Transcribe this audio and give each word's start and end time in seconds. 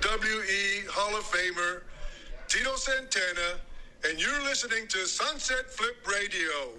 is 0.00 0.06
WWE 0.06 0.86
Hall 0.88 1.16
of 1.16 1.24
Famer 1.24 1.82
Tito 2.48 2.74
Santana, 2.76 3.58
and 4.08 4.20
you're 4.20 4.42
listening 4.42 4.86
to 4.88 5.06
Sunset 5.06 5.70
Flip 5.70 5.96
Radio. 6.06 6.70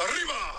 Arriba! 0.00 0.56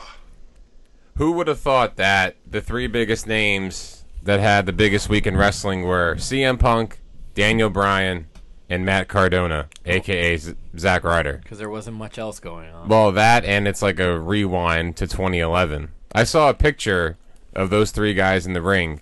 Who 1.17 1.33
would 1.33 1.47
have 1.47 1.59
thought 1.59 1.95
that 1.97 2.35
the 2.49 2.61
three 2.61 2.87
biggest 2.87 3.27
names 3.27 4.03
that 4.23 4.39
had 4.39 4.65
the 4.65 4.73
biggest 4.73 5.09
week 5.09 5.27
in 5.27 5.35
wrestling 5.37 5.83
were 5.83 6.15
CM 6.15 6.59
Punk, 6.59 6.99
Daniel 7.33 7.69
Bryan, 7.69 8.27
and 8.69 8.85
Matt 8.85 9.07
Cardona, 9.07 9.67
aka 9.85 10.37
Z- 10.37 10.55
Zack 10.77 11.03
Ryder? 11.03 11.39
because 11.43 11.59
there 11.59 11.69
wasn't 11.69 11.97
much 11.97 12.17
else 12.17 12.39
going 12.39 12.69
on. 12.69 12.87
Well, 12.87 13.11
that 13.11 13.45
and 13.45 13.67
it's 13.67 13.81
like 13.81 13.99
a 13.99 14.19
rewind 14.19 14.95
to 14.97 15.07
2011. 15.07 15.89
I 16.13 16.23
saw 16.23 16.49
a 16.49 16.53
picture 16.53 17.17
of 17.53 17.69
those 17.69 17.91
three 17.91 18.13
guys 18.13 18.45
in 18.47 18.53
the 18.53 18.61
ring, 18.61 19.01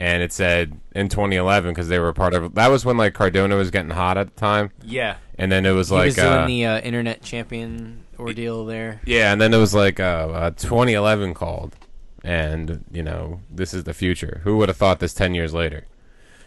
and 0.00 0.22
it 0.22 0.32
said 0.32 0.78
in 0.94 1.08
2011 1.08 1.70
because 1.72 1.88
they 1.88 1.98
were 1.98 2.12
part 2.12 2.34
of. 2.34 2.54
That 2.54 2.70
was 2.70 2.84
when 2.84 2.96
like 2.96 3.14
Cardona 3.14 3.56
was 3.56 3.70
getting 3.70 3.90
hot 3.90 4.16
at 4.18 4.34
the 4.34 4.40
time, 4.40 4.70
yeah, 4.82 5.16
and 5.38 5.50
then 5.52 5.64
it 5.66 5.72
was 5.72 5.88
he 5.88 5.94
like 5.94 6.06
was 6.06 6.14
doing 6.16 6.26
uh, 6.28 6.46
the 6.46 6.66
uh, 6.66 6.80
internet 6.80 7.22
champion 7.22 8.04
ordeal 8.18 8.64
there. 8.64 9.00
yeah, 9.04 9.32
and 9.32 9.40
then 9.40 9.52
it 9.54 9.58
was 9.58 9.74
like 9.74 9.98
uh, 10.00 10.02
uh, 10.32 10.50
2011 10.50 11.34
called, 11.34 11.76
and 12.22 12.84
you 12.92 13.02
know 13.02 13.40
this 13.50 13.74
is 13.74 13.84
the 13.84 13.94
future. 13.94 14.40
Who 14.44 14.56
would 14.58 14.68
have 14.68 14.76
thought 14.76 15.00
this 15.00 15.14
10 15.14 15.34
years 15.34 15.52
later? 15.54 15.86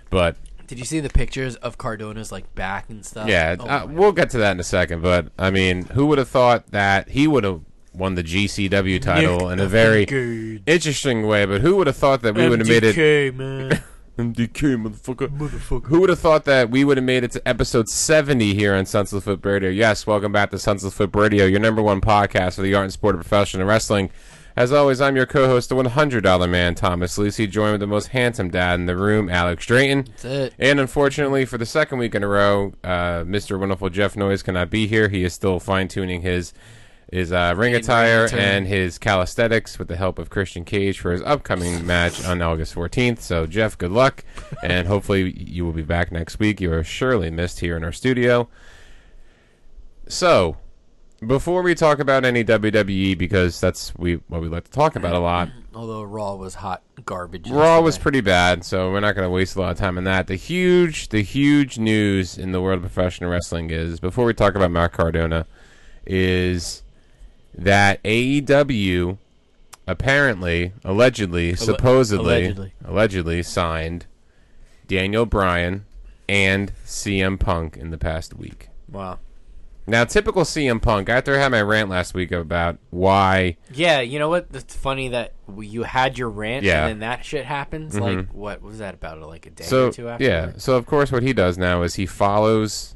But 0.09 0.37
Did 0.67 0.79
you 0.79 0.85
see 0.85 0.99
the 1.01 1.09
pictures 1.09 1.55
of 1.57 1.77
Cardona's 1.77 2.31
like 2.31 2.53
back 2.55 2.89
and 2.89 3.05
stuff? 3.05 3.27
yeah, 3.27 3.55
Oh 3.59 3.65
uh, 3.67 3.87
we'll 3.89 4.11
get 4.13 4.29
to 4.31 4.37
that 4.37 4.51
in 4.51 4.59
a 4.59 4.63
second. 4.63 5.01
But 5.01 5.31
I 5.37 5.49
mean, 5.51 5.85
who 5.87 6.05
would 6.07 6.17
have 6.17 6.29
thought 6.29 6.67
that 6.71 7.09
he 7.09 7.27
would 7.27 7.43
have 7.43 7.61
won 7.97 8.15
the 8.15 8.23
GCW 8.23 9.01
title 9.01 9.49
in 9.49 9.59
a 9.59 9.65
very 9.65 10.05
God. 10.05 10.63
interesting 10.67 11.25
way? 11.25 11.45
But 11.45 11.61
who 11.61 11.75
would 11.77 11.87
have 11.87 11.97
thought 11.97 12.21
that 12.21 12.35
we 12.35 12.47
would 12.47 12.59
have 12.59 12.67
made 12.67 12.83
it? 12.83 12.95
MDK, 12.95 13.35
man. 13.35 13.83
MDK, 14.17 14.81
motherfucker. 14.81 15.27
Motherfucker. 15.37 15.85
Who 15.87 15.99
would 16.01 16.09
have 16.09 16.19
thought 16.19 16.45
that 16.45 16.69
we 16.69 16.83
would 16.83 16.97
have 16.97 17.03
made 17.03 17.23
it 17.23 17.31
to 17.31 17.47
episode 17.47 17.87
70 17.87 18.55
here 18.55 18.73
on 18.73 18.85
Sunset 18.85 19.21
Flip 19.23 19.45
Radio? 19.45 19.69
Yes, 19.69 20.07
welcome 20.07 20.31
back 20.31 20.51
to 20.51 20.59
Sunset 20.59 20.93
Flip 20.93 21.15
Radio, 21.15 21.45
your 21.45 21.59
number 21.59 21.81
one 21.81 22.01
podcast 22.01 22.55
for 22.55 22.61
the 22.61 22.73
art 22.73 22.85
and 22.85 22.93
sport 22.93 23.15
of 23.15 23.21
professional 23.21 23.67
wrestling. 23.67 24.09
As 24.55 24.71
always, 24.71 24.99
I'm 25.01 25.15
your 25.15 25.27
co-host, 25.27 25.69
the 25.69 25.75
$100 25.75 26.49
man, 26.49 26.73
Thomas 26.73 27.15
Lucy, 27.19 27.45
joined 27.45 27.73
with 27.73 27.81
the 27.81 27.85
most 27.85 28.07
handsome 28.07 28.49
dad 28.49 28.79
in 28.79 28.87
the 28.87 28.97
room, 28.97 29.29
Alex 29.29 29.67
Drayton. 29.67 30.05
That's 30.07 30.25
it. 30.25 30.53
And 30.57 30.79
unfortunately, 30.79 31.45
for 31.45 31.59
the 31.59 31.65
second 31.67 31.99
week 31.99 32.15
in 32.15 32.23
a 32.23 32.27
row, 32.27 32.73
uh, 32.83 33.21
Mr. 33.21 33.59
Wonderful 33.59 33.91
Jeff 33.91 34.15
Noyes 34.15 34.41
cannot 34.41 34.71
be 34.71 34.87
here. 34.87 35.09
He 35.09 35.23
is 35.23 35.35
still 35.35 35.59
fine-tuning 35.59 36.23
his 36.23 36.53
his 37.11 37.31
uh, 37.31 37.53
ring 37.55 37.73
attire 37.73 38.27
and 38.33 38.67
his 38.67 38.97
calisthenics 38.97 39.79
with 39.79 39.87
the 39.87 39.95
help 39.95 40.19
of 40.19 40.29
Christian 40.29 40.65
Cage 40.65 40.99
for 40.99 41.11
his 41.11 41.21
upcoming 41.21 41.85
match 41.85 42.25
on 42.25 42.41
August 42.41 42.75
14th. 42.75 43.19
So, 43.19 43.45
Jeff, 43.45 43.77
good 43.77 43.91
luck, 43.91 44.25
and 44.61 44.87
hopefully 44.89 45.33
you 45.37 45.65
will 45.65 45.73
be 45.73 45.83
back 45.83 46.11
next 46.11 46.39
week. 46.39 46.59
You 46.59 46.73
are 46.73 46.83
surely 46.83 47.31
missed 47.31 47.61
here 47.61 47.77
in 47.77 47.83
our 47.83 47.93
studio. 47.93 48.49
So, 50.07 50.57
before 51.25 51.61
we 51.61 51.75
talk 51.75 51.99
about 51.99 52.25
any 52.25 52.43
WWE, 52.43 53.17
because 53.17 53.59
that's 53.59 53.95
we 53.95 54.15
what 54.27 54.41
we 54.41 54.49
like 54.49 54.65
to 54.65 54.71
talk 54.71 54.95
about 54.95 55.15
a 55.15 55.19
lot. 55.19 55.49
Although 55.73 56.03
Raw 56.03 56.35
was 56.35 56.55
hot 56.55 56.81
garbage. 57.05 57.49
Raw 57.49 57.81
was 57.81 57.97
pretty 57.97 58.21
bad, 58.21 58.65
so 58.65 58.91
we're 58.91 58.99
not 58.99 59.15
going 59.15 59.25
to 59.25 59.29
waste 59.29 59.55
a 59.55 59.61
lot 59.61 59.71
of 59.71 59.77
time 59.77 59.97
on 59.97 60.05
that. 60.05 60.27
The 60.27 60.35
huge, 60.35 61.09
the 61.09 61.21
huge 61.21 61.77
news 61.77 62.37
in 62.37 62.51
the 62.51 62.61
world 62.61 62.77
of 62.77 62.81
professional 62.81 63.29
wrestling 63.29 63.69
is 63.69 63.99
before 63.99 64.25
we 64.25 64.33
talk 64.33 64.55
about 64.55 64.71
Matt 64.71 64.93
Cardona, 64.93 65.45
is 66.05 66.83
that 67.57 68.01
AEW 68.03 69.17
apparently, 69.87 70.73
allegedly, 70.83 71.55
supposedly, 71.55 72.45
allegedly. 72.45 72.73
allegedly 72.85 73.43
signed 73.43 74.05
Daniel 74.87 75.25
Bryan 75.25 75.85
and 76.29 76.71
CM 76.85 77.39
Punk 77.39 77.77
in 77.77 77.91
the 77.91 77.97
past 77.97 78.35
week. 78.35 78.69
Wow. 78.89 79.19
Now, 79.89 80.03
typical 80.03 80.43
CM 80.43 80.81
Punk. 80.81 81.07
After 81.07 81.33
I 81.33 81.37
had 81.37 81.51
my 81.51 81.61
rant 81.61 81.89
last 81.89 82.13
week 82.13 82.33
about 82.33 82.77
why 82.89 83.55
Yeah, 83.73 84.01
you 84.01 84.19
know 84.19 84.27
what? 84.27 84.47
It's 84.53 84.75
funny 84.75 85.07
that 85.09 85.31
you 85.57 85.83
had 85.83 86.17
your 86.17 86.29
rant 86.29 86.65
Yeah. 86.65 86.81
and 86.81 86.89
then 86.89 86.99
that 86.99 87.23
shit 87.23 87.45
happens. 87.45 87.97
Like, 87.97 88.17
mm-hmm. 88.17 88.37
what 88.37 88.61
was 88.61 88.79
that 88.79 88.95
about? 88.95 89.21
Like 89.21 89.45
a 89.45 89.51
day 89.51 89.63
so 89.63 89.87
or 89.87 89.91
two 89.93 90.09
after? 90.09 90.25
yeah. 90.25 90.51
So 90.57 90.75
of 90.75 90.85
course, 90.85 91.09
what 91.09 91.23
he 91.23 91.31
does 91.31 91.57
now 91.57 91.83
is 91.83 91.95
he 91.95 92.05
follows 92.05 92.95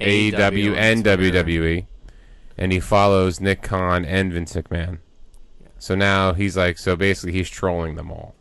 AEW 0.00 0.74
and. 0.74 1.04
WWE, 1.04 1.86
and 2.56 2.72
he 2.72 2.80
follows 2.80 3.40
Nick 3.40 3.62
Khan 3.62 4.04
and 4.04 4.32
Vince 4.32 4.52
McMahon. 4.54 4.98
So 5.78 5.94
now 5.94 6.32
he's 6.32 6.56
like, 6.56 6.78
so 6.78 6.96
basically, 6.96 7.32
he's 7.32 7.50
trolling 7.50 7.96
them 7.96 8.10
all. 8.10 8.34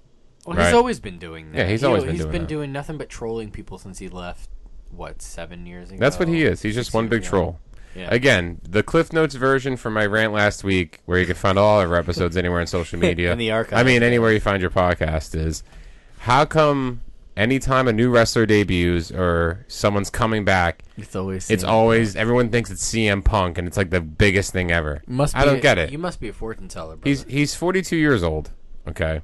Well, 0.45 0.57
Right. 0.57 0.65
he's 0.67 0.73
always 0.75 0.99
been 0.99 1.19
doing 1.19 1.51
that. 1.51 1.57
Yeah, 1.57 1.67
he's 1.67 1.81
He- 1.81 1.87
always 1.87 2.03
been 2.03 2.11
He's 2.13 2.21
doing 2.21 2.31
been 2.31 2.41
that. 2.43 2.47
doing 2.49 2.71
nothing 2.71 2.97
but 2.97 3.09
trolling 3.09 3.51
people 3.51 3.77
since 3.77 3.99
he 3.99 4.07
left. 4.09 4.49
What 4.91 5.21
seven 5.21 5.65
years 5.65 5.89
ago? 5.89 5.97
That's 5.99 6.19
what 6.19 6.27
he 6.27 6.43
is. 6.43 6.61
He's 6.61 6.75
just 6.75 6.93
one 6.93 7.07
big 7.07 7.21
ago. 7.21 7.29
troll. 7.29 7.59
Yeah. 7.95 8.07
Again, 8.11 8.59
the 8.67 8.83
Cliff 8.83 9.11
Notes 9.13 9.35
version 9.35 9.75
from 9.77 9.93
my 9.93 10.05
rant 10.05 10.33
last 10.33 10.63
week, 10.63 10.99
where 11.05 11.19
you 11.19 11.25
can 11.25 11.35
find 11.35 11.57
all 11.59 11.81
of 11.81 11.91
our 11.91 11.97
episodes 11.97 12.35
anywhere 12.37 12.59
on 12.59 12.67
social 12.67 12.99
media. 13.07 13.31
In 13.31 13.37
the 13.37 13.51
archive, 13.51 13.77
I 13.79 13.83
mean, 13.83 14.03
anywhere 14.03 14.31
you 14.31 14.39
find 14.39 14.61
your 14.61 14.69
podcast 14.71 15.35
is. 15.35 15.63
How 16.19 16.45
come 16.45 17.01
anytime 17.35 17.87
a 17.87 17.93
new 17.93 18.09
wrestler 18.09 18.45
debuts 18.45 19.11
or 19.11 19.65
someone's 19.67 20.09
coming 20.09 20.45
back, 20.45 20.83
It's 20.97 21.15
always. 21.15 21.49
it's 21.49 21.63
CM 21.63 21.67
always 21.69 22.15
everyone 22.15 22.49
thinks 22.49 22.69
it's 22.69 22.83
CM 22.83 23.23
Punk 23.23 23.57
and 23.57 23.67
it's 23.67 23.77
like 23.77 23.89
the 23.89 24.01
biggest 24.01 24.51
thing 24.53 24.71
ever. 24.71 25.01
Must 25.07 25.35
I 25.35 25.45
don't 25.45 25.57
a- 25.57 25.61
get 25.61 25.77
it. 25.77 25.91
You 25.91 25.97
must 25.97 26.19
be 26.19 26.29
a 26.29 26.33
fortune 26.33 26.67
teller, 26.67 26.95
brother. 26.95 27.09
He's 27.09 27.23
he's 27.25 27.55
42 27.55 27.95
years 27.95 28.23
old. 28.23 28.51
Okay. 28.87 29.21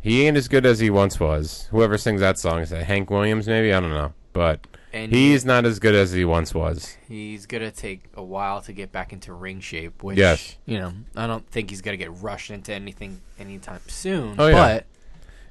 He 0.00 0.26
ain't 0.26 0.36
as 0.36 0.48
good 0.48 0.64
as 0.64 0.78
he 0.78 0.88
once 0.90 1.18
was. 1.18 1.68
Whoever 1.72 1.98
sings 1.98 2.20
that 2.20 2.38
song 2.38 2.60
is 2.60 2.70
that 2.70 2.84
Hank 2.84 3.10
Williams 3.10 3.46
maybe 3.48 3.72
I 3.72 3.80
don't 3.80 3.90
know, 3.90 4.12
but 4.32 4.66
and 4.92 5.12
he's 5.12 5.44
not 5.44 5.66
as 5.66 5.78
good 5.78 5.94
as 5.94 6.12
he 6.12 6.24
once 6.24 6.54
was. 6.54 6.96
he's 7.08 7.44
gonna 7.46 7.70
take 7.72 8.04
a 8.14 8.22
while 8.22 8.60
to 8.62 8.72
get 8.72 8.92
back 8.92 9.12
into 9.12 9.32
ring 9.32 9.60
shape. 9.60 10.02
Which, 10.02 10.16
Yes. 10.16 10.56
you 10.64 10.78
know, 10.78 10.92
I 11.16 11.26
don't 11.26 11.46
think 11.50 11.70
he's 11.70 11.82
gonna 11.82 11.96
get 11.96 12.12
rushed 12.22 12.50
into 12.50 12.72
anything 12.72 13.20
anytime 13.38 13.80
soon. 13.88 14.36
Oh, 14.38 14.46
yeah. 14.46 14.54
But 14.54 14.86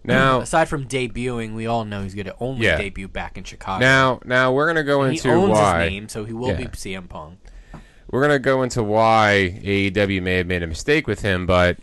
Now 0.06 0.40
aside 0.42 0.70
from 0.70 0.86
debuting, 0.88 1.54
we 1.56 1.68
all 1.68 1.86
know 1.86 2.04
he's 2.04 2.16
gonna 2.16 2.36
only 2.40 2.66
Yeah. 2.66 2.78
debut 2.78 3.08
back 3.08 3.38
in 3.38 3.44
Chicago. 3.44 3.80
now 3.84 4.20
now 4.26 4.52
we're 4.54 4.68
gonna 4.68 4.84
go 4.84 5.04
he 5.04 5.18
into 5.18 5.30
owns 5.32 5.52
why 5.52 5.84
his 5.84 5.92
name, 5.92 6.10
so 6.10 6.24
he 6.26 6.34
will 6.34 6.56
be 6.56 6.64
Yeah. 6.64 6.70
CM 6.70 7.08
Punk. 7.10 7.40
we're 8.12 8.22
gonna 8.22 8.40
go 8.40 8.64
into 8.64 8.84
why 8.84 9.60
AEW 9.64 10.22
may 10.22 10.36
have 10.38 10.48
made 10.48 10.64
a 10.64 10.68
mistake 10.68 11.08
with 11.08 11.22
him, 11.22 11.46
but 11.46 11.78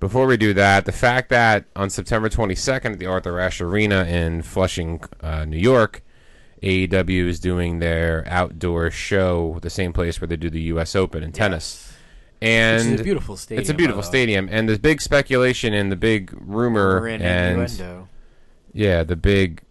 before 0.00 0.26
we 0.26 0.36
do 0.36 0.54
that, 0.54 0.84
the 0.84 0.92
fact 0.92 1.28
that 1.30 1.64
on 1.74 1.90
September 1.90 2.28
22nd 2.28 2.92
at 2.92 2.98
the 3.00 3.06
Arthur 3.06 3.40
Ashe 3.40 3.60
Arena 3.60 4.04
in 4.04 4.42
Flushing, 4.42 5.00
uh, 5.22 5.44
New 5.44 5.56
York, 5.58 6.02
AEW 6.62 7.26
is 7.28 7.40
doing 7.40 7.78
their 7.78 8.24
outdoor 8.28 8.90
show, 8.90 9.58
the 9.62 9.70
same 9.70 9.92
place 9.92 10.20
where 10.20 10.28
they 10.28 10.36
do 10.36 10.50
the 10.50 10.60
U.S. 10.62 10.94
Open 10.96 11.22
in 11.22 11.32
tennis, 11.32 11.87
and 12.40 12.94
is 12.94 13.00
a 13.00 13.04
beautiful 13.04 13.36
stadium. 13.36 13.60
it's 13.60 13.70
a 13.70 13.74
beautiful 13.74 14.00
by 14.00 14.06
the 14.06 14.06
way. 14.06 14.10
stadium. 14.10 14.48
And 14.50 14.68
the 14.68 14.78
big 14.78 15.00
speculation 15.00 15.74
and 15.74 15.90
the 15.90 15.96
big 15.96 16.32
rumor 16.40 17.06
and 17.06 17.68
yeah, 18.72 19.02
the 19.02 19.16
big, 19.16 19.62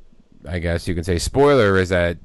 I 0.47 0.59
guess 0.59 0.87
you 0.87 0.95
can 0.95 1.03
say, 1.03 1.17
spoiler 1.17 1.77
is 1.77 1.89
that 1.89 2.17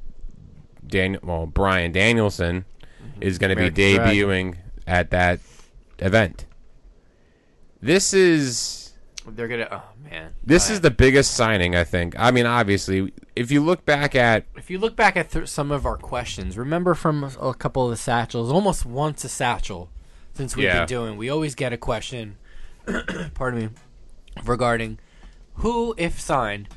Daniel, 0.86 1.20
well, 1.22 1.46
Brian 1.46 1.92
Danielson 1.92 2.64
mm-hmm. 3.02 3.22
is 3.22 3.38
going 3.38 3.50
to 3.50 3.56
be 3.56 3.70
Dragon. 3.70 4.06
debuting 4.06 4.56
at 4.86 5.10
that 5.10 5.40
event. 5.98 6.46
This 7.80 8.14
is 8.14 8.92
They're 9.26 9.48
gonna. 9.48 9.68
Oh 9.70 9.82
man. 10.08 10.32
this 10.44 10.70
is 10.70 10.82
the 10.82 10.90
biggest 10.90 11.34
signing, 11.34 11.74
I 11.74 11.82
think. 11.82 12.14
I 12.16 12.30
mean, 12.30 12.46
obviously, 12.46 13.12
if 13.34 13.50
you 13.50 13.60
look 13.60 13.84
back 13.84 14.14
at 14.14 14.44
If 14.56 14.70
you 14.70 14.78
look 14.78 14.94
back 14.94 15.16
at 15.16 15.30
th- 15.30 15.48
some 15.48 15.72
of 15.72 15.84
our 15.84 15.96
questions, 15.96 16.56
remember 16.56 16.94
from 16.94 17.30
a 17.40 17.54
couple 17.54 17.84
of 17.84 17.90
the 17.90 17.96
satchels, 17.96 18.52
almost 18.52 18.86
once 18.86 19.24
a 19.24 19.28
satchel 19.28 19.90
since 20.34 20.56
we've 20.56 20.64
Yeah. 20.66 20.80
been 20.80 20.88
doing, 20.88 21.16
we 21.16 21.28
always 21.30 21.54
get 21.54 21.72
a 21.72 21.76
question, 21.76 22.36
pardon 23.34 23.60
me, 23.60 23.68
regarding 24.44 24.98
who, 25.56 25.94
if 25.98 26.20
signed, 26.20 26.68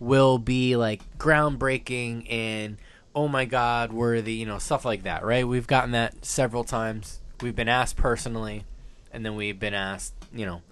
will 0.00 0.38
be 0.38 0.76
like 0.76 1.02
groundbreaking 1.18 2.30
and 2.32 2.76
oh 3.14 3.26
my 3.28 3.44
god 3.44 3.92
worthy, 3.92 4.34
you 4.34 4.46
know, 4.46 4.58
stuff 4.58 4.84
like 4.84 5.02
that, 5.04 5.24
right? 5.24 5.46
We've 5.46 5.66
gotten 5.66 5.90
that 5.92 6.24
several 6.24 6.62
times. 6.64 7.20
We've 7.40 7.56
been 7.56 7.68
asked 7.68 7.96
personally, 7.96 8.64
and 9.12 9.24
then 9.24 9.34
we've 9.34 9.58
been 9.58 9.74
asked, 9.74 10.14
you 10.32 10.46
know, 10.46 10.62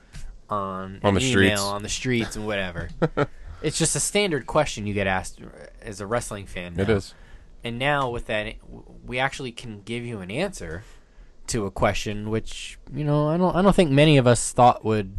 on 0.49 1.01
On 1.03 1.15
the 1.15 1.21
email, 1.21 1.31
streets. 1.31 1.61
on 1.61 1.83
the 1.83 1.89
streets, 1.89 2.37
and 2.37 2.47
whatever. 2.47 2.91
it's 3.63 3.79
just 3.79 3.97
a 3.97 4.01
standard 4.01 4.47
question 4.47 4.87
you 4.87 4.95
get 4.95 5.07
asked 5.09 5.41
as 5.83 6.01
a 6.01 6.07
wrestling 6.07 6.47
fan. 6.47 6.79
it 6.79 6.87
now. 6.89 6.95
is. 6.95 7.15
And 7.65 7.79
now 7.81 8.11
with 8.11 8.27
that, 8.27 8.55
we 9.05 9.19
actually 9.19 9.51
can 9.51 9.81
give 9.83 10.05
you 10.05 10.21
an 10.21 10.31
answer 10.31 10.85
to 11.57 11.67
a 11.67 11.71
question, 11.71 12.29
which 12.31 12.79
you 12.93 13.03
know 13.05 13.29
I 13.29 13.37
don't 13.37 13.55
I 13.57 13.63
don't 13.63 13.75
think 13.75 13.91
many 13.91 14.17
of 14.19 14.27
us 14.27 14.53
thought 14.53 14.85
would 14.85 15.17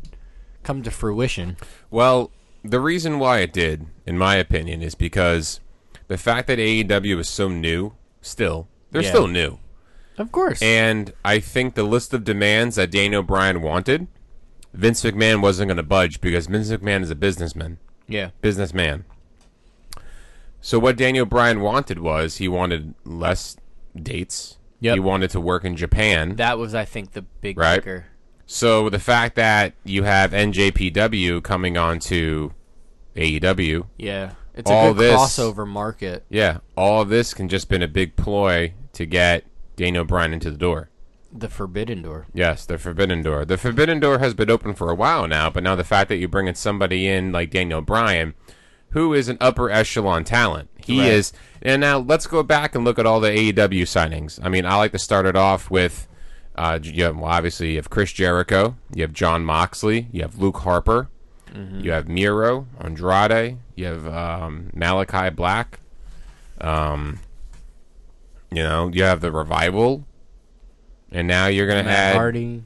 come 0.63 0.83
to 0.83 0.91
fruition. 0.91 1.57
Well, 1.89 2.31
the 2.63 2.79
reason 2.79 3.19
why 3.19 3.39
it 3.39 3.51
did, 3.53 3.87
in 4.05 4.17
my 4.17 4.35
opinion, 4.35 4.81
is 4.83 4.95
because 4.95 5.59
the 6.07 6.17
fact 6.17 6.47
that 6.47 6.59
AEW 6.59 7.19
is 7.19 7.29
so 7.29 7.47
new, 7.49 7.93
still, 8.21 8.67
they're 8.91 9.01
Yeah. 9.01 9.09
still 9.09 9.27
new. 9.27 9.59
Of 10.17 10.31
course. 10.31 10.61
And 10.61 11.13
I 11.23 11.39
think 11.39 11.75
the 11.75 11.83
list 11.83 12.13
of 12.13 12.23
demands 12.23 12.75
that 12.75 12.91
Daniel 12.91 13.23
Bryan 13.23 13.61
wanted, 13.61 14.07
Vince 14.73 15.03
McMahon 15.03 15.41
wasn't 15.41 15.69
going 15.69 15.77
to 15.77 15.83
budge 15.83 16.19
because 16.21 16.47
Vince 16.47 16.69
McMahon 16.69 17.01
is 17.03 17.09
a 17.09 17.15
businessman. 17.15 17.77
Yeah. 18.07 18.29
businessman. 18.41 19.05
So 20.61 20.79
what 20.79 20.97
Daniel 20.97 21.25
Bryan 21.25 21.61
wanted 21.61 21.99
was 21.99 22.37
he 22.37 22.47
wanted 22.47 22.93
less 23.05 23.57
dates. 23.95 24.56
Yep. 24.79 24.93
He 24.93 24.99
wanted 24.99 25.29
to 25.31 25.41
work 25.41 25.65
in 25.65 25.75
Japan. 25.75 26.35
That 26.35 26.57
was, 26.57 26.75
I 26.75 26.85
think, 26.85 27.11
the 27.13 27.23
big 27.23 27.57
Right. 27.57 27.75
kicker. 27.75 28.05
So 28.45 28.89
the 28.89 28.99
fact 28.99 29.35
that 29.35 29.73
you 29.83 30.03
have 30.03 30.33
NJPW 30.33 31.41
coming 31.41 31.77
on 31.77 31.99
to 31.99 32.53
AEW, 33.15 33.85
Yeah. 33.97 34.31
It's 34.55 34.69
a 34.71 34.73
good 34.93 34.97
this- 34.97 35.15
crossover 35.15 35.67
market. 35.67 36.25
yeah, 36.29 36.59
all 36.75 37.01
of 37.01 37.09
this 37.09 37.33
can 37.33 37.47
just 37.49 37.69
been 37.69 37.81
a 37.83 37.87
big 37.87 38.15
ploy 38.15 38.73
to 38.93 39.05
get 39.05 39.43
Daniel 39.75 40.03
Bryan 40.03 40.33
into 40.33 40.49
the 40.49 40.57
door. 40.57 40.89
The 41.31 41.49
Forbidden 41.49 42.01
Door. 42.01 42.27
Yes, 42.33 42.65
the 42.65 42.77
Forbidden 42.77 43.21
Door. 43.21 43.45
The 43.45 43.57
Forbidden 43.57 43.99
Door 43.99 44.19
has 44.19 44.33
been 44.33 44.49
open 44.49 44.73
for 44.73 44.89
a 44.89 44.95
while 44.95 45.27
now, 45.27 45.49
but 45.49 45.61
now 45.61 45.75
the 45.75 45.83
fact 45.83 46.09
that 46.09 46.15
you 46.17 46.27
bring 46.27 46.47
in 46.47 46.55
somebody 46.55 47.05
in 47.07 47.31
like 47.31 47.51
Daniel 47.51 47.81
Bryan, 47.81 48.33
who 48.91 49.13
is 49.13 49.27
an 49.29 49.37
upper 49.41 49.69
echelon 49.69 50.23
talent, 50.23 50.69
he 50.83 50.99
Right. 50.99 51.09
is. 51.11 51.33
And 51.61 51.81
now 51.81 51.97
let's 51.99 52.27
go 52.27 52.43
back 52.43 52.75
and 52.75 52.85
look 52.85 52.97
at 52.99 53.05
all 53.05 53.19
the 53.19 53.29
AEW 53.29 53.83
signings. 53.83 54.39
I 54.43 54.49
mean, 54.49 54.65
I 54.65 54.75
like 54.75 54.91
to 54.93 54.99
start 54.99 55.25
it 55.25 55.35
off 55.35 55.69
with, 55.69 56.07
uh, 56.55 56.79
you 56.81 57.03
have, 57.03 57.15
well, 57.17 57.31
obviously 57.31 57.71
you 57.71 57.75
have 57.77 57.89
Chris 57.89 58.11
Jericho, 58.13 58.75
you 58.93 59.01
have 59.01 59.13
Jon 59.13 59.43
Moxley, 59.43 60.07
you 60.11 60.21
have 60.21 60.37
Luke 60.39 60.57
Harper, 60.59 61.09
you 61.79 61.91
have 61.91 62.07
Miro, 62.07 62.67
Andrade, 62.79 63.57
you 63.75 63.85
have 63.85 64.07
um, 64.07 64.69
Malachi 64.75 65.29
Black, 65.31 65.79
um, 66.61 67.19
you 68.51 68.61
know, 68.63 68.89
you 68.93 69.03
have 69.03 69.21
the 69.21 69.31
Revival. 69.31 70.05
And 71.11 71.27
now 71.27 71.47
you're 71.47 71.65
gonna 71.67 71.77
have 71.83 71.85
Matt 71.85 71.99
add 72.11 72.15
Hardy. 72.15 72.63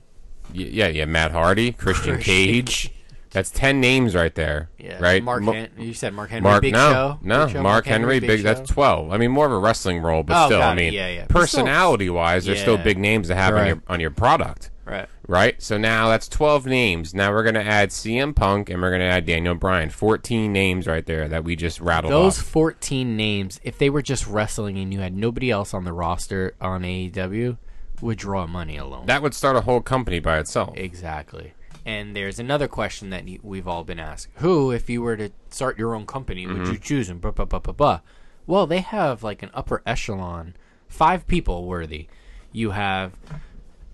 Yeah, 0.54 0.88
yeah, 0.88 1.06
Matt 1.06 1.32
Hardy, 1.32 1.72
Christian, 1.72 2.16
Christian 2.16 2.22
Cage. 2.22 2.92
That's 3.31 3.50
ten 3.50 3.80
names 3.80 4.13
right 4.13 4.33
there. 4.36 4.69
Yeah. 4.78 5.00
right. 5.00 5.24
Mark 5.24 5.42
Mo- 5.44 5.54
Hen- 5.54 5.69
you 5.78 5.94
said 5.94 6.13
Mark 6.13 6.30
Henry. 6.30 6.44
Mark, 6.50 6.62
Big 6.62 6.74
no, 6.74 6.92
Show. 6.92 7.19
no, 7.22 7.45
Big 7.45 7.54
Show, 7.54 7.62
Mark 7.63 7.86
Henry, 7.86 8.19
big. 8.19 8.39
Show. 8.42 8.44
that's 8.54 8.69
twelve. 8.69 9.12
I 9.12 9.18
mean, 9.18 9.31
more 9.31 9.45
of 9.45 9.51
a 9.54 9.57
wrestling 9.57 10.00
role, 10.01 10.24
but 10.24 10.44
Oh, 10.44 10.48
still, 10.48 10.62
I 10.62 10.75
mean, 10.75 10.94
Yeah, 10.94 11.07
yeah. 11.10 11.25
Personality 11.28 12.10
wise, 12.10 12.45
they're 12.45 12.56
still 12.56 12.78
big 12.78 12.98
names 12.98 13.28
to 13.30 13.36
have 13.36 13.56
on 13.56 13.68
your 13.68 13.81
on 13.88 14.00
your 14.01 14.12
product, 14.12 14.69
Right. 14.86 15.07
right? 15.28 15.62
So 15.62 15.78
now 15.78 16.10
that's 16.10 16.28
twelve 16.28 16.66
names. 16.66 17.13
Now 17.13 17.31
we're 17.31 17.44
gonna 17.44 17.60
add 17.62 17.89
CM 17.92 18.33
Punk 18.36 18.69
and 18.69 18.81
we're 18.81 18.92
gonna 18.92 19.06
add 19.06 19.25
Daniel 19.25 19.56
Bryan. 19.56 19.89
Fourteen 19.89 20.51
names 20.51 20.86
right 20.88 21.06
there 21.06 21.30
that 21.30 21.44
we 21.45 21.56
just 21.56 21.80
rattled 21.80 22.12
Those 22.12 22.38
off. 22.39 22.45
14 22.45 23.16
names, 23.16 23.60
if 23.63 23.77
they 23.77 23.89
were 23.89 24.01
just 24.01 24.27
wrestling 24.27 24.77
and 24.77 24.94
you 24.94 25.00
had 25.00 25.16
nobody 25.16 25.50
else 25.50 25.74
on 25.74 25.86
the 25.86 25.94
roster 25.94 26.54
on 26.60 26.81
AEW, 26.84 27.57
would 28.01 28.18
draw 28.18 28.45
money 28.48 28.75
alone. 28.77 29.06
That 29.06 29.22
would 29.22 29.34
start 29.34 29.56
a 29.56 29.62
whole 29.62 29.80
company 29.80 30.19
by 30.19 30.39
itself. 30.39 30.75
exactly. 30.75 31.54
And 31.86 32.16
there's 32.16 32.38
another 32.39 32.68
question 32.68 33.10
that 33.10 33.24
we've 33.42 33.68
all 33.68 33.83
been 33.83 34.00
asked: 34.00 34.28
Who, 34.36 34.72
if 34.72 34.89
you 34.89 35.01
were 35.01 35.18
to 35.18 35.31
start 35.50 35.80
your 35.80 35.95
own 35.95 36.06
company, 36.06 36.45
would 36.45 36.57
Mm-hmm. 36.57 36.72
you 36.74 36.78
choose? 36.78 37.10
And 37.10 37.19
blah 37.19 37.31
blah 37.31 37.45
blah 37.45 37.60
blah 37.60 37.74
blah. 37.74 38.00
Well, 38.45 38.68
they 38.68 38.81
have 38.81 39.24
like 39.24 39.42
an 39.44 39.50
upper 39.54 39.81
echelon, 39.86 40.56
five 40.88 41.25
people 41.28 41.66
worthy. 41.66 42.07
You 42.51 42.72
have 42.72 43.13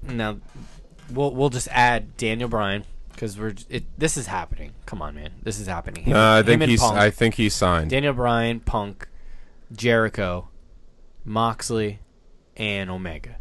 now. 0.02 0.40
We'll 1.12 1.34
we'll 1.34 1.50
just 1.50 1.70
add 1.72 2.18
Daniel 2.18 2.50
Bryan 2.50 2.84
because 3.14 3.38
we're 3.40 3.54
it. 3.70 3.86
This 3.98 4.18
is 4.18 4.28
happening. 4.28 4.74
Come 4.86 5.02
on, 5.02 5.16
man, 5.16 5.32
this 5.44 5.58
is 5.60 5.68
happening. 5.68 6.04
Him, 6.04 6.16
Uh, 6.18 6.40
I 6.40 6.44
think 6.44 6.62
he's. 6.64 6.82
Punk. 6.82 6.98
I 6.98 7.10
think 7.10 7.36
he's 7.36 7.54
signed. 7.54 7.90
Daniel 7.92 8.14
Bryan, 8.14 8.60
Punk, 8.60 9.08
Jericho, 9.74 10.50
Moxley, 11.24 12.00
and 12.58 12.90
Omega. 12.90 13.38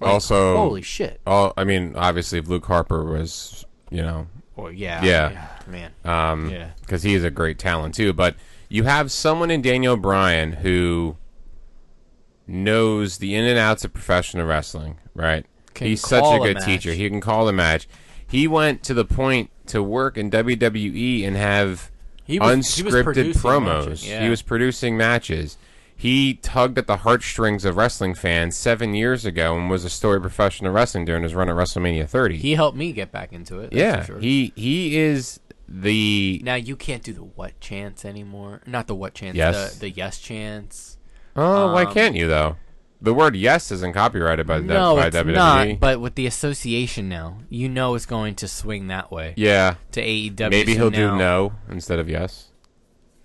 Like, 0.00 0.12
Also- 0.12 0.56
holy 0.56 0.82
shit! 0.82 1.20
Oh, 1.26 1.52
I 1.56 1.64
mean, 1.64 1.94
obviously, 1.96 2.38
if 2.38 2.48
Luke 2.48 2.64
Harper 2.66 3.04
was, 3.04 3.64
you 3.90 4.02
know, 4.02 4.26
Well, 4.56 4.72
yeah, 4.72 5.02
Yeah. 5.02 5.46
man, 5.66 5.90
um, 6.04 6.50
Yeah. 6.50 6.70
because 6.82 7.02
he 7.02 7.14
is 7.14 7.24
a 7.24 7.30
great 7.30 7.58
talent 7.58 7.94
too. 7.94 8.12
But 8.12 8.34
you 8.68 8.82
have 8.84 9.10
someone 9.10 9.50
in 9.50 9.62
Daniel 9.62 9.96
Bryan 9.96 10.52
who 10.52 11.16
knows 12.46 13.18
the 13.18 13.34
in 13.34 13.44
and 13.44 13.58
outs 13.58 13.84
of 13.84 13.92
professional 13.92 14.46
wrestling, 14.46 14.96
right? 15.14 15.46
Can 15.74 15.86
He's 15.86 16.00
such 16.00 16.18
a 16.18 16.22
call 16.22 16.42
a 16.44 16.52
good 16.52 16.62
teacher. 16.62 16.92
He 16.92 17.08
can 17.08 17.20
call 17.20 17.46
the 17.46 17.52
match. 17.52 17.88
He 18.26 18.46
went 18.48 18.82
to 18.84 18.94
the 18.94 19.04
point 19.04 19.50
to 19.66 19.82
work 19.82 20.16
in 20.18 20.30
WWE 20.30 21.24
and 21.24 21.36
have 21.36 21.90
He 22.24 22.38
was- 22.38 22.76
he 22.76 22.82
unscripted 22.82 23.02
producing 23.04 23.40
promos. 23.42 24.06
yeah. 24.08 24.22
He 24.24 24.28
was 24.28 24.42
producing 24.42 24.96
matches. 24.96 25.56
He 26.00 26.34
tugged 26.34 26.78
at 26.78 26.86
the 26.86 26.96
heartstrings 26.98 27.66
of 27.66 27.76
wrestling 27.76 28.14
fans 28.14 28.56
seven 28.56 28.94
years 28.94 29.26
ago 29.26 29.54
and 29.56 29.68
was 29.68 29.84
a 29.84 29.90
story 29.90 30.16
of 30.16 30.22
professional 30.22 30.72
wrestling 30.72 31.04
during 31.04 31.22
his 31.22 31.34
run 31.34 31.50
at 31.50 31.54
WrestleMania 31.56 32.08
30. 32.08 32.38
He 32.38 32.54
helped 32.54 32.76
me 32.78 32.92
get 32.92 33.12
back 33.12 33.34
into 33.34 33.58
it. 33.60 33.72
yeah, 33.74 34.04
sure. 34.04 34.18
he 34.18 34.52
he 34.56 34.96
is 34.96 35.40
the 35.68 36.40
now 36.42 36.54
you 36.54 36.74
can't 36.74 37.02
do 37.02 37.12
the 37.12 37.22
what 37.22 37.60
chance 37.60 38.04
anymore. 38.06 38.62
Not 38.66 38.86
the 38.86 38.94
what 38.94 39.12
chance. 39.12 39.36
Yes. 39.36 39.74
The, 39.74 39.80
the 39.80 39.90
yes 39.90 40.18
chance. 40.18 40.96
Oh, 41.36 41.72
why 41.74 41.84
Um, 41.84 41.92
can't 41.92 42.16
you 42.16 42.26
though? 42.26 42.56
The 43.02 43.14
word 43.14 43.34
"yes" 43.36 43.70
isn't 43.70 43.94
copyrighted 43.94 44.46
by, 44.46 44.58
no, 44.60 44.94
by 44.96 45.06
it's 45.06 45.16
WWE. 45.16 45.32
not. 45.34 45.80
But 45.80 46.00
with 46.00 46.16
the 46.16 46.26
association 46.26 47.08
now, 47.08 47.38
you 47.48 47.66
know 47.68 47.94
it's 47.94 48.04
going 48.04 48.34
to 48.36 48.48
swing 48.48 48.88
that 48.88 49.10
way 49.10 49.32
yeah, 49.36 49.76
to 49.92 50.02
AEW. 50.02 50.50
maybe 50.50 50.74
so 50.74 50.78
he'll 50.80 50.90
now- 50.90 51.12
do 51.12 51.16
no 51.18 51.52
instead 51.70 51.98
of 51.98 52.08
yes. 52.10 52.49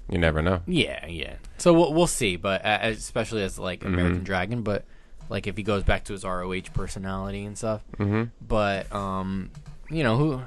You 0.09 0.17
never 0.19 0.41
know. 0.41 0.61
Yeah, 0.67 1.05
yeah. 1.07 1.35
So 1.57 1.73
we'll, 1.73 1.93
we'll 1.93 2.07
see, 2.07 2.35
but 2.35 2.63
uh, 2.65 2.79
especially 2.83 3.43
as 3.43 3.57
like 3.57 3.79
Mm-hmm. 3.81 3.93
American 3.93 4.23
Dragon, 4.23 4.61
but 4.61 4.85
like 5.29 5.47
if 5.47 5.57
he 5.57 5.63
goes 5.63 5.83
back 5.83 6.03
to 6.05 6.13
his 6.13 6.23
ROH 6.23 6.61
personality 6.73 7.43
and 7.45 7.57
stuff. 7.57 7.81
Mm-hmm. 7.97 8.25
But 8.47 8.93
um, 8.93 9.49
you 9.89 10.03
know 10.03 10.17
who? 10.17 10.41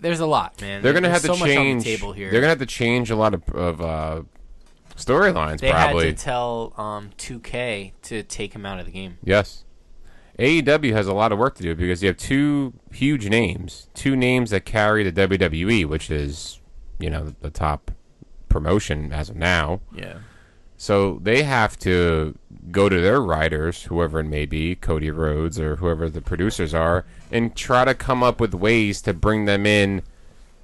There's 0.00 0.20
a 0.20 0.26
lot, 0.26 0.60
man. 0.60 0.82
They're 0.82 0.92
gonna 0.92 1.08
There's 1.08 1.22
have 1.24 1.32
to 1.32 1.38
so 1.38 1.44
on 1.44 1.48
change. 1.48 1.84
the 1.84 1.96
table 1.96 2.12
here. 2.12 2.30
They're 2.30 2.40
gonna 2.40 2.50
have 2.50 2.58
to 2.58 2.66
change 2.66 3.10
a 3.10 3.16
lot 3.16 3.34
of, 3.34 3.48
of 3.50 3.80
uh, 3.80 4.22
storylines. 4.96 5.60
they 5.60 5.70
probably 5.70 6.06
had 6.06 6.16
to 6.18 6.24
tell 6.24 6.72
um 6.76 7.10
2K 7.18 7.92
to 8.02 8.22
take 8.24 8.54
him 8.54 8.64
out 8.66 8.78
of 8.80 8.86
the 8.86 8.92
game. 8.92 9.18
yes. 9.22 9.64
AEW 10.36 10.92
has 10.92 11.06
a 11.06 11.14
lot 11.14 11.30
of 11.30 11.38
work 11.38 11.54
to 11.54 11.62
do 11.62 11.76
because 11.76 12.02
you 12.02 12.08
have 12.08 12.16
two 12.16 12.72
huge 12.92 13.28
names, 13.28 13.88
two 13.94 14.16
names 14.16 14.50
that 14.50 14.64
carry 14.64 15.08
the 15.08 15.12
WWE, 15.28 15.86
which 15.86 16.10
is 16.10 16.60
you 16.98 17.08
know 17.08 17.34
the 17.40 17.50
top 17.50 17.92
promotion 18.54 19.12
as 19.12 19.28
of 19.30 19.34
now. 19.34 19.80
Yeah. 19.92 20.18
So 20.76 21.18
they 21.20 21.42
have 21.42 21.76
to 21.80 22.38
go 22.70 22.88
to 22.88 23.00
their 23.00 23.20
writers, 23.20 23.82
whoever 23.84 24.20
it 24.20 24.24
may 24.28 24.46
be, 24.46 24.76
Cody 24.76 25.10
Rhodes 25.10 25.58
or 25.58 25.76
whoever 25.76 26.08
the 26.08 26.20
producers 26.20 26.72
are, 26.72 27.04
and 27.32 27.56
try 27.56 27.84
to 27.84 27.94
come 27.94 28.22
up 28.22 28.38
with 28.40 28.54
ways 28.54 29.02
to 29.02 29.12
bring 29.12 29.46
them 29.46 29.66
in 29.66 30.02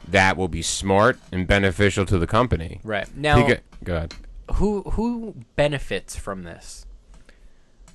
that 0.06 0.36
will 0.36 0.46
be 0.48 0.62
smart 0.62 1.18
and 1.32 1.48
beneficial 1.48 2.06
to 2.06 2.16
the 2.16 2.28
company. 2.28 2.80
Right 2.84 3.08
now, 3.16 3.38
Beca- 3.38 3.60
go 3.82 3.96
ahead. 3.96 4.14
who 4.54 4.82
who 4.82 5.34
benefits 5.56 6.14
from 6.14 6.44
this? 6.44 6.86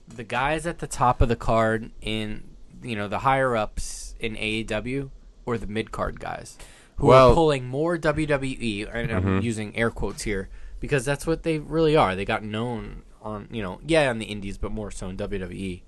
The 0.07 0.25
guys 0.25 0.67
at 0.67 0.79
the 0.79 0.87
top 0.87 1.21
of 1.21 1.29
the 1.29 1.37
card 1.37 1.91
in 2.01 2.43
you 2.83 2.97
know 2.97 3.07
the 3.07 3.19
higher 3.19 3.55
ups 3.55 4.13
in 4.19 4.35
AEW 4.35 5.09
or 5.45 5.57
the 5.57 5.67
mid 5.67 5.91
card 5.93 6.19
guys 6.19 6.57
who 6.97 7.07
Well- 7.07 7.27
Mm-hmm. 7.27 7.31
are 7.31 7.35
pulling 7.35 7.67
more 7.67 7.97
WWE 7.97 8.89
and 8.93 9.11
I'm 9.11 9.41
using 9.41 9.75
air 9.75 9.89
quotes 9.91 10.23
here 10.23 10.49
because 10.79 11.03
that's 11.05 11.25
what 11.27 11.43
they 11.43 11.59
really 11.59 11.95
are. 11.95 12.15
They 12.15 12.25
got 12.25 12.43
known 12.43 13.03
on 13.21 13.47
you 13.51 13.61
know 13.63 13.79
yeah 13.85 14.09
on 14.09 14.19
the 14.19 14.25
indies 14.25 14.57
but 14.57 14.71
more 14.71 14.91
so 14.91 15.09
in 15.09 15.17
WWE. 15.17 15.81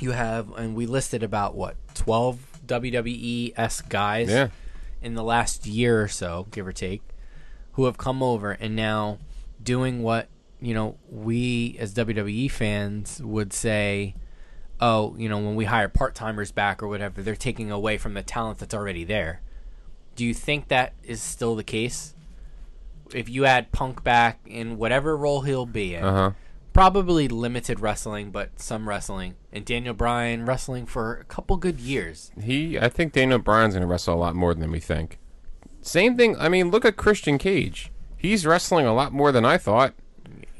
You 0.00 0.10
have 0.12 0.50
and 0.56 0.74
we 0.76 0.86
listed 0.86 1.22
about 1.22 1.54
what 1.56 1.76
12 1.94 2.60
WWE 2.66 3.52
s 3.56 3.80
guys 3.80 4.28
Yeah. 4.28 4.48
in 5.02 5.14
the 5.14 5.24
last 5.24 5.66
year 5.66 6.02
or 6.02 6.08
so, 6.08 6.46
give 6.50 6.66
or 6.66 6.72
take, 6.72 7.02
who 7.72 7.86
have 7.86 7.98
come 7.98 8.22
over 8.22 8.52
and 8.52 8.76
now 8.76 9.18
doing 9.62 10.02
what 10.02 10.28
you 10.60 10.74
know 10.74 10.96
we 11.10 11.76
as 11.80 11.94
WWE 11.94 12.50
fans 12.50 13.20
would 13.22 13.52
say. 13.52 14.14
Oh, 14.80 15.16
you 15.18 15.28
know, 15.28 15.38
when 15.38 15.56
we 15.56 15.64
hire 15.64 15.88
part 15.88 16.14
timers 16.14 16.52
back 16.52 16.80
or 16.84 16.86
whatever, 16.86 17.20
they're 17.20 17.34
taking 17.34 17.68
away 17.72 17.98
from 17.98 18.14
the 18.14 18.22
talent 18.22 18.58
that's 18.58 18.72
already 18.74 19.02
there. 19.02 19.40
Do 20.18 20.26
you 20.26 20.34
think 20.34 20.66
that 20.66 20.94
is 21.04 21.22
still 21.22 21.54
the 21.54 21.62
case? 21.62 22.12
If 23.14 23.28
you 23.28 23.44
add 23.44 23.70
Punk 23.70 24.02
back 24.02 24.40
in 24.48 24.76
whatever 24.76 25.16
role 25.16 25.42
he'll 25.42 25.64
be 25.64 25.94
in, 25.94 26.02
Uh 26.02 26.12
huh. 26.12 26.30
probably 26.72 27.28
limited 27.28 27.78
wrestling, 27.78 28.32
but 28.32 28.58
some 28.58 28.88
wrestling, 28.88 29.36
and 29.52 29.64
Daniel 29.64 29.94
Bryan 29.94 30.44
wrestling 30.44 30.86
for 30.86 31.14
a 31.18 31.24
couple 31.24 31.56
good 31.56 31.78
years. 31.78 32.32
He, 32.42 32.76
I 32.76 32.88
think 32.88 33.12
Daniel 33.12 33.38
Bryan's 33.38 33.74
going 33.74 33.82
to 33.82 33.86
wrestle 33.86 34.14
a 34.14 34.18
lot 34.18 34.34
more 34.34 34.54
than 34.54 34.72
we 34.72 34.80
think. 34.80 35.20
Same 35.82 36.16
thing. 36.16 36.36
I 36.36 36.48
mean, 36.48 36.72
look 36.72 36.84
at 36.84 36.96
Christian 36.96 37.38
Cage. 37.38 37.92
He's 38.16 38.44
wrestling 38.44 38.86
a 38.86 38.92
lot 38.92 39.12
more 39.12 39.30
than 39.30 39.44
I 39.44 39.56
thought. 39.56 39.94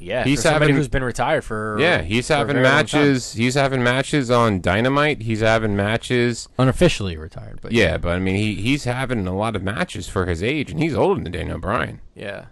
Yeah, 0.01 0.25
He's 0.25 0.43
having- 0.45 0.75
who's 0.75 0.89
been 0.89 1.03
retired 1.05 1.43
for 1.45 1.77
Yeah, 1.81 2.03
he's 2.03 2.29
for 2.29 2.35
having 2.35 2.63
matches. 2.63 3.33
He's 3.35 3.55
having 3.55 3.83
matches 3.83 4.31
on 4.31 4.61
Dynamite. 4.61 5.23
He's 5.23 5.41
having 5.41 5.75
matches. 5.77 6.49
unofficially 6.59 7.17
retired, 7.17 7.59
but 7.61 7.73
Yeah, 7.73 7.97
but 7.99 8.11
I 8.11 8.19
mean, 8.19 8.37
he 8.37 8.55
he's 8.55 8.85
having 8.85 9.27
a 9.27 9.35
lot 9.37 9.57
of 9.57 9.63
matches 9.63 10.09
for 10.09 10.27
his 10.27 10.43
age, 10.43 10.71
and 10.71 10.81
he's 10.83 10.95
older 10.95 11.23
than 11.23 11.33
Daniel 11.33 11.59
Bryan. 11.59 12.01
yeah, 12.15 12.47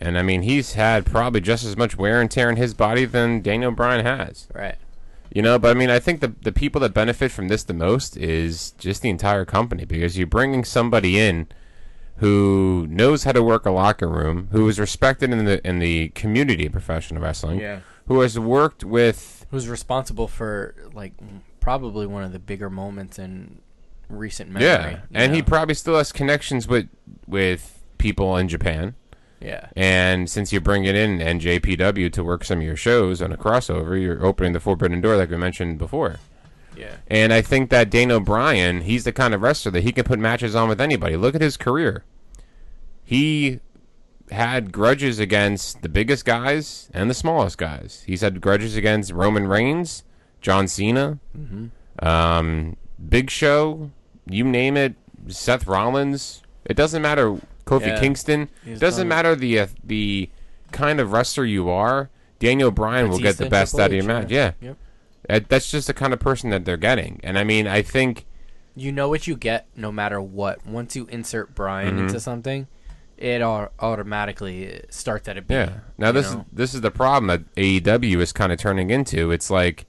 And 0.00 0.18
I 0.18 0.22
mean, 0.22 0.42
he's 0.42 0.74
had 0.74 1.06
probably 1.06 1.40
just 1.40 1.64
as 1.64 1.76
much 1.76 1.96
wear 1.96 2.20
and 2.20 2.30
tear 2.30 2.50
in 2.50 2.56
his 2.56 2.74
body 2.74 3.06
than 3.06 3.40
Daniel 3.40 3.70
Bryan 3.70 4.04
has. 4.04 4.46
right. 4.54 4.76
You 5.32 5.42
know, 5.42 5.58
but 5.58 5.70
I 5.70 5.74
mean, 5.78 5.90
I 5.90 5.98
think 5.98 6.20
the 6.20 6.32
the 6.42 6.52
people 6.52 6.80
that 6.82 6.94
benefit 6.94 7.30
from 7.32 7.48
this 7.48 7.62
the 7.64 7.74
most 7.74 8.16
is 8.16 8.70
just 8.78 9.02
the 9.02 9.10
entire 9.10 9.44
company 9.44 9.84
because 9.84 10.16
you're 10.16 10.26
bringing 10.26 10.64
somebody 10.64 11.18
in 11.18 11.48
who 12.18 12.86
knows 12.88 13.24
how 13.24 13.32
to 13.32 13.42
work 13.42 13.66
a 13.66 13.70
locker 13.70 14.08
room, 14.08 14.48
who 14.52 14.68
is 14.68 14.78
respected 14.78 15.30
in 15.30 15.44
the 15.44 15.66
in 15.66 15.78
the 15.78 16.08
community 16.10 16.66
of 16.66 16.72
professional 16.72 17.22
wrestling, 17.22 17.60
Yeah. 17.60 17.80
who 18.06 18.20
has 18.20 18.38
worked 18.38 18.84
with 18.84 19.46
Who's 19.50 19.68
responsible 19.68 20.26
for 20.28 20.74
like 20.92 21.12
probably 21.60 22.06
one 22.06 22.22
of 22.24 22.32
the 22.32 22.38
bigger 22.38 22.68
moments 22.70 23.18
in 23.18 23.58
recent 24.08 24.50
memory? 24.50 24.66
yeah, 24.68 24.98
and 25.12 25.34
he 25.34 25.42
probably 25.42 25.74
still 25.74 25.96
has 25.96 26.12
connections 26.12 26.66
with 26.66 26.88
with 27.26 27.82
people 27.98 28.36
in 28.36 28.48
Japan. 28.48 28.94
yeah. 29.40 29.68
And 29.76 30.28
since 30.30 30.52
you're 30.52 30.60
bringing 30.62 30.96
in 30.96 31.18
NJPW 31.18 32.12
to 32.12 32.24
work 32.24 32.44
some 32.44 32.58
of 32.58 32.64
your 32.64 32.76
shows 32.76 33.20
on 33.22 33.32
a 33.32 33.36
crossover, 33.36 34.00
you're 34.00 34.24
opening 34.24 34.52
the 34.52 34.60
forbidden 34.60 35.00
door, 35.00 35.16
like 35.16 35.30
we 35.30 35.36
mentioned 35.36 35.78
before. 35.78 36.16
Yeah. 36.76 36.96
And 37.08 37.32
I 37.32 37.42
think 37.42 37.70
that 37.70 37.90
Daniel 37.90 38.20
Bryan, 38.20 38.82
he's 38.82 39.04
the 39.04 39.12
kind 39.12 39.32
of 39.34 39.42
wrestler 39.42 39.70
that 39.72 39.82
he 39.82 39.92
can 39.92 40.04
put 40.04 40.18
matches 40.18 40.54
on 40.54 40.68
with 40.68 40.80
anybody. 40.80 41.16
Look 41.16 41.34
at 41.34 41.40
his 41.40 41.56
career. 41.56 42.04
He 43.04 43.60
had 44.30 44.72
grudges 44.72 45.18
against 45.18 45.82
the 45.82 45.88
biggest 45.88 46.24
guys 46.24 46.88
and 46.92 47.08
the 47.08 47.14
smallest 47.14 47.58
guys. 47.58 48.02
He's 48.06 48.20
had 48.22 48.40
grudges 48.40 48.76
against 48.76 49.12
Roman 49.12 49.46
Reigns, 49.46 50.02
John 50.40 50.66
Cena, 50.68 51.18
um, 52.00 52.76
Big 53.08 53.30
Show, 53.30 53.90
you 54.28 54.44
name 54.44 54.76
it, 54.76 54.94
Seth 55.28 55.66
Rollins. 55.66 56.42
It 56.64 56.74
doesn't 56.76 57.02
matter. 57.02 57.36
Kofi 57.64 57.86
Yeah. 57.86 58.00
Kingston. 58.00 58.48
It 58.64 58.78
doesn't 58.80 59.02
done- 59.02 59.08
matter 59.08 59.34
the 59.36 59.60
uh, 59.60 59.66
the 59.84 60.28
kind 60.72 61.00
of 61.00 61.12
wrestler 61.12 61.44
you 61.44 61.68
are. 61.68 62.10
Daniel 62.38 62.70
Bryan 62.70 63.08
will 63.08 63.18
get 63.18 63.38
the 63.38 63.48
best 63.48 63.78
out 63.78 63.86
of 63.90 63.92
your 63.94 64.04
match. 64.04 64.30
yeah. 64.30 64.52
Yeah. 64.60 64.68
Yep. 64.68 64.76
That- 65.28 65.48
That's 65.48 65.70
just 65.70 65.86
the 65.86 65.94
kind 65.94 66.12
of 66.12 66.20
person 66.20 66.50
that 66.50 66.64
they're 66.64 66.76
getting. 66.76 67.20
And 67.22 67.38
I 67.38 67.44
mean, 67.44 67.66
I 67.66 67.82
think 67.82 68.26
You 68.74 68.92
know 68.92 69.08
what 69.08 69.26
you 69.26 69.36
get 69.36 69.66
no 69.74 69.90
matter 69.90 70.20
what. 70.20 70.66
Once 70.66 70.94
you 70.96 71.06
insert 71.06 71.54
Brian 71.54 71.94
Mm-hmm. 71.96 72.06
into 72.08 72.20
something, 72.20 72.66
it 73.16 73.40
au- 73.40 73.70
automatically 73.80 74.82
starts 74.90 75.26
at 75.28 75.38
a 75.38 75.42
B. 75.42 75.54
yeah. 75.54 75.78
Now 75.96 76.12
this 76.12 76.32
know? 76.32 76.40
is 76.40 76.44
this 76.52 76.74
is 76.74 76.80
the 76.82 76.90
problem 76.90 77.26
that 77.28 77.54
AEW 77.56 78.20
is 78.20 78.32
kind 78.32 78.52
of 78.52 78.58
turning 78.58 78.90
into. 78.90 79.30
It's 79.30 79.50
like 79.50 79.86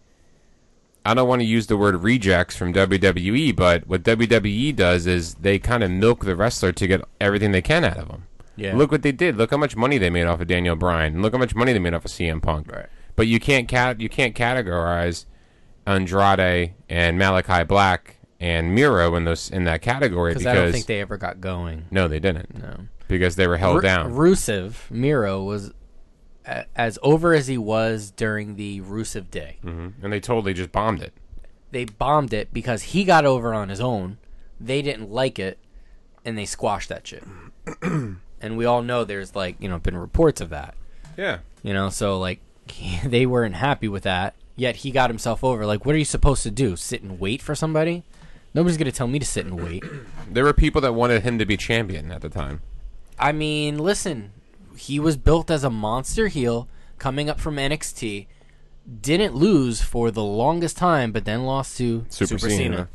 I 1.05 1.13
don't 1.13 1.27
want 1.29 1.41
to 1.41 1.45
use 1.45 1.67
the 1.67 1.77
word 1.77 2.03
rejects 2.03 2.55
from 2.57 2.73
WWE, 2.73 3.55
but 3.55 3.87
what 3.87 4.03
WWE 4.03 4.75
does 4.75 5.07
is 5.07 5.35
they 5.35 5.57
kind 5.57 5.81
of 5.83 5.89
milk 5.91 6.25
the 6.25 6.35
wrestler 6.35 6.73
to 6.73 6.87
get 6.87 7.01
everything 7.21 7.51
they 7.53 7.61
can 7.61 7.85
out 7.85 7.97
of 7.97 8.09
them. 8.09 8.23
Yeah. 8.57 8.75
Look 8.75 8.91
what 8.91 9.03
they 9.03 9.13
did. 9.13 9.37
Look 9.37 9.51
how 9.51 9.57
much 9.57 9.75
money 9.77 9.97
they 9.97 10.09
made 10.09 10.25
off 10.25 10.41
of 10.41 10.47
Daniel 10.47 10.75
Bryan. 10.75 11.21
Look 11.21 11.31
how 11.33 11.39
much 11.39 11.55
money 11.55 11.71
they 11.71 11.79
made 11.79 11.93
off 11.93 12.03
of 12.05 12.11
CM 12.11 12.41
Punk. 12.41 12.69
Right. 12.71 12.87
But 13.17 13.27
you 13.27 13.39
can't 13.41 13.67
cat 13.67 13.99
you 13.99 14.07
can't 14.07 14.33
categorize 14.33 15.25
Andrade 15.85 16.73
and 16.89 17.17
Malachi 17.17 17.63
Black 17.63 18.17
and 18.39 18.73
Miro 18.75 19.15
in 19.15 19.23
those 19.25 19.49
in 19.49 19.63
that 19.65 19.81
category 19.81 20.33
because 20.33 20.45
I 20.45 20.53
don't 20.53 20.71
think 20.71 20.85
they 20.85 21.01
ever 21.01 21.17
got 21.17 21.41
going. 21.41 21.85
no, 21.91 22.07
they 22.07 22.19
didn't 22.19 22.57
No. 22.61 22.87
because 23.07 23.35
they 23.35 23.47
were 23.47 23.57
held 23.57 23.81
down. 23.81 24.13
Rusev 24.13 24.89
Miro 24.91 25.43
was 25.43 25.73
a- 26.45 26.65
as 26.75 26.99
over 27.01 27.33
as 27.33 27.47
he 27.47 27.57
was 27.57 28.11
during 28.11 28.55
the 28.55 28.81
Rusev 28.81 29.31
day. 29.31 29.57
hmm 29.61 29.89
And 30.03 30.13
they 30.13 30.19
totally 30.19 30.53
just 30.53 30.71
bombed 30.71 31.01
it. 31.01 31.13
They 31.71 31.85
bombed 31.85 32.33
it 32.33 32.53
because 32.53 32.83
he 32.83 33.03
got 33.03 33.25
over 33.25 33.53
on 33.53 33.69
his 33.69 33.81
own. 33.81 34.19
They 34.59 34.81
didn't 34.81 35.09
like 35.11 35.37
it, 35.39 35.59
and 36.23 36.37
they 36.37 36.45
squashed 36.45 36.89
that 36.89 37.05
shit. 37.07 37.23
and 37.81 38.57
we 38.57 38.65
all 38.65 38.81
know 38.81 39.03
there's 39.03 39.35
like 39.35 39.55
you 39.59 39.67
know 39.69 39.79
been 39.79 39.97
reports 39.97 40.39
of 40.41 40.49
that. 40.49 40.75
Yeah. 41.17 41.39
You 41.63 41.73
know, 41.73 41.89
so 41.89 42.19
like 42.19 42.39
they 43.05 43.25
weren't 43.25 43.55
happy 43.55 43.87
with 43.87 44.03
that. 44.03 44.35
Yet 44.55 44.77
he 44.77 44.91
got 44.91 45.09
himself 45.09 45.43
over. 45.43 45.65
Like, 45.65 45.85
what 45.85 45.93
are 45.93 45.99
you 45.99 46.05
supposed 46.05 46.43
to 46.43 46.51
do? 46.51 46.75
Sit 46.75 47.03
and 47.03 47.19
wait 47.19 47.41
for 47.41 47.53
somebody? 47.55 48.03
Nobody's 48.53 48.77
gonna 48.77 48.91
tell 48.91 49.07
me 49.07 49.19
to 49.19 49.25
sit 49.25 49.45
and 49.45 49.61
wait. 49.61 49.83
There 50.29 50.43
were 50.43 50.53
people 50.53 50.81
that 50.81 50.93
wanted 50.93 51.23
him 51.23 51.37
to 51.39 51.45
be 51.45 51.55
champion 51.55 52.11
at 52.11 52.21
the 52.21 52.27
time. 52.29 52.61
I 53.17 53.31
mean, 53.31 53.77
listen, 53.77 54.31
he 54.75 54.99
was 54.99 55.15
built 55.15 55.49
as 55.49 55.63
a 55.63 55.69
monster 55.69 56.27
heel 56.27 56.67
coming 56.97 57.29
up 57.29 57.39
from 57.39 57.55
NXT. 57.55 58.27
Didn't 59.01 59.35
lose 59.35 59.81
for 59.81 60.11
the 60.11 60.23
longest 60.23 60.75
time, 60.77 61.11
but 61.13 61.23
then 61.23 61.45
lost 61.45 61.77
to 61.77 62.05
Super 62.09 62.37
Super, 62.37 62.49
Cena. 62.49 62.57
Cena. 62.57 62.87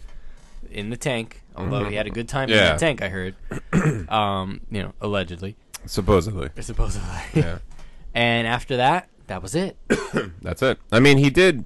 in 0.71 0.91
the 0.91 0.97
tank. 0.99 1.43
Although 1.57 1.85
he 1.85 1.95
had 1.97 2.07
a 2.07 2.11
good 2.11 2.29
time 2.29 2.49
Yeah. 2.51 2.73
in 2.73 2.77
the 2.77 2.81
tank, 2.81 3.03
I 3.03 3.09
heard. 3.09 3.35
um, 4.11 4.61
you 4.71 4.83
know, 4.83 4.93
allegedly, 5.01 5.57
Supposedly. 5.87 6.51
supposedly. 6.61 7.09
Yeah. 7.35 7.59
and 8.15 8.47
after 8.47 8.77
that, 8.79 9.09
that 9.33 9.41
was 9.43 9.55
it. 9.55 9.79
That's 10.43 10.61
it. 10.61 10.79
I 10.93 11.01
mean, 11.01 11.17
he 11.17 11.31
did 11.31 11.65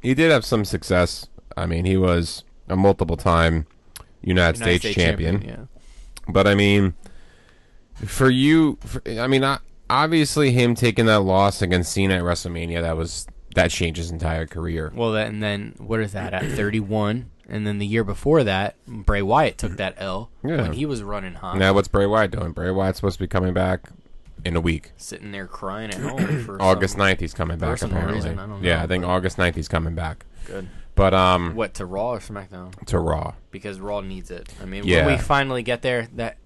he 0.00 0.14
did 0.14 0.30
have 0.30 0.44
some 0.44 0.64
success. 0.64 1.26
I 1.56 1.66
mean, 1.66 1.84
he 1.86 1.96
was 1.96 2.44
a 2.68 2.76
multiple 2.76 3.16
time 3.16 3.66
United, 4.22 4.60
United 4.60 4.78
States, 4.80 4.94
champion. 4.94 5.42
Yeah. 5.42 5.56
But 6.28 6.46
I 6.46 6.54
mean, 6.54 6.94
for 8.06 8.30
you, 8.30 8.78
for, 8.80 9.02
I 9.08 9.26
mean, 9.26 9.44
obviously, 9.90 10.52
him 10.52 10.76
taking 10.76 11.06
that 11.06 11.20
loss 11.20 11.62
against 11.62 11.92
Cena 11.92 12.14
at 12.14 12.22
WrestleMania, 12.22 12.80
that 12.82 12.96
was 12.96 13.26
that 13.56 13.72
changed 13.72 13.98
his 13.98 14.12
entire 14.12 14.46
career. 14.46 14.92
Well, 14.94 15.12
that, 15.12 15.26
and 15.26 15.42
then 15.42 15.74
what 15.78 15.98
is 16.00 16.12
that 16.12 16.32
at 16.32 16.44
31? 16.52 17.30
And 17.48 17.66
then 17.66 17.78
the 17.78 17.86
year 17.86 18.04
before 18.04 18.44
that, 18.44 18.76
Bray 18.86 19.20
Wyatt 19.20 19.58
took 19.58 19.76
that 19.78 19.94
L 19.98 20.30
Yeah. 20.44 20.62
when 20.62 20.72
he 20.74 20.86
was 20.86 21.02
running 21.02 21.34
hot, 21.34 21.58
Now, 21.58 21.72
what's 21.74 21.88
Bray 21.88 22.06
Wyatt 22.06 22.30
doing? 22.30 22.52
Bray 22.52 22.70
Wyatt's 22.70 22.98
supposed 22.98 23.18
to 23.18 23.22
be 23.24 23.28
coming 23.28 23.52
back 23.52 23.82
in 24.44 24.56
a 24.56 24.60
week. 24.60 24.92
sitting 24.96 25.32
there 25.32 25.46
crying 25.46 25.90
at 25.90 26.00
home 26.00 26.44
for 26.44 26.56
August 26.62 26.94
some 26.96 27.02
9th, 27.06 27.20
he's 27.20 27.34
coming 27.34 27.58
back. 27.58 27.70
personal 27.70 27.96
Apparently, 27.96 28.28
reason, 28.30 28.38
I 28.38 28.46
don't 28.46 28.62
yeah, 28.62 28.82
I 28.82 28.86
think 28.86 29.02
but- 29.04 29.10
August 29.10 29.36
9th 29.38 29.54
he's 29.54 29.68
coming 29.68 29.94
back. 29.94 30.24
Good. 30.46 30.68
But 30.96 31.12
um, 31.14 31.54
What 31.56 31.74
to 31.74 31.86
Raw 31.86 32.10
or 32.12 32.20
SmackDown? 32.20 32.72
to 32.86 32.98
Raw. 32.98 33.34
Because 33.50 33.80
Raw 33.80 34.00
needs 34.00 34.30
it. 34.30 34.52
I 34.62 34.64
mean, 34.64 34.84
Yeah. 34.84 35.06
when 35.06 35.16
we 35.16 35.20
finally 35.20 35.62
get 35.64 35.82
there, 35.82 36.08
that 36.14 36.36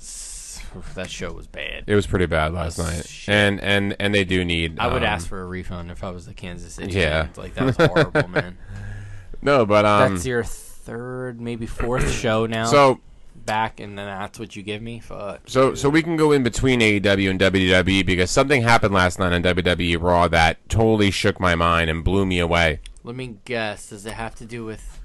that 0.94 1.10
show 1.10 1.32
was 1.32 1.46
bad. 1.46 1.84
It 1.86 1.94
was 1.94 2.06
pretty 2.06 2.26
bad 2.26 2.52
last 2.52 2.78
night, 2.78 3.06
shit. 3.06 3.34
and 3.34 3.60
and 3.60 3.96
and 4.00 4.14
they 4.14 4.24
do 4.24 4.44
need. 4.44 4.78
I 4.78 4.86
would 4.86 5.02
um, 5.02 5.08
ask 5.08 5.28
for 5.28 5.40
a 5.42 5.46
refund 5.46 5.90
if 5.90 6.02
I 6.04 6.10
was 6.10 6.26
the 6.26 6.34
Kansas 6.34 6.74
City. 6.74 6.92
Yeah. 6.94 7.24
fans. 7.24 7.38
like 7.38 7.54
that 7.54 7.64
was 7.64 7.76
horrible, 7.76 8.28
man. 8.28 8.56
no, 9.42 9.66
but 9.66 9.84
um, 9.84 10.12
That's 10.14 10.26
your 10.26 10.44
third, 10.44 11.40
maybe 11.40 11.66
fourth 11.66 12.10
show 12.10 12.46
now. 12.46 12.66
so 12.66 13.00
back, 13.48 13.80
and 13.80 13.98
then 13.98 14.06
that's 14.06 14.38
what 14.38 14.54
you 14.54 14.62
give 14.62 14.82
me. 14.82 15.00
Fuck. 15.00 15.40
So 15.46 15.74
so 15.74 15.88
we 15.88 16.02
can 16.02 16.16
go 16.16 16.30
in 16.32 16.42
between 16.42 16.80
AEW 16.80 17.30
and 17.30 17.40
WWE 17.40 18.04
because 18.06 18.30
something 18.30 18.62
happened 18.62 18.94
last 18.94 19.18
night 19.18 19.32
on 19.32 19.42
WWE 19.42 20.00
Raw 20.00 20.28
that 20.28 20.56
totally 20.68 21.10
shook 21.10 21.40
my 21.40 21.54
mind 21.54 21.90
and 21.90 22.04
blew 22.04 22.26
me 22.26 22.38
away. 22.38 22.80
Let 23.02 23.16
me 23.16 23.38
guess. 23.44 23.88
Does 23.88 24.06
it 24.06 24.12
have 24.12 24.34
to 24.36 24.44
do 24.44 24.64
with 24.64 25.00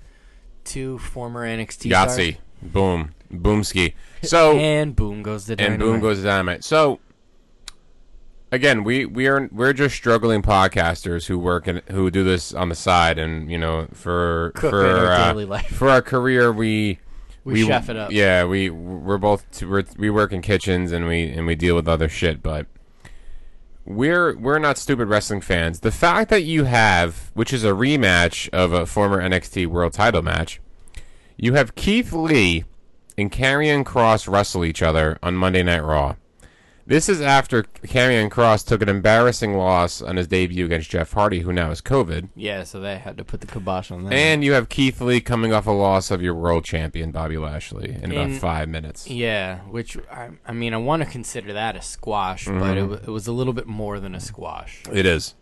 two 0.63 0.97
former 0.99 1.47
NXT 1.47 1.91
Yahtzee, 1.91 2.37
boom, 2.61 3.13
boomski. 3.31 3.93
So 4.21 4.57
And 4.57 4.95
boom 4.95 5.23
goes 5.23 5.45
the 5.45 5.59
and 5.59 5.79
boom 5.79 5.99
goes 5.99 6.21
the 6.21 6.27
dynamite. 6.27 6.63
So 6.63 6.99
again, 8.51 8.83
we 8.83 9.05
we 9.05 9.27
are 9.27 9.49
we're 9.51 9.73
just 9.73 9.95
struggling 9.95 10.41
podcasters 10.41 11.25
who 11.25 11.37
work 11.39 11.67
and 11.67 11.81
who 11.91 12.11
do 12.11 12.23
this 12.23 12.53
on 12.53 12.69
the 12.69 12.75
side, 12.75 13.17
and 13.17 13.51
you 13.51 13.57
know 13.57 13.87
for 13.93 14.51
Cook 14.55 14.71
for 14.71 14.85
our 14.85 15.11
uh, 15.11 15.27
daily 15.31 15.45
life. 15.45 15.67
for 15.67 15.89
our 15.89 16.01
career 16.01 16.51
we. 16.51 16.99
We 17.43 17.65
chef 17.65 17.89
it 17.89 17.97
up. 17.97 18.11
Yeah, 18.11 18.45
we 18.45 18.69
we're 18.69 19.17
both 19.17 19.61
we're, 19.61 19.83
we 19.97 20.09
work 20.09 20.31
in 20.31 20.41
kitchens 20.41 20.91
and 20.91 21.07
we 21.07 21.29
and 21.29 21.45
we 21.45 21.55
deal 21.55 21.75
with 21.75 21.87
other 21.87 22.07
shit, 22.07 22.41
but 22.41 22.67
we're 23.85 24.37
we're 24.37 24.59
not 24.59 24.77
stupid 24.77 25.09
wrestling 25.09 25.41
fans. 25.41 25.81
The 25.81 25.91
fact 25.91 26.29
that 26.29 26.43
you 26.43 26.63
have, 26.63 27.31
which 27.33 27.51
is 27.51 27.63
a 27.63 27.71
rematch 27.71 28.49
of 28.49 28.71
a 28.71 28.85
former 28.85 29.21
NXT 29.21 29.67
World 29.67 29.93
Title 29.93 30.21
match, 30.21 30.61
you 31.37 31.53
have 31.53 31.75
Keith 31.75 32.13
Lee 32.13 32.63
and 33.17 33.31
Karrion 33.31 33.83
Kross 33.83 34.31
wrestle 34.31 34.63
each 34.63 34.81
other 34.81 35.19
on 35.21 35.35
Monday 35.35 35.63
Night 35.63 35.83
Raw. 35.83 36.15
This 36.85 37.07
is 37.07 37.21
after 37.21 37.63
Karrion 37.63 38.29
Kross 38.29 38.65
took 38.65 38.81
an 38.81 38.89
embarrassing 38.89 39.55
loss 39.55 40.01
on 40.01 40.17
his 40.17 40.27
debut 40.27 40.65
against 40.65 40.89
Jeff 40.89 41.13
Hardy, 41.13 41.39
who 41.39 41.53
now 41.53 41.71
is 41.71 41.81
COVID. 41.81 42.27
Yeah, 42.35 42.65
so 42.65 42.81
they 42.81 42.97
had 42.97 43.17
to 43.17 43.23
put 43.23 43.39
the 43.39 43.47
kibosh 43.47 43.89
on 43.89 44.03
that. 44.03 44.13
And 44.13 44.43
you 44.43 44.51
have 44.51 44.67
Keith 44.67 44.99
Lee 44.99 45.21
coming 45.21 45.53
off 45.53 45.65
a 45.65 45.71
loss 45.71 46.11
of 46.11 46.21
your 46.21 46.35
world 46.35 46.65
champion 46.65 47.11
Bobby 47.11 47.37
Lashley 47.37 47.97
in 48.01 48.11
about 48.11 48.31
five 48.31 48.67
minutes. 48.67 49.09
yeah, 49.09 49.59
which 49.61 49.97
I, 50.11 50.31
I 50.45 50.51
mean, 50.51 50.73
I 50.73 50.77
want 50.77 51.03
to 51.03 51.09
consider 51.09 51.53
that 51.53 51.77
a 51.77 51.81
squash, 51.81 52.45
but 52.45 52.77
it, 52.77 52.83
mm-hmm. 52.83 52.93
it 52.93 53.07
was 53.07 53.27
a 53.27 53.31
little 53.31 53.53
bit 53.53 53.67
more 53.67 53.99
than 54.01 54.13
a 54.13 54.19
squash. 54.19 54.83
It 54.91 55.05
is. 55.05 55.35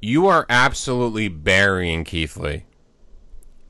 You 0.00 0.26
are 0.26 0.44
absolutely 0.48 1.28
burying 1.28 2.04
Keith 2.04 2.36
Lee. 2.36 2.64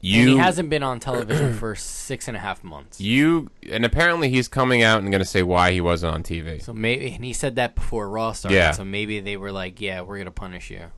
You 0.01 0.21
and 0.23 0.31
he 0.31 0.37
hasn't 0.37 0.69
been 0.71 0.83
on 0.83 1.01
television 1.01 1.55
for 1.55 1.75
six 1.75 2.29
and 2.29 2.37
a 2.37 2.41
half 2.41 2.63
months. 2.63 3.01
you 3.01 3.51
and 3.71 3.85
apparently 3.85 4.29
he's 4.29 4.47
coming 4.47 4.83
out 4.83 5.01
and 5.03 5.11
going 5.11 5.21
to 5.23 5.25
say 5.29 5.43
why 5.43 5.73
he 5.73 5.81
wasn't 5.81 6.15
on 6.15 6.23
TV. 6.23 6.63
So 6.63 6.73
maybe, 6.73 7.13
and 7.13 7.25
he 7.25 7.33
said 7.33 7.57
that 7.57 7.75
before 7.75 8.09
Raw 8.09 8.33
started. 8.33 8.57
Yeah. 8.57 8.71
So 8.73 8.85
maybe 8.85 9.21
they 9.21 9.37
were 9.37 9.51
like, 9.53 9.81
"Yeah, 9.81 10.03
we're 10.03 10.19
gonna 10.19 10.31
punish 10.31 10.71
you." 10.71 10.93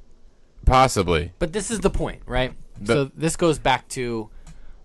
Possibly. 0.67 1.33
But 1.39 1.53
this 1.53 1.71
is 1.71 1.81
the 1.81 1.91
point, 1.91 2.23
right? 2.27 2.53
The- 2.81 2.93
so 2.93 3.11
this 3.17 3.37
goes 3.37 3.59
back 3.59 3.89
to 3.91 4.31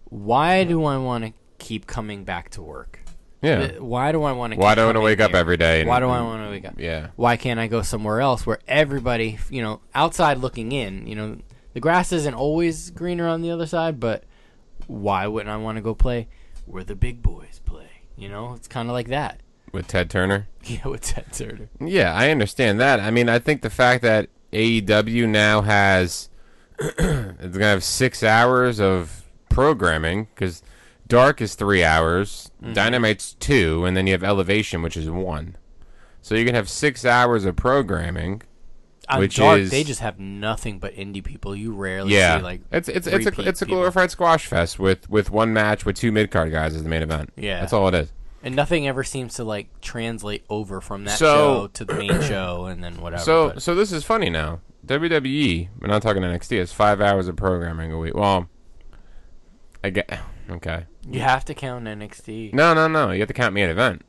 why 0.05 0.63
do 0.63 0.85
I 0.85 0.97
want 0.97 1.25
to 1.25 1.33
keep 1.57 1.87
coming 1.87 2.23
back 2.23 2.49
to 2.51 2.61
work? 2.61 2.99
Yeah. 3.41 3.79
Why 3.79 4.13
do 4.13 4.23
I 4.23 4.31
want 4.31 4.53
to? 4.53 4.59
Why 4.59 4.73
do 4.75 4.81
I 4.81 4.85
want 4.85 4.95
to 4.95 5.01
wake 5.01 5.19
up 5.19 5.33
every 5.33 5.57
day? 5.57 5.81
And, 5.81 5.89
Why 5.89 5.99
do 5.99 6.07
I 6.07 6.21
want 6.21 6.43
to 6.45 6.49
wake 6.49 6.65
up? 6.65 6.75
Yeah. 6.79 7.07
Why 7.17 7.35
can't 7.35 7.59
I 7.59 7.67
go 7.67 7.81
somewhere 7.81 8.21
else 8.21 8.45
where 8.45 8.59
everybody, 8.69 9.37
you 9.49 9.61
know, 9.61 9.81
outside 9.93 10.37
looking 10.37 10.71
in, 10.71 11.07
you 11.07 11.15
know, 11.15 11.37
the 11.73 11.79
grass 11.79 12.11
isn't 12.11 12.33
always 12.33 12.89
greener 12.91 13.27
on 13.27 13.41
the 13.41 13.51
other 13.51 13.65
side, 13.65 13.99
but 13.99 14.23
why 14.87 15.27
wouldn't 15.27 15.49
I 15.51 15.57
want 15.57 15.77
to 15.77 15.81
go 15.81 15.93
play 15.95 16.27
where 16.65 16.83
the 16.83 16.95
big 16.95 17.21
boys 17.21 17.61
play? 17.65 17.87
You 18.17 18.29
know, 18.29 18.53
it's 18.53 18.67
kind 18.67 18.89
of 18.89 18.93
like 18.93 19.07
that. 19.07 19.41
with 19.71 19.87
Ted 19.87 20.09
Turner. 20.09 20.47
Yeah, 20.65 20.87
with 20.87 21.01
Ted 21.01 21.25
Turner. 21.33 21.67
Yeah, 21.81 22.13
I 22.13 22.29
understand 22.31 22.79
that. 22.79 22.99
I 23.01 23.11
mean, 23.11 23.27
I 23.27 23.37
think 23.39 23.61
the 23.63 23.69
fact 23.69 24.01
that 24.03 24.29
AEW 24.53 25.27
now 25.27 25.61
has 25.61 26.29
it's 26.79 26.97
gonna 27.57 27.65
have 27.65 27.83
six 27.83 28.23
hours 28.23 28.79
of 28.79 29.23
programming 29.49 30.25
because 30.33 30.61
Dark 31.07 31.41
is 31.41 31.55
three 31.55 31.83
hours, 31.83 32.49
Mm-hmm. 32.63 32.73
Dynamite's 32.73 33.33
two, 33.33 33.83
and 33.83 33.97
then 33.97 34.07
you 34.07 34.13
have 34.13 34.23
Elevation, 34.23 34.81
which 34.81 34.95
is 34.95 35.09
one. 35.09 35.57
So 36.21 36.33
you 36.35 36.45
can 36.45 36.55
have 36.55 36.69
six 36.69 37.03
hours 37.03 37.43
of 37.43 37.57
programming. 37.57 38.41
On 39.09 39.19
Which 39.19 39.35
Dark, 39.35 39.59
is- 39.59 39.69
they 39.71 39.83
just 39.83 39.99
have 39.99 40.17
nothing 40.19 40.79
but 40.79 40.95
indie 40.95 41.23
people. 41.23 41.55
You 41.55 41.73
rarely 41.73 42.13
Yeah, 42.13 42.37
see 42.37 42.43
like 42.43 42.61
it's 42.71 42.87
it's 42.87 43.05
it's 43.05 43.25
a 43.25 43.41
it's 43.47 43.61
a 43.61 43.65
people. 43.65 43.79
glorified 43.79 44.11
squash 44.11 44.45
fest 44.47 44.79
with 44.79 45.09
with 45.09 45.29
one 45.29 45.51
match 45.53 45.85
with 45.85 45.97
two 45.97 46.11
mid 46.11 46.31
card 46.31 46.51
guys 46.51 46.73
as 46.75 46.83
the 46.83 46.89
main 46.89 47.01
event. 47.01 47.31
Yeah. 47.35 47.59
that's 47.59 47.73
all 47.73 47.87
it 47.89 47.93
is. 47.95 48.13
and 48.43 48.55
nothing 48.55 48.87
ever 48.87 49.03
seems 49.03 49.33
to 49.35 49.43
like 49.43 49.67
translate 49.81 50.43
over 50.49 50.79
from 50.81 51.03
that 51.05 51.17
So- 51.17 51.35
show 51.35 51.67
to 51.73 51.85
the 51.85 51.93
main 51.95 52.21
show, 52.27 52.65
and 52.65 52.81
then 52.83 53.01
whatever. 53.01 53.23
So 53.23 53.49
but- 53.49 53.61
so 53.61 53.75
this 53.75 53.91
is 53.91 54.03
funny 54.05 54.29
now. 54.29 54.61
WWE, 54.85 55.69
we're 55.79 55.87
not 55.87 56.01
talking 56.01 56.21
NXT, 56.23 56.59
It's 56.59 56.73
five 56.73 56.99
hours 56.99 57.29
of 57.29 57.35
programming 57.37 57.91
a 57.93 57.97
week. 57.97 58.13
Well, 58.15 58.49
I 59.83 59.89
get 59.89 60.19
okay. 60.49 60.85
you 61.09 61.19
have 61.21 61.45
to 61.45 61.53
count 61.53 61.85
NXT. 61.85 62.53
No, 62.53 62.73
no, 62.73 62.87
no. 62.87 63.11
You 63.11 63.19
have 63.19 63.27
to 63.29 63.33
count 63.33 63.53
main 63.53 63.69
event. 63.69 64.01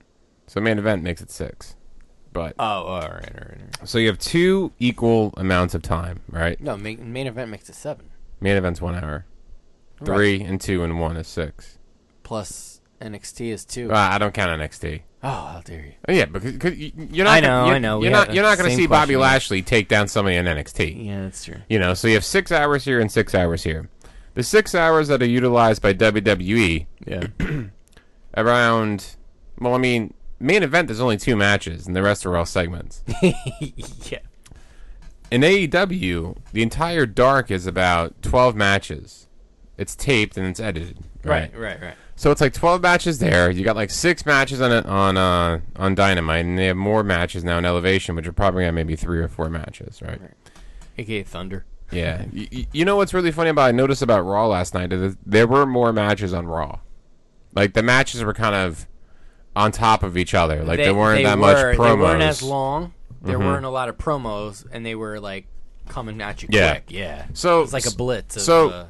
So 0.46 0.60
main 0.60 0.78
event 0.78 1.02
makes 1.02 1.20
it 1.22 1.30
six. 1.30 1.74
But 2.34 2.54
Oh, 2.58 2.64
all 2.64 3.00
right, 3.00 3.02
all 3.02 3.10
right, 3.10 3.22
all 3.32 3.48
right. 3.80 3.88
so 3.88 3.96
you 3.96 4.08
have 4.08 4.18
two 4.18 4.72
equal 4.78 5.32
amounts 5.38 5.74
of 5.74 5.80
time, 5.80 6.20
right? 6.28 6.60
No, 6.60 6.76
main, 6.76 7.10
main 7.12 7.26
event 7.26 7.50
makes 7.50 7.68
it 7.70 7.74
seven 7.76 8.10
Main 8.40 8.56
event's 8.58 8.82
one 8.82 8.94
hour. 8.96 9.24
Three 10.04 10.42
and 10.42 10.60
two 10.60 10.82
and 10.84 11.00
one 11.00 11.16
is 11.16 11.26
six. 11.28 11.78
plus 12.24 12.82
NXT 13.00 13.48
is 13.52 13.64
two. 13.64 13.90
Uh, 13.92 13.96
I 13.96 14.18
don't 14.18 14.34
count 14.34 14.60
NXT. 14.60 15.02
oh, 15.22 15.28
how 15.28 15.60
dare 15.64 15.86
you? 15.86 15.92
Oh, 16.08 16.12
yeah, 16.12 16.24
because 16.26 16.56
cause 16.58 16.72
you're 16.76 17.24
not. 17.24 17.36
I 17.36 17.40
know, 17.40 17.66
you're, 17.66 17.74
I 17.76 17.78
know. 17.78 17.98
We 18.00 18.08
You're 18.08 18.16
had 18.16 18.26
not. 18.28 18.34
You're 18.34 18.44
not 18.44 18.58
going 18.58 18.68
to 18.68 18.74
same 18.76 18.82
see 18.82 18.86
Bobby 18.88 19.14
question. 19.14 19.20
Lashley 19.20 19.62
take 19.62 19.88
down 19.88 20.08
somebody 20.08 20.36
in 20.36 20.44
NXT. 20.46 21.06
Yeah, 21.06 21.22
that's 21.22 21.44
true. 21.44 21.58
You 21.68 21.78
know, 21.78 21.94
so 21.94 22.08
you 22.08 22.14
have 22.14 22.24
six 22.24 22.50
hours 22.52 22.84
here 22.84 22.98
and 23.00 23.10
six 23.12 23.34
hours 23.34 23.62
here. 23.62 23.88
The 24.34 24.42
six 24.42 24.74
hours 24.74 25.06
that 25.08 25.22
are 25.22 25.26
utilized 25.26 25.80
by 25.80 25.94
WWE 25.94 26.86
Yeah. 27.06 27.26
around. 28.36 29.16
Well, 29.60 29.74
I 29.74 29.78
mean, 29.78 30.12
main 30.44 30.62
event 30.62 30.88
there's 30.88 31.00
only 31.00 31.16
two 31.16 31.36
matches, 31.36 31.86
and 31.86 31.94
the 31.96 32.02
rest 32.02 32.24
are 32.26 32.36
all 32.36 32.46
segments. 32.46 33.02
yeah. 33.22 34.18
In 35.30 35.40
AEW, 35.40 36.36
the 36.52 36.62
entire 36.62 37.06
dark 37.06 37.50
is 37.50 37.66
about 37.66 38.20
12 38.22 38.54
matches. 38.54 39.26
It's 39.76 39.96
taped 39.96 40.36
and 40.36 40.46
it's 40.46 40.60
edited. 40.60 40.98
Right. 41.24 41.52
Right, 41.52 41.60
right, 41.60 41.82
right. 41.82 41.94
So 42.16 42.30
it's 42.30 42.40
like 42.40 42.52
12 42.52 42.80
matches 42.82 43.18
there. 43.18 43.50
You 43.50 43.64
got 43.64 43.74
like 43.74 43.90
six 43.90 44.24
matches 44.24 44.60
on 44.60 44.70
it 44.70 44.86
on 44.86 45.16
uh, 45.16 45.60
on 45.76 45.96
Dynamite, 45.96 46.44
and 46.44 46.56
they 46.56 46.66
have 46.66 46.76
more 46.76 47.02
matches 47.02 47.42
now 47.42 47.58
in 47.58 47.64
Elevation, 47.64 48.14
which 48.14 48.28
are 48.28 48.32
probably 48.32 48.64
got 48.64 48.74
maybe 48.74 48.94
three 48.94 49.18
or 49.18 49.26
four 49.26 49.50
matches, 49.50 50.00
right? 50.00 50.20
AKA 50.96 51.24
Thunder. 51.24 51.64
Yeah. 51.90 52.26
Y- 52.32 52.48
y- 52.52 52.66
you 52.72 52.84
know 52.84 52.94
what's 52.96 53.12
really 53.12 53.32
funny 53.32 53.50
about 53.50 53.64
I 53.68 53.72
noticed 53.72 54.02
about 54.02 54.20
Raw 54.20 54.46
last 54.46 54.74
night 54.74 54.92
is 54.92 55.16
there 55.26 55.48
were 55.48 55.66
more 55.66 55.92
matches 55.92 56.32
on 56.32 56.46
Raw. 56.46 56.78
Like 57.54 57.74
the 57.74 57.82
matches 57.82 58.22
were 58.22 58.34
kind 58.34 58.54
of 58.54 58.86
on 59.56 59.72
top 59.72 60.02
of 60.02 60.16
each 60.16 60.34
other. 60.34 60.62
Like 60.64 60.78
They- 60.78 60.84
there 60.84 60.94
weren't 60.94 61.18
they 61.18 61.24
that 61.24 61.36
were, 61.38 61.40
much 61.42 61.56
promos. 61.76 61.96
They 61.96 62.02
weren't 62.02 62.22
as 62.22 62.42
long. 62.42 62.94
There 63.22 63.38
Mhm. 63.38 63.44
weren't 63.44 63.64
a 63.64 63.70
lot 63.70 63.88
of 63.88 63.96
promos, 63.96 64.64
and 64.72 64.84
they 64.84 64.94
were 64.94 65.18
like 65.20 65.46
coming 65.88 66.20
at 66.20 66.42
you 66.42 66.48
Yeah. 66.50 66.70
quick. 66.72 66.84
Yeah. 66.88 67.26
So 67.34 67.62
It's 67.62 67.72
like 67.72 67.86
a 67.86 67.90
blitz 67.94 68.36
of 68.36 68.42
so- 68.42 68.68
uh, 68.70 68.86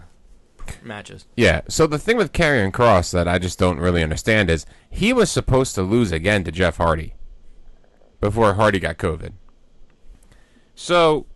matches. 0.82 1.26
Yeah. 1.36 1.60
So 1.68 1.86
the 1.86 1.98
thing 1.98 2.16
with 2.16 2.32
Karrion 2.32 2.72
Kross 2.72 3.12
that 3.12 3.28
I 3.28 3.38
just 3.38 3.58
don't 3.58 3.78
really 3.78 4.02
understand 4.02 4.48
is 4.50 4.64
he 4.88 5.12
was 5.12 5.30
supposed 5.30 5.74
to 5.74 5.82
lose 5.82 6.10
again 6.12 6.42
to 6.44 6.50
Jeff 6.52 6.78
Hardy 6.78 7.14
before 8.20 8.54
Hardy 8.54 8.78
got 8.80 8.96
COVID. 8.96 9.32
So 10.74 11.26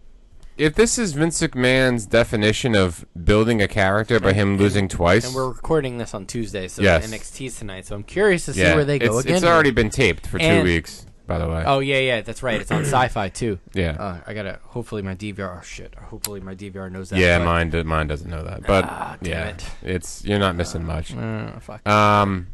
if 0.58 0.74
this 0.74 0.98
is 0.98 1.12
Vince 1.12 1.40
McMahon's 1.40 2.04
definition 2.06 2.74
of 2.74 3.06
building 3.24 3.62
a 3.62 3.68
character 3.68 4.18
by 4.20 4.32
him 4.32 4.56
losing 4.56 4.88
twice, 4.88 5.24
And 5.26 5.34
we're 5.34 5.48
recording 5.48 5.98
this 5.98 6.14
on 6.14 6.26
Tuesday, 6.26 6.68
so 6.68 6.82
Yes. 6.82 7.06
NXT's 7.10 7.58
tonight. 7.58 7.86
So 7.86 7.94
I'm 7.94 8.02
curious 8.02 8.44
to 8.46 8.54
see 8.54 8.60
yeah, 8.62 8.74
where 8.74 8.84
they 8.84 8.98
go 8.98 9.06
it's, 9.18 9.24
again. 9.24 9.36
it's 9.36 9.44
already 9.44 9.70
been 9.70 9.90
taped 9.90 10.26
for 10.26 10.38
two 10.38 10.44
And- 10.44 10.64
weeks, 10.64 11.06
by 11.26 11.38
the 11.38 11.48
way. 11.48 11.62
Oh 11.66 11.78
yeah, 11.80 11.98
yeah, 11.98 12.20
that's 12.22 12.42
right. 12.42 12.60
It's 12.60 12.70
on 12.70 12.84
Sci-Fi 12.84 13.28
too. 13.28 13.58
yeah. 13.72 13.90
Uh, 13.92 14.20
I 14.26 14.34
gotta. 14.34 14.58
Hopefully 14.64 15.02
my 15.02 15.14
DVR. 15.14 15.58
Oh 15.58 15.62
shit. 15.62 15.94
Hopefully 15.94 16.40
my 16.40 16.54
DVR 16.54 16.90
knows 16.90 17.10
that. 17.10 17.18
yeah, 17.18 17.38
mine 17.38 17.70
do, 17.70 17.84
mine 17.84 18.06
doesn't 18.08 18.28
know 18.30 18.42
that, 18.44 18.66
but 18.66 18.84
Ah, 18.84 19.16
yeah, 19.22 19.48
it. 19.48 19.64
it's 19.82 20.24
you're 20.24 20.38
not 20.38 20.56
missing 20.56 20.84
much. 20.84 21.14
Uh, 21.14 21.58
fuck. 21.60 21.86
Um, 21.88 22.48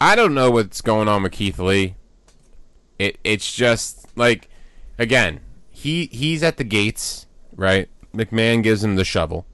I 0.00 0.14
don't 0.16 0.34
know 0.34 0.50
what's 0.50 0.80
going 0.82 1.08
on 1.08 1.22
with 1.22 1.32
Keith 1.32 1.58
Lee. 1.58 1.94
It 2.98 3.18
it's 3.24 3.52
just 3.54 4.06
like, 4.16 4.48
again, 4.98 5.40
he 5.84 6.06
he's 6.06 6.42
at 6.42 6.56
the 6.56 6.64
gates, 6.64 7.26
right? 7.54 7.88
McMahon 8.14 8.62
gives 8.62 8.82
him 8.82 8.96
the 8.96 9.04
shovel, 9.04 9.44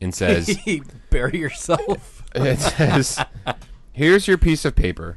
and 0.00 0.14
says, 0.14 0.58
Bury 1.10 1.38
yourself. 1.38 2.22
it 2.34 2.58
says, 2.60 3.18
"Here's 3.92 4.28
your 4.28 4.36
piece 4.38 4.64
of 4.66 4.76
paper. 4.76 5.16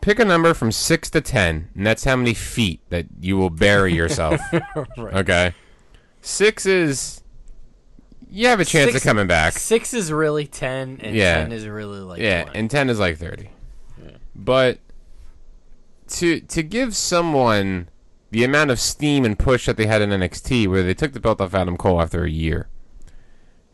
Pick 0.00 0.18
a 0.18 0.24
number 0.24 0.54
from 0.54 0.72
six 0.72 1.08
to 1.10 1.20
ten, 1.20 1.68
and 1.74 1.86
that's 1.86 2.04
how 2.04 2.16
many 2.16 2.34
feet 2.34 2.80
that 2.90 3.06
you 3.20 3.36
will 3.36 3.50
bury 3.50 3.94
yourself." 3.94 4.40
Okay, 4.98 5.54
six 6.20 6.66
is 6.66 7.22
you 8.28 8.48
have 8.48 8.58
a 8.60 8.64
chance 8.64 8.92
Six- 8.92 9.04
of 9.04 9.08
coming 9.08 9.26
back. 9.28 9.52
Six 9.52 9.94
is 9.94 10.10
really 10.10 10.46
ten, 10.46 10.98
and 11.00 11.14
Yeah. 11.14 11.36
ten 11.42 11.52
is 11.52 11.66
really 11.66 12.00
like 12.00 12.20
Yeah, 12.20 12.44
one. 12.44 12.56
and 12.56 12.70
ten 12.70 12.90
is 12.90 12.98
like 12.98 13.18
thirty. 13.18 13.50
But 14.34 14.78
to 16.08 16.40
to 16.40 16.62
give 16.62 16.94
someone 16.96 17.88
the 18.30 18.44
amount 18.44 18.70
of 18.70 18.80
steam 18.80 19.24
and 19.24 19.38
push 19.38 19.66
that 19.66 19.76
they 19.76 19.86
had 19.86 20.02
in 20.02 20.10
NXT, 20.10 20.68
where 20.68 20.82
they 20.82 20.94
took 20.94 21.12
the 21.12 21.20
belt 21.20 21.40
off 21.40 21.54
Adam 21.54 21.76
Cole 21.76 22.00
after 22.00 22.24
a 22.24 22.30
year, 22.30 22.68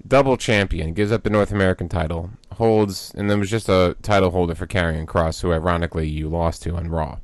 double 0.07 0.37
champion, 0.37 0.93
gives 0.93 1.13
up 1.13 1.23
the 1.23 1.31
North 1.31 1.51
American 1.51 1.89
title, 1.89 2.31
holds, 2.53 3.13
and 3.15 3.31
then 3.31 3.41
was 3.41 3.51
just 3.51 3.69
a 3.69 3.97
title 4.03 4.31
holder 4.31 4.55
for 4.55 4.67
Karrion 4.67 5.07
Kross, 5.07 5.41
who 5.43 5.53
ironically 5.53 6.09
you 6.09 6.29
lost 6.29 6.63
to 6.63 6.77
on 6.77 6.89
Raw, 6.89 7.19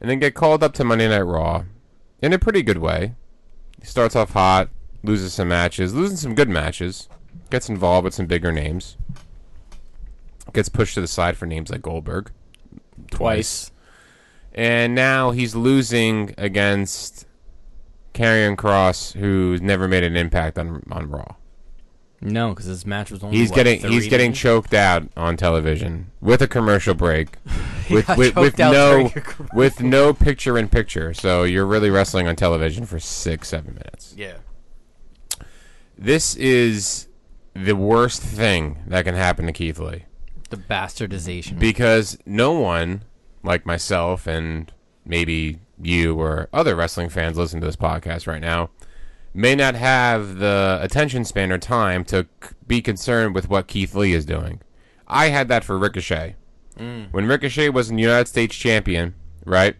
and 0.00 0.10
then 0.10 0.18
get 0.18 0.34
called 0.34 0.62
up 0.62 0.72
to 0.74 0.84
Monday 0.84 1.08
Night 1.08 1.20
Raw 1.20 1.64
in 2.20 2.32
a 2.32 2.38
pretty 2.38 2.62
good 2.62 2.78
way. 2.78 3.14
He 3.78 3.86
starts 3.86 4.16
off 4.16 4.32
hot, 4.32 4.68
loses 5.02 5.32
some 5.32 5.48
matches, 5.48 5.94
losing 5.94 6.16
some 6.16 6.34
good 6.34 6.48
matches, 6.48 7.08
gets 7.50 7.68
involved 7.68 8.04
with 8.04 8.14
some 8.14 8.26
bigger 8.26 8.52
names 8.52 8.96
gets 10.52 10.68
pushed 10.68 10.94
to 10.94 11.00
the 11.00 11.08
side 11.08 11.36
for 11.36 11.46
names 11.46 11.70
like 11.70 11.82
Goldberg 11.82 12.30
twice. 13.10 13.70
And 14.52 14.94
now 14.94 15.30
he's 15.30 15.54
losing 15.54 16.34
against 16.36 17.26
Karrion 18.14 18.56
Kross, 18.56 19.12
who's 19.12 19.60
never 19.60 19.86
made 19.88 20.02
an 20.02 20.16
impact 20.16 20.58
on 20.58 20.82
on 20.90 21.08
Raw. 21.10 21.36
No, 22.22 22.50
because 22.50 22.66
his 22.66 22.84
match 22.84 23.10
was 23.10 23.22
only. 23.22 23.36
He's 23.38 23.50
what, 23.50 23.56
getting 23.56 23.80
30 23.80 23.94
he's 23.94 24.08
getting 24.08 24.26
minutes? 24.26 24.40
choked 24.40 24.74
out 24.74 25.08
on 25.16 25.36
television 25.36 26.10
with 26.20 26.42
a 26.42 26.48
commercial 26.48 26.94
break, 26.94 27.36
with 27.90 28.08
with, 28.16 28.36
with 28.36 28.58
no 28.58 28.72
during 28.72 29.06
a 29.06 29.10
commercial. 29.20 29.56
with 29.56 29.80
no 29.80 30.12
picture 30.12 30.58
in 30.58 30.68
picture. 30.68 31.14
So 31.14 31.44
you're 31.44 31.64
really 31.64 31.88
wrestling 31.88 32.26
on 32.28 32.36
television 32.36 32.84
for 32.84 33.00
six 33.00 33.48
seven 33.48 33.74
minutes. 33.74 34.14
Yeah. 34.18 34.36
This 35.96 36.34
is 36.36 37.08
the 37.54 37.74
worst 37.76 38.22
thing 38.22 38.82
that 38.86 39.04
can 39.04 39.14
happen 39.14 39.46
to 39.46 39.52
Keith 39.52 39.78
Lee. 39.78 40.04
The 40.50 40.56
bastardization. 40.56 41.58
because 41.58 42.18
no 42.26 42.52
one 42.52 43.02
like 43.42 43.66
myself 43.66 44.26
and 44.26 44.72
maybe 45.04 45.58
you 45.80 46.18
or 46.18 46.48
other 46.52 46.76
wrestling 46.76 47.08
fans 47.08 47.38
listening 47.38 47.60
to 47.60 47.66
this 47.66 47.76
podcast 47.76 48.26
right 48.26 48.42
now 48.42 48.70
may 49.32 49.54
not 49.54 49.74
have 49.74 50.38
the 50.38 50.78
attention 50.82 51.24
span 51.24 51.52
or 51.52 51.58
time 51.58 52.04
to 52.04 52.26
c- 52.42 52.50
be 52.66 52.82
concerned 52.82 53.34
with 53.34 53.48
what 53.48 53.68
Keith 53.68 53.94
Lee 53.94 54.12
is 54.12 54.24
doing. 54.24 54.60
I 55.06 55.28
had 55.28 55.48
that 55.48 55.64
for 55.64 55.78
Ricochet. 55.78 56.36
Mm. 56.78 57.12
When 57.12 57.26
Ricochet 57.26 57.68
was 57.70 57.88
the 57.88 57.96
United 57.96 58.28
States 58.28 58.56
champion, 58.56 59.14
right? 59.44 59.76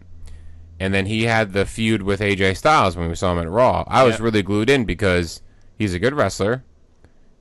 And 0.79 0.93
then 0.93 1.05
he 1.05 1.23
had 1.23 1.53
the 1.53 1.65
feud 1.65 2.01
with 2.01 2.21
AJ 2.21 2.57
Styles 2.57 2.95
when 2.95 3.09
we 3.09 3.15
saw 3.15 3.33
him 3.33 3.39
at 3.39 3.49
Raw. 3.49 3.83
I 3.87 4.03
was 4.03 4.19
really 4.19 4.41
glued 4.41 4.69
in 4.69 4.85
because 4.85 5.41
he's 5.77 5.93
a 5.93 5.99
good 5.99 6.13
wrestler. 6.13 6.63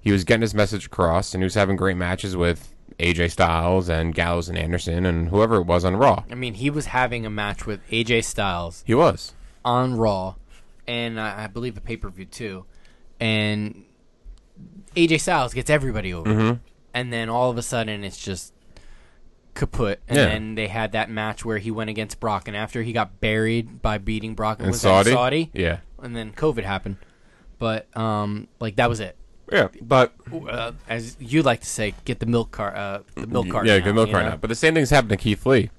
He 0.00 0.12
was 0.12 0.24
getting 0.24 0.42
his 0.42 0.54
message 0.54 0.86
across, 0.86 1.32
and 1.32 1.42
he 1.42 1.44
was 1.44 1.54
having 1.54 1.76
great 1.76 1.96
matches 1.96 2.36
with 2.36 2.69
AJ 3.00 3.30
Styles 3.32 3.88
and 3.88 4.14
Gallows 4.14 4.48
and 4.48 4.56
Anderson 4.58 5.06
and 5.06 5.28
whoever 5.28 5.56
it 5.56 5.62
was 5.64 5.84
on 5.84 5.96
Raw. 5.96 6.24
I 6.30 6.34
mean, 6.34 6.54
he 6.54 6.70
was 6.70 6.86
having 6.86 7.24
a 7.26 7.30
match 7.30 7.66
with 7.66 7.80
AJ 7.90 8.24
Styles 8.24 8.84
He 8.86 8.94
was. 8.94 9.32
on 9.64 9.96
Raw, 9.96 10.34
and 10.86 11.18
I, 11.20 11.44
I 11.44 11.46
believe 11.46 11.76
a 11.76 11.80
pay 11.80 11.96
per 11.96 12.08
view 12.10 12.26
too. 12.26 12.64
And 13.18 13.84
AJ 14.96 15.20
Styles 15.20 15.54
gets 15.54 15.70
everybody 15.70 16.12
over, 16.12 16.30
Mm-hmm. 16.30 16.54
and 16.94 17.12
then 17.12 17.28
all 17.28 17.50
of 17.50 17.58
a 17.58 17.62
sudden 17.62 18.04
it's 18.04 18.22
just 18.22 18.52
kaput. 19.54 20.00
And 20.08 20.16
Yeah. 20.18 20.26
then 20.26 20.54
they 20.54 20.68
had 20.68 20.92
that 20.92 21.10
match 21.10 21.44
where 21.44 21.58
he 21.58 21.70
went 21.70 21.90
against 21.90 22.20
Brock, 22.20 22.48
and 22.48 22.56
after 22.56 22.82
he 22.82 22.92
got 22.92 23.20
buried 23.20 23.82
by 23.82 23.98
beating 23.98 24.34
Brock, 24.34 24.58
and 24.60 24.68
was 24.70 24.80
Saudi? 24.80 25.10
Saudi, 25.12 25.50
Yeah. 25.52 25.78
and 26.02 26.14
then 26.16 26.32
COVID 26.32 26.64
happened. 26.64 26.96
But 27.58 27.94
um, 27.96 28.48
like 28.58 28.76
that 28.76 28.88
was 28.88 29.00
it. 29.00 29.16
Yeah, 29.52 29.68
but 29.82 30.12
uh, 30.48 30.72
as 30.88 31.16
you 31.18 31.42
like 31.42 31.60
to 31.60 31.66
say, 31.66 31.94
get 32.04 32.20
the 32.20 32.26
milk 32.26 32.50
cart. 32.52 32.76
Uh, 32.76 33.00
the 33.16 33.26
milk 33.26 33.48
cart. 33.50 33.66
yeah, 33.66 33.78
now, 33.78 33.84
good 33.84 33.94
milk 33.94 34.08
you 34.10 34.14
right 34.14 34.22
know? 34.24 34.30
now. 34.30 34.36
But 34.36 34.48
the 34.48 34.54
same 34.54 34.74
thing's 34.74 34.90
happened 34.90 35.10
to 35.10 35.16
Keith 35.16 35.44
Lee, 35.44 35.70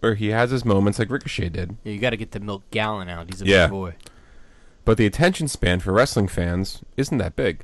where 0.00 0.14
he 0.14 0.28
has 0.28 0.50
his 0.50 0.64
moments 0.64 0.98
like 0.98 1.10
Ricochet 1.10 1.48
did. 1.50 1.76
Yeah, 1.84 1.92
you 1.92 1.98
got 1.98 2.10
to 2.10 2.16
get 2.18 2.32
the 2.32 2.40
milk 2.40 2.62
gallon 2.70 3.08
out. 3.08 3.30
He's 3.30 3.40
a 3.40 3.46
Yeah. 3.46 3.66
big 3.66 3.70
boy. 3.72 3.94
But 4.84 4.98
the 4.98 5.06
attention 5.06 5.48
span 5.48 5.80
for 5.80 5.92
wrestling 5.94 6.28
fans 6.28 6.82
isn't 6.98 7.16
that 7.16 7.36
big. 7.36 7.60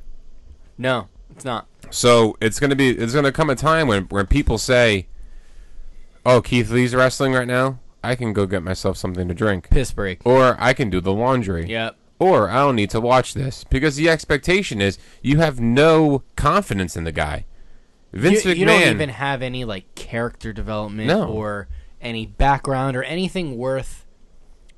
No, 0.78 1.08
it's 1.30 1.44
not. 1.44 1.66
So 1.90 2.36
it's 2.40 2.58
gonna 2.58 2.76
be 2.76 2.90
it's 2.90 3.12
gonna 3.12 3.32
come 3.32 3.50
a 3.50 3.54
time 3.56 3.88
when 3.88 4.04
when 4.04 4.26
people 4.26 4.56
say, 4.56 5.06
"Oh, 6.24 6.40
Keith 6.40 6.70
Lee's 6.70 6.94
wrestling 6.94 7.34
right 7.34 7.46
now. 7.48 7.78
I 8.02 8.14
can 8.14 8.32
go 8.32 8.46
get 8.46 8.62
myself 8.62 8.96
something 8.96 9.28
to 9.28 9.34
drink, 9.34 9.68
Piss 9.68 9.92
break. 9.92 10.20
or 10.24 10.56
I 10.58 10.72
can 10.72 10.88
do 10.88 11.02
the 11.02 11.12
laundry, 11.12 11.66
Yep. 11.68 11.96
Or 12.20 12.48
I 12.48 12.58
don't 12.58 12.76
need 12.76 12.90
to 12.90 13.00
watch 13.00 13.34
this 13.34 13.64
because 13.64 13.96
the 13.96 14.08
expectation 14.08 14.80
is 14.80 14.98
you 15.22 15.38
have 15.38 15.58
no 15.58 16.22
confidence 16.36 16.96
in 16.96 17.02
the 17.02 17.10
guy." 17.12 17.46
Vince 18.12 18.44
you, 18.44 18.52
McMahon. 18.52 18.56
you 18.58 18.64
don't 18.66 18.82
even 18.94 19.08
have 19.08 19.42
any 19.42 19.64
like 19.64 19.92
character 19.94 20.52
development 20.52 21.08
No. 21.08 21.28
or 21.28 21.68
any 22.00 22.26
background 22.26 22.96
or 22.96 23.02
anything 23.04 23.56
worth 23.56 24.04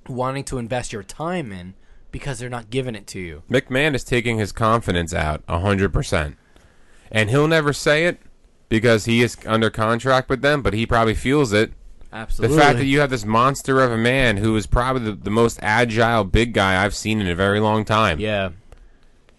wanting 0.09 0.45
to 0.45 0.59
invest 0.59 0.93
your 0.93 1.03
time 1.03 1.53
in 1.53 1.75
because 2.11 2.39
they're 2.39 2.51
not 2.51 2.69
giving 2.71 2.95
it 2.95 3.07
to 3.07 3.19
you. 3.21 3.43
McMahon 3.51 3.95
is 3.95 4.05
taking 4.05 4.39
his 4.39 4.53
confidence 4.53 5.15
out 5.15 5.43
hundred 5.49 5.93
percent, 5.93 6.37
and 7.11 7.31
he'll 7.31 7.49
never 7.49 7.73
say 7.73 8.05
it 8.07 8.19
because 8.69 9.07
he 9.07 9.23
is 9.23 9.37
under 9.47 9.71
contract 9.71 10.29
with 10.29 10.43
them, 10.43 10.63
but 10.63 10.75
he 10.75 10.85
probably 10.87 11.15
feels 11.15 11.53
it. 11.53 11.73
The 12.13 12.49
fact 12.51 12.79
that 12.79 12.85
you 12.85 13.01
have 13.01 13.11
this 13.11 13.25
monster 13.25 13.81
of 13.81 13.91
a 13.91 13.97
man 13.97 14.37
who 14.37 14.55
is 14.57 14.67
probably 14.67 15.05
the, 15.05 15.13
the 15.13 15.31
most 15.31 15.59
agile 15.63 16.25
big 16.25 16.53
guy 16.53 16.85
I've 16.85 16.95
seen 16.95 17.21
in 17.21 17.27
a 17.27 17.35
very 17.35 17.59
long 17.59 17.85
time. 17.87 18.21
yeah, 18.21 18.51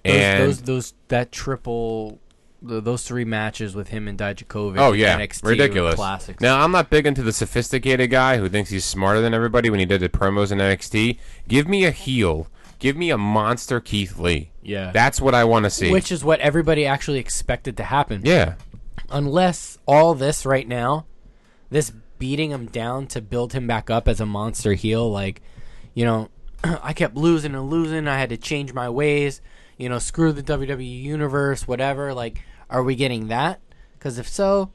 those, 0.04 0.16
and 0.16 0.44
those 0.44 0.62
those 0.64 0.94
that 1.10 1.32
triple. 1.32 2.20
th 2.68 2.84
those 2.84 3.04
three 3.04 3.26
matches 3.26 3.76
with 3.76 3.90
him 3.90 4.08
and 4.08 4.18
Dijakovic. 4.18 4.80
oh 4.80 4.94
yeah, 4.94 5.20
NXT 5.20 5.46
ridiculous. 5.46 5.96
classics. 5.96 6.42
Now 6.42 6.62
I'm 6.62 6.72
not 6.72 6.90
big 6.90 7.06
into 7.06 7.22
the 7.22 7.34
sophisticated 7.34 8.10
guy 8.10 8.38
who 8.38 8.50
thinks 8.50 8.70
he's 8.72 8.86
smarter 8.86 9.22
than 9.22 9.34
everybody 9.34 9.70
when 9.70 9.80
he 9.80 9.86
did 9.86 10.02
the 10.02 10.10
promos 10.10 10.52
in 10.52 10.58
NXT. 10.58 11.20
Give 11.48 11.68
me 11.68 11.86
a 11.86 11.92
heel. 11.92 12.48
Give 12.80 12.98
me 12.98 13.12
a 13.12 13.18
monster 13.18 13.80
Keith 13.80 14.18
Lee. 14.18 14.52
Yeah. 14.62 14.92
That's 14.92 15.22
what 15.22 15.36
I 15.36 15.44
want 15.46 15.64
to 15.66 15.70
see. 15.70 15.92
which 15.92 16.12
is 16.12 16.24
what 16.24 16.40
everybody 16.42 16.86
actually 16.86 17.20
expected 17.20 17.78
to 17.78 17.84
happen. 17.84 18.22
yeah. 18.26 18.56
unless 19.10 19.78
all 19.86 20.14
this 20.16 20.46
right 20.46 20.68
now, 20.68 21.06
this 21.70 21.94
beating 22.24 22.52
him 22.52 22.68
down 22.68 23.06
to 23.06 23.20
build 23.20 23.52
him 23.52 23.68
back 23.68 23.90
up 23.90 24.08
as 24.08 24.22
a 24.22 24.26
monster 24.26 24.72
heel, 24.76 25.12
like, 25.12 25.42
you 25.94 26.06
know, 26.06 26.30
I 26.64 26.94
kept 26.94 27.18
losing 27.18 27.54
and 27.54 27.70
losing. 27.70 28.08
I 28.08 28.18
had 28.18 28.30
to 28.30 28.38
change 28.38 28.72
my 28.74 28.90
ways. 28.90 29.42
You 29.78 29.90
know, 29.90 30.00
screw 30.00 30.32
the 30.32 30.42
WWE 30.42 31.02
universe, 31.04 31.68
whatever. 31.68 32.14
Like, 32.14 32.42
are 32.70 32.82
we 32.82 32.96
getting 32.96 33.28
that? 33.28 33.60
Because 34.00 34.18
if 34.18 34.26
so, 34.30 34.72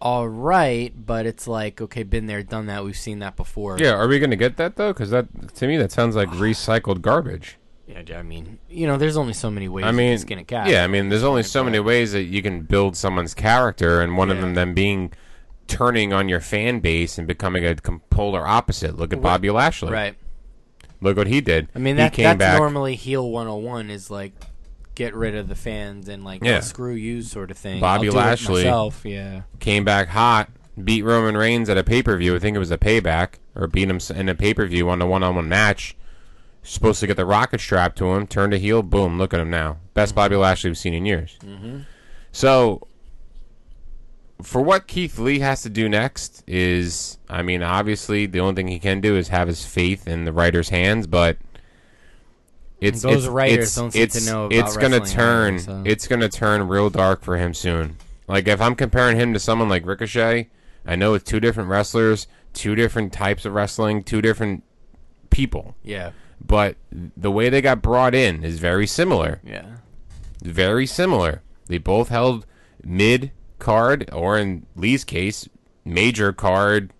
all 0.00 0.28
right. 0.28 0.92
But 0.96 1.26
it's 1.26 1.48
like, 1.48 1.80
okay, 1.80 2.04
been 2.04 2.26
there, 2.26 2.44
done 2.44 2.66
that. 2.66 2.84
We've 2.84 2.96
seen 2.96 3.18
that 3.18 3.34
before. 3.34 3.76
Yeah, 3.80 3.94
are 3.94 4.06
we 4.06 4.20
going 4.20 4.30
to 4.30 4.36
get 4.36 4.56
that 4.58 4.76
though? 4.76 4.92
Because 4.92 5.10
that 5.10 5.26
to 5.56 5.66
me 5.66 5.78
that 5.78 5.90
sounds 5.90 6.14
like 6.14 6.28
recycled 6.46 7.00
garbage. 7.00 7.56
Yeah, 7.88 8.18
I 8.18 8.22
mean, 8.22 8.60
you 8.70 8.86
know, 8.86 8.98
there's 8.98 9.16
only 9.16 9.32
so 9.32 9.50
many 9.50 9.66
ways 9.66 9.84
I 9.84 9.90
mean, 9.90 10.12
can 10.12 10.18
skin 10.20 10.38
a 10.38 10.44
cat. 10.44 10.68
yeah, 10.68 10.84
I 10.84 10.86
mean, 10.86 11.08
there's 11.08 11.24
only 11.24 11.42
so 11.42 11.64
many 11.64 11.80
ways 11.80 12.12
that 12.12 12.24
you 12.24 12.40
can 12.40 12.60
build 12.60 12.96
someone's 12.96 13.34
character, 13.34 14.00
and 14.00 14.16
one 14.16 14.30
of 14.30 14.36
Yeah. 14.36 14.42
them 14.42 14.54
then 14.54 14.74
being 14.74 15.10
turning 15.68 16.12
on 16.12 16.28
your 16.28 16.40
fan 16.40 16.80
base 16.80 17.18
and 17.18 17.28
becoming 17.28 17.64
a 17.64 17.76
polar 18.10 18.46
opposite. 18.46 18.96
Look 18.96 19.12
at 19.12 19.22
Bobby 19.22 19.50
Lashley. 19.50 19.92
Right. 19.92 20.16
Look 21.00 21.16
what 21.16 21.28
he 21.28 21.40
did. 21.40 21.68
I 21.74 21.78
mean, 21.78 21.96
he 21.96 22.02
that, 22.02 22.12
came 22.12 22.24
that's 22.24 22.38
back. 22.38 22.58
normally 22.58 22.96
heel 22.96 23.30
101 23.30 23.90
is 23.90 24.10
like 24.10 24.32
get 24.96 25.14
rid 25.14 25.36
of 25.36 25.48
the 25.48 25.54
fans 25.54 26.08
and 26.08 26.24
like 26.24 26.42
Yeah. 26.42 26.56
oh, 26.56 26.60
screw 26.60 26.94
you 26.94 27.22
sort 27.22 27.52
of 27.52 27.58
thing. 27.58 27.80
Bobby 27.80 28.08
I'll 28.08 28.12
do 28.12 28.18
it 28.18 28.20
Lashley. 28.20 29.12
yeah. 29.12 29.42
came 29.60 29.84
back 29.84 30.08
hot, 30.08 30.50
beat 30.82 31.02
Roman 31.02 31.36
Reigns 31.36 31.68
at 31.68 31.78
a 31.78 31.84
pay 31.84 32.02
per 32.02 32.16
view. 32.16 32.34
I 32.34 32.40
think 32.40 32.56
it 32.56 32.58
was 32.58 32.72
a 32.72 32.78
payback, 32.78 33.34
or 33.54 33.68
beat 33.68 33.88
him 33.88 34.00
in 34.14 34.28
a 34.28 34.34
pay 34.34 34.54
per 34.54 34.66
view 34.66 34.90
on 34.90 35.00
a 35.00 35.06
one 35.06 35.22
on 35.22 35.36
one 35.36 35.48
match. 35.48 35.94
Supposed 36.64 37.00
to 37.00 37.06
get 37.06 37.16
the 37.16 37.24
rocket 37.24 37.60
strap 37.60 37.94
to 37.96 38.12
him, 38.12 38.26
turned 38.26 38.52
a 38.52 38.58
heel, 38.58 38.82
boom, 38.82 39.18
look 39.18 39.32
at 39.32 39.40
him 39.40 39.48
now. 39.50 39.78
Best 39.94 40.10
mm-hmm. 40.10 40.16
Bobby 40.16 40.36
Lashley 40.36 40.68
we've 40.70 40.76
seen 40.76 40.92
in 40.92 41.06
years. 41.06 41.38
Mm-hmm. 41.42 41.80
So, 42.32 42.87
for 44.42 44.62
what 44.62 44.86
Keith 44.86 45.18
Lee 45.18 45.40
has 45.40 45.62
to 45.62 45.68
do 45.68 45.88
next 45.88 46.44
is, 46.46 47.18
I 47.28 47.42
mean, 47.42 47.62
obviously 47.62 48.26
the 48.26 48.40
only 48.40 48.54
thing 48.54 48.68
he 48.68 48.78
can 48.78 49.00
do 49.00 49.16
is 49.16 49.28
have 49.28 49.48
his 49.48 49.64
faith 49.66 50.06
in 50.06 50.24
the 50.24 50.32
writer's 50.32 50.68
hands, 50.68 51.06
but. 51.06 51.38
It's, 52.80 53.02
Those 53.02 53.24
it's, 53.24 53.26
writers 53.26 53.64
it's, 53.64 53.74
don't 53.74 53.90
seem 53.90 54.00
to 54.00 54.04
it's, 54.18 54.26
know 54.26 54.46
about 54.46 54.56
it's 54.56 54.76
gonna 54.76 55.00
turn 55.00 55.54
either, 55.54 55.62
so. 55.64 55.82
it's 55.84 56.06
gonna 56.06 56.28
turn 56.28 56.68
real 56.68 56.90
dark 56.90 57.22
for 57.24 57.36
him 57.36 57.52
soon. 57.52 57.96
Like 58.28 58.46
if 58.46 58.60
I'm 58.60 58.76
comparing 58.76 59.16
him 59.16 59.32
to 59.32 59.40
someone 59.40 59.68
like 59.68 59.84
Ricochet, 59.84 60.48
I 60.86 60.94
know 60.94 61.14
it's 61.14 61.24
two 61.28 61.40
different 61.40 61.70
wrestlers, 61.70 62.28
two 62.52 62.76
different 62.76 63.12
types 63.12 63.44
of 63.44 63.52
wrestling, 63.52 64.04
two 64.04 64.22
different 64.22 64.62
people, 65.30 65.74
Yeah. 65.82 66.12
but 66.40 66.76
the 66.92 67.32
way 67.32 67.48
they 67.48 67.60
got 67.60 67.82
brought 67.82 68.14
in 68.14 68.44
is 68.44 68.60
very 68.60 68.86
similar. 68.86 69.40
Yeah. 69.42 69.78
Very 70.44 70.86
similar. 70.86 71.42
They 71.66 71.78
both 71.78 72.10
held 72.10 72.46
mid 72.84 73.32
card, 73.58 74.08
or 74.12 74.38
in 74.38 74.66
Lee's 74.76 75.04
case, 75.04 75.48
major 75.84 76.32
card 76.32 76.92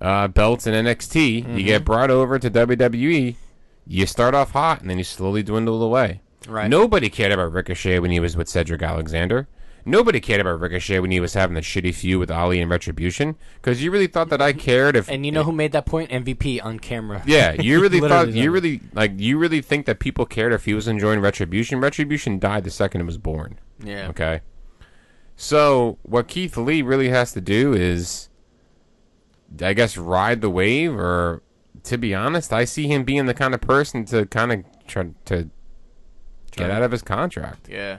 uh, 0.00 0.28
belts 0.28 0.66
in 0.66 0.74
NXT. 0.74 1.56
You 1.56 1.64
get 1.64 1.84
brought 1.84 2.10
over 2.10 2.38
to 2.38 2.50
WWE. 2.50 3.36
You 3.86 4.06
start 4.06 4.34
off 4.34 4.52
hot, 4.52 4.80
and 4.80 4.90
then 4.90 4.98
you 4.98 5.04
slowly 5.04 5.42
dwindle 5.42 5.82
away. 5.82 6.20
Right. 6.48 6.68
Nobody 6.68 7.08
cared 7.08 7.32
about 7.32 7.52
Ricochet 7.52 7.98
when 7.98 8.10
he 8.10 8.20
was 8.20 8.36
with 8.36 8.48
Cedric 8.48 8.82
Alexander. 8.82 9.48
Nobody 9.88 10.18
cared 10.18 10.40
about 10.40 10.60
Ricochet 10.60 10.98
when 10.98 11.12
he 11.12 11.20
was 11.20 11.34
having 11.34 11.54
the 11.54 11.60
shitty 11.60 11.94
feud 11.94 12.18
with 12.18 12.30
Ali 12.30 12.60
and 12.60 12.68
Retribution. 12.68 13.36
Because 13.54 13.84
you 13.84 13.92
really 13.92 14.08
thought 14.08 14.30
that 14.30 14.42
I 14.42 14.52
cared 14.52 14.96
if. 14.96 15.08
And 15.08 15.24
you 15.24 15.30
know 15.30 15.44
who 15.44 15.52
made 15.52 15.70
that 15.72 15.86
point? 15.86 16.10
MVP 16.10 16.62
on 16.64 16.80
camera. 16.80 17.22
Yeah, 17.24 17.52
you 17.52 17.80
really 17.82 18.00
thought 18.00 18.32
you 18.32 18.50
really 18.50 18.80
like 18.94 19.12
you 19.16 19.38
really 19.38 19.62
think 19.62 19.86
that 19.86 20.00
people 20.00 20.26
cared 20.26 20.52
if 20.52 20.64
he 20.64 20.74
was 20.74 20.88
enjoying 20.88 21.20
Retribution. 21.20 21.80
Retribution 21.80 22.40
died 22.40 22.64
the 22.64 22.70
second 22.70 23.02
it 23.02 23.04
was 23.04 23.16
born. 23.16 23.60
Yeah. 23.82 24.08
Okay. 24.08 24.40
So 25.36 25.98
what 26.02 26.28
Keith 26.28 26.56
Lee 26.56 26.82
really 26.82 27.10
has 27.10 27.32
to 27.32 27.40
do 27.40 27.74
is, 27.74 28.28
I 29.60 29.74
guess, 29.74 29.96
ride 29.96 30.40
the 30.40 30.50
wave. 30.50 30.94
Or 30.94 31.42
to 31.84 31.98
be 31.98 32.14
honest, 32.14 32.52
I 32.52 32.64
see 32.64 32.86
him 32.88 33.04
being 33.04 33.26
the 33.26 33.34
kind 33.34 33.54
of 33.54 33.60
person 33.60 34.04
to 34.06 34.26
kind 34.26 34.52
of 34.52 34.64
try 34.86 35.08
to 35.26 35.48
get 36.52 36.66
to- 36.66 36.72
out 36.72 36.82
of 36.82 36.90
his 36.90 37.02
contract. 37.02 37.68
Yeah. 37.68 37.98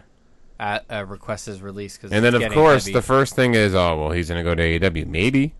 At, 0.59 0.85
uh, 0.89 1.05
request 1.05 1.45
his 1.45 1.61
release 1.61 1.97
because 1.97 2.11
And 2.11 2.25
then, 2.25 2.33
of 2.33 2.51
course, 2.51 2.85
the 2.85 3.03
first 3.03 3.35
thing 3.35 3.53
is, 3.53 3.75
oh 3.75 3.95
well, 3.95 4.11
he's 4.11 4.27
gonna 4.27 4.43
go 4.43 4.55
to 4.55 4.63
AEW. 4.63 5.05
Maybe. 5.05 5.53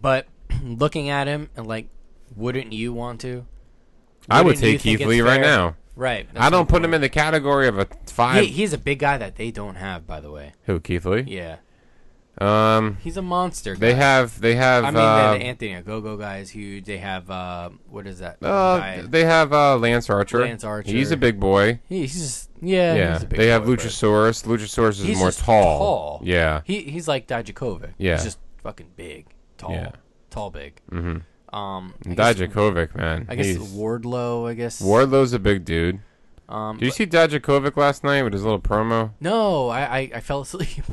but 0.00 0.26
looking 0.62 1.10
at 1.10 1.26
him 1.26 1.50
and 1.54 1.66
like, 1.66 1.88
wouldn't 2.34 2.72
you 2.72 2.94
want 2.94 3.20
to? 3.20 3.44
I 4.30 4.40
would 4.40 4.56
take 4.56 4.80
Keith 4.80 5.04
Lee 5.04 5.20
right 5.20 5.40
now. 5.40 5.76
Right. 5.94 6.26
I 6.36 6.48
don't 6.50 6.68
put 6.68 6.84
him 6.84 6.94
in 6.94 7.00
the 7.00 7.08
category 7.08 7.68
of 7.68 7.78
a 7.78 7.86
five. 8.06 8.42
He, 8.44 8.50
he's 8.50 8.72
a 8.72 8.78
big 8.78 8.98
guy 8.98 9.18
that 9.18 9.36
they 9.36 9.50
don't 9.50 9.74
have, 9.76 10.06
by 10.06 10.20
the 10.20 10.30
way. 10.30 10.52
Who 10.64 10.80
Keith 10.80 11.04
Lee? 11.04 11.22
Yeah. 11.26 11.56
Um, 12.38 12.96
He's 13.02 13.18
a 13.18 13.22
monster. 13.22 13.76
they 13.76 13.92
guy. 13.92 13.98
have 13.98 14.40
they 14.40 14.54
have. 14.54 14.84
I 14.84 14.90
mean, 14.90 14.96
uh, 14.96 15.32
the, 15.34 15.38
the 15.38 15.44
Anthony 15.44 15.82
Go 15.82 16.16
guy 16.16 16.38
is 16.38 16.48
huge. 16.48 16.86
They 16.86 16.96
have 16.96 17.30
uh, 17.30 17.68
what 17.90 18.06
is 18.06 18.20
that? 18.20 18.38
uh, 18.42 18.78
guy? 18.78 19.02
they 19.02 19.24
have 19.24 19.52
uh, 19.52 19.76
Lance 19.76 20.08
Archer. 20.08 20.40
Lance 20.40 20.64
Archer. 20.64 20.90
He's 20.90 21.10
a 21.10 21.16
big 21.18 21.38
boy. 21.38 21.80
He's 21.90 22.14
just 22.14 22.50
yeah. 22.62 22.94
Yeah, 22.94 23.12
he's 23.12 23.22
a 23.24 23.26
big 23.26 23.38
they 23.38 23.48
have 23.48 23.64
boy, 23.64 23.76
but 23.76 23.84
Luchasaurus. 23.84 24.44
Luchasaurus 24.46 24.88
is 24.92 25.00
He's 25.02 25.18
more 25.18 25.28
just 25.28 25.40
tall. 25.40 25.78
tall. 25.78 26.20
Yeah, 26.24 26.62
He 26.64 26.80
he's 26.84 27.06
like 27.06 27.26
Dijakovic. 27.28 27.92
Yeah. 27.98 28.14
He's 28.14 28.24
just 28.24 28.38
fucking 28.62 28.92
big, 28.96 29.26
tall, 29.58 29.72
Yeah. 29.72 29.90
tall, 30.30 30.50
big. 30.50 30.80
mm-hmm. 30.90 31.18
Um, 31.52 31.94
Dijakovic, 32.04 32.94
man. 32.96 33.26
I 33.28 33.34
guess 33.36 33.46
He's- 33.46 33.58
Wardlow. 33.72 34.48
I 34.48 34.54
guess 34.54 34.80
Wardlow's 34.80 35.32
a 35.32 35.38
big 35.38 35.64
dude. 35.64 36.00
Um, 36.48 36.76
Did 36.78 36.86
you 36.86 36.90
but- 36.90 36.96
see 36.96 37.06
Dijakovic 37.06 37.76
last 37.76 38.04
night 38.04 38.22
with 38.22 38.32
his 38.32 38.42
little 38.42 38.60
promo? 38.60 39.12
No, 39.20 39.68
I, 39.68 39.80
I 39.98 40.10
I 40.16 40.20
fell 40.20 40.40
asleep. 40.40 40.84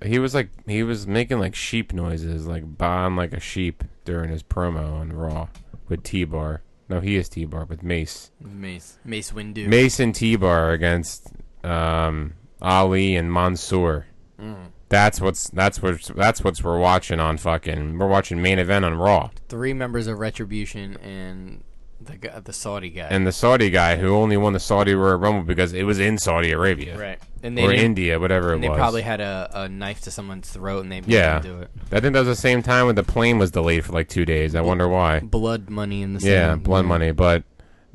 He 0.00 0.20
was 0.20 0.32
like 0.32 0.50
he 0.64 0.84
was 0.84 1.08
making 1.08 1.40
like 1.40 1.56
sheep 1.56 1.92
noises, 1.92 2.46
like 2.46 2.76
baaing 2.76 3.16
like 3.16 3.32
a 3.32 3.40
sheep 3.40 3.82
during 4.04 4.30
his 4.30 4.44
promo 4.44 4.92
on 4.92 5.12
Raw 5.12 5.48
with 5.88 6.04
T 6.04 6.22
Bar. 6.22 6.62
No, 6.88 7.00
he 7.00 7.16
is 7.16 7.28
T 7.28 7.44
Bar 7.46 7.64
with 7.64 7.82
Mace. 7.82 8.30
Mace 8.40 8.98
Mace 9.04 9.32
Windu. 9.32 9.66
Mace 9.66 9.98
and 9.98 10.14
T 10.14 10.36
Bar 10.36 10.70
against 10.70 11.32
um, 11.64 12.34
Ali 12.62 13.16
and 13.16 13.32
Mansoor. 13.32 14.06
Mm. 14.40 14.68
That's 14.88 15.20
what's 15.20 15.50
that's 15.50 15.82
what's 15.82 16.08
that's 16.08 16.42
what's 16.42 16.62
we're 16.64 16.78
watching 16.78 17.20
on 17.20 17.36
fucking. 17.36 17.98
We're 17.98 18.08
watching 18.08 18.40
main 18.40 18.58
event 18.58 18.84
on 18.84 18.94
Raw. 18.94 19.30
Three 19.48 19.74
members 19.74 20.06
of 20.06 20.18
Retribution 20.18 20.96
and 20.98 21.62
the 22.00 22.16
guy, 22.16 22.40
the 22.40 22.52
Saudi 22.52 22.88
guy. 22.90 23.08
and 23.10 23.26
the 23.26 23.32
Saudi 23.32 23.68
guy 23.70 23.96
who 23.96 24.14
only 24.14 24.36
won 24.36 24.52
the 24.54 24.60
Saudi 24.60 24.94
Royal 24.94 25.16
Rumble 25.18 25.42
because 25.42 25.72
it 25.74 25.82
was 25.82 25.98
in 25.98 26.16
Saudi 26.16 26.52
Arabia 26.52 26.96
right. 26.98 27.18
And 27.42 27.56
they 27.58 27.64
or 27.66 27.72
India, 27.72 28.18
whatever 28.18 28.54
it 28.54 28.60
they 28.60 28.68
was. 28.68 28.76
They 28.76 28.80
probably 28.80 29.02
had 29.02 29.20
a, 29.20 29.50
a 29.52 29.68
knife 29.68 30.00
to 30.02 30.10
someone's 30.10 30.48
throat 30.48 30.82
and 30.84 30.90
they 30.90 31.00
made 31.02 31.10
Yeah. 31.10 31.38
them 31.40 31.56
do 31.56 31.62
it. 31.62 31.70
I 31.92 32.00
think 32.00 32.14
that 32.14 32.20
was 32.20 32.28
the 32.28 32.34
same 32.36 32.62
time 32.62 32.86
when 32.86 32.94
the 32.94 33.02
plane 33.04 33.38
was 33.38 33.50
delayed 33.50 33.84
for 33.84 33.92
like 33.92 34.08
two 34.08 34.24
days. 34.24 34.54
I 34.54 34.60
wonder 34.62 34.88
why. 34.88 35.20
Blood 35.20 35.68
money 35.70 36.02
in 36.02 36.14
the 36.14 36.20
Yeah, 36.26 36.54
blood 36.56 36.86
money. 36.86 37.10
But 37.12 37.44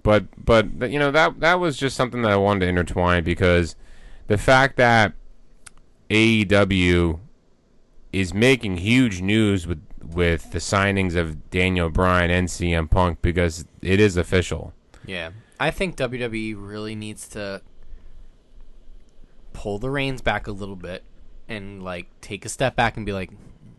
But 0.04 0.26
but 0.38 0.90
you 0.92 1.00
know 1.00 1.12
that 1.12 1.40
that 1.40 1.60
was 1.60 1.76
just 1.78 1.96
something 1.98 2.22
that 2.22 2.32
I 2.32 2.36
wanted 2.36 2.62
to 2.66 2.68
intertwine 2.68 3.24
because 3.24 3.76
the 4.28 4.38
fact 4.38 4.76
that 4.78 5.14
AEW 6.14 7.20
is 8.12 8.34
making 8.36 8.78
huge 8.78 9.20
news 9.22 9.66
with 9.66 9.82
with 10.14 10.52
the 10.52 10.60
signings 10.60 11.16
of 11.16 11.50
Daniel 11.50 11.90
Bryan 11.90 12.30
and 12.30 12.48
CM 12.48 12.88
Punk 12.90 13.22
because 13.24 13.66
it 13.82 14.00
is 14.00 14.16
official. 14.16 14.74
Yeah. 15.06 15.32
I 15.60 15.72
think 15.72 15.96
WWE 15.96 16.56
really 16.58 16.94
needs 16.94 17.28
to 17.30 17.62
pull 19.54 19.80
the 19.80 19.90
reins 19.90 20.22
back 20.22 20.46
a 20.46 20.52
little 20.52 20.76
bit 20.76 21.04
and 21.48 21.82
like 21.82 22.08
take 22.22 22.46
a 22.46 22.50
step 22.50 22.76
back 22.76 22.96
and 22.98 23.06
be 23.06 23.14
like, 23.14 23.32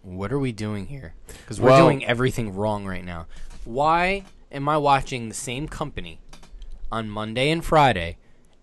what 0.02 0.32
are 0.32 0.38
we 0.38 0.50
doing 0.50 0.86
here? 0.86 1.14
Because 1.26 1.60
we're 1.60 1.70
Well- 1.70 1.84
doing 1.86 2.04
everything 2.04 2.54
wrong 2.54 2.84
right 2.84 3.04
now. 3.04 3.26
Why 3.64 4.24
am 4.50 4.68
I 4.68 4.76
watching 4.78 5.28
the 5.28 5.34
same 5.34 5.68
company 5.68 6.18
on 6.90 7.08
Monday 7.08 7.50
and 7.50 7.64
Friday 7.64 8.16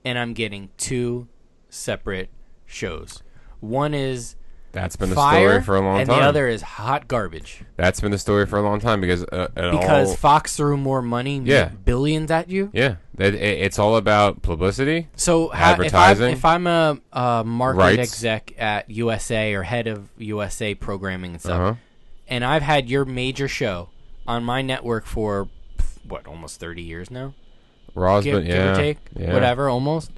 and 0.04 0.18
I'm 0.20 0.34
getting 0.34 0.70
two 0.78 1.28
separate 1.70 2.30
shows? 2.66 3.22
One 3.62 3.94
is 3.94 4.36
That's 4.74 4.96
been 4.96 5.10
the 5.10 5.16
fire 5.16 5.50
story 5.50 5.64
for 5.64 5.76
a 5.78 5.82
long 5.82 6.00
and 6.02 6.08
time. 6.10 6.16
And 6.18 6.24
the 6.24 6.28
other 6.28 6.48
is 6.48 6.62
hot 6.62 7.08
garbage. 7.08 7.64
That's 7.78 8.00
been 8.02 8.12
the 8.12 8.18
story 8.18 8.46
for 8.46 8.58
a 8.60 8.62
long 8.62 8.80
time 8.80 9.00
because 9.02 9.24
uh, 9.24 9.48
Because 9.56 10.10
all, 10.10 10.16
Fox 10.16 10.56
threw 10.58 10.78
more 10.78 11.02
money, 11.02 11.40
Yeah. 11.40 11.70
billions 11.70 12.30
at 12.32 12.50
you. 12.50 12.70
yeah, 12.74 12.96
that, 13.16 13.34
it, 13.34 13.38
it's 13.42 13.78
all 13.80 13.96
about 13.98 14.42
publicity. 14.42 15.08
So 15.16 15.52
Advertising. 15.54 16.32
If, 16.34 16.44
I, 16.46 16.56
I'm 16.56 16.68
a, 16.68 17.00
a 17.14 17.44
market 17.46 17.78
Rights. 17.80 18.00
exec 18.00 18.54
at 18.58 18.90
USA 18.90 19.54
or 19.54 19.64
head 19.64 19.88
of 19.88 20.10
USA 20.18 20.74
programming 20.76 21.32
and 21.34 21.40
stuff, 21.42 21.60
Uh-huh. 21.60 21.76
and 22.28 22.44
I've 22.46 22.64
had 22.64 22.90
your 22.90 23.06
major 23.06 23.48
show 23.48 23.90
on 24.28 24.44
my 24.44 24.62
network 24.62 25.06
for 25.06 25.50
what 26.08 26.26
almost 26.28 26.60
30 26.60 26.82
years 26.82 27.12
now, 27.12 27.34
Raw's 27.94 28.24
give, 28.24 28.36
been 28.40 28.46
give 28.48 28.56
yeah, 28.56 28.72
or 28.72 28.76
take, 28.76 28.98
yeah. 29.16 29.34
whatever, 29.34 29.68
almost 29.70 30.12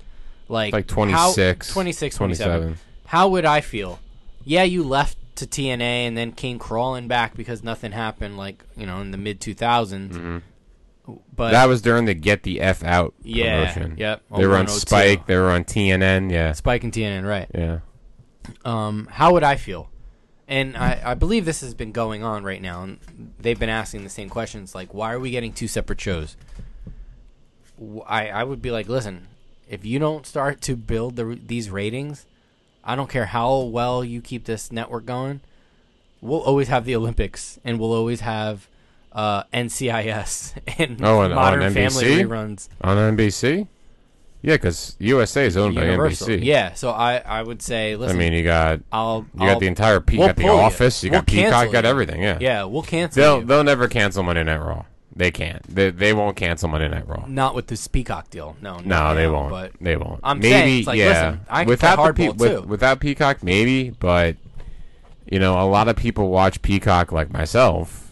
like 0.47 0.73
like 0.73 0.89
how- 0.89 0.95
26, 1.34 1.73
26, 1.73 2.15
27. 2.17 2.62
27. 2.62 2.79
How 3.13 3.28
would 3.30 3.45
I 3.45 3.62
feel? 3.62 3.99
Yeah, 4.43 4.63
you 4.63 4.84
left 4.84 5.17
to 5.36 5.45
TNA 5.45 5.80
and 6.08 6.17
then 6.17 6.32
came 6.32 6.58
crawling 6.58 7.08
back 7.08 7.36
because 7.38 7.63
nothing 7.63 7.91
happened, 7.91 8.38
like 8.38 8.63
you 8.76 8.88
know, 8.88 9.02
in 9.02 9.12
the 9.12 9.19
mid 9.19 9.39
2000s. 9.39 10.41
But 11.36 11.52
That 11.52 11.67
was 11.67 11.84
during 11.84 12.06
the 12.06 12.15
Get 12.15 12.41
the 12.41 12.60
F 12.60 12.84
Out 12.84 13.13
Yeah, 13.21 13.71
promotion. 13.71 13.97
yep, 13.99 14.23
They 14.36 14.47
were 14.47 14.58
on 14.58 14.67
Spike. 14.67 15.28
They 15.28 15.36
were 15.38 15.52
on 15.52 15.63
TNN. 15.63 16.32
Yeah, 16.32 16.54
Spike 16.54 16.84
and 16.84 16.91
TNN, 16.91 17.23
right? 17.28 17.47
yeah. 17.54 17.80
um, 18.65 19.08
how 19.12 19.34
would 19.34 19.43
I 19.43 19.58
feel? 19.58 19.91
And 20.47 20.76
I, 20.76 20.99
I 21.06 21.13
believe 21.13 21.45
this 21.45 21.62
has 21.62 21.76
been 21.76 21.91
going 21.91 22.23
on 22.23 22.43
right 22.43 22.62
now, 22.62 22.82
and 22.84 23.34
they've 23.39 23.60
been 23.60 23.69
asking 23.69 24.04
the 24.06 24.10
same 24.10 24.28
questions, 24.30 24.73
like, 24.73 24.91
why 24.93 25.13
are 25.13 25.19
we 25.19 25.30
getting 25.30 25.54
two 25.54 25.67
separate 25.67 26.02
shows? 26.02 26.36
I, 28.08 28.30
I 28.30 28.43
would 28.43 28.62
be 28.62 28.71
like, 28.71 28.88
listen, 28.89 29.28
if 29.69 29.86
you 29.86 29.99
don't 29.99 30.26
start 30.26 30.62
to 30.62 30.76
build 30.76 31.15
the, 31.15 31.39
these 31.45 31.69
ratings, 31.69 32.26
I 32.84 32.96
don't 32.96 33.10
care 33.10 33.26
how 33.28 33.60
well 33.62 34.04
you 34.04 34.22
keep 34.22 34.46
this 34.46 34.72
network 34.72 35.06
going, 35.06 35.41
we'll 36.22 36.41
always 36.41 36.67
have 36.67 36.86
the 36.86 36.96
Olympics, 36.96 37.60
and 37.63 37.80
we'll 37.80 37.93
always 37.93 38.22
have 38.22 38.67
uh, 39.13 39.43
NCIS 39.54 40.54
and 40.80 41.04
Oh, 41.04 41.22
and 41.22 41.34
on 41.34 41.36
Modern 41.36 41.74
Family 41.74 42.04
NBC? 42.06 42.26
reruns. 42.28 42.69
On 42.82 42.98
NBC. 42.98 43.67
Yeah, 44.46 44.56
because 44.56 44.98
USA 45.00 45.46
is 45.46 45.56
owned 45.56 45.76
Universal. 45.76 46.28
by 46.28 46.34
NBC. 46.34 46.43
Yeah, 46.43 46.74
so 46.74 46.89
I, 46.89 47.17
I 47.19 47.41
would 47.41 47.62
say, 47.62 47.96
listen. 47.96 48.17
I 48.17 48.19
mean, 48.19 48.34
you 48.34 48.43
got 48.43 48.82
I'll 48.91 49.26
you 49.36 49.39
got 49.48 49.62
the 49.62 49.67
entire 49.67 50.02
Peacock, 50.02 50.19
we'll 50.19 50.28
got 50.28 50.36
the 50.36 50.41
pull 50.43 50.56
you. 50.56 50.62
Office. 50.62 51.02
You, 51.04 51.12
We'll 51.12 51.19
got 51.22 51.28
Peacock. 51.28 51.65
You 51.67 51.72
got 51.72 51.86
everything. 51.86 52.22
Yeah. 52.22 52.38
Yeah, 52.41 52.63
we'll 52.65 52.82
cancel 52.82 53.22
They'll 53.24 53.39
you. 53.39 53.46
they'll 53.46 53.63
never 53.63 53.88
cancel 53.88 54.22
Monday 54.24 54.43
Night 54.43 54.58
Raw. 54.58 54.84
They 55.15 55.32
can't. 55.32 55.62
They 55.63 55.91
they 55.91 56.13
won't 56.13 56.36
cancel 56.36 56.69
Monday 56.69 56.89
Night 56.89 57.08
Raw. 57.08 57.26
Not 57.28 57.54
with 57.56 57.67
this 57.67 57.88
Peacock 57.88 58.30
deal. 58.30 58.56
No, 58.62 58.78
No, 58.78 58.82
not 58.84 59.13
they 59.13 59.28
won't. 59.28 59.52
But 59.52 59.73
they 59.80 59.95
won't. 59.95 60.19
I'm 60.23 60.39
maybe, 60.39 60.49
saying, 60.49 60.78
it's 60.80 60.88
like, 60.88 60.97
yeah. 60.97 61.08
listen, 61.08 61.45
I 61.49 61.63
without 61.65 62.06
the 62.06 62.13
Pe- 62.13 62.30
with- 62.30 62.65
without 62.65 62.99
Peacock, 62.99 63.43
maybe, 63.43 63.91
but 63.91 64.38
you 65.30 65.39
know, 65.39 65.60
a 65.62 65.69
lot 65.69 65.88
of 65.88 65.95
people 65.95 66.30
watch 66.30 66.62
Peacock 66.62 67.12
like 67.12 67.32
myself. 67.32 68.12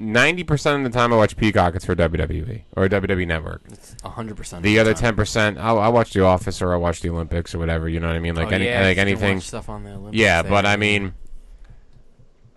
Ninety 0.00 0.44
percent 0.44 0.78
of 0.78 0.90
the 0.90 0.98
time, 0.98 1.12
I 1.12 1.16
watch 1.16 1.36
Peacock. 1.36 1.74
It's 1.74 1.84
for 1.84 1.94
WWE 1.94 2.62
or 2.74 2.88
WWE 2.88 3.26
Network. 3.26 3.60
hundred 4.02 4.34
percent. 4.34 4.62
The 4.62 4.78
other 4.78 4.94
ten 4.94 5.14
percent, 5.14 5.58
I 5.58 5.72
I 5.72 5.88
watch 5.88 6.14
The 6.14 6.24
Office 6.24 6.62
or 6.62 6.72
I 6.72 6.76
watch 6.76 7.02
the 7.02 7.10
Olympics 7.10 7.54
or 7.54 7.58
whatever. 7.58 7.86
You 7.86 8.00
know 8.00 8.06
what 8.06 8.16
I 8.16 8.20
mean? 8.20 8.34
Like 8.34 8.48
oh, 8.48 8.54
any, 8.54 8.64
yeah, 8.64 8.80
like 8.82 8.96
anything. 8.96 9.40
stuff 9.40 9.68
on 9.68 9.84
the 9.84 9.90
Olympics 9.90 10.16
Yeah, 10.16 10.42
but 10.42 10.64
I 10.64 10.76
mean, 10.76 11.12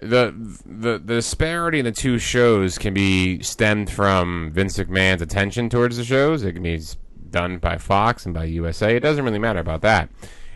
the 0.03 0.59
the 0.65 0.99
the 0.99 1.15
disparity 1.15 1.79
in 1.79 1.85
the 1.85 1.91
two 1.91 2.17
shows 2.17 2.77
can 2.77 2.93
be 2.93 3.41
stemmed 3.41 3.89
from 3.89 4.51
Vince 4.53 4.77
McMahon's 4.77 5.21
attention 5.21 5.69
towards 5.69 5.97
the 5.97 6.03
shows. 6.03 6.43
It 6.43 6.53
can 6.53 6.63
be 6.63 6.81
done 7.29 7.57
by 7.57 7.77
Fox 7.77 8.25
and 8.25 8.33
by 8.33 8.45
USA. 8.45 8.95
It 8.95 9.01
doesn't 9.01 9.23
really 9.23 9.39
matter 9.39 9.59
about 9.59 9.81
that. 9.81 10.09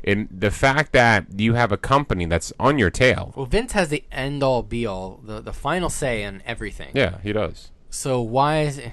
And 0.04 0.30
the 0.32 0.52
fact 0.52 0.94
that 0.94 1.26
you 1.36 1.56
have 1.56 1.72
a 1.72 1.78
company 1.78 2.26
that's 2.26 2.54
on 2.60 2.78
your 2.78 2.90
tail. 2.90 3.34
well, 3.36 3.46
Vince 3.46 3.74
has 3.74 3.90
the 3.90 4.04
end 4.12 4.42
all 4.42 4.64
be 4.64 4.86
all, 4.86 5.20
the 5.24 5.42
the 5.42 5.54
final 5.54 5.90
say 5.90 6.24
on 6.24 6.42
everything. 6.46 6.92
Yeah, 6.94 7.20
he 7.22 7.34
does. 7.34 7.72
So 7.90 8.22
why 8.22 8.62
is 8.62 8.78
it? 8.78 8.92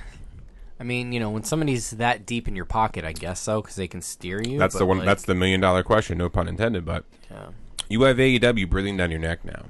I 0.80 0.82
mean, 0.82 1.12
you 1.12 1.20
know, 1.20 1.30
when 1.30 1.44
somebody's 1.44 1.90
that 1.90 2.26
deep 2.26 2.48
in 2.48 2.56
your 2.56 2.64
pocket, 2.64 3.04
I 3.04 3.12
guess 3.12 3.40
so, 3.40 3.62
because 3.62 3.76
they 3.76 3.86
can 3.86 4.02
steer 4.02 4.42
you. 4.42 4.58
That's 4.58 4.76
the 4.76 4.86
one. 4.86 4.98
like, 4.98 5.06
that's 5.06 5.24
the 5.24 5.34
million 5.34 5.60
dollar 5.60 5.82
question. 5.82 6.18
No 6.18 6.28
pun 6.28 6.48
intended. 6.48 6.84
But 6.84 7.04
yeah. 7.30 7.48
you 7.88 8.02
have 8.02 8.16
AEW 8.16 8.68
breathing 8.68 8.96
down 8.96 9.10
your 9.10 9.20
neck 9.20 9.44
now. 9.44 9.66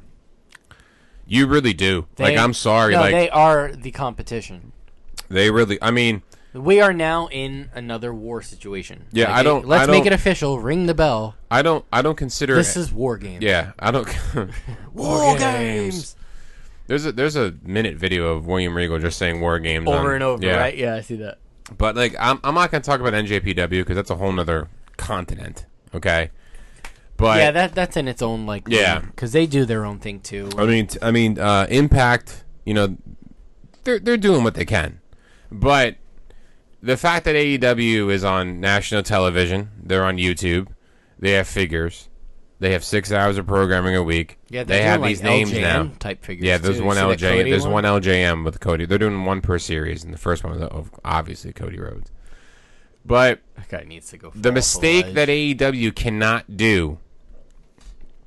You 1.27 1.47
really 1.47 1.73
do. 1.73 2.07
like 2.19 2.37
I'm 2.37 2.53
sorry. 2.55 2.93
No, 2.95 3.01
like 3.01 3.13
they 3.13 3.31
are 3.31 3.73
the 3.73 3.91
competition. 3.91 4.73
they 5.29 5.51
really. 5.51 5.79
I 5.83 5.91
mean. 5.91 6.23
We 6.53 6.81
are 6.81 6.93
now 6.93 7.27
in 7.33 7.69
another 7.75 8.15
war 8.15 8.41
situation. 8.41 9.07
Yeah, 9.11 9.25
Like, 9.25 9.35
I 9.35 9.43
don't- 9.43 9.67
Let's 9.67 9.89
I 9.89 9.91
make 9.91 10.05
don't- 10.05 10.13
it 10.13 10.15
official. 10.15 10.61
Ring 10.61 10.87
the 10.87 10.95
bell. 10.95 11.35
I 11.51 11.63
don't. 11.63 11.85
I 11.93 12.01
don't 12.01 12.15
consider. 12.17 12.55
This 12.55 12.77
is 12.77 12.93
war 12.93 13.17
games. 13.19 13.43
Yeah, 13.43 13.73
I 13.77 13.91
don't. 13.91 14.07
War 14.93 15.37
games. 15.37 16.15
There's 16.87 17.07
a 17.07 17.13
there's 17.13 17.35
a 17.35 17.55
minute 17.65 17.97
video 17.97 18.29
of 18.37 18.47
William 18.47 18.77
Regal 18.77 18.99
just 19.01 19.19
saying 19.19 19.41
war 19.41 19.59
games 19.59 19.89
Over 19.89 20.11
on- 20.11 20.15
and 20.15 20.23
over, 20.23 20.45
yeah. 20.47 20.57
right? 20.57 20.77
Yeah, 20.77 20.95
I 20.95 21.01
see 21.01 21.17
that. 21.17 21.39
But 21.77 21.97
like, 21.97 22.15
I'm 22.21 22.39
I'm 22.45 22.55
not 22.55 22.71
gonna 22.71 22.85
talk 22.85 23.01
about 23.01 23.15
NJPW 23.15 23.71
because 23.71 23.97
that's 23.97 24.11
a 24.11 24.17
whole 24.17 24.31
nother 24.31 24.69
continent. 24.97 25.67
Okay. 25.95 26.31
But 27.17 27.39
yeah, 27.39 27.51
that 27.53 27.75
that's 27.75 27.97
in 27.97 28.09
its 28.09 28.23
own 28.23 28.45
like 28.47 28.65
Yeah. 28.69 28.99
because 29.01 29.33
they 29.33 29.47
do 29.47 29.65
their 29.65 29.85
own 29.85 29.99
thing 30.01 30.21
too. 30.21 30.49
I 30.59 30.67
mean, 30.67 30.87
t- 30.89 30.99
I 31.01 31.11
mean, 31.11 31.39
uh, 31.39 31.67
Impact. 31.71 32.45
You 32.65 32.75
know, 32.75 32.97
they're 33.85 33.99
they're 34.01 34.17
doing 34.17 34.43
what 34.43 34.55
they 34.55 34.65
can, 34.65 35.01
but 35.53 35.97
the 36.83 36.97
fact 36.97 37.25
that 37.27 37.35
AEW 37.37 38.11
is 38.11 38.25
on 38.25 38.59
national 38.61 39.03
television, 39.03 39.71
they're 39.83 40.05
on 40.05 40.17
YouTube, 40.17 40.69
they 41.19 41.33
have 41.33 41.47
figures, 41.47 42.09
they 42.59 42.73
have 42.73 42.83
six 42.83 43.13
hours 43.13 43.39
of 43.39 43.47
programming 43.47 43.95
a 43.95 44.03
week. 44.03 44.39
Yeah, 44.49 44.65
they 44.65 44.83
have 44.83 45.01
like, 45.03 45.09
these 45.11 45.23
names 45.23 45.53
LJN 45.53 45.61
now. 45.63 45.91
type 45.99 46.25
figures. 46.25 46.47
Yeah, 46.47 46.59
there's 46.59 46.79
too. 46.79 46.85
one 46.85 46.97
LJ. 46.97 47.45
There's 47.51 47.67
one 47.67 47.85
LJN 47.85 48.45
with 48.45 48.61
Cody. 48.61 48.87
They're 48.87 48.99
doing 48.99 49.25
one 49.25 49.41
per 49.41 49.59
series, 49.59 50.03
and 50.05 50.13
the 50.13 50.19
first 50.19 50.43
one 50.43 50.61
of 50.63 50.91
obviously 51.05 51.53
Cody 51.53 51.79
Rhodes. 51.79 52.11
But 53.05 53.41
That 53.57 53.69
guy 53.69 53.85
needs 53.87 54.09
to 54.11 54.17
go. 54.19 54.33
the 54.35 54.51
mistake 54.53 55.13
that. 55.15 55.29
AEW 55.29 55.95
cannot 55.95 56.57
do 56.57 56.99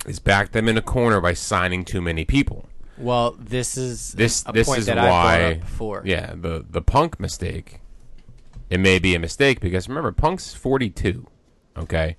is 0.08 0.20
back 0.20 0.52
them 0.52 0.68
in 0.68 0.78
a 0.78 0.82
corner 0.82 1.20
by 1.22 1.34
signing 1.34 1.84
too 1.86 2.02
many 2.02 2.26
people. 2.26 2.66
well, 2.98 3.36
this 3.38 3.78
is 3.78 4.14
This 4.14 4.44
a 4.48 4.52
this 4.52 4.68
point 4.68 4.80
is 4.80 4.86
that 4.88 4.96
brought 4.96 5.10
why 5.10 5.52
up 5.54 5.60
before. 5.62 6.02
yeah 6.06 6.34
the 6.36 6.66
the 6.70 6.82
Punk 6.82 7.20
mistake. 7.20 7.82
It 8.70 8.80
may 8.80 9.00
be 9.00 9.16
a 9.16 9.20
mistake 9.20 9.60
because 9.60 9.88
remember 9.88 10.12
Punk's 10.12 10.54
42. 10.54 11.28
Okay, 11.78 12.18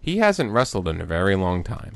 he 0.00 0.18
hasn't 0.18 0.50
wrestled 0.52 0.88
in 0.88 1.00
a 1.00 1.04
very 1.04 1.36
long 1.36 1.62
time. 1.62 1.94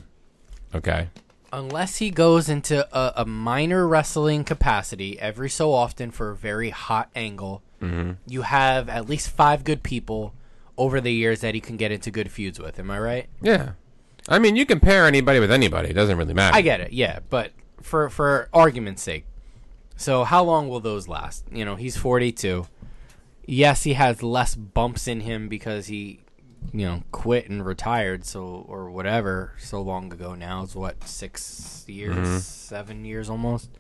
Okay, 0.75 1.09
Unless 1.53 1.97
he 1.97 2.11
goes 2.11 2.49
into 2.49 2.87
a, 2.97 3.23
a 3.23 3.25
minor 3.27 3.89
wrestling 3.89 4.45
capacity 4.45 5.19
every 5.19 5.51
so 5.51 5.73
often 5.73 6.11
for 6.13 6.31
a 6.31 6.37
very 6.37 6.71
hot 6.71 7.11
angle, 7.17 7.63
Mm-hmm. 7.83 8.13
you 8.27 8.43
have 8.43 8.89
at 8.91 9.09
least 9.09 9.31
five 9.31 9.65
good 9.65 9.83
people 9.83 10.35
over 10.77 11.01
the 11.01 11.13
years 11.13 11.41
that 11.41 11.55
he 11.55 11.61
can 11.63 11.77
get 11.79 11.91
into 11.91 12.11
good 12.11 12.31
feuds 12.31 12.61
with. 12.61 12.79
Am 12.79 12.91
I 12.91 12.99
right? 13.01 13.27
yeah. 13.41 13.71
I 14.29 14.39
mean, 14.39 14.57
you 14.57 14.67
can 14.67 14.81
pair 14.81 15.07
anybody 15.07 15.41
with 15.41 15.51
anybody. 15.51 15.91
It 15.91 15.95
doesn't 15.95 16.17
really 16.17 16.35
matter. 16.35 16.57
I 16.57 16.63
get 16.63 16.81
it, 16.81 16.93
yeah, 16.93 17.21
but 17.29 17.53
for 17.83 18.11
for 18.11 18.49
argument's 18.53 19.03
sake, 19.03 19.25
so 19.97 20.25
how 20.25 20.45
long 20.45 20.69
will 20.69 20.81
those 20.81 21.09
last? 21.09 21.45
You 21.51 21.65
know, 21.65 21.77
he's 21.77 21.97
forty 21.97 22.33
two. 22.33 22.67
Yes, 23.47 23.83
he 23.83 23.95
has 23.95 24.23
less 24.23 24.55
bumps 24.55 25.09
in 25.09 25.21
him 25.23 25.49
because 25.49 25.87
he, 25.87 26.21
you 26.73 26.87
know, 26.87 27.03
quit 27.11 27.49
and 27.49 27.65
retired. 27.65 28.25
So 28.25 28.65
or 28.69 28.91
whatever, 28.91 29.55
so 29.59 29.81
long 29.83 30.13
ago 30.13 30.35
now. 30.35 30.63
It's 30.63 30.77
what 30.77 31.03
six 31.09 31.85
years, 31.89 32.45
seven 32.45 33.05
years 33.05 33.29
almost. 33.29 33.71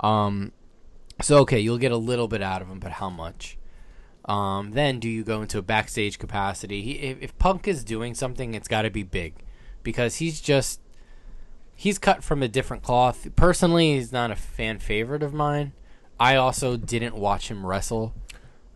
Um, 0.00 0.52
so 1.20 1.38
okay, 1.38 1.60
you'll 1.60 1.78
get 1.78 1.92
a 1.92 1.96
little 1.96 2.28
bit 2.28 2.42
out 2.42 2.60
of 2.62 2.68
him, 2.68 2.80
but 2.80 2.92
how 2.92 3.08
much? 3.08 3.56
Um, 4.24 4.72
then 4.72 5.00
do 5.00 5.08
you 5.08 5.24
go 5.24 5.42
into 5.42 5.58
a 5.58 5.62
backstage 5.62 6.18
capacity? 6.18 6.82
He, 6.82 6.92
if, 6.92 7.22
if 7.22 7.38
Punk 7.38 7.66
is 7.66 7.82
doing 7.82 8.14
something, 8.14 8.54
it's 8.54 8.68
got 8.68 8.82
to 8.82 8.90
be 8.90 9.02
big, 9.02 9.34
because 9.82 10.16
he's 10.16 10.40
just 10.40 10.80
he's 11.74 11.98
cut 11.98 12.22
from 12.22 12.42
a 12.42 12.48
different 12.48 12.82
cloth. 12.82 13.28
Personally, 13.36 13.94
he's 13.94 14.12
not 14.12 14.30
a 14.30 14.36
fan 14.36 14.78
favorite 14.78 15.22
of 15.22 15.32
mine. 15.32 15.72
I 16.18 16.36
also 16.36 16.76
didn't 16.76 17.16
watch 17.16 17.48
him 17.48 17.66
wrestle 17.66 18.14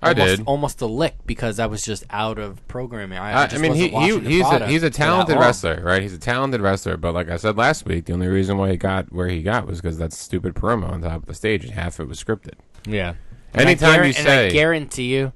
I 0.03 0.11
almost, 0.11 0.37
did. 0.37 0.47
almost 0.47 0.81
a 0.83 0.87
lick 0.87 1.15
because 1.25 1.59
I 1.59 1.67
was 1.67 1.85
just 1.85 2.05
out 2.11 2.39
of 2.39 2.67
programming. 2.69 3.19
I, 3.19 3.45
I 3.45 3.49
I, 3.51 3.59
mean, 3.59 3.75
he, 3.75 3.89
he 3.89 4.19
he's 4.21 4.47
a, 4.47 4.67
he's 4.67 4.83
a 4.83 4.91
talented 4.91 5.39
wrestler, 5.39 5.81
right? 5.83 6.03
He's 6.03 6.13
a 6.13 6.19
talented 6.19 6.61
wrestler, 6.61 6.97
but 6.97 7.15
like 7.15 7.31
I 7.31 7.37
said 7.37 7.57
last 7.57 7.87
week, 7.87 8.05
the 8.05 8.13
only 8.13 8.29
reason 8.29 8.59
why 8.59 8.71
he 8.71 8.77
got 8.77 9.11
where 9.13 9.29
he 9.29 9.43
got 9.43 9.67
was 9.67 9.81
because 9.81 9.99
that 9.99 10.13
stupid 10.13 10.55
promo 10.55 10.91
on 10.91 11.03
top 11.03 11.23
of 11.23 11.27
the 11.27 11.35
stage, 11.35 11.65
and 11.65 11.73
half 11.73 11.99
of 11.99 12.07
it 12.07 12.09
was 12.09 12.23
scripted. 12.23 12.55
Yeah. 12.87 13.15
And 13.55 13.63
Anytime 13.63 14.01
guar- 14.01 14.09
you 14.09 14.15
and 14.19 14.29
I 14.29 14.51
guarantee 14.51 15.15
you, 15.15 15.33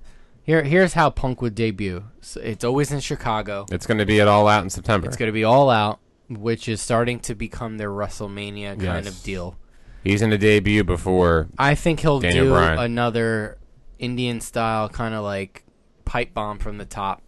here 0.51 0.63
here's 0.65 0.95
how 0.95 1.11
Punk 1.11 1.41
would 1.43 1.55
debut. 1.55 2.05
So 2.21 2.41
it's 2.41 2.65
always 2.65 2.91
in 2.93 3.01
Chicago. 3.01 3.67
it's 3.71 3.87
going 3.87 3.99
to 3.99 4.07
be 4.07 4.21
at 4.21 4.29
All 4.29 4.49
Out 4.49 4.63
in 4.65 4.71
September, 4.71 5.07
It's 5.07 5.17
going 5.17 5.29
to 5.29 5.33
be 5.33 5.45
all 5.45 5.71
out, 5.71 6.01
which 6.29 6.69
is 6.69 6.81
starting 6.81 7.21
to 7.21 7.35
become 7.35 7.77
their 7.79 7.91
WrestleMania 7.91 8.71
kind 8.83 9.05
Yes. 9.05 9.09
of 9.09 9.23
deal. 9.23 9.57
he's 10.05 10.23
in 10.23 10.31
the 10.31 10.39
debut 10.39 10.83
before. 10.85 11.49
I 11.59 11.75
think 11.75 12.01
he'll 12.01 12.21
Daniel 12.21 12.47
do 12.47 12.51
Bryan. 12.51 12.79
another 12.79 13.59
Indian 13.99 14.41
style 14.41 14.89
kind 14.89 15.15
of 15.15 15.23
like 15.25 15.65
pipe 16.05 16.35
bomb 16.35 16.59
from 16.59 16.79
the 16.79 16.85
top, 16.87 17.23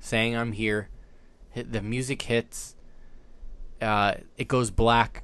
saying 0.00 0.36
I'm 0.36 0.52
here. 0.52 0.88
Hit, 1.50 1.72
the 1.72 1.80
music 1.80 2.22
hits. 2.22 2.74
Uh, 3.80 4.14
it 4.36 4.48
goes 4.48 4.70
black. 4.70 5.22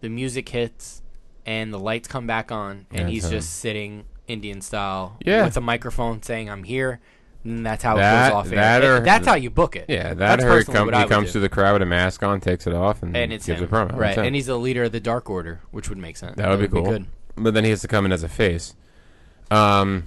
The 0.00 0.08
music 0.08 0.48
hits, 0.48 1.02
and 1.46 1.72
the 1.72 1.78
lights 1.78 2.08
come 2.08 2.26
back 2.26 2.50
on, 2.52 2.86
and 2.90 3.00
Yeah, 3.02 3.08
he's 3.08 3.24
it's, 3.24 3.30
just 3.30 3.54
sitting 3.60 4.04
Indian 4.28 4.60
style 4.60 5.16
Yeah. 5.24 5.44
with 5.44 5.56
a 5.56 5.60
microphone 5.60 6.22
saying 6.22 6.48
I'm 6.50 6.64
here. 6.64 7.00
And 7.44 7.64
that's 7.66 7.84
how 7.84 7.96
That- 7.96 8.28
it 8.28 8.30
goes 8.30 8.36
off 8.36 8.46
air. 8.52 8.56
that 8.56 8.84
or- 8.84 9.00
that's 9.00 9.26
how 9.26 9.34
you 9.34 9.50
book 9.50 9.76
it. 9.76 9.84
Yeah, 9.88 10.14
that 10.14 10.16
That's 10.16 10.44
or 10.44 10.48
what 10.48 10.66
he 10.66 10.80
would 11.02 11.08
comes 11.10 11.26
do. 11.28 11.32
to 11.34 11.40
the 11.40 11.48
crowd 11.50 11.74
with 11.74 11.82
a 11.82 11.86
mask 11.86 12.22
on, 12.22 12.40
takes 12.40 12.66
it 12.66 12.72
off, 12.72 13.02
and, 13.02 13.14
and 13.14 13.32
it's 13.34 13.44
gives 13.44 13.60
him. 13.60 13.68
a 13.68 13.70
promo. 13.70 13.94
right? 13.96 14.16
And 14.16 14.34
he's 14.34 14.46
the 14.46 14.56
leader 14.58 14.84
of 14.84 14.92
the 14.92 15.00
Dark 15.00 15.28
Order, 15.28 15.60
which 15.70 15.90
would 15.90 15.98
make 15.98 16.16
sense. 16.16 16.36
That 16.36 16.48
would 16.48 16.60
be 16.60 16.68
cool. 16.68 16.84
good. 16.84 17.04
But 17.36 17.52
then 17.52 17.64
he 17.64 17.70
has 17.70 17.82
to 17.82 17.88
come 17.88 18.06
in 18.06 18.12
as 18.12 18.22
a 18.22 18.28
face. 18.30 18.74
Um, 19.50 20.04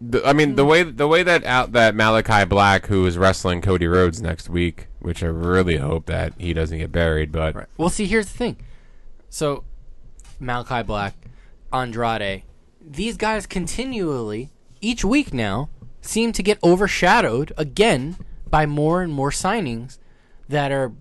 the, 0.00 0.22
I 0.26 0.34
mean 0.34 0.50
Hmm. 0.50 0.54
the 0.56 0.64
way 0.66 0.82
the 0.82 1.08
way 1.08 1.22
that 1.22 1.44
out 1.46 1.72
that 1.72 1.94
Malakai 1.94 2.46
Black, 2.48 2.86
who 2.88 3.06
is 3.06 3.16
wrestling 3.16 3.62
Cody 3.62 3.86
Rhodes 3.86 4.20
next 4.20 4.50
week, 4.50 4.88
which 4.98 5.22
I 5.22 5.28
really 5.28 5.78
hope 5.78 6.04
that 6.06 6.34
he 6.36 6.52
doesn't 6.52 6.76
get 6.76 6.92
buried. 6.92 7.32
But 7.32 7.54
Right. 7.54 7.66
Well, 7.78 7.88
see, 7.88 8.04
here's 8.06 8.26
the 8.26 8.36
thing. 8.36 8.56
So, 9.30 9.64
Malakai 10.42 10.84
Black, 10.84 11.14
Andrade, 11.72 12.42
these 12.86 13.16
guys 13.16 13.46
continually, 13.46 14.50
each 14.80 15.04
week 15.04 15.32
now, 15.32 15.70
seem 16.00 16.32
to 16.32 16.42
get 16.42 16.58
overshadowed 16.62 17.52
again 17.56 18.16
by 18.48 18.66
more 18.66 19.02
and 19.02 19.12
more 19.12 19.30
signings 19.30 19.98
that 20.48 20.70
are 20.70 20.92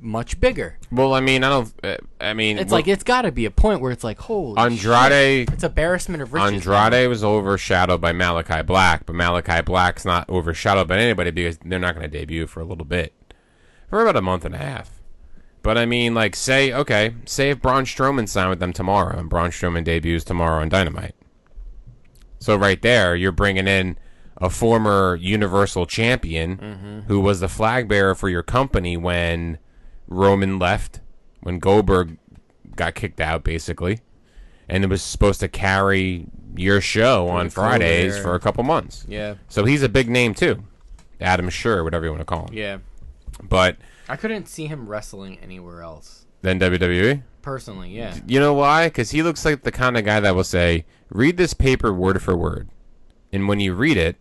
much 0.00 0.38
bigger. 0.38 0.78
well, 0.92 1.12
I 1.14 1.20
mean, 1.20 1.42
I 1.42 1.48
don't. 1.48 1.72
Uh, 1.82 1.96
I 2.20 2.32
mean, 2.34 2.58
It's 2.58 2.70
like 2.70 2.86
it's 2.86 3.02
got 3.02 3.22
to 3.22 3.32
be 3.32 3.46
a 3.46 3.50
point 3.50 3.80
where 3.80 3.90
it's 3.90 4.04
like, 4.04 4.18
holy 4.20 4.56
Andrade. 4.58 5.48
shit, 5.48 5.54
it's 5.54 5.64
embarrassment 5.64 6.22
of 6.22 6.32
riches. 6.32 6.64
now. 6.66 6.74
Andrade 6.84 7.08
was 7.08 7.24
overshadowed 7.24 8.00
by 8.00 8.12
Malakai 8.12 8.64
Black, 8.64 9.06
but 9.06 9.16
Malakai 9.16 9.64
Black's 9.64 10.04
not 10.04 10.28
overshadowed 10.28 10.86
by 10.86 10.98
anybody 10.98 11.30
because 11.32 11.58
they're 11.64 11.80
not 11.80 11.96
going 11.96 12.08
to 12.08 12.18
debut 12.18 12.46
for 12.46 12.60
a 12.60 12.64
little 12.64 12.84
bit, 12.84 13.12
for 13.88 14.00
about 14.02 14.16
a 14.16 14.22
month 14.22 14.44
and 14.44 14.54
a 14.54 14.58
half. 14.58 14.97
But 15.62 15.76
I 15.76 15.86
mean, 15.86 16.14
like, 16.14 16.36
say, 16.36 16.72
okay, 16.72 17.14
say 17.26 17.50
if 17.50 17.60
Braun 17.60 17.84
Strowman 17.84 18.28
signed 18.28 18.50
with 18.50 18.60
them 18.60 18.72
tomorrow, 18.72 19.18
and 19.18 19.28
Braun 19.28 19.50
Strowman 19.50 19.84
debuts 19.84 20.24
tomorrow 20.24 20.60
on 20.62 20.68
Dynamite. 20.68 21.14
So 22.38 22.56
right 22.56 22.80
there, 22.80 23.16
you're 23.16 23.32
bringing 23.32 23.66
in 23.66 23.98
a 24.36 24.48
former 24.48 25.16
Universal 25.20 25.86
Champion 25.86 27.04
who 27.08 27.18
was 27.20 27.40
the 27.40 27.48
flag 27.48 27.88
bearer 27.88 28.14
for 28.14 28.28
your 28.28 28.44
company 28.44 28.96
when 28.96 29.58
Roman 30.06 30.58
left, 30.60 31.00
when 31.40 31.58
Goldberg 31.58 32.16
got 32.76 32.94
kicked 32.94 33.20
out, 33.20 33.42
basically, 33.42 33.98
and 34.68 34.84
it 34.84 34.86
was 34.90 35.02
supposed 35.02 35.40
to 35.40 35.48
carry 35.48 36.26
your 36.56 36.80
show 36.80 37.28
on 37.28 37.50
Fridays 37.50 38.16
for 38.16 38.34
a 38.36 38.40
couple 38.40 38.62
months. 38.62 39.04
Yeah, 39.08 39.34
So 39.48 39.64
he's 39.64 39.82
a 39.82 39.88
big 39.88 40.08
name 40.08 40.34
too, 40.34 40.62
Adam 41.20 41.48
Sure, 41.50 41.82
whatever 41.82 42.04
you 42.04 42.12
want 42.12 42.20
to 42.20 42.24
call 42.24 42.46
him. 42.46 42.54
yeah. 42.54 42.78
But 43.42 43.76
I 44.08 44.16
couldn't 44.16 44.48
see 44.48 44.66
him 44.66 44.88
wrestling 44.88 45.38
anywhere 45.42 45.82
else. 45.82 46.24
then 46.42 46.58
WWE. 46.60 47.22
Personally, 47.42 47.90
yeah. 47.90 48.16
You 48.26 48.38
know 48.40 48.54
why? 48.54 48.86
Because 48.88 49.10
he 49.10 49.22
looks 49.22 49.44
like 49.44 49.62
the 49.62 49.72
kind 49.72 49.96
of 49.96 50.04
guy 50.04 50.20
that 50.20 50.34
will 50.36 50.44
say, 50.44 50.84
"Read 51.10 51.36
this 51.36 51.54
paper 51.54 51.92
word 51.92 52.22
for 52.22 52.36
word," 52.36 52.68
and 53.32 53.48
when 53.48 53.58
you 53.60 53.74
read 53.74 53.96
it, 53.96 54.16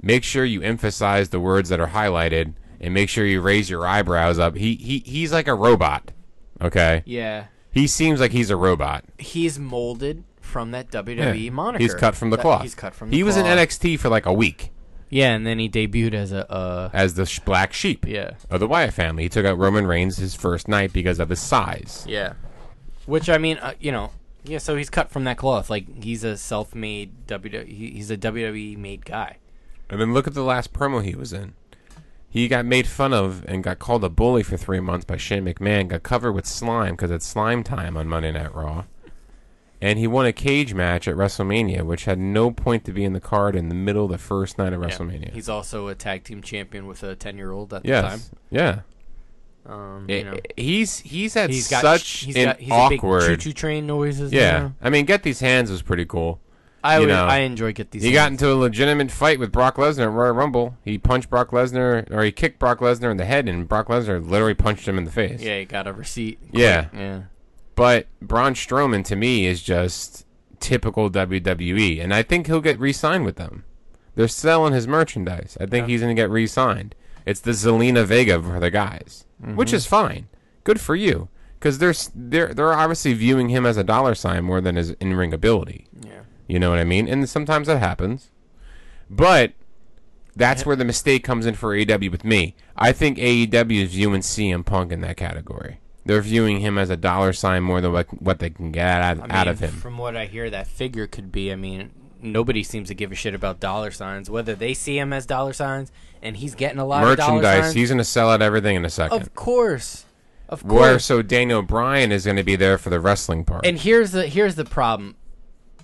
make 0.00 0.24
sure 0.24 0.44
you 0.44 0.62
emphasize 0.62 1.28
the 1.30 1.40
words 1.40 1.68
that 1.68 1.80
are 1.80 1.88
highlighted, 1.88 2.54
and 2.80 2.94
make 2.94 3.08
sure 3.08 3.26
you 3.26 3.40
raise 3.40 3.68
your 3.68 3.86
eyebrows 3.86 4.38
up. 4.38 4.56
He 4.56 4.74
he 4.76 5.02
he's 5.04 5.32
like 5.32 5.48
a 5.48 5.54
robot. 5.54 6.12
Okay, 6.60 7.02
Yeah. 7.06 7.44
he 7.70 7.86
seems 7.86 8.20
like 8.20 8.32
he's 8.32 8.50
a 8.50 8.56
robot. 8.56 9.04
He's 9.18 9.58
molded 9.58 10.24
from 10.40 10.70
that 10.72 10.90
WWE 10.90 11.50
moniker. 11.52 11.82
He's 11.82 11.94
cut 11.94 12.14
from 12.16 12.30
the 12.30 12.36
That- 12.36 12.42
cloth. 12.42 12.62
He's 12.62 12.74
cut 12.74 12.94
from 12.94 13.10
the 13.10 13.16
He 13.16 13.22
was 13.22 13.36
in. 13.36 13.44
NXT 13.46 13.96
for 13.98 14.08
like 14.08 14.26
a 14.26 14.32
week 14.32 14.70
Yeah, 15.10 15.34
and 15.34 15.46
then 15.46 15.58
he 15.58 15.68
debuted 15.68 16.14
as 16.14 16.32
a 16.32 16.50
uh 16.50 16.90
as 16.92 17.14
the 17.14 17.24
sh- 17.26 17.40
black 17.40 17.72
sheep 17.72 18.06
yeah. 18.06 18.32
of 18.50 18.60
the 18.60 18.66
Wyatt 18.66 18.92
family. 18.94 19.24
He 19.24 19.28
took 19.28 19.46
out 19.46 19.58
Roman 19.58 19.86
Reigns 19.86 20.18
his 20.18 20.34
first 20.34 20.68
night 20.68 20.92
because 20.92 21.18
of 21.18 21.30
his 21.30 21.40
size. 21.40 22.04
Yeah. 22.06 22.34
Which 23.06 23.30
I 23.30 23.38
mean, 23.38 23.56
uh, 23.58 23.74
you 23.80 23.90
know, 23.90 24.10
yeah, 24.44 24.58
so 24.58 24.76
he's 24.76 24.90
cut 24.90 25.10
from 25.10 25.24
that 25.24 25.38
cloth. 25.38 25.70
Like 25.70 26.02
he's 26.04 26.24
a 26.24 26.36
self-made 26.36 27.26
WWE 27.26 27.66
he- 27.66 27.90
he's 27.92 28.10
a 28.10 28.16
WWE 28.16 28.76
made 28.76 29.04
guy. 29.04 29.38
And 29.88 30.00
then 30.00 30.12
look 30.12 30.26
at 30.26 30.34
the 30.34 30.42
last 30.42 30.72
promo 30.74 31.02
he 31.02 31.14
was 31.14 31.32
in. 31.32 31.54
He 32.30 32.46
got 32.46 32.66
made 32.66 32.86
fun 32.86 33.14
of 33.14 33.42
and 33.48 33.64
got 33.64 33.78
called 33.78 34.04
a 34.04 34.10
bully 34.10 34.42
for 34.42 34.58
three 34.58 34.80
months 34.80 35.06
by 35.06 35.16
Shane 35.16 35.46
McMahon. 35.46 35.88
Got 35.88 36.02
covered 36.02 36.32
with 36.32 36.44
slime 36.44 36.94
because 36.94 37.10
it's 37.10 37.26
slime 37.26 37.64
time 37.64 37.96
on 37.96 38.06
Monday 38.06 38.32
Night 38.32 38.54
Raw. 38.54 38.84
And 39.80 39.98
he 39.98 40.06
won 40.08 40.26
a 40.26 40.32
cage 40.32 40.74
match 40.74 41.06
at 41.06 41.14
WrestleMania, 41.14 41.84
which 41.84 42.04
had 42.04 42.18
no 42.18 42.50
point 42.50 42.84
to 42.86 42.92
be 42.92 43.04
in 43.04 43.12
the 43.12 43.20
card 43.20 43.54
in 43.54 43.68
the 43.68 43.74
middle 43.76 44.06
of 44.06 44.10
the 44.10 44.18
first 44.18 44.58
night 44.58 44.72
of 44.72 44.80
WrestleMania. 44.80 45.32
He's 45.32 45.48
also 45.48 45.86
a 45.86 45.94
tag 45.94 46.24
team 46.24 46.42
champion 46.42 46.86
with 46.86 47.04
a 47.04 47.14
10-year-old 47.14 47.72
at 47.72 47.84
yes, 47.84 47.94
yeah. 47.94 48.02
the 48.02 48.08
time. 48.08 48.20
Yeah. 48.50 48.80
Um, 49.66 50.06
you 50.08 50.24
know. 50.24 50.38
he's 50.56 50.98
he's 51.00 51.34
had 51.34 51.50
He's 51.50 51.68
got 51.68 51.82
such 51.82 52.08
he's 52.20 52.36
an 52.36 52.44
got 52.46 52.58
he's 52.58 52.72
awkward. 52.72 53.20
big 53.28 53.40
choo-choo 53.40 53.52
train 53.52 53.86
noises. 53.86 54.32
yeah, 54.32 54.58
now. 54.58 54.74
I 54.80 54.88
mean, 54.88 55.04
get 55.04 55.22
these 55.22 55.40
hands 55.40 55.70
was 55.70 55.82
pretty 55.82 56.06
cool. 56.06 56.40
I 56.82 57.00
would, 57.00 57.10
I 57.10 57.38
enjoy 57.38 57.72
get 57.72 57.90
these. 57.90 58.02
He 58.02 58.12
got 58.12 58.30
into 58.30 58.50
a 58.50 58.54
legitimate 58.54 59.10
fight 59.10 59.38
with 59.38 59.50
Brock 59.50 59.76
Lesnar 59.76 60.04
at 60.04 60.10
Royal 60.10 60.32
Rumble. 60.32 60.76
He 60.84 60.96
punched 60.96 61.28
Brock 61.28 61.50
Lesnar, 61.50 62.10
or 62.10 62.22
he 62.22 62.30
kicked 62.32 62.58
Brock 62.58 62.78
Lesnar 62.78 63.10
in 63.10 63.16
the 63.16 63.24
head, 63.24 63.48
and 63.48 63.68
Brock 63.68 63.88
Lesnar 63.88 64.26
literally 64.26 64.54
punched 64.54 64.86
him 64.86 64.96
in 64.96 65.04
the 65.04 65.10
face. 65.10 65.42
yeah, 65.42 65.58
he 65.58 65.64
got 65.64 65.86
a 65.86 65.92
receipt. 65.92 66.38
Yeah. 66.52 66.86
yeah. 66.94 67.22
But 67.78 68.08
Braun 68.20 68.54
Strowman 68.54 69.04
to 69.04 69.14
me 69.14 69.46
is 69.46 69.62
just 69.62 70.26
typical 70.58 71.08
WWE, 71.08 72.02
and 72.02 72.12
I 72.12 72.24
think 72.24 72.48
he'll 72.48 72.60
get 72.60 72.80
re-signed 72.80 73.24
with 73.24 73.36
them. 73.36 73.64
They're 74.16 74.26
selling 74.26 74.72
his 74.72 74.88
merchandise. 74.88 75.56
I 75.60 75.66
think 75.66 75.86
he's 75.86 76.00
going 76.00 76.14
to 76.14 76.20
get 76.20 76.28
re-signed. 76.28 76.96
It's 77.24 77.38
the 77.38 77.52
Zelina 77.52 78.04
Vega 78.04 78.42
for 78.42 78.58
the 78.58 78.72
guys, 78.72 79.26
mm-hmm. 79.40 79.54
which 79.54 79.72
is 79.72 79.86
fine. 79.86 80.26
Good 80.64 80.80
for 80.80 80.96
you, 80.96 81.28
because 81.60 81.78
they're 81.78 81.94
they're 82.16 82.52
they're 82.52 82.74
obviously 82.74 83.14
viewing 83.14 83.50
him 83.50 83.64
as 83.64 83.76
a 83.76 83.84
dollar 83.84 84.16
sign 84.16 84.42
more 84.42 84.60
than 84.60 84.74
his 84.74 84.90
in-ring 84.98 85.32
ability. 85.32 85.86
Yeah. 86.04 86.22
You 86.48 86.58
know 86.58 86.70
what 86.70 86.80
I 86.80 86.84
mean? 86.84 87.06
And 87.06 87.28
sometimes 87.28 87.68
that 87.68 87.78
happens. 87.78 88.30
But 89.08 89.52
that's 90.34 90.66
where 90.66 90.76
the 90.76 90.84
mistake 90.84 91.22
comes 91.22 91.46
in 91.46 91.54
for 91.54 91.76
AEW 91.76 92.10
with 92.10 92.24
me. 92.24 92.56
I 92.76 92.90
think 92.90 93.18
AEW 93.18 93.84
is 93.84 93.92
viewing 93.92 94.22
CM 94.22 94.64
Punk 94.64 94.90
in 94.90 95.00
that 95.02 95.16
category. 95.16 95.78
They're 96.08 96.22
viewing 96.22 96.60
him 96.60 96.78
as 96.78 96.88
a 96.88 96.96
dollar 96.96 97.34
sign 97.34 97.64
more 97.64 97.82
than 97.82 97.92
what, 97.92 98.06
what 98.22 98.38
they 98.38 98.48
can 98.48 98.72
get 98.72 99.02
out, 99.02 99.30
I 99.30 99.40
out 99.40 99.46
of 99.46 99.60
him. 99.60 99.74
From 99.74 99.98
what 99.98 100.16
I 100.16 100.24
hear, 100.24 100.48
that 100.48 100.66
figure 100.66 101.06
could 101.06 101.30
be. 101.30 101.52
I 101.52 101.54
mean, 101.54 101.90
nobody 102.22 102.62
seems 102.62 102.88
to 102.88 102.94
give 102.94 103.12
a 103.12 103.14
shit 103.14 103.34
about 103.34 103.60
dollar 103.60 103.90
signs. 103.90 104.30
Whether 104.30 104.54
they 104.54 104.72
see 104.72 104.98
him 104.98 105.12
as 105.12 105.26
dollar 105.26 105.52
signs, 105.52 105.92
and 106.22 106.34
he's 106.38 106.54
getting 106.54 106.78
a 106.78 106.86
lot 106.86 107.04
Merchandise, 107.04 107.64
signs. 107.64 107.74
he's 107.74 107.90
going 107.90 107.98
to 107.98 108.04
sell 108.04 108.30
out 108.30 108.40
everything 108.40 108.74
in 108.74 108.86
a 108.86 108.90
second. 108.90 109.20
of 109.20 109.34
course, 109.34 110.06
of 110.48 110.62
course. 110.62 110.80
Where 110.80 110.98
so 110.98 111.20
Daniel 111.20 111.60
Bryan 111.60 112.10
is 112.10 112.24
going 112.24 112.38
to 112.38 112.42
be 112.42 112.56
there 112.56 112.78
for 112.78 112.88
the 112.88 113.00
wrestling 113.00 113.44
part. 113.44 113.66
And 113.66 113.78
here's 113.78 114.12
the 114.12 114.28
here's 114.28 114.54
the 114.54 114.64
problem. 114.64 115.14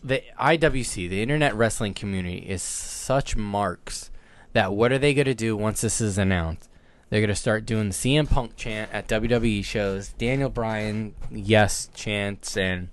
The 0.03 0.22
IWC, 0.41 1.11
the 1.11 1.20
Internet 1.20 1.55
Wrestling 1.55 1.93
Community, 1.93 2.39
is 2.39 2.62
such 2.62 3.37
marks 3.37 4.11
that 4.55 4.72
what 4.72 4.91
are 4.91 4.99
they 4.99 5.12
going 5.12 5.27
to 5.27 5.35
do 5.35 5.55
once 5.55 5.83
this 5.83 6.01
is 6.01 6.16
announced? 6.16 6.70
They're 7.15 7.21
going 7.21 7.29
to 7.29 7.37
start 7.37 7.65
doing 7.65 7.91
the 7.91 7.95
CM 7.95 8.29
Punk 8.29 8.57
chant 8.57 8.91
at 8.93 9.07
WWE 9.07 9.65
shows, 9.65 10.09
Daniel 10.19 10.51
Bryan 10.51 11.15
yes 11.31 11.89
chants, 11.95 12.57
and 12.57 12.89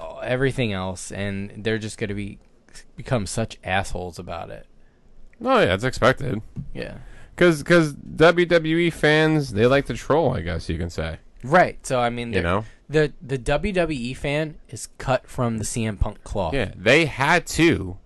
uh, 0.00 0.16
everything 0.20 0.72
else, 0.72 1.12
and 1.12 1.52
they're 1.58 1.76
just 1.76 1.98
going 1.98 2.08
to 2.08 2.14
be 2.14 2.38
become 2.96 3.26
such 3.26 3.58
assholes 3.62 4.18
about 4.18 4.48
it. 4.48 4.66
oh 5.44 5.58
yeah, 5.60 5.66
that's 5.66 5.84
expected. 5.84 6.40
Yeah. 6.72 7.00
Because 7.36 7.62
WWE 7.62 8.90
fans 8.94 9.52
they 9.52 9.66
like 9.66 9.84
to 9.88 9.94
troll, 9.94 10.32
I 10.32 10.40
guess 10.40 10.70
you 10.70 10.78
can 10.78 10.88
say. 10.88 11.18
Right. 11.44 11.84
So 11.86 12.00
I 12.00 12.08
mean, 12.08 12.32
You 12.32 12.40
know. 12.40 12.64
the 12.88 13.12
the 13.20 13.36
WWE 13.36 14.16
fan 14.16 14.56
is 14.70 14.88
cut 14.96 15.26
from 15.26 15.58
the 15.58 15.64
CM 15.64 16.00
Punk 16.00 16.24
cloth. 16.24 16.54
Yeah, 16.54 16.72
they 16.74 17.04
had 17.04 17.44
to, 17.48 17.98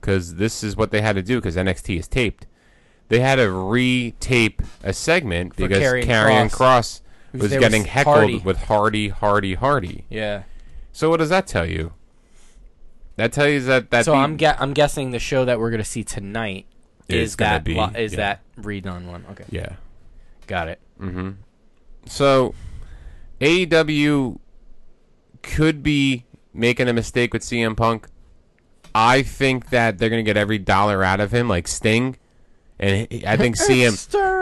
because 0.00 0.36
this 0.36 0.62
is 0.62 0.76
what 0.76 0.92
they 0.92 1.00
had 1.00 1.16
to 1.16 1.22
do. 1.22 1.38
Because 1.38 1.56
NXT 1.56 1.98
is 1.98 2.06
taped, 2.06 2.46
they 3.12 3.20
had 3.20 3.34
to 3.36 3.50
re-tape 3.50 4.62
a 4.82 4.94
segment 4.94 5.54
because 5.54 5.78
Karrion 5.78 6.04
Karrion 6.04 6.50
Kross, 6.50 7.02
was 7.34 7.50
there 7.50 7.60
getting 7.60 7.82
with 7.82 7.90
heckled 7.90 8.16
Hardy. 8.16 8.38
with 8.38 8.56
Hardy, 8.64 9.08
Hardy, 9.10 9.52
Hardy. 9.54 10.04
Yeah. 10.08 10.44
So 10.92 11.10
what 11.10 11.18
does 11.18 11.28
that 11.28 11.46
tell 11.46 11.66
you? 11.66 11.92
that 13.16 13.30
tells 13.30 13.50
you 13.50 13.60
that 13.60 13.90
that 13.90 14.06
So 14.06 14.14
I'm 14.14 14.38
gue- 14.38 14.54
I'm 14.58 14.72
guessing 14.72 15.10
the 15.10 15.18
show 15.18 15.44
that 15.44 15.60
we're 15.60 15.70
gonna 15.70 15.84
see 15.84 16.02
tonight 16.02 16.64
Is 17.08 17.32
is, 17.32 17.36
that 17.36 17.62
be- 17.64 17.74
lo- 17.74 17.90
is 17.94 18.12
yeah. 18.12 18.16
that 18.16 18.40
redone 18.58 19.04
one. 19.06 19.26
Okay, 19.32 19.44
yeah. 19.50 19.74
got 20.46 20.68
it. 20.68 20.80
Mm-hmm. 20.98 21.32
So 22.06 22.54
AEW 23.42 24.38
could 25.42 25.82
be 25.82 26.24
making 26.54 26.88
a 26.88 26.94
mistake 26.94 27.34
with 27.34 27.42
CM 27.42 27.76
Punk. 27.76 28.06
I 28.94 29.20
think 29.22 29.68
that 29.68 29.98
they're 29.98 30.08
gonna 30.08 30.22
get 30.22 30.38
every 30.38 30.58
dollar 30.58 31.04
out 31.04 31.20
of 31.20 31.32
him, 31.32 31.46
like 31.48 31.68
Sting, 31.68 32.16
and 32.82 33.06
he- 33.10 33.26
I 33.26 33.36
think 33.36 33.56
CM. 33.56 33.92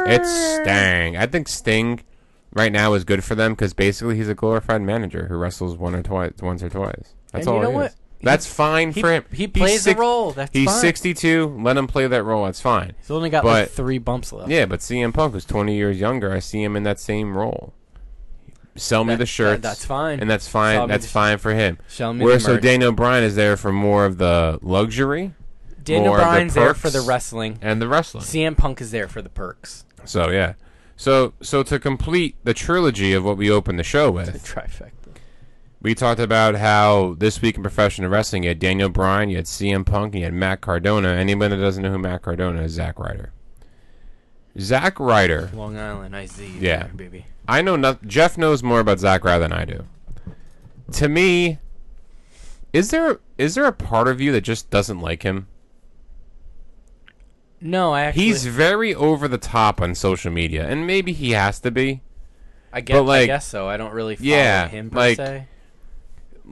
It's 0.08 0.30
Sting. 0.62 1.16
I 1.16 1.26
think 1.26 1.46
Sting 1.48 2.00
right 2.52 2.72
now 2.72 2.94
is 2.94 3.04
good 3.04 3.22
for 3.22 3.34
them 3.36 3.52
because 3.52 3.74
basically 3.74 4.16
he's 4.16 4.28
a 4.28 4.34
glorified 4.34 4.82
manager 4.82 5.26
who 5.28 5.36
wrestles 5.36 5.76
one 5.76 5.94
or 5.94 6.02
twice, 6.02 6.32
once 6.42 6.62
or 6.62 6.68
twice. 6.68 7.14
That's 7.32 7.46
And 7.46 7.48
all. 7.48 7.56
you 7.56 7.62
know 7.62 7.70
he 7.70 7.76
what? 7.76 7.86
is. 7.90 7.96
That's 8.22 8.46
fine 8.46 8.92
He, 8.92 9.00
for 9.00 9.12
him. 9.12 9.24
he 9.30 9.44
He's 9.44 9.48
plays 9.52 9.82
six- 9.82 9.94
the 9.96 10.00
role. 10.00 10.32
That's 10.32 10.50
He's 10.52 10.68
fine. 10.68 10.80
62. 10.80 11.56
Let 11.62 11.76
him 11.78 11.86
play 11.86 12.06
that 12.06 12.22
role. 12.22 12.44
That's 12.44 12.60
fine. 12.60 12.92
He's 13.00 13.10
only 13.10 13.30
got 13.30 13.44
but- 13.44 13.48
like 13.48 13.68
three 13.70 13.96
bumps 13.98 14.30
left. 14.32 14.50
Yeah, 14.50 14.66
but 14.66 14.80
CM 14.80 15.12
Punk 15.14 15.34
is 15.36 15.44
20 15.46 15.74
years 15.74 15.98
younger. 16.00 16.30
I 16.32 16.38
see 16.40 16.62
him 16.62 16.76
in 16.76 16.82
that 16.82 17.00
same 17.00 17.34
role. 17.36 17.72
Sell 18.76 19.04
me 19.04 19.14
That- 19.14 19.18
the 19.20 19.26
shirts. 19.26 19.62
that- 19.62 19.68
that's 19.68 19.84
fine. 19.86 20.20
And 20.20 20.28
that's 20.30 20.48
fine. 20.48 20.80
me 20.82 20.86
That's 20.88 21.04
the 21.04 21.08
sh- 21.08 21.12
fine 21.12 21.38
for 21.38 21.52
him. 21.54 21.78
Sell 21.88 22.12
me 22.12 22.24
Where 22.24 22.38
so. 22.38 22.58
Daniel 22.58 22.92
Bryan 22.92 23.24
is 23.24 23.36
there 23.36 23.56
for 23.56 23.72
more 23.72 24.04
of 24.04 24.18
the 24.18 24.58
luxury 24.62 25.32
Daniel 25.84 26.06
more 26.12 26.18
of 26.18 26.24
the 26.24 26.30
Bryan's 26.30 26.54
there 26.54 26.74
for 26.74 26.90
the 26.90 27.00
wrestling. 27.00 27.58
and 27.62 27.80
the 27.80 27.88
wrestling. 27.88 28.24
CM 28.24 28.56
Punk 28.56 28.80
is 28.80 28.90
there 28.90 29.08
for 29.08 29.22
the 29.22 29.28
perks. 29.28 29.84
So 30.04 30.30
yeah. 30.30 30.54
So 30.96 31.32
so 31.42 31.62
to 31.62 31.78
complete 31.78 32.36
the 32.44 32.54
trilogy 32.54 33.12
of 33.12 33.24
what 33.24 33.36
we 33.36 33.50
opened 33.50 33.78
the 33.78 33.82
show 33.84 34.06
The 34.06 34.12
with, 34.12 34.44
trifecta. 34.44 34.90
we 35.80 35.94
talked 35.94 36.20
about 36.20 36.56
how 36.56 37.14
this 37.18 37.40
week 37.40 37.56
in 37.56 37.62
professional 37.62 38.10
wrestling 38.10 38.42
you 38.42 38.50
had 38.50 38.58
Daniel 38.58 38.88
Bryan, 38.90 39.30
you 39.30 39.36
had 39.36 39.46
CM 39.46 39.84
Punk, 39.86 40.14
and 40.14 40.20
you 40.20 40.24
had 40.24 40.34
Matt 40.34 40.60
Cardona. 40.60 41.08
Anyone 41.10 41.50
that 41.50 41.56
doesn't 41.56 41.82
know 41.82 41.90
who 41.92 41.98
Matt 41.98 42.22
Cardona 42.22 42.62
is, 42.62 42.72
Zack 42.72 42.98
Ryder. 42.98 43.32
Zack 44.58 44.98
Ryder. 45.00 45.50
Long 45.54 45.76
Island, 45.78 46.14
I 46.16 46.26
see. 46.26 46.46
you 46.46 46.60
Yeah. 46.60 46.82
there, 46.84 46.92
baby. 46.94 47.26
I 47.48 47.62
know 47.62 47.76
not. 47.76 48.06
Jeff 48.06 48.36
knows 48.36 48.62
more 48.62 48.80
about 48.80 48.98
Zack 49.00 49.24
Ryder 49.24 49.40
than 49.40 49.52
I 49.52 49.64
do. 49.64 49.84
To 50.92 51.08
me, 51.08 51.58
is 52.72 52.90
there 52.90 53.20
is 53.38 53.54
there 53.54 53.64
a 53.64 53.72
part 53.72 54.06
of 54.08 54.20
you 54.20 54.32
that 54.32 54.42
just 54.42 54.70
doesn't 54.70 55.00
like 55.00 55.22
him? 55.22 55.46
No, 57.60 57.92
I 57.92 58.02
actually. 58.02 58.24
He's 58.24 58.46
very 58.46 58.94
over 58.94 59.28
the 59.28 59.38
top 59.38 59.80
on 59.80 59.94
social 59.94 60.30
media, 60.32 60.66
and 60.66 60.86
maybe 60.86 61.12
he 61.12 61.32
has 61.32 61.60
to 61.60 61.70
be. 61.70 62.00
I 62.72 62.80
guess. 62.80 62.96
but, 62.96 63.02
like- 63.02 63.22
I 63.24 63.26
guess 63.26 63.46
so. 63.46 63.68
I 63.68 63.76
don't 63.76 63.92
really 63.92 64.16
follow 64.16 64.28
Yeah, 64.28 64.68
him 64.68 64.90
per 64.90 64.98
like- 64.98 65.16
se. 65.16 65.46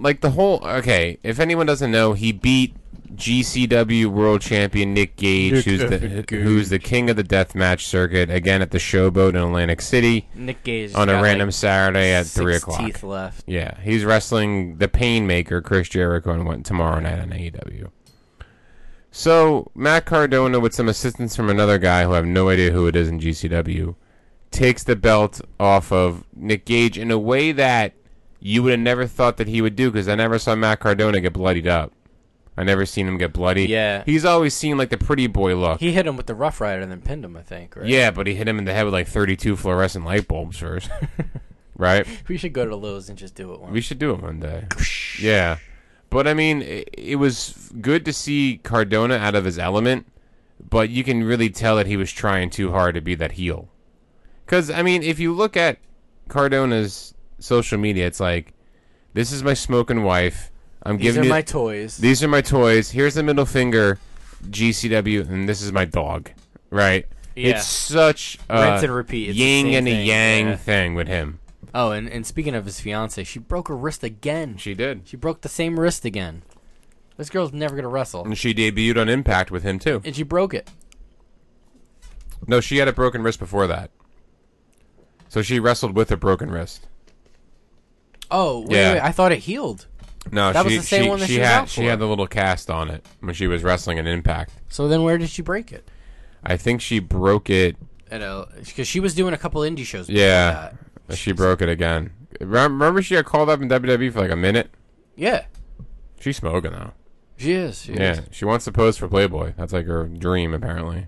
Like 0.00 0.20
the 0.20 0.30
whole 0.30 0.60
okay. 0.64 1.18
If 1.24 1.40
anyone 1.40 1.66
doesn't 1.66 1.90
know, 1.90 2.12
he 2.12 2.30
beat 2.30 2.74
GCW 3.16 4.06
World 4.06 4.40
Champion 4.40 4.94
Nick 4.94 5.16
Gage, 5.16 5.52
Nick 5.54 5.64
who's 5.64 5.80
the 5.80 5.98
Gage. 6.24 6.40
who's 6.42 6.68
the 6.68 6.78
king 6.78 7.10
of 7.10 7.16
the 7.16 7.24
deathmatch 7.24 7.80
circuit, 7.80 8.30
again 8.30 8.62
at 8.62 8.70
the 8.70 8.78
Showboat 8.78 9.30
in 9.30 9.36
Atlantic 9.36 9.80
City 9.80 10.28
Nick 10.36 10.62
Gage 10.62 10.94
on 10.94 11.08
a 11.08 11.20
random 11.20 11.48
like, 11.48 11.54
Saturday 11.54 12.12
at 12.12 12.26
six 12.26 12.36
three 12.36 12.54
o'clock. 12.54 12.78
Teeth 12.80 13.02
left. 13.02 13.42
Yeah, 13.48 13.80
he's 13.80 14.04
wrestling 14.04 14.76
the 14.76 14.86
Painmaker, 14.86 15.64
Chris 15.64 15.88
Jericho, 15.88 16.30
and 16.30 16.46
went 16.46 16.64
tomorrow 16.64 17.00
night 17.00 17.18
on 17.18 17.30
AEW. 17.30 17.90
So 19.18 19.68
Matt 19.74 20.04
Cardona, 20.04 20.60
with 20.60 20.72
some 20.72 20.88
assistance 20.88 21.34
from 21.34 21.50
another 21.50 21.76
guy 21.76 22.04
who 22.04 22.12
I 22.12 22.16
have 22.16 22.24
no 22.24 22.50
idea 22.50 22.70
who 22.70 22.86
it 22.86 22.94
is 22.94 23.08
in 23.08 23.18
GCW, 23.18 23.96
takes 24.52 24.84
the 24.84 24.94
belt 24.94 25.40
off 25.58 25.90
of 25.90 26.22
Nick 26.36 26.64
Gage 26.64 26.96
in 26.96 27.10
a 27.10 27.18
way 27.18 27.50
that 27.50 27.94
you 28.38 28.62
would 28.62 28.70
have 28.70 28.78
never 28.78 29.08
thought 29.08 29.36
that 29.38 29.48
he 29.48 29.60
would 29.60 29.74
do 29.74 29.90
because 29.90 30.06
I 30.06 30.14
never 30.14 30.38
saw 30.38 30.54
Matt 30.54 30.78
Cardona 30.78 31.20
get 31.20 31.32
bloodied 31.32 31.66
up. 31.66 31.92
I 32.56 32.62
never 32.62 32.86
seen 32.86 33.08
him 33.08 33.18
get 33.18 33.32
bloody. 33.32 33.66
Yeah. 33.66 34.04
he's 34.06 34.24
always 34.24 34.54
seen 34.54 34.78
like 34.78 34.90
the 34.90 34.96
pretty 34.96 35.26
boy 35.26 35.56
look. 35.56 35.80
He 35.80 35.90
hit 35.90 36.06
him 36.06 36.16
with 36.16 36.26
the 36.26 36.36
Rough 36.36 36.60
Rider 36.60 36.82
and 36.82 36.90
then 36.92 37.00
pinned 37.00 37.24
him. 37.24 37.36
I 37.36 37.42
think. 37.42 37.74
Right? 37.74 37.86
Yeah, 37.86 38.12
but 38.12 38.28
he 38.28 38.36
hit 38.36 38.46
him 38.46 38.56
in 38.56 38.66
the 38.66 38.72
head 38.72 38.84
with 38.84 38.94
like 38.94 39.08
32 39.08 39.56
fluorescent 39.56 40.04
light 40.04 40.28
bulbs 40.28 40.58
first. 40.58 40.90
right? 41.76 42.06
We 42.28 42.36
should 42.36 42.52
go 42.52 42.66
to 42.66 42.76
Lowe's 42.76 43.08
and 43.08 43.18
just 43.18 43.34
do 43.34 43.52
it 43.52 43.60
once. 43.60 43.72
We 43.72 43.80
should 43.80 43.98
do 43.98 44.12
it 44.12 44.22
one 44.22 44.38
day. 44.38 44.68
Yeah. 45.20 45.58
But 46.10 46.26
I 46.26 46.34
mean, 46.34 46.62
it, 46.62 46.88
it 46.96 47.16
was 47.16 47.70
good 47.80 48.04
to 48.06 48.12
see 48.12 48.60
Cardona 48.62 49.16
out 49.16 49.34
of 49.34 49.44
his 49.44 49.58
element, 49.58 50.06
but 50.68 50.90
you 50.90 51.04
can 51.04 51.22
really 51.24 51.50
tell 51.50 51.76
that 51.76 51.86
he 51.86 51.96
was 51.96 52.10
trying 52.12 52.50
too 52.50 52.72
hard 52.72 52.94
to 52.94 53.00
be 53.00 53.14
that 53.16 53.32
heel. 53.32 53.68
Because, 54.44 54.70
I 54.70 54.82
mean, 54.82 55.02
if 55.02 55.18
you 55.18 55.32
look 55.32 55.56
at 55.56 55.78
Cardona's 56.28 57.14
social 57.38 57.78
media, 57.78 58.06
it's 58.06 58.20
like, 58.20 58.54
this 59.12 59.32
is 59.32 59.42
my 59.42 59.54
smoking 59.54 60.02
wife. 60.02 60.50
I'm 60.82 60.96
These 60.96 61.04
giving 61.04 61.20
are 61.20 61.24
you. 61.24 61.30
my 61.30 61.42
toys. 61.42 61.98
these 61.98 62.22
are 62.22 62.28
my 62.28 62.40
toys. 62.40 62.90
Here's 62.90 63.14
the 63.14 63.22
middle 63.22 63.44
finger, 63.44 63.98
GCW, 64.48 65.28
and 65.28 65.48
this 65.48 65.60
is 65.60 65.72
my 65.72 65.84
dog. 65.84 66.30
Right? 66.70 67.06
Yeah. 67.34 67.56
It's 67.56 67.66
such 67.66 68.38
a 68.48 68.60
Rinse 68.60 68.84
and 68.84 68.94
repeat. 68.94 69.30
It's 69.30 69.38
yin 69.38 69.66
and 69.66 69.86
a 69.86 69.90
thing, 69.90 70.06
yang 70.06 70.46
yeah. 70.46 70.56
thing 70.56 70.94
with 70.94 71.08
him. 71.08 71.40
Oh, 71.74 71.90
and, 71.90 72.08
and 72.08 72.26
speaking 72.26 72.54
of 72.54 72.64
his 72.64 72.80
fiance, 72.80 73.22
she 73.24 73.38
broke 73.38 73.68
her 73.68 73.76
wrist 73.76 74.02
again. 74.02 74.56
She 74.56 74.74
did. 74.74 75.02
She 75.06 75.16
broke 75.16 75.42
the 75.42 75.48
same 75.48 75.78
wrist 75.78 76.04
again. 76.04 76.42
This 77.16 77.30
girl's 77.30 77.52
never 77.52 77.74
gonna 77.76 77.88
wrestle, 77.88 78.24
And 78.24 78.38
she 78.38 78.54
debuted 78.54 78.96
on 79.00 79.08
Impact 79.08 79.50
with 79.50 79.62
him 79.64 79.78
too. 79.78 80.00
and 80.04 80.14
she 80.14 80.22
broke 80.22 80.54
it. 80.54 80.70
No, 82.46 82.60
she 82.60 82.78
had 82.78 82.88
a 82.88 82.92
broken 82.92 83.22
wrist 83.22 83.38
before 83.38 83.66
that. 83.66 83.90
So 85.28 85.42
she 85.42 85.58
wrestled 85.60 85.94
with 85.96 86.10
a 86.10 86.16
broken 86.16 86.50
wrist. 86.50 86.86
Oh, 88.30 88.60
wait, 88.60 88.70
Yeah. 88.76 88.92
wait, 88.94 89.00
I 89.00 89.12
thought 89.12 89.32
it 89.32 89.40
healed. 89.40 89.86
No, 90.30 90.52
That 90.52 90.64
was 90.64 90.76
the 90.76 90.82
same 90.82 91.04
she, 91.04 91.08
one 91.08 91.18
that 91.20 91.26
she 91.26 91.34
she 91.34 91.40
had 91.40 91.64
she 91.68 91.84
had 91.84 91.98
the 91.98 92.06
little 92.06 92.26
cast 92.26 92.70
on 92.70 92.90
it 92.90 93.04
when 93.20 93.34
she 93.34 93.46
was 93.46 93.62
wrestling 93.64 93.98
in 93.98 94.06
Impact. 94.06 94.52
So 94.68 94.86
then, 94.86 95.02
where 95.02 95.16
did 95.18 95.30
she 95.30 95.42
break 95.42 95.72
it? 95.72 95.90
I 96.44 96.56
think 96.56 96.80
she 96.80 96.98
broke 96.98 97.48
it. 97.50 97.76
At 98.10 98.22
a 98.22 98.46
because 98.64 98.86
she 98.88 99.00
was 99.00 99.14
doing 99.14 99.34
a 99.34 99.38
couple 99.38 99.60
indie 99.62 99.84
shows. 99.84 100.06
before 100.06 100.20
Yeah, 100.22 100.50
that. 100.52 100.74
She 101.16 101.32
broke 101.32 101.62
it 101.62 101.68
again. 101.68 102.10
Remember, 102.40 103.00
she 103.02 103.14
got 103.14 103.24
called 103.24 103.48
up 103.48 103.60
in 103.62 103.68
WWE 103.68 104.12
for 104.12 104.20
like 104.20 104.30
a 104.30 104.36
minute. 104.36 104.70
Yeah, 105.16 105.46
She's 106.20 106.36
smoking 106.36 106.72
though. 106.72 106.92
she 107.36 107.52
is. 107.52 107.82
She 107.82 107.92
Yeah, 107.94 108.12
is. 108.12 108.20
she 108.30 108.44
wants 108.44 108.64
to 108.66 108.72
pose 108.72 108.96
for 108.98 109.08
Playboy. 109.08 109.54
That's 109.56 109.72
like 109.72 109.86
her 109.86 110.06
dream, 110.06 110.52
apparently. 110.54 111.06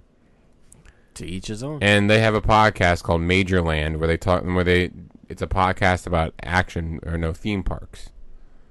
To 1.14 1.26
each 1.26 1.48
his 1.48 1.62
own. 1.62 1.78
And 1.82 2.08
they 2.08 2.20
have 2.20 2.34
a 2.34 2.40
podcast 2.40 3.02
called 3.02 3.20
Major 3.22 3.60
Land 3.60 3.98
where 3.98 4.06
they 4.08 4.16
talk 4.16 4.44
where 4.44 4.64
they 4.64 4.90
it's 5.28 5.42
a 5.42 5.46
podcast 5.46 6.06
about 6.06 6.34
action 6.42 7.00
or 7.04 7.18
no 7.18 7.32
theme 7.32 7.62
parks 7.62 8.10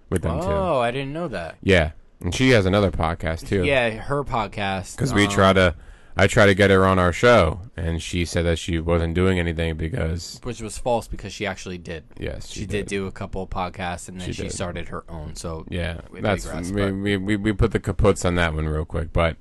with 0.10 0.24
them 0.24 0.40
too. 0.42 0.48
oh, 0.48 0.80
I 0.80 0.92
didn't 0.92 1.14
know 1.14 1.28
that. 1.28 1.58
Yeah, 1.62 1.92
and 2.22 2.34
she 2.34 2.50
has 2.52 2.66
another 2.66 2.92
podcast 2.92 3.48
too. 3.48 3.64
Yeah, 3.64 3.90
her 3.92 4.24
podcast. 4.24 4.96
because 4.96 5.14
we 5.14 5.26
um, 5.26 5.32
try 5.32 5.54
to, 5.54 5.76
I 6.20 6.28
tried 6.28 6.48
to 6.48 6.54
get 6.54 6.70
her 6.70 6.86
on 6.86 7.00
our 7.00 7.14
show, 7.14 7.62
and 7.78 8.02
she 8.04 8.26
said 8.26 8.46
that 8.46 8.60
she 8.60 8.78
wasn't 8.80 9.14
doing 9.14 9.40
anything 9.40 9.78
because 9.78 10.42
which 10.44 10.62
was 10.62 10.78
false 10.78 11.08
because 11.08 11.32
she 11.32 11.46
actually 11.46 11.78
did. 11.78 12.04
yes, 12.20 12.50
She, 12.50 12.66
did. 12.66 12.88
do 12.88 13.08
a 13.08 13.12
couple 13.12 13.44
of 13.44 13.50
podcasts, 13.50 14.10
and 14.10 14.20
then 14.20 14.28
She 14.28 14.34
she, 14.34 14.50
started 14.50 14.90
her 14.90 15.06
own. 15.08 15.36
So 15.36 15.66
Yeah, 15.70 16.02
that's 16.14 16.44
digress, 16.44 16.72
we, 16.72 16.92
we, 16.92 17.18
we 17.18 17.36
we 17.38 17.54
put 17.54 17.72
the 17.72 17.80
kaputs 17.80 18.26
on 18.26 18.36
that 18.36 18.54
one 18.54 18.68
real 18.68 18.84
quick, 18.84 19.14
but 19.14 19.38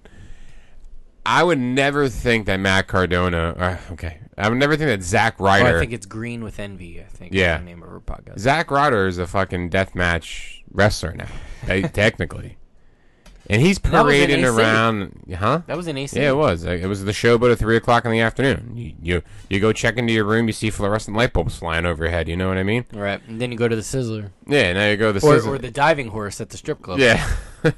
I 1.26 1.43
would 1.43 1.59
never 1.59 2.09
think 2.09 2.47
that 2.47 2.59
Matt 2.59 2.87
Cardona. 2.87 3.55
Uh, 3.59 3.93
okay, 3.93 4.20
I 4.39 4.49
would 4.49 4.59
never 4.59 4.76
think 4.76 4.89
that 4.89 5.03
Zack 5.03 5.35
Oh, 5.41 5.45
Ryder. 5.45 5.76
I 5.76 5.81
think 5.81 5.93
it's 5.93 6.07
Green 6.07 6.43
with 6.45 6.59
Envy. 6.61 7.01
I 7.01 7.05
think. 7.05 7.35
Yeah. 7.35 7.59
name 7.59 7.83
of 7.83 7.91
her 7.91 8.01
podcast. 8.01 8.39
Zack 8.39 8.70
Ryder 8.70 9.07
is 9.09 9.18
a 9.18 9.26
fucking 9.26 9.68
deathmatch 9.70 10.62
wrestler 10.72 11.12
now, 11.12 11.26
eh, 11.68 11.89
technically, 11.89 12.57
and 13.49 13.62
he's 13.62 13.78
that 13.78 14.05
was 14.05 14.14
in 14.14 14.26
parading 14.26 14.44
around, 14.44 15.22
huh? 15.36 15.62
That 15.66 15.76
was 15.76 15.86
an 15.86 15.96
AC. 15.96 16.18
Yeah, 16.20 16.30
it 16.30 16.36
was. 16.36 16.64
It 16.64 16.86
was 16.86 17.05
the 17.05 17.12
showboat 17.12 17.53
at 17.53 17.59
three 17.59 17.76
o'clock 17.76 18.05
in 18.05 18.11
the 18.11 18.20
afternoon. 18.20 18.72
You, 18.76 18.94
you 19.01 19.22
you 19.49 19.61
go 19.61 19.72
check 19.72 19.96
into 19.96 20.12
your 20.12 20.24
room, 20.24 20.46
you 20.46 20.53
see 20.53 20.70
fluorescent 20.70 21.16
light 21.16 21.32
bulbs 21.32 21.57
flying 21.57 21.86
overhead. 21.86 22.28
You 22.28 22.36
know 22.36 22.49
what 22.49 22.59
I 22.59 22.62
mean? 22.62 22.84
Right, 22.92 23.20
and 23.26 23.40
then 23.40 23.51
you 23.51 23.59
go 23.59 23.68
to 23.68 23.76
the 23.76 23.82
Sizzler 23.82 24.30
Yeah. 24.46 24.72
Now 24.74 24.88
you 24.88 24.96
go 24.96 25.12
to 25.12 25.18
the 25.18 25.26
or, 25.26 25.34
sizzle- 25.36 25.55
or 25.55 25.59
the 25.59 25.70
diving 25.70 26.09
horse 26.09 26.40
at 26.40 26.51
the 26.51 26.57
strip 26.57 26.82
club. 26.82 26.99
yeah. 26.99 27.28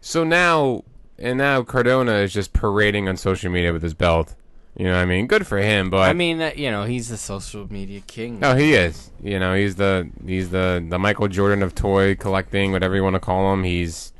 so 0.00 0.24
now 0.24 0.84
and 1.18 1.38
now 1.38 1.62
Cardona 1.62 2.14
is 2.16 2.32
just 2.32 2.52
parading 2.52 3.08
on 3.08 3.16
social 3.16 3.50
media 3.50 3.72
with 3.72 3.82
his 3.82 3.94
belt. 3.94 4.34
You 4.76 4.86
know 4.86 4.92
what 4.92 5.00
I 5.02 5.04
mean? 5.04 5.26
Good 5.26 5.46
for 5.46 5.58
him, 5.58 5.90
but 5.90 6.08
I 6.08 6.14
mean, 6.14 6.40
you 6.56 6.70
know, 6.70 6.84
he's 6.84 7.10
the 7.10 7.18
social 7.18 7.70
media 7.70 8.00
king. 8.00 8.40
no, 8.40 8.56
he 8.56 8.72
is. 8.72 9.10
You 9.22 9.38
know, 9.38 9.54
he's 9.54 9.76
the 9.76 10.08
he's 10.26 10.48
the 10.48 10.82
the 10.88 10.98
Michael 10.98 11.28
Jordan 11.28 11.62
of 11.62 11.74
toy 11.74 12.14
collecting, 12.14 12.72
whatever 12.72 12.96
you 12.96 13.02
want 13.04 13.14
to 13.14 13.20
call 13.20 13.52
him. 13.52 13.64
He's 13.64 14.14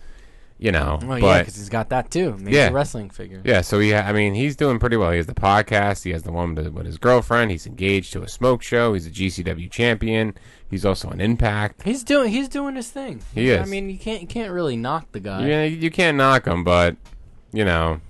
you 0.62 0.70
know, 0.72 1.00
Well, 1.02 1.18
yeah, 1.18 1.24
but 1.24 1.38
because 1.40 1.56
he's 1.56 1.68
got 1.68 1.88
that 1.88 2.10
too. 2.10 2.36
Major 2.38 2.56
Yeah. 2.56 2.70
wrestling 2.70 3.10
figure. 3.10 3.42
Yeah, 3.44 3.62
so 3.62 3.80
he, 3.80 3.94
I 3.94 4.12
mean, 4.12 4.34
he's 4.34 4.54
doing 4.54 4.78
pretty 4.78 4.96
well. 4.96 5.10
He 5.10 5.16
has 5.16 5.26
the 5.26 5.34
podcast. 5.34 6.04
He 6.04 6.10
has 6.12 6.22
the 6.22 6.30
one 6.32 6.54
with, 6.54 6.68
with 6.68 6.86
his 6.86 6.98
girlfriend. 6.98 7.50
He's 7.50 7.66
engaged 7.66 8.12
to 8.12 8.22
a 8.22 8.28
smoke 8.28 8.62
show. 8.62 8.94
He's 8.94 9.06
a 9.06 9.10
GCW 9.10 9.68
champion. 9.70 10.34
He's 10.70 10.84
also 10.86 11.10
an 11.10 11.20
Impact. 11.20 11.82
He's 11.82 12.04
doing 12.04 12.30
he's 12.30 12.48
doing 12.48 12.76
his 12.76 12.90
thing. 12.90 13.22
He 13.34 13.52
I 13.52 13.62
is. 13.62 13.68
mean, 13.70 13.90
you 13.90 13.98
can't 13.98 14.20
you 14.22 14.26
can't 14.28 14.52
really 14.52 14.76
knock 14.76 15.10
the 15.12 15.20
guy. 15.20 15.46
Yeah, 15.46 15.64
you 15.64 15.90
can't 15.90 16.16
knock 16.16 16.46
him, 16.46 16.62
but 16.64 16.96
you 17.52 17.64
know, 17.64 18.00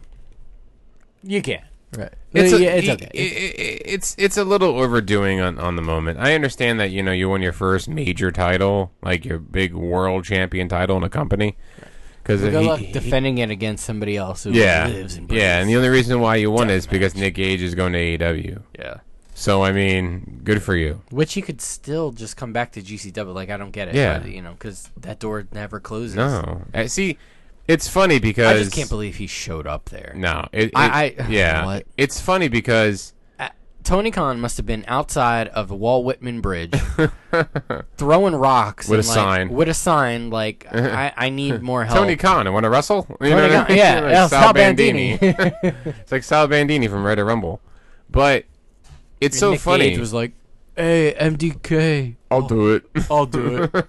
You 1.22 1.42
can't. 1.42 1.64
Right. 1.96 2.12
It's 2.32 2.58
yeah, 2.58 2.70
a, 2.70 2.76
it's 2.78 2.88
okay. 2.88 3.04
i- 3.14 3.18
i- 3.18 3.80
it's 3.84 4.14
it's 4.18 4.36
a 4.38 4.44
little 4.44 4.78
overdoing 4.78 5.40
on, 5.40 5.58
on 5.58 5.76
the 5.76 5.82
moment. 5.82 6.18
I 6.18 6.34
understand 6.34 6.80
that 6.80 6.90
you 6.90 7.02
know 7.02 7.12
you 7.12 7.28
won 7.28 7.42
your 7.42 7.52
first 7.52 7.86
major 7.88 8.30
title, 8.32 8.92
like 9.02 9.24
your 9.26 9.38
big 9.38 9.74
world 9.74 10.24
champion 10.24 10.68
title 10.68 10.96
in 10.96 11.02
a 11.02 11.10
company, 11.10 11.56
because 12.22 12.40
Good 12.40 12.64
luck 12.64 12.80
defending 12.92 13.38
it 13.38 13.50
against 13.50 13.84
somebody 13.84 14.16
else 14.16 14.44
who 14.44 14.50
yeah, 14.52 14.86
lives 14.86 15.16
and 15.16 15.30
yeah, 15.30 15.58
and 15.60 15.68
the 15.68 15.76
only 15.76 15.88
reason 15.88 16.20
why 16.20 16.36
you 16.36 16.50
won 16.50 16.70
is 16.70 16.86
Deathmatch. 16.86 16.90
because 16.90 17.14
Nick 17.16 17.34
Gage 17.34 17.62
is 17.62 17.74
going 17.74 17.92
to 17.92 17.98
AEW. 18.18 18.62
yeah. 18.78 18.96
So 19.34 19.64
I 19.64 19.72
mean, 19.72 20.40
good 20.44 20.62
for 20.62 20.76
you. 20.76 21.00
Which 21.10 21.34
he 21.34 21.42
could 21.42 21.60
still 21.60 22.12
just 22.12 22.36
come 22.36 22.52
back 22.52 22.72
to 22.72 22.82
GCW. 22.82 23.34
Like 23.34 23.50
I 23.50 23.56
don't 23.56 23.70
get 23.72 23.88
it. 23.88 23.94
Yeah. 23.94 24.18
but, 24.20 24.28
you 24.30 24.42
know, 24.42 24.52
because 24.52 24.88
that 24.98 25.18
door 25.18 25.46
never 25.52 25.80
closes. 25.80 26.14
No, 26.16 26.62
Uh, 26.74 26.86
see, 26.86 27.18
it's 27.66 27.88
funny 27.88 28.18
because 28.20 28.46
I 28.46 28.58
just 28.58 28.72
can't 28.72 28.88
believe 28.90 29.16
he 29.16 29.26
showed 29.26 29.66
up 29.66 29.86
there. 29.86 30.12
No, 30.14 30.46
it, 30.52 30.64
it- 30.64 30.72
I- 30.76 31.14
I- 31.18 31.26
yeah, 31.28 31.64
what? 31.64 31.86
it's 31.96 32.20
funny 32.20 32.48
because 32.48 33.14
Tony 33.84 34.10
Khan 34.10 34.40
must 34.40 34.56
have 34.58 34.66
been 34.66 34.84
outside 34.88 35.48
of 35.48 35.68
the 35.68 35.74
Walt 35.74 36.04
Whitman 36.04 36.40
Bridge, 36.40 36.72
throwing 37.96 38.34
rocks 38.34 38.88
With 38.88 39.00
and, 39.00 39.06
a 39.06 39.08
like, 39.08 39.14
sign. 39.14 39.48
With 39.50 39.68
a 39.68 39.74
sign, 39.74 40.30
like 40.30 40.66
I, 40.72 41.12
I 41.16 41.28
need 41.30 41.62
more 41.62 41.84
help. 41.84 41.98
Tony 41.98 42.16
Khan, 42.16 42.46
I 42.46 42.50
want 42.50 42.64
to 42.64 42.70
wrestle. 42.70 43.06
You 43.20 43.30
Tony 43.30 43.34
what 43.34 43.52
I 43.52 43.68
mean? 43.68 43.78
yeah, 43.78 44.00
Like 44.00 44.10
yeah, 44.10 44.26
Sal 44.26 44.42
Sal 44.42 44.52
Bandini. 44.52 45.16
Bandini. 45.18 45.74
it's 46.00 46.12
like 46.12 46.22
Sal 46.22 46.46
Bandini 46.48 46.88
from 46.88 47.04
Ready 47.04 47.22
Rumble, 47.22 47.60
but 48.10 48.44
it's 49.20 49.36
And 49.36 49.40
so 49.40 49.50
Nick 49.52 49.60
funny. 49.60 49.90
Gage 49.90 49.98
was 49.98 50.12
like, 50.12 50.32
"Hey, 50.76 51.14
MDK, 51.18 52.16
I'll 52.30 52.46
do 52.46 52.74
it. 52.74 52.84
I'll 53.10 53.26
do 53.26 53.64
it, 53.64 53.86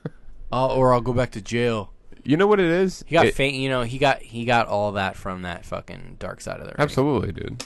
I'll, 0.51 0.71
or 0.71 0.93
I'll 0.93 1.01
go 1.01 1.13
back 1.13 1.31
to 1.31 1.41
jail." 1.41 1.89
you 2.25 2.37
know 2.37 2.47
what 2.47 2.57
it 2.61 2.67
is? 2.67 3.03
He 3.05 3.13
got 3.15 3.25
It- 3.25 3.35
faint. 3.35 3.55
You 3.55 3.67
know, 3.67 3.81
he 3.83 3.97
got 3.97 4.21
he 4.21 4.45
got 4.45 4.67
all 4.67 4.93
that 4.93 5.17
from 5.17 5.41
that 5.41 5.65
fucking 5.65 6.15
dark 6.19 6.39
side 6.39 6.55
of 6.59 6.61
the 6.65 6.67
ring. 6.69 6.75
Absolutely, 6.79 7.33
dude. 7.33 7.65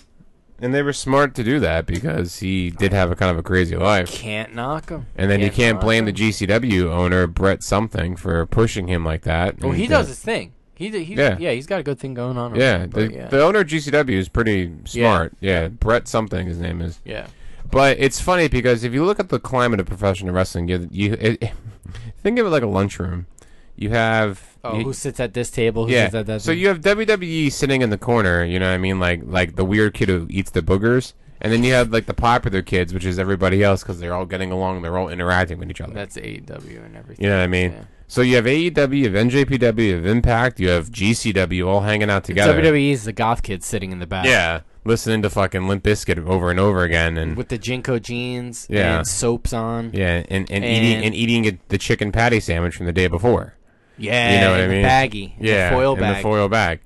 And 0.59 0.73
they 0.73 0.81
were 0.81 0.93
smart 0.93 1.35
to 1.35 1.43
do 1.43 1.59
that 1.59 1.85
because 1.85 2.39
he 2.39 2.71
did 2.71 2.91
have 2.91 3.11
a 3.11 3.15
kind 3.15 3.29
of 3.29 3.37
a 3.37 3.43
crazy 3.43 3.75
life. 3.75 4.11
Can't 4.11 4.55
knock 4.55 4.89
him. 4.89 5.05
And 5.15 5.29
then 5.29 5.39
you 5.39 5.51
can't 5.51 5.75
knock 5.75 5.83
blame 5.83 6.05
the 6.05 6.11
him. 6.11 6.15
GCW 6.31 6.85
owner 6.85 7.27
Brett 7.27 7.61
something 7.61 8.15
for 8.15 8.45
pushing 8.47 8.87
him 8.87 9.05
like 9.05 9.21
that. 9.23 9.59
Well, 9.59 9.73
he 9.73 9.85
does 9.85 10.07
his 10.07 10.19
thing. 10.19 10.53
He, 10.73 10.89
he 10.89 11.13
Yeah. 11.15 11.37
yeah. 11.39 11.51
he's 11.51 11.67
got 11.67 11.79
a 11.79 11.83
good 11.83 11.99
thing 11.99 12.13
going 12.13 12.37
on. 12.37 12.55
Yeah, 12.55 12.79
the, 12.79 12.87
but 12.87 13.11
yeah. 13.11 13.27
the 13.27 13.43
owner 13.43 13.59
of 13.59 13.67
GCW 13.67 14.11
is 14.11 14.29
pretty 14.29 14.73
smart. 14.85 15.33
Yeah. 15.39 15.67
Brett 15.67 16.07
something 16.07 16.47
his 16.47 16.59
name 16.59 16.81
is. 16.81 16.99
yeah. 17.05 17.27
But 17.69 17.97
it's 17.99 18.21
funny 18.21 18.47
because 18.47 18.83
if 18.83 18.93
you 18.93 19.03
look 19.03 19.19
at 19.19 19.29
the 19.29 19.39
climate 19.39 19.79
of 19.79 19.87
professional 19.87 20.33
wrestling, 20.33 20.69
you 20.69 20.87
you 20.89 21.13
it, 21.19 21.51
think 22.23 22.39
of 22.39 22.45
it 22.45 22.49
like 22.49 22.63
a 22.63 22.67
lunchroom. 22.67 23.27
You 23.75 23.89
have 23.89 24.56
Oh, 24.63 24.77
you- 24.77 24.83
who 24.85 24.93
sits 24.93 25.19
at 25.19 25.33
this 25.33 25.49
table? 25.51 25.87
Who 25.87 25.93
yeah. 25.93 26.09
sits 26.09 26.29
at 26.29 26.41
So 26.41 26.51
you 26.51 26.67
have 26.69 26.81
WWE 26.81 27.51
sitting 27.51 27.81
in 27.81 27.89
the 27.89 27.97
corner. 27.97 28.43
You 28.43 28.59
know 28.59 28.67
what 28.67 28.73
I 28.75 28.77
mean? 28.77 28.99
Like 28.99 29.21
like 29.25 29.55
the 29.55 29.65
weird 29.65 29.93
kid 29.93 30.09
who 30.09 30.27
eats 30.29 30.51
the 30.51 30.61
boogers. 30.61 31.13
And 31.39 31.53
then 31.53 31.63
you 31.63 31.73
have 31.73 31.91
like 31.91 32.07
the 32.07 32.15
popular 32.15 32.63
kids, 32.63 32.93
which 32.95 33.05
is 33.05 33.19
everybody 33.19 33.63
else, 33.63 33.83
because 33.83 33.99
they're 33.99 34.13
all 34.15 34.25
getting 34.25 34.51
along, 34.51 34.81
they're 34.81 34.97
all 34.97 35.07
interacting 35.09 35.59
with 35.59 35.69
each 35.69 35.81
other. 35.81 35.93
That's 35.93 36.17
AEW 36.17 36.83
and 36.83 36.95
everything. 36.95 37.23
You 37.23 37.29
know 37.29 37.37
what 37.37 37.43
I 37.43 37.47
mean? 37.47 37.71
Yeah. 37.73 37.81
So 38.07 38.21
you 38.21 38.37
have 38.37 38.45
AEW, 38.45 38.97
you 38.97 39.03
have 39.11 39.27
NJPW, 39.27 39.79
you 39.79 39.95
have 39.97 40.05
Impact, 40.07 40.59
you 40.59 40.69
have 40.69 40.89
GCW, 40.89 41.67
all 41.67 41.81
hanging 41.81 42.09
out 42.09 42.23
together. 42.23 42.59
WWE 42.59 42.91
is 42.91 43.03
the 43.03 43.11
goth 43.13 43.43
kid 43.43 43.63
sitting 43.63 43.91
in 43.91 43.99
the 43.99 44.07
back. 44.07 44.25
Yeah, 44.25 44.61
listening 44.85 45.21
to 45.23 45.29
fucking 45.29 45.67
Limp 45.67 45.83
Bizkit 45.83 46.25
over 46.25 46.49
and 46.49 46.59
over 46.59 46.83
again, 46.83 47.17
and 47.17 47.35
With 47.35 47.49
the 47.49 47.59
JNCO 47.59 48.01
jeans 48.01 48.65
Yeah. 48.69 48.99
and 48.99 49.07
soaps 49.07 49.51
on. 49.53 49.91
yeah, 49.93 50.23
and, 50.29 50.49
and, 50.49 50.63
eating 50.65 50.95
And- 50.95 51.05
and 51.05 51.13
eating 51.15 51.45
it, 51.45 51.67
the 51.69 51.77
chicken 51.77 52.11
patty 52.13 52.39
sandwich 52.39 52.77
from 52.77 52.85
the 52.87 52.93
day 52.93 53.07
before. 53.07 53.53
Yeah. 53.97 54.33
You 54.35 54.41
know 54.41 54.51
what 54.51 54.59
I 54.61 54.67
mean? 54.67 54.81
Baggy. 54.83 55.35
in 55.37 55.43
the 55.45 55.49
Yeah, 55.51 55.69
foil 55.71 55.93
in 55.95 55.99
bag. 55.99 56.15
the 56.17 56.21
foil 56.21 56.49
bag. 56.49 56.79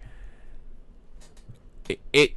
It, 1.90 2.00
it 2.14 2.34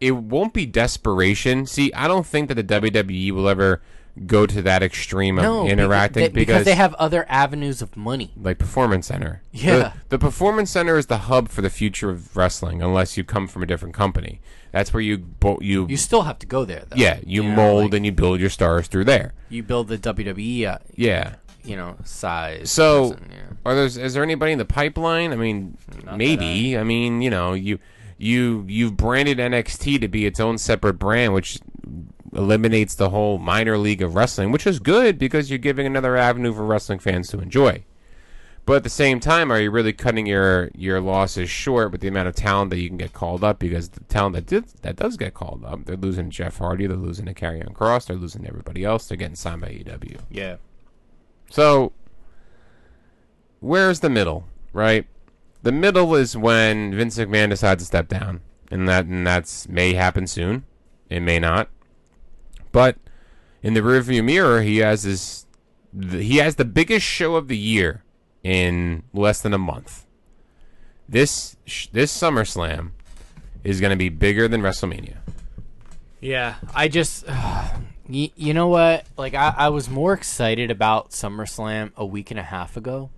it 0.00 0.10
won't 0.12 0.52
be 0.52 0.66
desperation. 0.66 1.66
See, 1.66 1.92
I 1.92 2.06
don't 2.08 2.26
think 2.26 2.48
that 2.48 2.54
the 2.54 2.64
WWE 2.64 3.30
will 3.32 3.48
ever 3.48 3.80
go 4.26 4.46
to 4.46 4.62
that 4.62 4.80
extreme 4.82 5.38
of 5.38 5.42
no, 5.42 5.66
interacting 5.66 6.22
because, 6.26 6.32
they, 6.34 6.40
because 6.40 6.64
they 6.64 6.74
have 6.76 6.94
other 6.94 7.26
avenues 7.28 7.82
of 7.82 7.96
money. 7.96 8.32
like 8.36 8.58
performance 8.58 9.06
center. 9.08 9.42
Yeah. 9.50 9.76
The, 9.76 9.92
the 10.10 10.18
performance 10.18 10.70
center 10.70 10.96
is 10.98 11.06
the 11.06 11.18
hub 11.18 11.48
for 11.48 11.62
the 11.62 11.70
future 11.70 12.10
of 12.10 12.36
wrestling, 12.36 12.80
unless 12.80 13.16
you 13.16 13.24
come 13.24 13.48
from 13.48 13.62
a 13.64 13.66
different 13.66 13.94
company. 13.94 14.40
That's 14.70 14.92
where 14.92 15.00
you 15.00 15.18
bo- 15.18 15.58
you, 15.60 15.86
You 15.88 15.96
still 15.96 16.22
have 16.22 16.38
to 16.40 16.46
go 16.46 16.64
there, 16.64 16.84
though. 16.88 16.96
yeah 16.96 17.18
you, 17.26 17.42
know, 17.42 17.56
mold 17.56 17.84
like, 17.86 17.94
and 17.94 18.06
you 18.06 18.12
build 18.12 18.38
your 18.40 18.50
stars 18.50 18.86
through 18.88 19.04
there. 19.06 19.32
you 19.48 19.62
build 19.64 19.88
the 19.88 19.98
WWE, 19.98 20.66
uh, 20.66 20.78
Yeah. 20.94 21.36
You 21.64 21.76
know, 21.76 21.96
size. 22.04 22.70
So, 22.70 23.10
person, 23.10 23.30
yeah. 23.32 23.38
are 23.64 23.74
there 23.74 23.84
is 23.84 24.14
there 24.14 24.22
anybody 24.22 24.52
in 24.52 24.58
the 24.58 24.64
pipeline? 24.64 25.32
I 25.32 25.36
mean, 25.36 25.76
maybe. 26.16 26.76
I 26.76 26.84
mean, 26.84 27.22
you 27.22 27.30
know, 27.30 27.54
you 27.54 27.78
you 28.18 28.64
you've 28.68 28.96
branded 28.96 29.38
NXT 29.38 30.00
to 30.00 30.08
be 30.08 30.26
its 30.26 30.40
own 30.40 30.58
separate 30.58 30.94
brand, 30.94 31.34
which 31.34 31.58
eliminates 32.32 32.94
the 32.94 33.10
whole 33.10 33.38
minor 33.38 33.78
league 33.78 34.02
of 34.02 34.14
wrestling, 34.14 34.50
which 34.50 34.66
is 34.66 34.78
good 34.78 35.18
because 35.18 35.50
you're 35.50 35.58
giving 35.58 35.86
another 35.86 36.16
avenue 36.16 36.52
for 36.52 36.64
wrestling 36.64 36.98
fans 36.98 37.28
to 37.28 37.40
enjoy. 37.40 37.84
But 38.66 38.76
at 38.76 38.82
the 38.82 38.90
same 38.90 39.20
time, 39.20 39.52
are 39.52 39.60
you 39.60 39.70
really 39.70 39.92
cutting 39.92 40.26
your 40.26 40.70
your 40.74 41.00
losses 41.00 41.50
short 41.50 41.92
with 41.92 42.00
the 42.00 42.08
amount 42.08 42.28
of 42.28 42.34
talent 42.34 42.70
that 42.70 42.78
you 42.78 42.88
can 42.88 42.96
get 42.96 43.12
called 43.12 43.44
up? 43.44 43.58
Because 43.58 43.90
the 43.90 44.00
talent 44.04 44.34
that 44.36 44.46
did 44.46 44.66
that 44.82 44.96
does 44.96 45.16
get 45.16 45.34
called 45.34 45.64
up, 45.66 45.84
they're 45.84 45.96
losing 45.96 46.30
Jeff 46.30 46.58
Hardy, 46.58 46.86
they're 46.86 46.96
losing 46.96 47.26
to 47.26 47.46
On 47.46 47.74
Cross, 47.74 48.06
they're 48.06 48.16
losing 48.16 48.46
everybody 48.46 48.82
else. 48.84 49.06
They're 49.06 49.18
getting 49.18 49.36
signed 49.36 49.60
by 49.60 49.68
EW. 49.68 50.18
yeah. 50.30 50.56
So, 51.54 51.92
where's 53.60 54.00
the 54.00 54.10
middle, 54.10 54.48
right? 54.72 55.06
The 55.62 55.70
middle 55.70 56.16
is 56.16 56.36
when 56.36 56.92
Vince 56.92 57.16
McMahon 57.16 57.50
decides 57.50 57.80
to 57.80 57.86
step 57.86 58.08
down, 58.08 58.40
and 58.72 58.88
that 58.88 59.06
and 59.06 59.24
that's 59.24 59.68
may 59.68 59.94
happen 59.94 60.26
soon. 60.26 60.64
It 61.08 61.20
may 61.20 61.38
not, 61.38 61.68
but 62.72 62.96
in 63.62 63.74
the 63.74 63.82
rearview 63.82 64.24
mirror, 64.24 64.62
he 64.62 64.78
has 64.78 65.04
his 65.04 65.46
he 66.10 66.38
has 66.38 66.56
the 66.56 66.64
biggest 66.64 67.06
show 67.06 67.36
of 67.36 67.46
the 67.46 67.56
year 67.56 68.02
in 68.42 69.04
less 69.12 69.40
than 69.40 69.54
a 69.54 69.58
month. 69.58 70.06
This 71.08 71.56
this 71.92 72.12
SummerSlam 72.12 72.90
is 73.62 73.80
going 73.80 73.90
to 73.90 73.96
be 73.96 74.08
bigger 74.08 74.48
than 74.48 74.60
WrestleMania. 74.60 75.18
Yeah, 76.20 76.56
I 76.74 76.88
just, 76.88 77.24
you, 78.08 78.28
you 78.36 78.54
know 78.54 78.68
what? 78.68 79.06
Like, 79.16 79.34
I, 79.34 79.54
I 79.56 79.68
was 79.70 79.88
more 79.88 80.12
excited 80.12 80.70
about 80.70 81.10
SummerSlam 81.10 81.92
a 81.96 82.04
week 82.04 82.30
and 82.30 82.38
a 82.40 82.44
half 82.44 82.76
ago. 82.76 83.10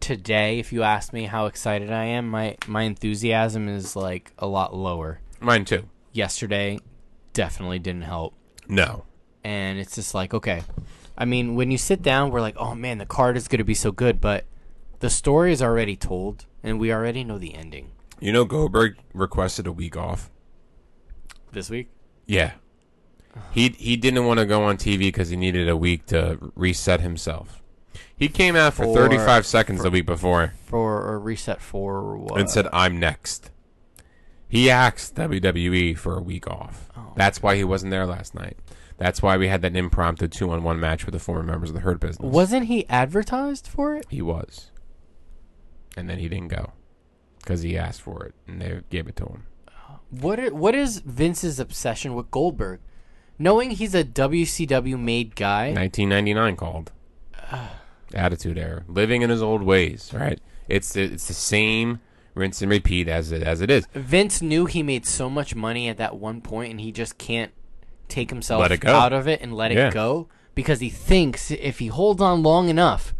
Today, 0.00 0.58
if 0.58 0.70
you 0.72 0.82
ask 0.82 1.12
me 1.14 1.24
how 1.24 1.46
excited 1.46 1.90
I 1.90 2.04
am, 2.04 2.28
my 2.28 2.56
my 2.66 2.82
enthusiasm 2.82 3.68
is 3.68 3.96
like 3.96 4.32
a 4.38 4.46
lot 4.46 4.74
lower. 4.76 5.20
Mine 5.40 5.64
too. 5.64 5.88
Yesterday, 6.12 6.78
definitely 7.32 7.78
didn't 7.78 8.02
help, 8.02 8.34
No. 8.68 9.04
and 9.42 9.78
it's 9.78 9.94
just 9.94 10.14
like, 10.14 10.34
okay. 10.34 10.62
I 11.16 11.24
mean, 11.24 11.54
when 11.54 11.70
you 11.70 11.78
sit 11.78 12.02
down, 12.02 12.30
we're 12.30 12.42
like, 12.42 12.56
oh 12.58 12.74
man, 12.74 12.98
the 12.98 13.06
card 13.06 13.36
is 13.38 13.48
gonna 13.48 13.64
be 13.64 13.74
so 13.74 13.90
good, 13.92 14.20
but 14.20 14.44
the 15.00 15.08
story 15.08 15.52
is 15.52 15.62
already 15.62 15.96
told, 15.96 16.44
and 16.62 16.78
we 16.78 16.92
already 16.92 17.24
know 17.24 17.38
the 17.38 17.54
ending. 17.54 17.90
You 18.20 18.32
know, 18.32 18.44
Goldberg 18.44 18.96
requested 19.14 19.66
a 19.66 19.72
week 19.72 19.96
off. 19.96 20.30
This 21.52 21.70
week, 21.70 21.88
Yeah. 22.26 22.52
He 23.52 23.70
he 23.70 23.96
didn't 23.96 24.26
want 24.26 24.40
to 24.40 24.46
go 24.46 24.62
on 24.64 24.76
TV 24.76 24.98
because 24.98 25.28
he 25.28 25.36
needed 25.36 25.68
a 25.68 25.76
week 25.76 26.06
to 26.06 26.38
reset 26.54 27.00
himself. 27.00 27.62
He 28.16 28.28
came 28.28 28.54
out 28.56 28.74
for, 28.74 28.84
For- 28.84 28.94
35 28.94 29.44
seconds 29.46 29.82
the 29.82 29.90
week 29.90 30.06
before 30.06 30.54
for 30.64 31.12
a 31.14 31.18
reset 31.18 31.60
for 31.60 32.16
what? 32.16 32.38
and 32.40 32.48
said, 32.48 32.68
"I'm 32.72 32.98
next." 33.00 33.50
He 34.48 34.70
asked 34.70 35.16
WWE 35.16 35.98
for 35.98 36.16
a 36.16 36.22
week 36.22 36.46
off. 36.46 36.88
Oh. 36.96 37.12
That's 37.16 37.42
why 37.42 37.56
he 37.56 37.64
wasn't 37.64 37.90
there 37.90 38.06
last 38.06 38.34
night. 38.34 38.56
That's 38.98 39.20
why 39.20 39.36
we 39.36 39.48
had 39.48 39.62
that 39.62 39.74
impromptu 39.74 40.28
two-on-one 40.28 40.78
match 40.78 41.04
with 41.04 41.12
the 41.12 41.18
former 41.18 41.42
members 41.42 41.70
of 41.70 41.74
the 41.74 41.80
Hurt 41.80 41.98
Business. 41.98 42.30
Wasn't 42.32 42.66
he 42.66 42.88
advertised 42.88 43.66
for 43.66 43.96
it? 43.96 44.06
he 44.08 44.22
was, 44.22 44.70
and 45.96 46.08
then 46.08 46.18
he 46.20 46.28
didn't 46.28 46.48
go 46.48 46.72
because 47.40 47.62
he 47.62 47.76
asked 47.76 48.00
for 48.02 48.24
it, 48.26 48.34
and 48.46 48.62
they 48.62 48.80
gave 48.90 49.08
it 49.08 49.16
to 49.16 49.24
him. 49.24 49.46
Uh, 49.66 49.96
what 50.10 50.52
what 50.52 50.74
is 50.76 51.00
Vince's 51.00 51.58
obsession 51.58 52.14
with 52.14 52.30
Goldberg? 52.30 52.78
Knowing 53.38 53.70
he's 53.72 53.94
a 53.94 54.04
WCW 54.04 54.98
made 54.98 55.34
guy, 55.36 55.72
1999 55.72 56.56
called 56.56 56.92
attitude 58.14 58.56
era 58.58 58.84
living 58.88 59.22
in 59.22 59.30
his 59.30 59.42
old 59.42 59.62
ways 59.62 60.10
right 60.14 60.38
it's 60.68 60.94
it's 60.96 61.26
the 61.26 61.34
same 61.34 61.98
rinse 62.34 62.62
and 62.62 62.70
repeat 62.70 63.08
as 63.08 63.32
it 63.32 63.42
as 63.42 63.60
it 63.60 63.70
is 63.70 63.86
Vince 63.92 64.40
knew 64.40 64.66
he 64.66 64.82
made 64.82 65.04
so 65.04 65.28
much 65.28 65.54
money 65.54 65.88
at 65.88 65.96
that 65.96 66.16
one 66.16 66.40
point, 66.40 66.70
and 66.70 66.80
he 66.80 66.92
just 66.92 67.18
can't 67.18 67.52
take 68.08 68.30
himself 68.30 68.60
Let 68.62 68.72
it 68.72 68.80
go. 68.80 68.92
out 68.94 69.12
of 69.12 69.26
it 69.28 69.40
and 69.40 69.52
let 69.54 69.72
Yeah. 69.72 69.88
it 69.88 69.94
go 69.94 70.28
because 70.54 70.80
he 70.80 70.90
thinks 70.90 71.50
if 71.50 71.80
he 71.80 71.88
holds 71.88 72.20
on 72.22 72.42
long 72.42 72.68
enough, 72.68 73.14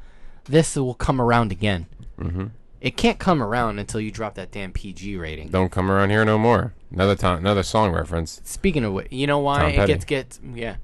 this 0.44 0.76
will 0.76 0.94
come 0.94 1.20
around 1.20 1.50
again. 1.52 1.86
Mm-hmm. 2.18 2.46
It 2.80 2.96
can't 2.96 3.18
come 3.18 3.42
around 3.42 3.78
until 3.78 4.00
you 4.00 4.10
drop 4.10 4.34
that 4.34 4.52
damn 4.52 4.72
PG 4.72 5.16
rating. 5.16 5.48
don't 5.48 5.72
come 5.72 5.90
around 5.90 6.10
here 6.10 6.24
no 6.24 6.38
more 6.38 6.72
another 6.95 7.14
time 7.16 7.38
another 7.38 7.62
song 7.62 7.92
reference 7.92 8.40
Speaking 8.45 8.84
of 8.84 8.92
which, 8.92 9.09
you 9.11 9.26
know 9.26 9.38
why 9.38 9.61
Tom 9.61 9.70
it 9.70 9.76
Petty. 9.76 9.92
gets 9.92 10.05
gets 10.05 10.40
yeah. 10.55 10.76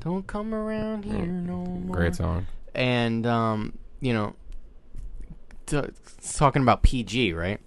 Don't 0.00 0.26
come 0.26 0.54
around 0.54 1.04
here 1.04 1.26
no 1.26 1.56
more. 1.64 1.96
great 1.96 2.14
song 2.14 2.46
and 2.74 3.26
um, 3.26 3.78
you 4.00 4.12
know, 4.12 4.34
t- 5.66 5.80
talking 6.36 6.62
about 6.62 6.82
PG, 6.82 7.32
right? 7.32 7.60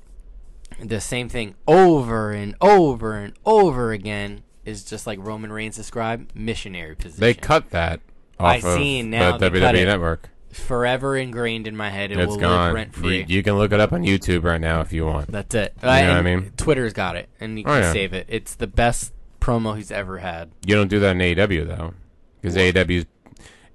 the 0.84 1.00
same 1.02 1.28
thing 1.30 1.56
over 1.68 2.32
and 2.32 2.54
over 2.62 3.16
and 3.16 3.34
over 3.46 3.92
again 3.92 4.44
is 4.66 4.84
just 4.84 5.08
like 5.08 5.18
Roman 5.20 5.52
Reigns 5.52 5.76
described 5.76 6.36
missionary 6.36 6.96
position. 6.96 7.22
They 7.22 7.34
cut 7.34 7.70
that 7.72 8.02
I 8.40 8.58
off 8.58 8.66
of 8.66 8.74
seen 8.76 9.10
now 9.10 9.38
the 9.38 9.50
they 9.50 9.60
cut 9.60 9.74
WWE 9.74 9.80
it. 9.82 9.86
Network. 9.86 10.30
Forever 10.58 11.16
ingrained 11.16 11.68
in 11.68 11.76
my 11.76 11.90
head. 11.90 12.12
It 12.12 12.18
It's 12.20 12.28
will 12.28 12.34
live 12.36 12.42
gone. 12.42 12.74
rent 12.74 12.94
free. 12.94 13.26
you 13.28 13.44
can 13.44 13.58
look 13.58 13.72
it 13.72 13.80
up 13.80 13.94
on 13.94 14.04
YouTube 14.04 14.44
right 14.44 14.60
now 14.62 14.82
if 14.82 14.92
you 14.92 15.06
want. 15.06 15.32
That's 15.32 15.54
it. 15.56 15.74
know 15.82 15.88
what 15.90 16.00
I 16.00 16.22
mean? 16.22 16.52
Twitter's 16.58 16.94
got 16.94 17.16
it, 17.16 17.30
and 17.40 17.58
you 17.58 17.66
Oh, 17.66 17.74
can 17.74 17.84
yeah. 17.84 17.94
save 17.94 18.14
it. 18.14 18.26
It's 18.30 18.56
the 18.56 18.68
best 18.68 19.14
promo 19.40 19.76
he's 19.78 19.92
ever 19.92 20.18
had. 20.20 20.52
You 20.66 20.76
don't 20.76 20.88
do 20.90 21.00
that 21.00 21.12
in 21.12 21.20
AEW 21.20 21.68
though, 21.68 21.94
because 22.42 22.56
AEW's 22.56 23.06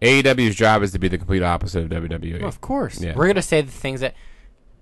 AEW's 0.00 0.54
job 0.56 0.82
is 0.82 0.90
to 0.92 0.98
be 0.98 1.08
the 1.08 1.16
complete 1.18 1.42
opposite 1.42 1.84
of. 1.84 1.90
WWE. 1.90 2.40
Well, 2.40 2.48
of 2.48 2.60
course. 2.60 3.00
Yeah. 3.00 3.14
We're 3.16 3.28
gonna 3.28 3.40
say 3.42 3.60
the 3.60 3.70
things 3.70 4.00
that, 4.00 4.14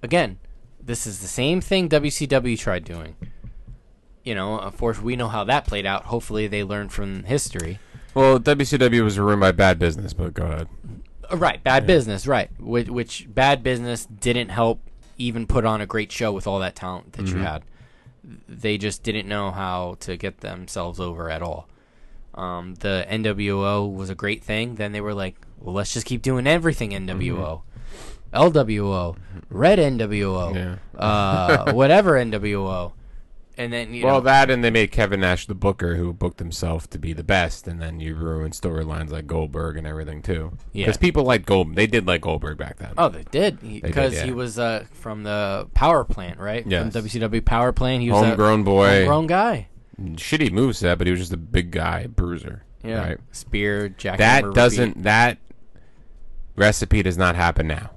again, 0.03 0.39
this 0.83 1.07
is 1.07 1.21
the 1.21 1.29
same 1.29 1.61
thing 1.61 1.89
WCW 1.89 2.59
tried 2.59 2.85
doing. 2.85 3.17
You 4.25 4.35
know, 4.35 4.59
of 4.59 4.77
course, 4.79 5.01
we 5.01 5.17
know 5.17 5.29
how 5.29 5.45
that 5.45 5.67
played 5.67 5.87
out. 5.87 6.05
Hopefully, 6.07 6.47
they 6.47 6.63
learned 6.65 6.93
from 6.93 7.25
history. 7.25 7.79
Well, 8.15 8.39
WCW 8.41 9.03
was 9.05 9.19
ruined 9.19 9.41
by 9.41 9.53
bad 9.53 9.79
business, 9.79 10.13
but 10.13 10.35
go 10.35 10.45
ahead. 10.45 10.69
Right, 11.33 11.63
bad 11.63 11.87
business. 11.87 12.27
Right, 12.27 12.51
which, 12.61 12.89
which 12.89 13.27
bad 13.33 13.63
business 13.63 14.07
didn't 14.07 14.49
help 14.51 14.81
even 15.19 15.47
put 15.47 15.65
on 15.65 15.81
a 15.81 15.87
great 15.87 16.11
show 16.11 16.33
with 16.33 16.47
all 16.47 16.59
that 16.61 16.75
talent 16.75 17.13
that 17.15 17.27
you 17.29 17.37
had. 17.39 17.63
They 18.49 18.79
just 18.79 19.03
didn't 19.03 19.29
know 19.29 19.51
how 19.51 19.97
to 20.01 20.17
get 20.17 20.41
themselves 20.41 20.99
over 21.01 21.31
at 21.31 21.43
all. 21.43 21.69
Um, 22.35 22.75
the 22.77 23.07
NWO 23.11 23.93
was 23.93 24.09
a 24.11 24.15
great 24.15 24.43
thing. 24.45 24.77
Then 24.77 24.93
they 24.93 25.01
were 25.01 25.15
like, 25.15 25.37
well, 25.59 25.75
let's 25.75 25.93
just 25.93 26.07
keep 26.07 26.23
doing 26.23 26.47
everything 26.47 26.91
NWO. 26.91 27.63
LWO, 28.33 29.17
Red 29.51 29.79
NWO, 29.79 30.55
Yeah. 30.55 30.77
uh, 30.99 31.73
whatever 31.73 32.13
NWO. 32.13 32.93
And 33.61 33.71
then, 33.71 33.93
you 33.93 34.07
Well, 34.07 34.15
know, 34.15 34.21
that 34.23 34.51
and 34.51 34.65
they 34.65 34.71
made 34.71 34.91
Kevin 34.91 35.21
Nash 35.21 35.47
the 35.47 35.55
booker, 35.55 35.97
who 35.97 36.15
booked 36.15 36.39
himself 36.39 36.89
to 36.91 36.99
be 36.99 37.13
the 37.13 37.23
best, 37.23 37.69
and 37.69 37.79
then 37.79 38.01
you 38.01 38.15
ruined 38.15 38.55
storylines 38.55 39.11
like 39.11 39.27
Goldberg 39.27 39.77
and 39.77 39.87
everything 39.87 40.23
too. 40.23 40.57
Yeah. 40.73 40.87
because 40.87 40.97
people 40.97 41.25
like 41.25 41.45
Gold. 41.45 41.75
They 41.75 41.87
did 41.87 42.07
like 42.07 42.23
Goldberg 42.23 42.57
back 42.57 42.79
then. 42.79 42.95
Oh, 42.97 43.11
they 43.11 43.25
did 43.25 43.61
because 43.83 44.15
yeah. 44.15 44.25
he 44.25 44.31
was 44.33 44.59
uh, 44.59 44.87
from 44.93 45.25
the 45.25 45.69
power 45.75 46.05
plant, 46.05 46.39
right? 46.39 46.65
Yes. 46.67 46.91
From 46.91 47.03
WCW 47.05 47.45
power 47.45 47.71
plant. 47.73 48.03
He 48.03 48.11
was 48.11 48.25
Homegrown 48.25 48.61
a 48.63 48.65
boy. 48.65 48.89
homegrown 49.05 49.27
guy. 49.27 49.69
Shitty 50.01 50.49
moveset, 50.49 50.97
but 50.97 51.07
he 51.07 51.11
was 51.11 51.21
just 51.21 51.35
a 51.35 51.37
big 51.37 51.71
guy, 51.71 52.07
bruiser. 52.07 52.65
Yeah, 52.83 53.01
Right. 53.09 53.19
spear, 53.31 53.91
jackhammer, 53.91 54.17
That 54.17 54.55
doesn't. 54.55 55.03
That 55.03 55.37
recipe 56.57 57.03
does 57.03 57.19
not 57.19 57.37
happen 57.37 57.67
now. 57.67 57.91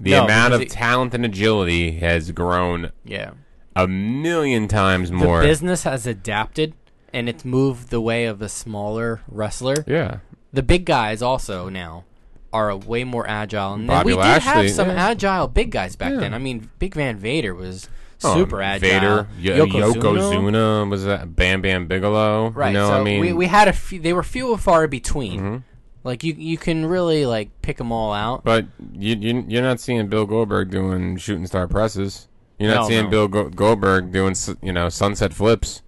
The 0.00 0.10
No, 0.10 0.24
amount 0.24 0.54
of 0.54 0.60
it- 0.62 0.70
talent 0.70 1.14
and 1.14 1.24
agility 1.24 1.92
has 1.98 2.32
grown 2.32 2.90
Yeah, 3.04 3.30
a 3.76 3.86
million 3.88 4.68
times 4.68 5.10
the 5.10 5.16
more. 5.16 5.42
business 5.42 5.84
has 5.84 6.06
adapted 6.06 6.74
and 7.12 7.28
it's 7.28 7.44
moved 7.44 7.90
the 7.90 8.00
way 8.00 8.24
of 8.26 8.38
the 8.38 8.48
smaller 8.48 9.20
wrestler. 9.28 9.76
yeah. 9.86 10.18
The 10.54 10.62
big 10.62 10.84
guys 10.84 11.22
also 11.22 11.68
now 11.70 12.04
are 12.52 12.76
way 12.76 13.04
more 13.04 13.26
agile, 13.26 13.72
and 13.72 13.86
Bobby 13.86 14.12
we 14.14 14.22
did 14.22 14.42
have 14.42 14.70
some 14.70 14.88
yeah. 14.88 15.08
agile 15.08 15.48
big 15.48 15.70
guys 15.70 15.96
back 15.96 16.12
Yeah. 16.12 16.20
then. 16.20 16.34
I 16.34 16.38
mean, 16.38 16.68
Big 16.78 16.94
Van 16.94 17.16
Vader 17.16 17.54
was 17.54 17.88
super 18.18 18.60
agile. 18.60 18.90
Vader, 18.90 19.26
Yo- 19.38 19.66
Yokozuna. 19.66 19.94
Yokozuna 19.94 20.90
was 20.90 21.04
that 21.06 21.34
Bam 21.34 21.62
Bam 21.62 21.86
Bigelow. 21.86 22.50
Right. 22.50 22.68
You 22.68 22.74
know, 22.74 22.88
so 22.88 23.00
I 23.00 23.02
mean, 23.02 23.20
we, 23.22 23.32
we 23.32 23.46
had 23.46 23.68
a 23.68 23.72
few. 23.72 23.98
They 23.98 24.12
were 24.12 24.22
few 24.22 24.52
and 24.52 24.60
far 24.60 24.86
between. 24.88 25.40
Mhm. 25.40 25.62
Like 26.04 26.22
you, 26.22 26.34
you 26.34 26.58
can 26.58 26.84
really 26.84 27.24
like 27.24 27.48
pick 27.62 27.78
them 27.78 27.90
all 27.92 28.12
out. 28.12 28.44
But 28.44 28.66
you, 28.92 29.16
you 29.16 29.44
you're 29.48 29.62
not 29.62 29.80
seeing 29.80 30.06
Bill 30.08 30.26
Goldberg 30.26 30.70
doing 30.70 31.16
shooting 31.16 31.46
star 31.46 31.66
presses. 31.66 32.28
You're 32.62 32.70
not 32.70 32.80
Hell 32.82 32.88
seeing 32.88 33.04
no. 33.04 33.10
Bill 33.10 33.28
Go- 33.28 33.48
Goldberg 33.50 34.12
doing 34.12 34.34
you 34.62 34.72
know 34.72 34.88
sunset 34.88 35.32
flips. 35.34 35.82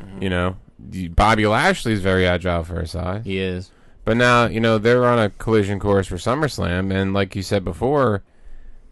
Mm-hmm. 0.00 0.22
You 0.22 0.30
know, 0.30 0.56
Bobby 1.10 1.46
Lashley's 1.46 2.00
very 2.00 2.26
agile 2.26 2.64
for 2.64 2.80
his 2.80 2.90
size. 2.92 3.24
He 3.24 3.38
is. 3.38 3.70
But 4.04 4.16
now 4.16 4.46
you 4.46 4.60
know 4.60 4.78
they're 4.78 5.04
on 5.06 5.18
a 5.18 5.30
collision 5.30 5.78
course 5.80 6.06
for 6.06 6.16
SummerSlam, 6.16 6.94
and 6.94 7.12
like 7.12 7.34
you 7.34 7.42
said 7.42 7.64
before, 7.64 8.22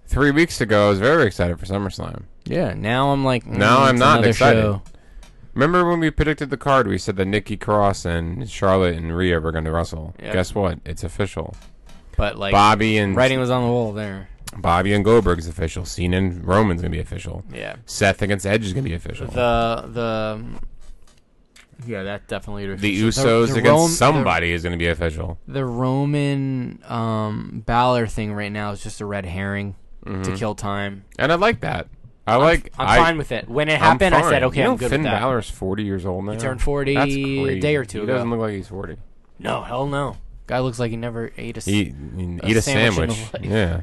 three 0.06 0.30
weeks 0.30 0.60
ago 0.60 0.86
I 0.86 0.90
was 0.90 0.98
very 0.98 1.26
excited 1.26 1.58
for 1.60 1.66
SummerSlam. 1.66 2.24
Yeah. 2.46 2.74
Now 2.74 3.10
I'm 3.12 3.24
like. 3.24 3.44
mm, 3.44 3.56
Now 3.56 3.82
I'm 3.84 3.96
not 3.96 4.26
excited. 4.26 4.60
show. 4.60 4.82
Remember 5.54 5.88
when 5.88 6.00
we 6.00 6.10
predicted 6.10 6.50
the 6.50 6.56
card? 6.56 6.88
We 6.88 6.98
said 6.98 7.14
that 7.16 7.26
Nikki 7.26 7.56
Cross 7.56 8.04
and 8.04 8.50
Charlotte 8.50 8.96
and 8.96 9.16
Rhea 9.16 9.38
were 9.38 9.52
going 9.52 9.64
to 9.64 9.70
wrestle. 9.70 10.12
Yeah. 10.20 10.32
Guess 10.32 10.52
what? 10.52 10.80
It's 10.84 11.04
official. 11.04 11.54
But 12.16 12.36
like 12.36 12.50
Bobby 12.50 12.98
and 12.98 13.14
writing 13.14 13.38
was 13.38 13.50
on 13.50 13.62
the 13.62 13.68
wall 13.68 13.92
there. 13.92 14.28
Bobby 14.56 14.92
and 14.94 15.04
Goldberg's 15.04 15.46
official. 15.48 15.84
Cena 15.84 16.16
and 16.16 16.44
Roman's 16.46 16.80
going 16.82 16.90
to 16.92 16.96
be 16.96 17.02
official. 17.02 17.44
Yeah. 17.52 17.76
Seth 17.86 18.22
against 18.22 18.46
Edge 18.46 18.64
is 18.64 18.72
going 18.72 18.84
to 18.84 18.88
be 18.90 18.94
official. 18.96 19.26
The 19.26 19.84
the. 19.92 20.44
Yeah, 21.86 22.02
that 22.04 22.28
definitely. 22.28 22.66
The 22.76 23.08
official. 23.08 23.24
Usos 23.24 23.48
the 23.52 23.58
against 23.58 23.80
Rom- 23.80 23.88
somebody 23.90 24.52
is 24.52 24.62
going 24.62 24.72
to 24.72 24.78
be 24.78 24.88
official. 24.88 25.38
The, 25.46 25.54
the 25.54 25.64
Roman 25.66 26.82
um, 26.86 27.62
Balor 27.66 28.06
thing 28.06 28.32
right 28.32 28.52
now 28.52 28.70
is 28.70 28.82
just 28.82 29.00
a 29.00 29.06
red 29.06 29.26
herring 29.26 29.74
to 30.06 30.34
kill 30.36 30.54
time. 30.54 31.04
And 31.18 31.32
I 31.32 31.34
like 31.34 31.60
that. 31.60 31.88
I 32.26 32.36
like. 32.36 32.72
I'm 32.78 32.88
I, 32.88 32.96
fine 32.98 33.18
with 33.18 33.32
it. 33.32 33.48
When 33.50 33.68
it 33.68 33.78
happened, 33.78 34.14
I 34.14 34.22
said, 34.30 34.44
"Okay, 34.44 34.58
you 34.60 34.64
know 34.64 34.70
I'm 34.72 34.76
good 34.78 34.88
Finn 34.90 35.02
with 35.02 35.10
that." 35.10 35.20
Balor's 35.20 35.50
40 35.50 35.82
years 35.82 36.06
old 36.06 36.24
now. 36.24 36.32
He 36.32 36.38
turned 36.38 36.62
40 36.62 36.94
That's 36.94 37.10
a 37.12 37.60
day 37.60 37.76
or 37.76 37.84
two 37.84 37.98
He 37.98 38.04
ago. 38.04 38.14
doesn't 38.14 38.30
look 38.30 38.40
like 38.40 38.54
he's 38.54 38.68
40. 38.68 38.96
No, 39.40 39.62
hell 39.62 39.86
no. 39.86 40.16
Guy 40.46 40.60
looks 40.60 40.78
like 40.78 40.90
he 40.90 40.96
never 40.96 41.32
ate 41.36 41.56
a. 41.56 41.58
s- 41.58 41.64
He, 41.66 41.84
he 42.16 42.40
eat 42.44 42.56
a 42.56 42.62
sandwich 42.62 43.10
in 43.10 43.16
life. 43.32 43.34
Yeah, 43.42 43.82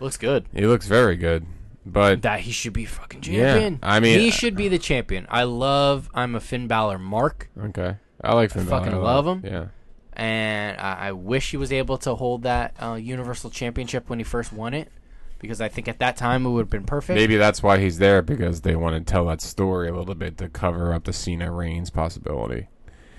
looks 0.00 0.16
good. 0.16 0.46
he 0.54 0.66
looks 0.66 0.86
very 0.86 1.16
good. 1.16 1.46
But 1.88 2.22
That 2.22 2.40
he 2.40 2.50
should 2.50 2.72
be 2.72 2.84
fucking 2.84 3.22
Yeah, 3.24 3.52
champion. 3.54 3.78
I 3.82 4.00
mean- 4.00 4.18
he 4.18 4.30
should 4.32 4.56
be 4.56 4.68
the 4.68 4.78
champion. 4.78 5.26
I 5.30 5.44
love. 5.44 6.10
I'm 6.14 6.34
a 6.34 6.40
Finn 6.40 6.66
Balor 6.66 6.98
mark, 6.98 7.48
okay, 7.66 7.96
I 8.22 8.34
like 8.34 8.50
Finn 8.50 8.64
Balor. 8.66 8.84
fucking 8.84 9.00
love 9.00 9.26
him. 9.26 9.42
Yeah. 9.44 9.66
and 10.14 10.80
I, 10.80 11.08
I 11.08 11.12
wish 11.12 11.50
he 11.52 11.56
was 11.56 11.70
able 11.72 11.98
to 11.98 12.14
hold 12.16 12.42
that 12.42 12.74
uh, 12.82 12.94
Universal 12.94 13.50
Championship 13.50 14.08
when 14.10 14.18
he 14.18 14.24
first 14.24 14.52
won 14.52 14.74
it, 14.74 14.90
because 15.38 15.60
I 15.60 15.68
think 15.68 15.86
at 15.86 15.98
that 16.00 16.16
time 16.16 16.44
it 16.44 16.50
would 16.50 16.62
have 16.62 16.70
been 16.70 16.84
perfect. 16.86 17.16
Maybe 17.16 17.36
that's 17.36 17.62
why 17.62 17.78
he's 17.78 17.98
there 17.98 18.20
because 18.22 18.62
they 18.62 18.74
want 18.74 18.96
to 18.96 19.12
tell 19.12 19.26
that 19.26 19.40
story 19.40 19.88
a 19.88 19.94
little 19.94 20.14
bit 20.16 20.38
to 20.38 20.48
cover 20.48 20.92
up 20.92 21.04
the 21.04 21.12
Cena 21.12 21.52
Reigns 21.52 21.90
possibility. 21.90 22.66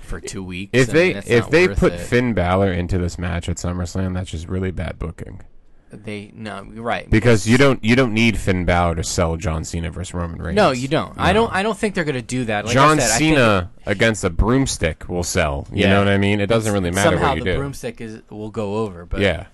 for 0.01 0.19
two 0.19 0.43
weeks. 0.43 0.71
If 0.73 0.89
I 0.89 0.93
they 0.93 1.05
mean, 1.05 1.13
that's 1.13 1.29
if 1.29 1.49
they 1.49 1.67
put 1.69 1.93
it. 1.93 1.99
Finn 1.99 2.33
Balor 2.33 2.73
into 2.73 2.97
this 2.97 3.17
match 3.17 3.47
at 3.47 3.57
SummerSlam, 3.57 4.13
that's 4.15 4.31
just 4.31 4.47
really 4.49 4.71
bad 4.71 4.97
booking. 4.99 5.41
They 5.89 6.31
no, 6.35 6.67
you're 6.73 6.83
right. 6.83 7.09
Because 7.09 7.47
you 7.47 7.57
don't 7.57 7.83
you 7.83 7.95
don't 7.95 8.13
need 8.13 8.37
Finn 8.37 8.65
Balor 8.65 8.95
to 8.95 9.03
sell 9.03 9.37
John 9.37 9.63
Cena 9.63 9.89
versus 9.89 10.13
Roman 10.13 10.41
Reigns. 10.41 10.55
No, 10.55 10.71
you 10.71 10.87
don't. 10.87 11.13
I 11.17 11.31
don't. 11.33 11.51
I 11.53 11.63
don't 11.63 11.77
think 11.77 11.95
they're 11.95 12.03
gonna 12.03 12.21
do 12.21 12.45
that. 12.45 12.65
Like 12.65 12.73
John 12.73 12.99
I 12.99 13.03
said, 13.03 13.15
I 13.15 13.17
think 13.19 13.35
Cena 13.37 13.71
against 13.85 14.23
a 14.23 14.29
broomstick 14.29 15.07
will 15.07 15.23
sell. 15.23 15.65
You 15.71 15.83
Yeah. 15.83 15.91
know 15.93 15.99
what 15.99 16.07
I 16.09 16.17
mean? 16.17 16.39
It 16.41 16.47
doesn't 16.47 16.73
really 16.73 16.91
matter 16.91 17.11
somehow 17.11 17.29
what 17.29 17.37
you 17.37 17.43
the 17.45 17.51
do. 17.53 17.57
broomstick 17.57 18.01
is 18.01 18.21
will 18.29 18.49
go 18.51 18.77
over. 18.77 19.05
But 19.05 19.21
yeah, 19.21 19.47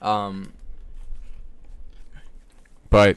um, 0.00 0.52
but 2.90 3.16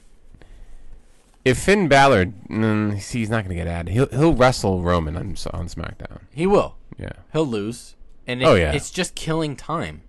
if 1.45 1.57
Finn 1.59 1.87
Balor, 1.87 2.25
mm, 2.49 2.99
see, 3.01 3.19
he's 3.19 3.29
not 3.29 3.45
going 3.45 3.55
to 3.57 3.63
get 3.63 3.67
added. 3.67 3.93
He'll 3.93 4.07
he'll 4.07 4.33
wrestle 4.33 4.81
Roman 4.81 5.15
on 5.15 5.35
on 5.53 5.67
SmackDown. 5.67 6.19
he 6.33 6.45
will. 6.47 6.75
Yeah, 6.99 7.11
He'll 7.31 7.45
lose, 7.45 7.95
and 8.25 8.41
it, 8.41 8.45
Oh, 8.45 8.55
yeah. 8.55 8.71
it's 8.71 8.89
just 8.89 9.13
killing 9.13 9.55
time 9.55 10.01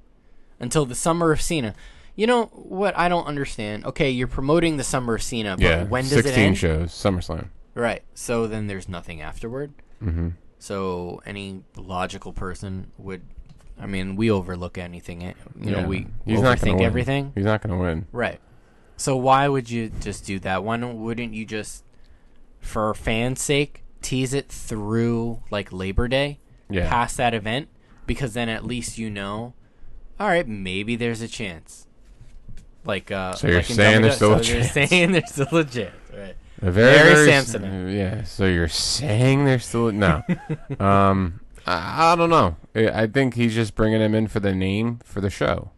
until 0.59 0.87
the 0.87 0.95
summer 0.95 1.33
of 1.33 1.41
Cena. 1.43 1.75
You 2.19 2.27
know 2.27 2.47
what 2.47 2.99
I 2.99 3.09
don't 3.09 3.27
understand? 3.27 3.87
Okay, 3.87 4.11
you're 4.11 4.27
promoting 4.27 4.77
the 4.77 4.83
summer 4.83 5.15
of 5.15 5.23
Cena, 5.23 5.57
but 5.57 5.63
yeah. 5.63 5.85
when 5.85 6.03
does 6.03 6.11
Sixteen 6.15 6.35
it 6.35 6.47
end? 6.49 6.59
shows, 6.59 6.91
SummerSlam. 6.91 7.51
Right. 7.75 8.03
So 8.13 8.49
then 8.49 8.67
there's 8.67 8.89
nothing 8.89 9.21
afterward. 9.23 9.73
Mm-hmm. 10.03 10.31
So 10.59 11.23
any 11.25 11.63
logical 11.77 12.33
person 12.33 12.91
would, 12.99 13.23
I 13.81 13.87
mean, 13.87 14.17
we 14.17 14.33
overlook 14.33 14.79
anything. 14.79 15.23
eh, 15.23 15.35
You 15.61 15.71
Yeah. 15.71 15.81
know, 15.83 15.87
we 15.89 16.09
He's 16.25 16.41
not 16.41 16.61
gonna 16.61 16.73
overthink 16.73 16.83
everything. 16.83 17.33
He's 17.37 17.45
not 17.45 17.63
going 17.63 17.79
to 17.79 17.81
win. 17.81 18.07
Right. 18.11 18.41
So 18.97 19.17
why 19.17 19.47
would 19.47 19.71
you 19.71 19.91
just 20.01 20.27
do 20.27 20.41
that? 20.41 20.65
Why 20.65 20.77
don't, 20.77 20.99
wouldn't 21.01 21.35
you 21.35 21.45
just, 21.47 21.85
for 22.59 22.93
fans' 22.95 23.41
sake, 23.41 23.85
tease 24.03 24.35
it 24.35 24.49
through 24.49 25.41
like 25.53 25.71
Labor 25.73 26.09
Day, 26.09 26.41
Yeah. 26.69 26.89
past 26.89 27.17
that 27.19 27.33
event, 27.33 27.69
because 28.09 28.35
then 28.35 28.49
at 28.49 28.65
least 28.65 28.99
you 28.99 29.09
know, 29.09 29.55
all 30.19 30.27
right, 30.27 30.49
maybe 30.49 30.97
there's 30.97 31.21
a 31.21 31.29
chance. 31.29 31.85
Like, 32.89 33.11
uh, 33.13 33.35
So 33.35 33.47
you're 33.47 33.57
like 33.57 33.67
saying 33.67 34.03
WWE, 34.03 34.13
still 34.13 34.43
so 34.43 34.53
you're 34.53 34.63
chance. 34.63 34.73
saying 34.73 35.13
there's 35.13 35.31
still 35.31 35.47
legit, 35.53 35.93
right? 36.13 36.35
Very, 36.61 36.73
Very 36.73 37.15
very 37.15 37.27
Samson. 37.27 37.65
s- 37.89 37.95
yeah. 37.95 38.23
So 38.25 38.47
you're 38.47 38.67
saying 38.69 39.45
they're 39.45 39.59
still 39.61 39.93
no. 39.93 40.23
um, 40.81 41.41
I, 41.67 42.13
I 42.13 42.17
don't 42.17 42.31
know. 42.31 42.57
I, 42.75 43.03
I 43.03 43.07
think 43.07 43.35
he's 43.35 43.55
just 43.55 43.75
bringing 43.77 44.01
him 44.01 44.15
in 44.15 44.27
for 44.27 44.41
the 44.41 44.55
name 44.55 44.99
for 45.05 45.21
the 45.21 45.31
show. 45.31 45.71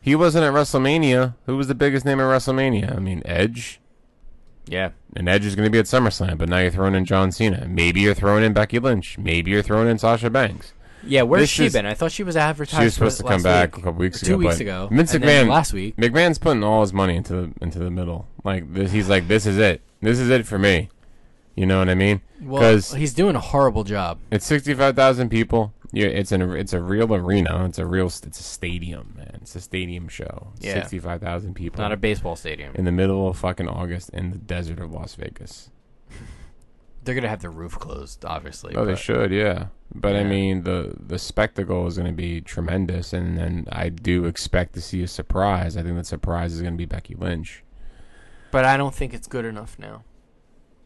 He 0.00 0.14
wasn't 0.14 0.44
at 0.44 0.52
WrestleMania. 0.52 1.34
Who 1.46 1.56
was 1.56 1.68
the 1.68 1.74
biggest 1.74 2.04
name 2.04 2.20
at 2.20 2.24
WrestleMania? 2.24 2.94
I 2.94 2.98
mean, 3.00 3.22
Edge. 3.24 3.80
Yeah. 4.68 4.90
And 5.14 5.28
Edge 5.28 5.44
is 5.44 5.54
going 5.54 5.66
to 5.66 5.70
be 5.70 5.78
at 5.78 5.86
SummerSlam, 5.86 6.38
but 6.38 6.48
now 6.48 6.58
you're 6.58 6.70
throwing 6.72 6.94
in 6.96 7.04
John 7.04 7.30
Cena. 7.32 7.66
Maybe 7.68 8.00
you're 8.00 8.14
throwing 8.14 8.42
in 8.44 8.52
Becky 8.52 8.78
Lynch. 8.80 9.16
Maybe 9.16 9.52
you're 9.52 9.62
throwing 9.62 9.88
in 9.88 9.98
Sasha 9.98 10.28
Banks. 10.28 10.72
Yeah, 11.04 11.22
where's 11.22 11.42
This 11.42 11.50
she 11.50 11.66
is- 11.66 11.72
been? 11.72 11.86
I 11.86 11.94
thought 11.94 12.12
she 12.12 12.22
was 12.22 12.36
advertised. 12.36 12.80
She 12.80 12.84
was 12.84 12.94
supposed 12.94 13.18
to 13.18 13.24
come 13.24 13.42
back 13.42 13.76
week. 13.76 13.82
a 13.82 13.84
couple 13.86 14.00
weeks 14.00 14.22
ago. 14.22 14.32
two 14.32 14.38
weeks 14.38 14.60
ago. 14.60 14.88
Vince 14.90 15.14
and 15.14 15.22
then 15.24 15.46
McMahon 15.46 15.50
last 15.50 15.72
week. 15.72 15.96
McMahon's 15.96 16.38
putting 16.38 16.64
all 16.64 16.80
his 16.80 16.92
money 16.92 17.16
into 17.16 17.32
the 17.34 17.52
into 17.60 17.78
the 17.78 17.90
middle. 17.90 18.26
Like 18.44 18.72
this, 18.74 18.92
he's 18.92 19.08
like, 19.08 19.28
this 19.28 19.46
is 19.46 19.58
it. 19.58 19.82
This 20.00 20.18
is 20.18 20.30
it 20.30 20.46
for 20.46 20.58
me. 20.58 20.88
You 21.54 21.64
know 21.66 21.78
what 21.78 21.88
I 21.88 21.94
mean? 21.94 22.20
Well, 22.42 22.60
Because 22.60 22.92
he's 22.94 23.14
doing 23.14 23.34
a 23.34 23.40
horrible 23.40 23.82
job. 23.84 24.18
it's 24.30 24.44
sixty-five 24.44 24.94
thousand 24.96 25.30
people. 25.30 25.72
Yeah, 25.92 26.06
it's 26.08 26.32
an 26.32 26.42
it's 26.56 26.72
a 26.74 26.82
real 26.82 27.14
arena. 27.14 27.64
It's 27.66 27.78
a 27.78 27.86
real 27.86 28.06
it's 28.08 28.40
a 28.40 28.42
stadium, 28.42 29.14
man. 29.16 29.38
It's 29.42 29.54
a 29.56 29.60
stadium 29.60 30.08
show. 30.08 30.48
Yeah. 30.60 30.74
Sixty-five 30.74 31.20
thousand 31.22 31.54
people. 31.54 31.80
Not 31.80 31.92
a 31.92 31.96
baseball 31.96 32.36
stadium. 32.36 32.72
in 32.74 32.84
the 32.84 32.92
middle 32.92 33.28
of 33.28 33.38
fucking 33.38 33.68
August 33.68 34.10
in 34.10 34.32
the 34.32 34.38
desert 34.38 34.80
of 34.80 34.90
Las 34.92 35.14
Vegas. 35.14 35.70
They're 37.06 37.14
gonna 37.14 37.28
have 37.28 37.40
the 37.40 37.48
roof 37.50 37.78
closed, 37.78 38.24
obviously. 38.24 38.74
Oh, 38.76 38.84
they 38.84 38.96
should, 38.96 39.30
yeah. 39.32 39.68
But 39.94 40.16
I 40.16 40.24
mean, 40.24 40.64
the 40.64 40.94
the 40.98 41.18
spectacle 41.18 41.86
is 41.86 41.96
going 41.96 42.08
to 42.10 42.12
be 42.16 42.40
tremendous, 42.40 43.12
and 43.12 43.38
then 43.38 43.66
I 43.70 43.88
do 43.88 44.24
expect 44.24 44.74
to 44.74 44.80
see 44.82 45.02
a 45.04 45.08
surprise. 45.08 45.76
I 45.76 45.82
think 45.84 45.96
the 45.96 46.04
surprise 46.04 46.52
is 46.52 46.60
going 46.60 46.74
to 46.74 46.78
be 46.78 46.84
Becky 46.84 47.14
Lynch. 47.14 47.62
But 48.50 48.64
I 48.64 48.76
don't 48.76 48.94
think 48.94 49.14
it's 49.14 49.28
good 49.28 49.44
enough 49.44 49.78
now. 49.78 50.02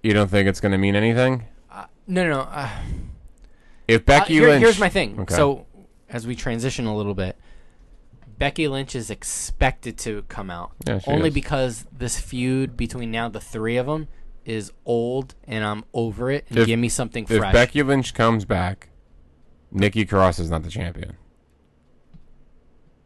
You 0.03 0.13
don't 0.13 0.29
think 0.29 0.47
it's 0.49 0.61
going 0.61 0.73
to 0.73 0.79
mean 0.79 0.95
anything? 0.95 1.47
Uh, 1.71 1.87
no, 2.07 2.25
no, 2.25 2.31
no. 2.31 2.41
Uh, 2.43 2.69
If 3.89 4.03
uh, 4.03 4.05
Becky 4.05 4.35
here- 4.35 4.49
Lynch, 4.49 4.63
here's 4.63 4.79
my 4.79 4.89
thing. 4.91 5.19
Okay. 5.21 5.35
So, 5.35 5.67
as 6.09 6.27
we 6.27 6.35
transition 6.37 6.85
a 6.87 6.95
little 6.97 7.15
bit, 7.15 7.37
Becky 8.39 8.69
Lynch 8.69 8.95
is 8.95 9.11
expected 9.11 9.99
to 9.99 10.23
come 10.29 10.51
out 10.51 10.73
Yeah, 10.87 11.01
only 11.07 11.29
is. 11.29 11.35
because 11.35 11.87
this 11.93 12.21
feud 12.21 12.77
between 12.77 13.11
now 13.11 13.29
the 13.29 13.41
three 13.41 13.77
of 13.77 13.87
them 13.87 14.09
is 14.51 14.73
old, 14.85 15.35
and 15.47 15.65
I'm 15.65 15.85
over 15.95 16.31
it. 16.31 16.47
And 16.51 16.59
If- 16.59 16.67
give 16.67 16.79
me 16.79 16.89
something 16.89 17.25
if 17.25 17.39
fresh. 17.39 17.49
If 17.49 17.53
Becky 17.53 17.83
Lynch 17.83 18.13
comes 18.15 18.45
back, 18.45 18.89
Nikki 19.71 20.05
Cross 20.05 20.39
is 20.41 20.51
not 20.51 20.63
the 20.65 20.71
champion. 20.71 21.17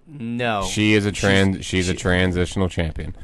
no, 0.06 0.62
She 0.64 0.94
is 0.94 1.06
a 1.06 1.12
trans. 1.12 1.56
She's, 1.58 1.86
She's- 1.86 1.88
a 1.88 1.94
transitional 1.94 2.68
champion. 2.68 3.14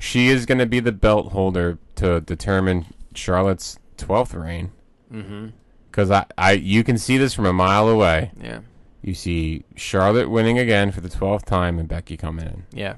She 0.00 0.28
is 0.28 0.46
going 0.46 0.58
to 0.58 0.66
be 0.66 0.78
the 0.80 0.92
belt 0.92 1.32
holder 1.32 1.78
to 1.96 2.20
determine 2.20 2.86
Charlotte's 3.14 3.78
twelfth 3.96 4.32
reign. 4.34 4.70
Mm-hmm. 5.12 5.48
Because 5.90 6.10
I, 6.12 6.26
I, 6.36 6.52
you 6.52 6.84
can 6.84 6.98
see 6.98 7.18
this 7.18 7.34
from 7.34 7.46
a 7.46 7.52
mile 7.52 7.88
away. 7.88 8.30
Yeah, 8.40 8.60
You 9.02 9.14
see 9.14 9.64
Charlotte 9.74 10.30
winning 10.30 10.56
again 10.58 10.92
for 10.92 11.00
the 11.00 11.08
twelfth 11.08 11.46
time 11.46 11.78
and 11.80 11.88
Becky 11.88 12.16
coming 12.16 12.46
in. 12.46 12.64
yeah. 12.72 12.94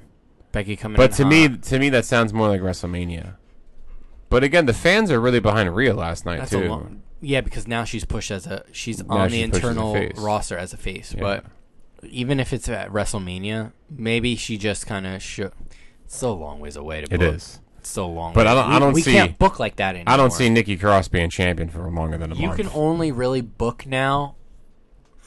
Becky 0.51 0.75
coming. 0.75 0.97
But 0.97 1.11
in 1.11 1.17
to 1.17 1.23
hot. 1.23 1.29
me, 1.29 1.57
to 1.57 1.79
me, 1.79 1.89
that 1.89 2.03
sounds 2.05 2.33
more 2.33 2.49
like 2.49 2.59
WrestleMania. 2.61 3.35
But 4.31 4.43
again, 4.43 4.65
the 4.65 4.73
fans 4.73 5.11
are 5.11 5.19
really 5.21 5.39
behind 5.39 5.75
Rhea 5.75 5.93
last 5.93 6.25
night 6.25 6.39
that's 6.39 6.51
too. 6.51 6.63
a 6.63 6.67
long. 6.69 7.03
Yeah, 7.21 7.41
because 7.41 7.67
now 7.67 7.83
she's 7.83 8.03
pushed 8.05 8.31
as 8.31 8.47
a 8.47 8.63
she's 8.71 9.03
Now 9.03 9.17
on 9.17 9.29
the 9.29 9.37
she's 9.41 9.49
pushed 9.51 9.57
as 9.57 9.63
a 9.63 9.69
internal 9.69 9.93
face. 9.93 10.17
roster 10.17 10.57
as 10.57 10.73
a 10.73 10.77
face. 10.77 11.13
Yeah. 11.13 11.21
But 11.21 11.45
even 12.09 12.39
if 12.39 12.51
it's 12.53 12.67
at 12.67 12.89
WrestleMania, 12.91 13.73
maybe 13.89 14.35
she 14.35 14.57
just 14.57 14.87
kind 14.87 15.05
of 15.05 15.21
should. 15.21 15.51
It's 16.05 16.15
still 16.17 16.31
a 16.33 16.33
long 16.33 16.59
ways 16.59 16.75
away 16.75 17.01
to 17.01 17.13
It 17.13 17.19
book. 17.19 17.35
is. 17.35 17.59
It's 17.77 17.89
still 17.89 18.05
a 18.05 18.07
long. 18.07 18.33
But 18.33 18.45
way. 18.47 18.51
I 18.51 18.55
don't- 18.55 18.69
I 18.71 18.73
We- 18.75 18.79
don't 18.79 18.93
we 18.93 19.01
see- 19.01 19.11
can't 19.11 19.37
book 19.37 19.59
like 19.59 19.75
that 19.75 19.95
anymore. 19.95 20.13
I 20.13 20.17
don't 20.17 20.31
see 20.33 20.49
Nikki 20.49 20.77
Cross 20.77 21.09
being 21.09 21.29
champion 21.29 21.69
for 21.69 21.81
longer 21.91 22.17
than 22.17 22.23
a 22.31 22.35
month. 22.35 22.39
You 22.39 22.47
month. 22.47 22.59
can 22.59 22.69
only 22.73 23.11
really 23.11 23.41
book 23.41 23.85
now 23.85 24.35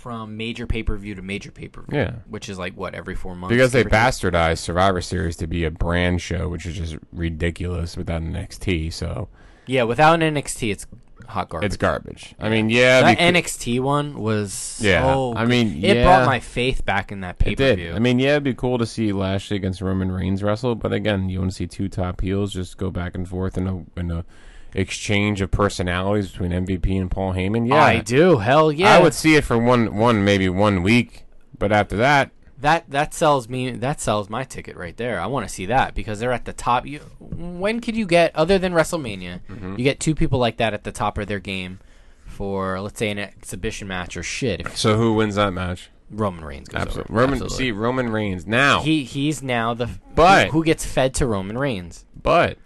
from 0.05 0.37
major 0.37 0.67
pay 0.67 0.83
per 0.83 0.99
view 0.99 1.15
to 1.15 1.23
major 1.23 1.51
pay 1.51 1.67
per 1.67 1.81
view. 1.81 1.99
Yeah. 1.99 2.17
which 2.29 2.51
is 2.51 2.59
like 2.59 2.77
what 2.77 2.95
every 2.95 3.15
four 3.15 3.35
months. 3.35 3.51
because 3.55 3.73
they 3.73 3.79
give 3.83 3.87
or 3.87 3.91
take? 3.91 3.99
bastardized 3.99 4.59
Survivor 4.59 5.01
Series 5.01 5.35
to 5.37 5.47
be 5.47 5.65
a 5.65 5.71
brand 5.71 6.21
show, 6.21 6.51
which 6.51 6.67
is 6.67 6.77
just 6.77 6.97
ridiculous 7.11 7.97
without 7.97 8.21
an 8.21 8.35
NXT. 8.35 8.93
So 8.93 9.29
Yeah, 9.67 9.85
without 9.85 10.21
an 10.23 10.35
NXT, 10.35 10.71
it's 10.73 10.87
hot 11.27 11.49
garbage. 11.49 11.67
it's 11.69 11.77
garbage. 11.79 12.35
I 12.39 12.51
mean, 12.51 12.69
yeah, 12.69 13.01
that 13.01 13.17
becau- 13.17 13.33
NXT 13.33 13.81
one 13.81 14.19
was 14.21 14.79
Yeah, 14.83 15.01
so 15.11 15.35
I 15.35 15.47
mean, 15.47 15.83
it 15.83 15.97
yeah. 15.97 16.03
brought 16.05 16.27
my 16.27 16.39
faith 16.39 16.85
back 16.85 17.11
in 17.11 17.23
that 17.23 17.39
pay 17.39 17.57
per 17.57 17.75
view. 17.75 17.95
I 17.95 17.99
mean, 17.99 18.19
yeah, 18.19 18.33
it'd 18.33 18.43
be 18.45 18.53
cool 18.53 18.77
to 18.77 18.85
see 18.85 19.11
Lashley 19.11 19.57
against 19.57 19.81
Roman 19.81 20.13
Reigns 20.13 20.43
wrestle, 20.43 20.75
but 20.75 20.93
again, 20.93 21.31
you 21.31 21.39
want 21.39 21.53
to 21.53 21.57
see 21.57 21.67
two 21.67 21.89
top 21.89 22.21
heels 22.21 22.53
just 22.53 22.77
go 22.77 22.91
back 22.91 23.15
and 23.15 23.27
forth 23.27 23.57
in 23.57 23.67
a 23.67 23.85
in 23.99 24.11
a 24.11 24.27
exchange 24.75 25.41
of 25.41 25.51
personalities 25.51 26.31
between 26.31 26.51
MVP 26.51 27.01
and 27.01 27.11
Paul 27.11 27.33
Heyman. 27.35 27.69
Yeah, 27.69 27.77
I 27.83 28.01
do. 28.01 28.39
Hell 28.39 28.71
yeah. 28.73 28.95
I 28.97 29.01
would 29.03 29.15
see 29.15 29.37
it 29.37 29.45
for 29.45 29.57
one 29.59 29.97
one 29.97 30.25
maybe 30.25 30.49
one 30.49 30.83
week, 30.83 31.25
but 31.59 31.73
after 31.73 31.97
that, 31.97 32.31
that 32.61 32.91
that 32.91 33.15
sells 33.15 33.49
me. 33.49 33.71
That 33.71 34.01
sells 34.01 34.29
my 34.29 34.45
ticket 34.45 34.77
right 34.77 34.97
there. 34.97 35.21
I 35.21 35.27
want 35.27 35.47
to 35.49 35.53
see 35.55 35.67
that 35.67 35.95
because 35.95 36.19
they're 36.21 36.33
at 36.33 36.45
the 36.45 36.53
top. 36.53 36.87
You, 36.87 37.01
when 37.21 37.81
could 37.81 37.97
you 37.97 38.07
get 38.07 38.35
other 38.35 38.59
than 38.59 38.73
WrestleMania? 38.73 39.41
Mm-hmm. 39.49 39.73
You 39.79 39.85
get 39.85 40.01
two 40.01 40.15
people 40.15 40.39
like 40.39 40.57
that 40.59 40.75
at 40.75 40.85
the 40.85 40.93
top 40.93 41.19
of 41.19 41.27
their 41.29 41.41
game 41.41 41.79
for 42.27 42.81
let's 42.81 42.99
say 42.99 43.11
an 43.11 43.19
exhibition 43.19 43.87
match 43.89 44.17
or 44.17 44.23
shit. 44.23 44.67
So 44.77 44.97
who 44.97 45.15
wins 45.15 45.37
that 45.37 45.53
match? 45.53 45.91
Roman 46.11 46.45
Reigns 46.45 46.69
goes 46.69 46.83
Absolutely. 46.83 47.13
over. 47.15 47.21
Roman. 47.21 47.35
Absolutely. 47.43 47.57
See 47.57 47.73
Roman 47.73 48.09
Reigns 48.11 48.47
now, 48.47 48.83
he 48.83 49.05
he's 49.05 49.43
now 49.43 49.75
the 49.75 49.89
But- 50.15 50.47
who, 50.49 50.53
who 50.59 50.65
gets 50.65 50.85
fed 50.85 51.15
to 51.15 51.27
Roman 51.27 51.59
Reigns. 51.59 52.05
but 52.21 52.59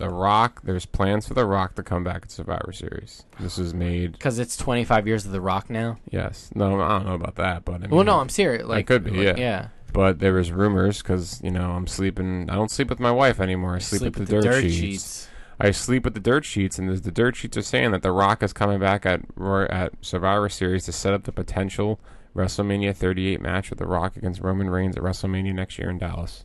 The 0.00 0.08
Rock. 0.08 0.62
There's 0.64 0.86
plans 0.86 1.28
for 1.28 1.34
The 1.34 1.46
Rock 1.46 1.74
to 1.76 1.82
come 1.82 2.02
back 2.02 2.22
at 2.22 2.30
Survivor 2.30 2.72
Series. 2.72 3.24
This 3.38 3.58
is 3.58 3.72
made. 3.72 4.12
Because 4.12 4.38
it's 4.38 4.56
25 4.56 5.06
years 5.06 5.26
of 5.26 5.32
The 5.32 5.40
Rock 5.40 5.70
now. 5.70 5.98
Yes. 6.10 6.50
No, 6.54 6.80
I 6.80 6.88
don't 6.88 7.06
know 7.06 7.14
about 7.14 7.36
that, 7.36 7.64
but 7.64 7.76
I 7.76 7.78
mean, 7.78 7.90
Well, 7.90 8.04
no, 8.04 8.18
I'm 8.18 8.28
serious. 8.28 8.66
Like 8.66 8.80
it 8.80 8.86
could 8.86 9.04
be, 9.04 9.10
like, 9.10 9.36
yeah. 9.38 9.42
yeah. 9.42 9.68
But 9.92 10.18
there 10.18 10.32
was 10.32 10.52
rumors 10.52 11.02
because 11.02 11.40
you 11.42 11.50
know 11.50 11.72
I'm 11.72 11.86
sleeping. 11.86 12.48
I 12.48 12.54
don't 12.54 12.70
sleep 12.70 12.90
with 12.90 13.00
my 13.00 13.10
wife 13.10 13.40
anymore. 13.40 13.74
I 13.74 13.78
sleep, 13.78 14.16
with, 14.16 14.28
the, 14.28 14.40
dirt, 14.40 14.70
sheets. 14.70 15.28
I 15.58 15.72
sleep 15.72 16.04
with 16.04 16.14
the 16.14 16.20
dirt 16.20 16.44
sheets, 16.44 16.78
and 16.78 16.88
the 16.88 17.10
dirt 17.10 17.36
sheets 17.36 17.56
are 17.56 17.62
saying 17.62 17.90
that 17.90 18.02
The 18.02 18.12
Rock 18.12 18.42
is 18.42 18.52
coming 18.52 18.78
back 18.78 19.04
at 19.04 19.22
at 19.68 19.92
Survivor 20.00 20.48
Series 20.48 20.84
to 20.84 20.92
set 20.92 21.12
up 21.12 21.24
the 21.24 21.32
potential 21.32 22.00
WrestleMania 22.34 22.94
38 22.94 23.40
match 23.40 23.70
with 23.70 23.80
The 23.80 23.86
Rock 23.86 24.16
against 24.16 24.40
Roman 24.40 24.70
Reigns 24.70 24.96
at 24.96 25.02
WrestleMania 25.02 25.54
next 25.54 25.78
year 25.78 25.90
in 25.90 25.98
Dallas. 25.98 26.44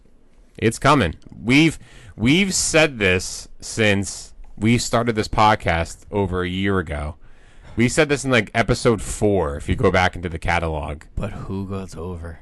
It's 0.58 0.80
coming. 0.80 1.16
We've 1.44 1.78
we've 2.16 2.54
said 2.54 2.98
this 3.00 3.48
since 3.60 4.34
we 4.58 4.78
started 4.78 5.16
this 5.16 5.28
podcast 5.28 6.06
over 6.12 6.44
a 6.44 6.48
year 6.50 6.80
ago. 6.80 7.16
We 7.76 7.90
said 7.90 8.08
this 8.08 8.24
in 8.24 8.32
like 8.32 8.52
episode 8.54 9.02
four. 9.02 9.58
If 9.58 9.68
you 9.68 9.76
go 9.76 9.92
back 9.92 10.16
into 10.16 10.30
the 10.30 10.40
catalog, 10.40 11.04
But 11.16 11.32
who 11.32 11.68
goes 11.68 11.94
over? 11.96 12.40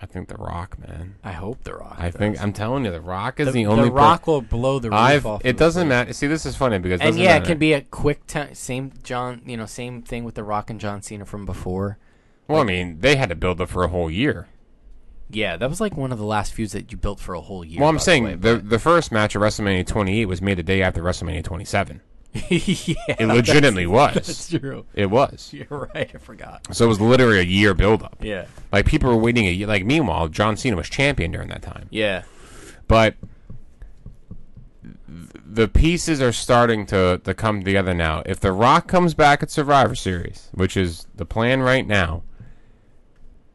I 0.00 0.06
think 0.06 0.28
The 0.28 0.36
Rock, 0.36 0.78
man. 0.78 1.16
I 1.24 1.32
hope 1.32 1.64
The 1.64 1.74
Rock. 1.74 1.96
I 1.98 2.06
does. 2.10 2.14
think 2.14 2.40
I'm 2.40 2.52
telling 2.52 2.84
you, 2.84 2.92
The 2.92 3.00
Rock 3.00 3.40
is 3.40 3.46
the, 3.48 3.52
the, 3.52 3.66
only. 3.66 3.84
The 3.84 3.90
per- 3.90 3.96
Rock 3.96 4.26
will 4.28 4.40
blow 4.40 4.78
the 4.78 4.90
roof 4.90 4.98
I've. 4.98 5.26
off. 5.26 5.44
It 5.44 5.50
of 5.50 5.56
doesn't 5.56 5.88
matter. 5.88 6.12
See, 6.12 6.28
this 6.28 6.46
is 6.46 6.54
funny 6.54 6.78
because 6.78 7.00
And 7.00 7.18
yeah, 7.18 7.36
it 7.36 7.44
can 7.44 7.58
be 7.58 7.72
a 7.72 7.80
quick 7.80 8.24
time. 8.28 8.54
Same 8.54 8.92
John, 9.02 9.42
you 9.44 9.56
know, 9.56 9.66
same 9.66 10.02
thing 10.02 10.22
with 10.24 10.36
The 10.36 10.44
Rock 10.44 10.70
and 10.70 10.78
John 10.80 11.02
Cena 11.02 11.24
from 11.24 11.44
before. 11.44 11.98
Well, 12.48 12.60
I 12.60 12.64
mean, 12.64 13.00
they 13.00 13.16
had 13.16 13.28
to 13.28 13.34
build 13.34 13.60
up 13.60 13.68
for 13.68 13.84
a 13.84 13.88
whole 13.88 14.10
year. 14.10 14.48
Yeah, 15.30 15.56
that 15.58 15.68
was 15.68 15.80
like 15.80 15.96
one 15.96 16.10
of 16.10 16.18
the 16.18 16.24
last 16.24 16.54
feuds 16.54 16.72
that 16.72 16.90
you 16.90 16.96
built 16.96 17.20
for 17.20 17.34
a 17.34 17.40
whole 17.42 17.62
year. 17.64 17.80
well, 17.80 17.90
I'm 17.90 17.96
by 17.96 18.00
saying 18.02 18.24
the, 18.24 18.28
way, 18.30 18.34
the 18.36 18.54
but- 18.56 18.70
the 18.70 18.78
first 18.78 19.12
match 19.12 19.36
at 19.36 19.42
WrestleMania 19.42 19.86
28 19.86 20.24
was 20.24 20.40
made 20.40 20.56
the 20.58 20.62
day 20.62 20.80
after 20.82 21.02
WrestleMania 21.02 21.44
27. 21.44 22.00
yeah, 22.34 22.94
It 23.18 23.26
legitimately 23.26 23.86
was. 23.98 24.14
That's 24.14 24.48
true. 24.48 24.86
It 24.94 25.06
was. 25.10 25.50
You're 25.52 25.90
right. 25.94 26.10
I 26.14 26.18
forgot. 26.18 26.74
So 26.74 26.86
it 26.86 26.88
was 26.88 27.00
literally 27.00 27.40
a 27.40 27.42
year 27.42 27.74
buildup. 27.74 28.16
Yeah. 28.22 28.46
Like 28.72 28.86
people 28.86 29.10
were 29.10 29.16
waiting 29.20 29.46
a 29.46 29.50
year. 29.50 29.66
Like 29.66 29.84
meanwhile, 29.84 30.28
John 30.28 30.56
Cena 30.56 30.76
was 30.76 30.88
champion 30.88 31.30
during 31.32 31.48
that 31.48 31.60
time. 31.62 31.88
Yeah. 31.90 32.22
But 32.86 33.16
the 35.08 35.68
pieces 35.68 36.20
are 36.22 36.32
starting 36.32 36.86
to, 36.86 37.20
to 37.24 37.34
come 37.34 37.62
together 37.62 37.94
now. 37.94 38.22
If 38.26 38.40
The 38.40 38.52
Rock 38.52 38.86
comes 38.88 39.14
back 39.14 39.42
at 39.42 39.50
Survivor 39.50 39.94
Series, 39.94 40.48
which 40.52 40.76
is 40.76 41.06
the 41.16 41.24
plan 41.24 41.60
right 41.60 41.86
now, 41.86 42.22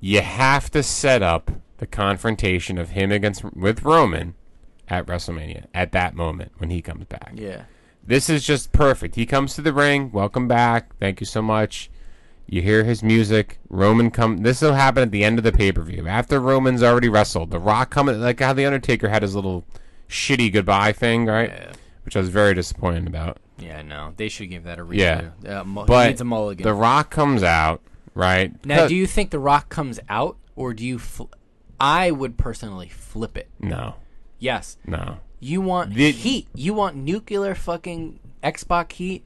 you 0.05 0.19
have 0.19 0.69
to 0.69 0.83
set 0.83 1.21
up 1.21 1.49
the 1.77 1.87
confrontation 1.87 2.77
of 2.77 2.89
him 2.89 3.09
against 3.09 3.41
with 3.55 3.83
Roman 3.83 4.35
at 4.89 5.05
WrestleMania 5.05 5.67
at 5.73 5.93
that 5.93 6.13
moment 6.13 6.51
when 6.57 6.69
he 6.69 6.81
comes 6.81 7.05
back. 7.05 7.31
Yeah. 7.35 7.63
This 8.05 8.29
is 8.29 8.45
just 8.45 8.73
perfect. 8.73 9.15
He 9.15 9.25
comes 9.25 9.55
to 9.55 9.61
the 9.61 9.71
ring. 9.71 10.11
Welcome 10.11 10.45
back. 10.45 10.93
Thank 10.99 11.21
you 11.21 11.25
so 11.25 11.41
much. 11.41 11.89
You 12.47 12.61
hear 12.61 12.83
his 12.83 13.01
music. 13.01 13.59
Roman 13.69 14.11
come. 14.11 14.39
This 14.39 14.61
will 14.61 14.73
happen 14.73 15.03
at 15.03 15.11
the 15.11 15.23
end 15.23 15.37
of 15.37 15.45
the 15.45 15.53
pay 15.53 15.71
per 15.71 15.81
view 15.83 16.05
after 16.05 16.41
Roman's 16.41 16.83
already 16.83 17.07
wrestled. 17.07 17.51
The 17.51 17.59
Rock 17.59 17.89
coming 17.89 18.19
like 18.19 18.41
how 18.41 18.51
the 18.51 18.65
Undertaker 18.65 19.07
had 19.07 19.21
his 19.21 19.35
little 19.35 19.63
shitty 20.09 20.51
goodbye 20.51 20.91
thing, 20.91 21.27
right? 21.27 21.49
Yeah. 21.49 21.71
Which 22.03 22.17
I 22.17 22.19
was 22.19 22.27
very 22.27 22.53
disappointed 22.53 23.07
about. 23.07 23.37
Yeah. 23.57 23.81
No, 23.83 24.11
they 24.17 24.27
should 24.27 24.49
give 24.49 24.65
that 24.65 24.79
a 24.79 24.85
Yeah. 24.91 25.29
redo. 25.41 25.49
Uh, 25.61 25.63
mo- 25.63 25.81
he 25.83 25.87
But 25.87 26.07
needs 26.09 26.19
a 26.21 26.25
mulligan. 26.25 26.63
The 26.65 26.73
Rock 26.73 27.09
comes 27.09 27.41
out, 27.41 27.81
right? 28.13 28.53
now, 28.65 28.87
do 28.87 28.95
you 28.95 29.07
think 29.07 29.31
The 29.31 29.39
Rock 29.39 29.69
comes 29.69 29.99
out, 30.09 30.37
or 30.55 30.73
do 30.73 30.85
you? 30.85 30.99
Fl- 30.99 31.25
I 31.79 32.11
would 32.11 32.37
personally 32.37 32.89
flip 32.89 33.35
it. 33.37 33.49
No, 33.59 33.95
Yes. 34.39 34.77
no. 34.85 35.17
You 35.39 35.59
want 35.61 35.93
The- 35.93 36.11
heat. 36.11 36.47
You 36.55 36.73
want 36.73 36.95
nuclear 36.95 37.53
fucking 37.55 38.19
Xbox 38.43 38.93
heat. 38.93 39.25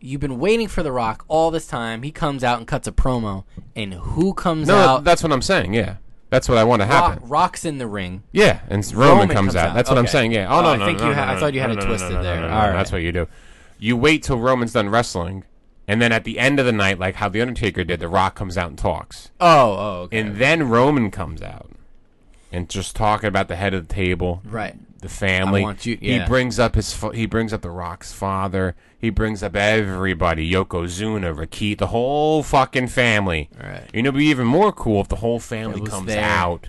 You've 0.00 0.20
been 0.20 0.38
waiting 0.38 0.66
for 0.68 0.82
The 0.82 0.90
Rock 0.92 1.24
all 1.28 1.50
this 1.50 1.66
time. 1.66 2.02
He 2.02 2.10
comes 2.10 2.42
out 2.42 2.58
and 2.58 2.66
cuts 2.66 2.88
a 2.88 2.92
promo, 2.92 3.44
and 3.76 3.94
who 3.94 4.32
comes 4.34 4.68
No, 4.68 4.76
out? 4.76 5.04
that's 5.04 5.22
what 5.22 5.30
I'm 5.32 5.42
saying. 5.42 5.74
Yeah, 5.74 5.96
that's 6.30 6.48
what 6.48 6.58
I 6.58 6.64
want 6.64 6.82
to 6.82 6.88
Rock, 6.88 7.12
happen. 7.12 7.28
Rock's 7.28 7.64
in 7.64 7.78
the 7.78 7.86
ring. 7.86 8.22
Yeah, 8.32 8.60
and 8.68 8.84
Roman, 8.94 9.08
Roman 9.08 9.28
comes, 9.28 9.36
comes 9.52 9.56
out. 9.56 9.74
That's 9.74 9.88
what 9.90 9.98
I'm 9.98 10.06
saying. 10.08 10.32
Yeah. 10.32 10.48
Oh, 10.50 10.58
Oh, 10.58 10.62
no, 10.62 10.68
I 10.70 10.76
no, 10.78 10.86
think 10.86 10.98
no, 10.98 11.04
you 11.10 11.14
no, 11.14 11.22
ha- 11.22 11.32
I 11.32 11.38
thought 11.38 11.54
you 11.54 11.60
had 11.60 11.66
no, 11.68 11.72
it 11.74 11.76
no, 11.76 11.82
no, 11.82 11.88
twisted 11.88 12.10
no, 12.10 12.16
no, 12.16 12.22
there. 12.22 12.40
no, 12.40 12.48
no, 12.48 12.54
All 12.54 12.66
no, 12.68 12.72
That's 12.72 12.90
what 12.90 13.02
you 13.02 13.12
do. 13.12 13.28
You 13.78 13.96
wait 13.96 14.22
till 14.22 14.38
Roman's 14.38 14.72
done 14.72 14.88
wrestling, 14.88 15.44
and 15.92 16.00
then 16.02 16.12
at 16.12 16.24
the 16.24 16.38
end 16.38 16.58
of 16.58 16.66
the 16.66 16.72
night, 16.72 16.98
like 16.98 17.16
how 17.16 17.28
the 17.28 17.40
Undertaker 17.42 17.84
did, 17.84 18.00
The 18.00 18.08
Rock 18.08 18.34
comes 18.34 18.56
out 18.56 18.68
and 18.70 18.78
talks, 18.78 19.30
Oh, 19.40 19.48
oh, 19.72 20.00
okay. 20.04 20.18
and 20.20 20.36
then 20.36 20.68
Roman 20.68 21.10
comes 21.10 21.42
out. 21.42 21.70
and 22.54 22.68
just 22.68 22.94
talking 22.94 23.28
about 23.28 23.48
the 23.48 23.56
head 23.56 23.72
of 23.72 23.88
the 23.88 23.94
table, 23.94 24.42
Right. 24.44 24.74
the 25.00 25.08
family. 25.08 25.62
I 25.62 25.64
want 25.64 25.86
you- 25.86 25.96
He 26.00 26.18
brings 26.20 26.58
up 26.58 26.74
his 26.74 26.94
he 27.14 27.24
brings 27.26 27.52
up 27.52 27.62
the 27.62 27.70
Rock's 27.70 28.12
father. 28.12 28.74
He 28.98 29.08
brings 29.10 29.42
up 29.42 29.56
everybody, 29.56 30.52
Yokozuna, 30.52 31.34
Rakit, 31.34 31.78
the 31.78 31.86
whole 31.88 32.42
fucking 32.42 32.88
family. 32.88 33.48
Right. 33.58 33.84
You 33.94 34.02
know, 34.02 34.08
it'd 34.08 34.18
be 34.18 34.26
even 34.26 34.46
more 34.46 34.70
cool 34.70 35.00
if 35.00 35.08
the 35.08 35.16
whole 35.16 35.40
family 35.40 35.80
comes 35.80 36.06
there. 36.08 36.22
out. 36.22 36.68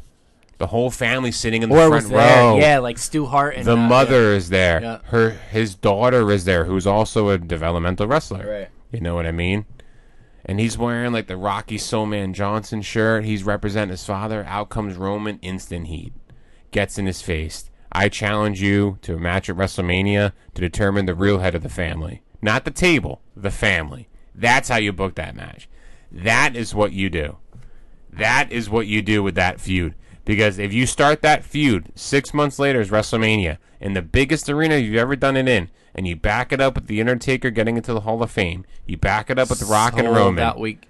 The 0.58 0.68
whole 0.68 0.90
family 0.90 1.32
sitting 1.34 1.64
in 1.64 1.70
the 1.70 1.76
Or 1.76 1.90
front 1.90 2.08
row. 2.14 2.58
Yeah, 2.60 2.78
like 2.80 2.98
Stu 2.98 3.26
Hart 3.26 3.56
and 3.58 3.66
The 3.66 3.74
uh, 3.74 3.76
mother 3.76 4.34
is 4.34 4.50
there. 4.50 4.82
Yeah. 4.82 4.98
Her 5.10 5.32
his 5.52 5.76
daughter 5.76 6.32
is 6.32 6.46
there, 6.46 6.64
who's 6.64 6.88
also 6.88 7.28
a 7.30 7.38
developmental 7.38 8.08
wrestler. 8.08 8.48
Right. 8.50 8.70
You 8.94 9.02
know 9.02 9.16
what 9.16 9.26
I 9.26 9.32
mean? 9.32 9.66
And 10.46 10.60
he's 10.60 10.78
wearing 10.78 11.12
like 11.12 11.28
the 11.28 11.36
Rocky 11.36 11.78
Soulman 11.78 12.34
Johnson 12.34 12.82
shirt. 12.82 13.26
He's 13.26 13.44
representing 13.44 13.90
his 13.90 14.06
father. 14.06 14.46
Out 14.46 14.70
comes 14.70 14.96
Roman, 14.96 15.40
instant 15.40 15.88
heat. 15.88 16.14
Gets 16.72 16.98
in 16.98 17.08
his 17.08 17.22
face. 17.22 17.70
I 17.92 18.10
challenge 18.10 18.62
you 18.62 19.00
to 19.02 19.16
a 19.16 19.20
match 19.20 19.50
at 19.50 19.56
WrestleMania 19.56 20.34
to 20.54 20.62
determine 20.62 21.06
the 21.06 21.16
real 21.16 21.40
head 21.40 21.56
of 21.56 21.64
the 21.64 21.70
family. 21.70 22.22
Not 22.42 22.66
the 22.66 22.72
table, 22.72 23.22
the 23.36 23.52
family. 23.52 24.10
That's 24.36 24.70
how 24.70 24.78
you 24.78 24.92
book 24.92 25.16
that 25.16 25.36
match. 25.36 25.70
That 26.12 26.56
is 26.56 26.76
what 26.76 26.92
you 26.92 27.10
do. 27.10 27.38
That 28.12 28.52
is 28.52 28.70
what 28.70 28.86
you 28.86 29.02
do 29.02 29.24
with 29.24 29.36
that 29.36 29.60
feud. 29.60 29.96
Because 30.26 30.58
if 30.58 30.72
you 30.74 30.86
start 30.86 31.22
that 31.22 31.44
feud 31.44 31.92
six 31.96 32.34
months 32.34 32.58
later 32.60 32.80
is 32.80 32.90
WrestleMania 32.90 33.58
in 33.82 33.94
the 33.94 34.02
biggest 34.02 34.50
arena 34.50 34.78
you've 34.78 34.96
ever 34.96 35.16
done 35.16 35.36
it 35.36 35.48
in, 35.50 35.70
and 35.94 36.08
you 36.08 36.16
back 36.16 36.52
it 36.52 36.62
up 36.62 36.76
with 36.76 36.88
the 36.88 37.00
Undertaker 37.02 37.50
getting 37.52 37.76
into 37.78 37.94
the 37.94 38.00
Hall 38.02 38.24
of 38.24 38.32
Fame, 38.32 38.66
you 38.86 38.96
back 38.98 39.30
it 39.30 39.38
up 39.38 39.50
with 39.50 39.60
the 39.60 39.66
Rock 39.66 39.98
and 39.98 40.08
Roman. 40.10 40.44
out 40.44 40.60
week. 40.60 40.88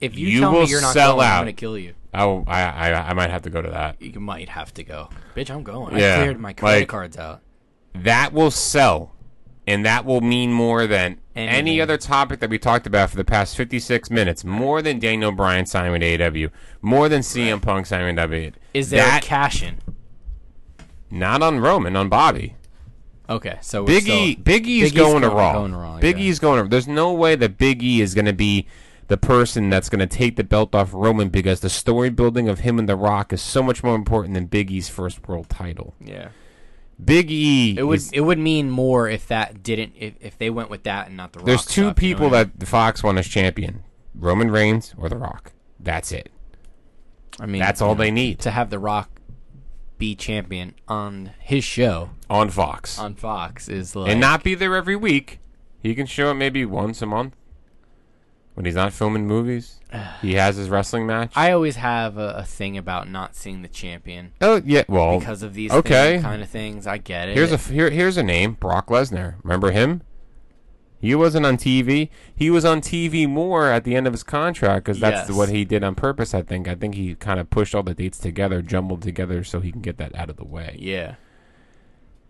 If 0.00 0.16
you, 0.16 0.26
You 0.28 0.40
tell 0.40 0.52
will 0.52 0.62
me 0.62 0.68
you're 0.70 0.80
not 0.80 0.94
sell 0.94 1.16
going, 1.16 1.26
out. 1.28 1.34
I'm 1.38 1.42
gonna 1.42 1.52
kill 1.52 1.78
you. 1.78 1.94
Oh, 2.14 2.44
I, 2.46 2.62
I 2.62 3.08
I 3.10 3.12
might 3.14 3.30
have 3.30 3.42
to 3.42 3.50
go 3.50 3.62
to 3.62 3.70
that. 3.70 4.00
You 4.02 4.18
might 4.20 4.48
have 4.48 4.72
to 4.74 4.82
go, 4.84 5.08
bitch. 5.34 5.50
I'm 5.50 5.62
going. 5.62 5.96
Yeah, 5.98 6.14
I 6.16 6.18
cleared 6.22 6.40
my 6.40 6.52
credit 6.52 6.78
like- 6.80 6.88
cards 6.88 7.16
out. 7.16 7.40
That 7.94 8.32
will 8.32 8.50
sell, 8.50 9.12
and 9.66 9.84
that 9.86 10.04
will 10.04 10.20
mean 10.20 10.52
more 10.52 10.86
than 10.86 11.18
any 11.36 11.80
other 11.80 11.96
topic 11.96 12.40
that 12.40 12.50
we 12.50 12.58
talked 12.58 12.86
about 12.86 13.10
for 13.10 13.16
the 13.16 13.24
past 13.24 13.56
56 13.56 14.10
minutes. 14.10 14.44
More 14.44 14.82
than 14.82 14.98
Daniel 14.98 15.32
Bryan 15.32 15.66
signing 15.66 15.92
with 15.92 16.02
AEW. 16.02 16.50
More 16.80 17.08
than 17.08 17.22
CM 17.22 17.60
Punk 17.62 17.86
signing 17.86 18.14
with 18.16 18.30
WWE. 18.30 18.52
Is 18.74 18.90
there 18.90 19.04
that 19.04 19.22
a 19.24 19.26
cash 19.26 19.62
in? 19.62 19.78
not 21.10 21.42
on 21.42 21.60
Roman 21.60 21.96
on 21.96 22.08
Bobby? 22.08 22.56
Okay, 23.28 23.58
so 23.60 23.84
Big 23.84 24.02
still- 24.04 24.16
E, 24.16 24.34
Big 24.34 24.66
E 24.66 24.80
is 24.82 24.90
Big 24.90 24.98
E's 24.98 25.06
going 25.06 25.22
to 25.22 25.28
going- 25.28 25.38
Raw. 25.38 25.52
going 25.52 25.74
Raw, 25.74 25.98
Big 26.00 26.18
yeah. 26.18 26.24
E 26.24 26.28
is 26.28 26.38
going 26.38 26.62
to. 26.62 26.68
There's 26.68 26.88
no 26.88 27.12
way 27.12 27.34
that 27.36 27.56
Big 27.56 27.82
E 27.82 28.00
is 28.00 28.14
going 28.14 28.24
to 28.26 28.32
be 28.32 28.66
the 29.08 29.16
person 29.16 29.68
that's 29.70 29.88
going 29.88 30.00
to 30.00 30.06
take 30.06 30.36
the 30.36 30.44
belt 30.44 30.74
off 30.74 30.90
Roman 30.92 31.28
because 31.28 31.60
the 31.60 31.68
story 31.70 32.10
building 32.10 32.48
of 32.48 32.60
him 32.60 32.78
and 32.78 32.88
The 32.88 32.96
Rock 32.96 33.32
is 33.32 33.42
so 33.42 33.62
much 33.62 33.82
more 33.84 33.94
important 33.94 34.34
than 34.34 34.46
Big 34.46 34.70
E's 34.70 34.88
first 34.88 35.26
world 35.28 35.48
title. 35.48 35.94
Yeah, 36.00 36.28
Big 37.04 37.30
E. 37.30 37.76
it 37.78 37.82
would 37.84 37.98
is- 37.98 38.12
it 38.12 38.20
would 38.20 38.38
mean 38.38 38.70
more 38.70 39.08
if 39.08 39.26
that 39.28 39.62
didn't 39.62 39.92
if, 39.98 40.14
if 40.20 40.38
they 40.38 40.50
went 40.50 40.70
with 40.70 40.84
that 40.84 41.08
and 41.08 41.16
not 41.16 41.32
the. 41.32 41.40
Rock 41.40 41.46
there's 41.46 41.64
two 41.64 41.66
stuff, 41.66 41.76
you 41.78 41.84
know 41.84 41.94
people 41.94 42.26
I 42.26 42.28
mean? 42.28 42.32
that 42.32 42.60
the 42.60 42.66
Fox 42.66 43.02
won 43.02 43.18
as 43.18 43.26
champion: 43.26 43.82
Roman 44.14 44.50
Reigns 44.50 44.94
or 44.96 45.08
The 45.08 45.16
Rock. 45.18 45.52
That's 45.80 46.12
it. 46.12 46.30
I 47.40 47.46
mean 47.46 47.60
That's 47.60 47.80
all 47.80 47.90
you 47.90 47.94
know, 47.96 48.04
they 48.04 48.10
need 48.10 48.38
to 48.40 48.50
have 48.50 48.70
the 48.70 48.78
Rock 48.78 49.20
be 49.98 50.14
champion 50.14 50.74
on 50.88 51.30
his 51.38 51.64
show 51.64 52.10
on 52.28 52.50
Fox, 52.50 52.98
on 52.98 53.14
Fox 53.14 53.68
is 53.68 53.94
like 53.96 54.10
and 54.10 54.20
not 54.20 54.42
be 54.44 54.54
there 54.54 54.74
every 54.76 54.96
week. 54.96 55.38
He 55.82 55.94
can 55.94 56.06
show 56.06 56.30
up 56.30 56.36
maybe 56.36 56.64
once 56.64 57.02
a 57.02 57.06
month 57.06 57.34
when 58.54 58.66
he's 58.66 58.74
not 58.74 58.92
filming 58.92 59.26
movies. 59.26 59.80
he 60.20 60.34
has 60.34 60.56
his 60.56 60.68
wrestling 60.68 61.06
match. 61.06 61.32
I 61.34 61.52
always 61.52 61.76
have 61.76 62.18
a, 62.18 62.34
a 62.38 62.44
thing 62.44 62.76
about 62.78 63.08
not 63.08 63.34
seeing 63.34 63.62
the 63.62 63.68
champion 63.68 64.32
oh 64.40 64.60
yeah, 64.64 64.84
well 64.88 65.18
because 65.18 65.42
of 65.42 65.54
these 65.54 65.72
okay. 65.72 66.20
kind 66.22 66.42
of 66.42 66.48
things. 66.48 66.86
I 66.86 66.98
get 66.98 67.28
it. 67.28 67.36
Here's 67.36 67.52
a 67.52 67.56
here, 67.56 67.90
here's 67.90 68.16
a 68.16 68.22
name, 68.22 68.54
Brock 68.54 68.88
Lesnar. 68.88 69.36
Remember 69.42 69.70
him? 69.70 70.02
He 71.00 71.16
wasn't 71.16 71.44
on 71.44 71.56
TV. 71.56 72.10
He 72.32 72.48
was 72.48 72.64
on 72.64 72.80
TV 72.80 73.28
more 73.28 73.66
at 73.68 73.82
the 73.82 73.96
end 73.96 74.06
of 74.06 74.12
his 74.12 74.22
contract 74.22 74.84
because 74.84 75.00
that's 75.00 75.28
Yes. 75.28 75.36
what 75.36 75.48
he 75.48 75.64
did 75.64 75.82
on 75.82 75.96
purpose. 75.96 76.32
I 76.32 76.42
think. 76.42 76.68
I 76.68 76.76
think 76.76 76.94
he 76.94 77.16
kind 77.16 77.40
of 77.40 77.50
pushed 77.50 77.74
all 77.74 77.82
the 77.82 77.92
dates 77.92 78.18
together, 78.18 78.62
jumbled 78.62 79.02
together, 79.02 79.42
so 79.42 79.58
he 79.58 79.72
can 79.72 79.80
get 79.80 79.98
that 79.98 80.14
out 80.14 80.30
of 80.30 80.36
the 80.36 80.44
way. 80.44 80.76
yeah. 80.78 81.16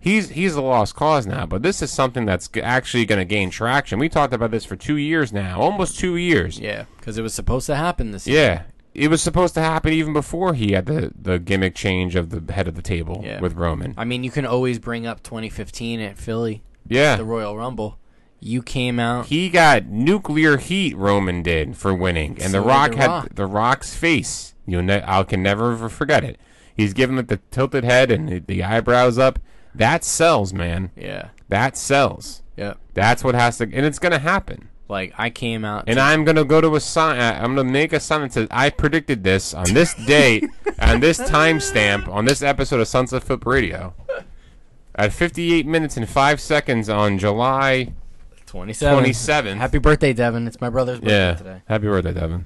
He's 0.03 0.31
he's 0.31 0.55
a 0.57 0.61
lost 0.61 0.97
cause 0.97 1.27
now, 1.29 1.47
but 1.47 1.63
this 1.63 1.81
is 1.81 1.93
something 1.93 2.27
that's 2.27 2.51
actually 2.61 3.05
going 3.05 3.21
to 3.21 3.25
gain 3.25 3.51
traction. 3.51 4.01
We 4.01 4.09
talked 4.09 4.35
about 4.35 4.51
this 4.51 4.65
for 4.65 4.75
two 4.75 4.97
years 4.97 5.33
now, 5.33 5.61
almost 5.61 5.97
two 5.99 6.17
years. 6.17 6.59
Yeah, 6.59 6.87
because 6.99 7.17
it 7.19 7.23
was 7.23 7.33
supposed 7.35 7.67
to 7.67 7.77
happen 7.77 8.11
this 8.11 8.27
year. 8.27 8.43
Yeah. 8.43 8.63
It 8.95 9.09
was 9.09 9.23
supposed 9.23 9.55
to 9.55 9.61
happen 9.63 9.93
even 9.93 10.13
before 10.13 10.53
he 10.55 10.73
had 10.73 10.85
the, 10.87 11.13
the 11.19 11.39
gimmick 11.39 11.75
change 11.75 12.15
of 12.17 12.29
the 12.29 12.53
head 12.53 12.69
of 12.69 12.75
the 12.75 12.83
table 12.83 13.23
Yeah. 13.25 13.41
with 13.41 13.55
Roman. 13.55 13.95
I 13.97 14.05
mean, 14.05 14.23
you 14.25 14.31
can 14.31 14.45
always 14.45 14.79
bring 14.79 15.07
up 15.07 15.23
2015 15.23 15.99
at 16.01 16.19
Philly, 16.19 16.63
Yeah. 16.87 17.17
the 17.17 17.25
Royal 17.25 17.57
Rumble. 17.57 17.99
You 18.39 18.61
came 18.61 18.99
out. 19.01 19.27
He 19.27 19.49
got 19.49 19.87
nuclear 19.87 20.57
heat. 20.59 20.95
Roman 20.97 21.43
did 21.43 21.75
for 21.77 21.95
winning, 21.95 22.33
and 22.33 22.51
So 22.51 22.61
the 22.61 22.61
Rock 22.61 22.91
The 22.91 22.97
had 22.99 23.07
Rock. 23.07 23.29
the 23.35 23.47
Rock's 23.47 23.95
face. 23.95 24.55
You 24.67 24.83
ne- 24.83 25.05
I 25.07 25.23
can 25.23 25.43
never 25.43 25.89
forget 25.89 26.23
it. 26.25 26.39
He's 26.77 26.93
giving 26.93 27.17
it 27.19 27.29
the 27.29 27.39
tilted 27.51 27.85
head 27.85 28.11
and 28.11 28.29
the, 28.29 28.39
the 28.41 28.63
eyebrows 28.65 29.17
up. 29.17 29.39
That 29.75 30.05
sells, 30.05 30.53
man. 30.53 30.91
Yeah. 30.97 31.29
That 31.49 31.77
sells. 31.77 32.43
Yep. 32.57 32.79
That's 32.95 33.25
what 33.25 33.35
has 33.35 33.59
to, 33.59 33.65
and 33.65 33.87
it's 33.87 33.99
gonna 33.99 34.19
happen. 34.19 34.69
Like 34.89 35.15
I 35.17 35.31
came 35.31 35.65
out. 35.65 35.85
And 35.87 35.99
I'm 35.99 36.25
gonna 36.25 36.45
go 36.45 36.61
to 36.61 36.77
a 36.77 36.81
sign. 36.81 37.19
Uh, 37.19 37.39
I'm 37.43 37.55
gonna 37.57 37.71
make 37.71 37.93
a 37.93 38.01
sign 38.01 38.21
that 38.23 38.33
says 38.33 38.49
I 38.51 38.71
predicted 38.71 39.25
this 39.25 39.55
on 39.55 39.73
this 39.73 39.95
date, 40.07 40.45
on 40.79 41.01
this 41.01 41.19
timestamp, 41.19 42.09
on 42.09 42.27
this 42.27 42.43
episode 42.43 42.81
of 42.81 42.89
Sunset 42.89 43.23
Flip 43.23 43.45
Radio, 43.47 43.95
at 44.95 45.13
58 45.13 45.67
minutes 45.67 45.97
and 45.97 46.09
five 46.09 46.41
seconds 46.41 46.89
on 46.91 47.19
July 47.19 47.95
27. 48.47 49.05
27th. 49.05 49.57
Happy 49.57 49.79
birthday, 49.79 50.13
Devin. 50.13 50.47
It's 50.47 50.61
my 50.61 50.69
brother's 50.69 51.01
birthday 51.01 51.15
yeah. 51.15 51.35
today. 51.35 51.63
Happy 51.67 51.87
birthday, 51.87 52.13
Devin. 52.13 52.45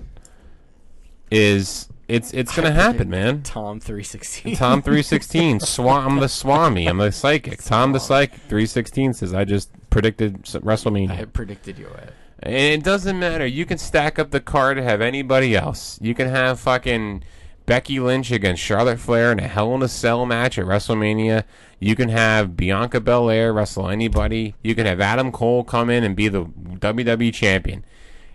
Is 1.32 1.88
it's 2.08 2.32
it's 2.32 2.54
gonna 2.54 2.72
happen, 2.72 3.10
man. 3.10 3.42
Tom 3.42 3.80
316. 3.80 4.56
Tom 4.56 4.82
three 4.82 5.02
sixteen. 5.02 5.58
Swa- 5.60 6.06
I'm 6.06 6.20
the 6.20 6.28
Swami. 6.28 6.86
I'm 6.86 6.98
the 6.98 7.10
psychic. 7.10 7.62
Tom 7.62 7.92
the 7.92 8.00
psychic 8.00 8.40
three 8.48 8.66
sixteen 8.66 9.12
says 9.12 9.34
I 9.34 9.44
just 9.44 9.70
predicted 9.90 10.42
WrestleMania. 10.44 11.10
I 11.10 11.24
predicted 11.24 11.78
your 11.78 11.90
way. 11.90 12.08
And 12.40 12.54
it 12.54 12.84
doesn't 12.84 13.18
matter. 13.18 13.46
You 13.46 13.64
can 13.64 13.78
stack 13.78 14.18
up 14.18 14.30
the 14.30 14.40
card 14.40 14.76
to 14.76 14.82
have 14.82 15.00
anybody 15.00 15.56
else. 15.56 15.98
You 16.02 16.14
can 16.14 16.28
have 16.28 16.60
fucking 16.60 17.24
Becky 17.64 17.98
Lynch 17.98 18.30
against 18.30 18.62
Charlotte 18.62 19.00
Flair 19.00 19.32
in 19.32 19.40
a 19.40 19.48
Hell 19.48 19.74
in 19.74 19.82
a 19.82 19.88
Cell 19.88 20.26
match 20.26 20.58
at 20.58 20.66
WrestleMania. 20.66 21.42
You 21.80 21.96
can 21.96 22.10
have 22.10 22.56
Bianca 22.56 23.00
Belair 23.00 23.52
wrestle 23.52 23.88
anybody. 23.88 24.54
You 24.62 24.74
can 24.74 24.86
have 24.86 25.00
Adam 25.00 25.32
Cole 25.32 25.64
come 25.64 25.90
in 25.90 26.04
and 26.04 26.14
be 26.14 26.28
the 26.28 26.44
WWE 26.44 27.34
champion. 27.34 27.84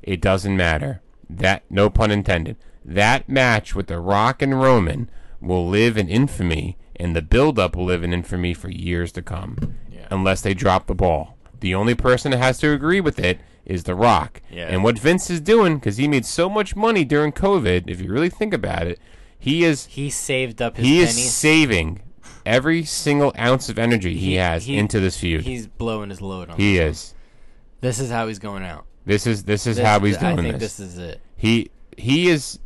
It 0.04 0.20
doesn't 0.20 0.58
matter. 0.58 1.02
That 1.30 1.64
no 1.70 1.90
pun 1.90 2.12
intended. 2.12 2.58
That 2.84 3.30
match 3.30 3.76
with 3.76 3.88
The 3.88 4.00
Rock 4.00 4.42
and 4.42 4.60
Roman 4.62 5.10
will 5.40 5.68
live 5.68 5.98
in 5.98 6.08
infamy, 6.08 6.78
and 6.96 7.16
the 7.16 7.22
build-up 7.22 7.76
will 7.76 7.86
live 7.86 8.04
in 8.04 8.14
infamy 8.14 8.54
for 8.54 8.70
years 8.70 9.12
to 9.14 9.22
come, 9.22 9.58
Yeah. 9.92 10.08
unless 10.12 10.42
they 10.42 10.54
drop 10.54 10.88
the 10.88 10.96
ball. 10.96 11.38
The 11.60 11.76
only 11.76 11.96
person 11.96 12.32
that 12.32 12.38
has 12.38 12.58
to 12.60 12.72
agree 12.72 13.02
with 13.02 13.20
it 13.20 13.40
is 13.66 13.84
The 13.84 13.96
Rock. 13.96 14.42
Yeah. 14.52 14.68
And 14.68 14.84
what 14.84 14.98
Vince 15.00 15.30
is 15.30 15.40
doing, 15.40 15.76
because 15.76 15.98
he 15.98 16.08
made 16.08 16.26
so 16.26 16.50
much 16.50 16.76
money 16.76 17.04
during 17.06 17.32
COVID, 17.32 17.84
if 17.88 18.02
you 18.02 18.12
really 18.12 18.30
think 18.30 18.54
about 18.54 18.88
it, 18.88 19.00
he 19.38 19.64
is 19.64 19.86
He 19.86 20.10
saved 20.10 20.62
up 20.62 20.78
his 20.78 20.86
he 20.86 21.00
is 21.00 21.32
saving 21.34 22.02
every 22.46 22.84
single 22.84 23.32
ounce 23.38 23.70
of 23.70 23.78
energy 23.80 24.16
he, 24.16 24.32
He- 24.32 24.36
has 24.36 24.66
he- 24.66 24.78
into 24.78 25.00
this 25.00 25.18
feud. 25.18 25.42
He's 25.44 25.68
blowing 25.68 26.10
his 26.10 26.22
load 26.22 26.50
on. 26.50 26.58
He 26.58 26.78
this. 26.78 26.98
is. 26.98 27.14
This 27.82 28.00
is 28.00 28.12
how 28.12 28.28
he's 28.28 28.40
going 28.40 28.64
out. 28.64 28.86
This 29.06 29.26
is 29.26 29.44
this 29.46 29.66
is 29.66 29.78
This- 29.78 29.86
how 29.86 30.00
he's 30.00 30.18
doing 30.18 30.40
I 30.40 30.42
think 30.44 30.60
this. 30.60 30.78
this 30.78 30.88
is 30.94 30.98
it. 31.00 31.22
He 31.36 31.70
he 31.98 32.30
is 32.30 32.60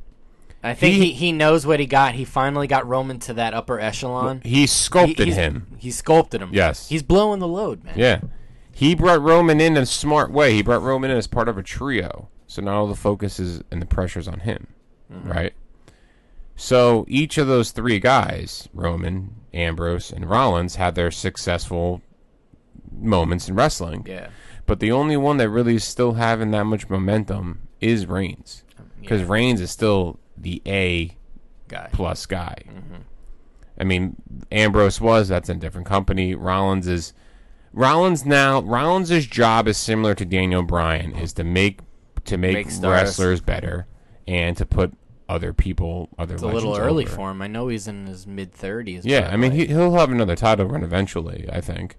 I 0.65 0.73
think 0.73 0.95
He- 0.95 1.05
he, 1.07 1.11
he 1.13 1.31
knows 1.31 1.65
what 1.65 1.79
he 1.79 1.85
got. 1.85 2.15
He 2.15 2.25
finally 2.25 2.67
got 2.67 2.87
Roman 2.87 3.19
to 3.19 3.33
that 3.35 3.53
upper 3.53 3.79
echelon. 3.79 4.41
he 4.43 4.49
He- 4.61 4.67
sculpted 4.67 5.27
he's- 5.27 5.37
him. 5.37 5.67
He 5.77 5.91
sculpted 5.91 6.41
him. 6.41 6.49
Yes. 6.53 6.89
He's 6.89 7.03
blowing 7.03 7.39
the 7.39 7.47
load, 7.47 7.83
man. 7.83 7.93
Yeah. 7.97 8.21
He 8.71 8.95
brought 8.95 9.21
Roman 9.21 9.61
in 9.61 9.77
in 9.77 9.83
a 9.83 9.85
smart 9.85 10.31
way. 10.31 10.53
He 10.53 10.61
brought 10.61 10.81
Roman 10.81 11.11
in 11.11 11.17
as 11.17 11.27
part 11.27 11.47
of 11.47 11.57
a 11.57 11.63
trio. 11.63 12.27
So 12.47 12.61
now 12.61 12.79
all 12.79 12.87
the 12.87 12.95
focus 12.95 13.39
is 13.39 13.61
and 13.71 13.81
the 13.81 13.85
pressure's 13.85 14.27
on 14.27 14.41
him. 14.41 14.67
Mm-hmm. 15.13 15.29
Right? 15.31 15.53
So 16.55 17.05
each 17.07 17.37
of 17.37 17.47
those 17.47 17.71
three 17.71 17.99
guys, 17.99 18.67
Roman, 18.73 19.35
Ambrose, 19.53 20.11
and 20.11 20.29
Rollins, 20.29 20.75
had 20.75 20.95
their 20.95 21.11
successful 21.11 22.01
moments 22.97 23.49
in 23.49 23.55
wrestling. 23.55 24.05
Yeah. 24.07 24.27
But 24.65 24.79
the 24.79 24.91
only 24.91 25.17
one 25.17 25.37
that 25.37 25.49
really 25.49 25.75
is 25.75 25.83
still 25.83 26.13
having 26.13 26.51
that 26.51 26.63
much 26.65 26.89
momentum 26.89 27.67
is 27.81 28.05
Reigns. 28.07 28.63
Because 28.99 29.21
Yeah. 29.21 29.27
Reigns 29.29 29.61
is 29.61 29.69
still 29.71 30.17
the 30.37 30.61
A 30.67 31.15
Guy. 31.67 31.89
plus 31.91 32.25
guy. 32.25 32.55
Mm-hmm. 32.67 33.01
I 33.79 33.83
mean, 33.83 34.15
Ambrose 34.51 35.01
was 35.01 35.27
that's 35.27 35.49
a 35.49 35.53
different 35.55 35.87
company. 35.87 36.33
Rollins 36.35 36.87
is 36.87 37.13
Rollins 37.73 38.25
now. 38.25 38.61
Rollins's 38.61 39.25
job 39.27 39.67
is 39.67 39.77
similar 39.77 40.15
to 40.15 40.25
Daniel 40.25 40.63
Bryan, 40.63 41.13
is 41.15 41.33
to 41.33 41.43
make 41.43 41.79
to 42.25 42.37
make, 42.37 42.55
Make 42.67 42.81
wrestlers 42.81 43.41
better 43.41 43.85
and 44.27 44.57
to 44.57 44.65
put 44.65 44.93
other 45.29 45.53
people, 45.53 46.09
other 46.17 46.33
It's 46.35 46.43
a 46.43 46.47
little 46.47 46.75
early 46.77 47.05
over. 47.05 47.15
for 47.15 47.31
him. 47.31 47.41
I 47.41 47.47
know 47.47 47.67
he's 47.67 47.87
in 47.87 48.07
his 48.07 48.25
mid 48.25 48.51
thirties. 48.53 49.05
Yeah, 49.05 49.29
I 49.31 49.35
mean 49.37 49.51
he, 49.51 49.65
he'll 49.67 49.93
have 49.95 50.11
another 50.11 50.35
title 50.35 50.67
run 50.67 50.83
eventually, 50.83 51.47
I 51.51 51.61
think. 51.61 51.97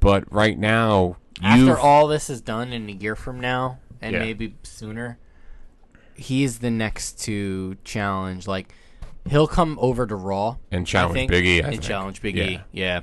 But 0.00 0.32
right 0.32 0.58
now, 0.58 1.16
after 1.42 1.60
you've- 1.66 1.80
all 1.80 2.06
this 2.06 2.30
is 2.30 2.40
done 2.40 2.72
in 2.72 2.88
a 2.88 2.92
year 2.92 3.14
from 3.14 3.38
now, 3.40 3.78
and 4.00 4.14
Yeah. 4.14 4.20
maybe 4.20 4.54
sooner, 4.62 5.18
he's 6.20 6.58
the 6.58 6.70
next 6.70 7.18
to 7.24 7.76
challenge. 7.84 8.46
Like 8.46 8.72
he'll 9.28 9.46
come 9.48 9.78
over 9.80 10.06
to 10.06 10.14
Raw 10.14 10.56
and 10.70 10.86
challenge 10.86 11.14
think, 11.14 11.30
Big 11.30 11.46
E, 11.46 11.56
I 11.56 11.64
and 11.64 11.70
think. 11.72 11.82
challenge 11.82 12.22
Big 12.22 12.36
yeah. 12.36 12.44
E. 12.44 12.60
Yeah, 12.72 13.00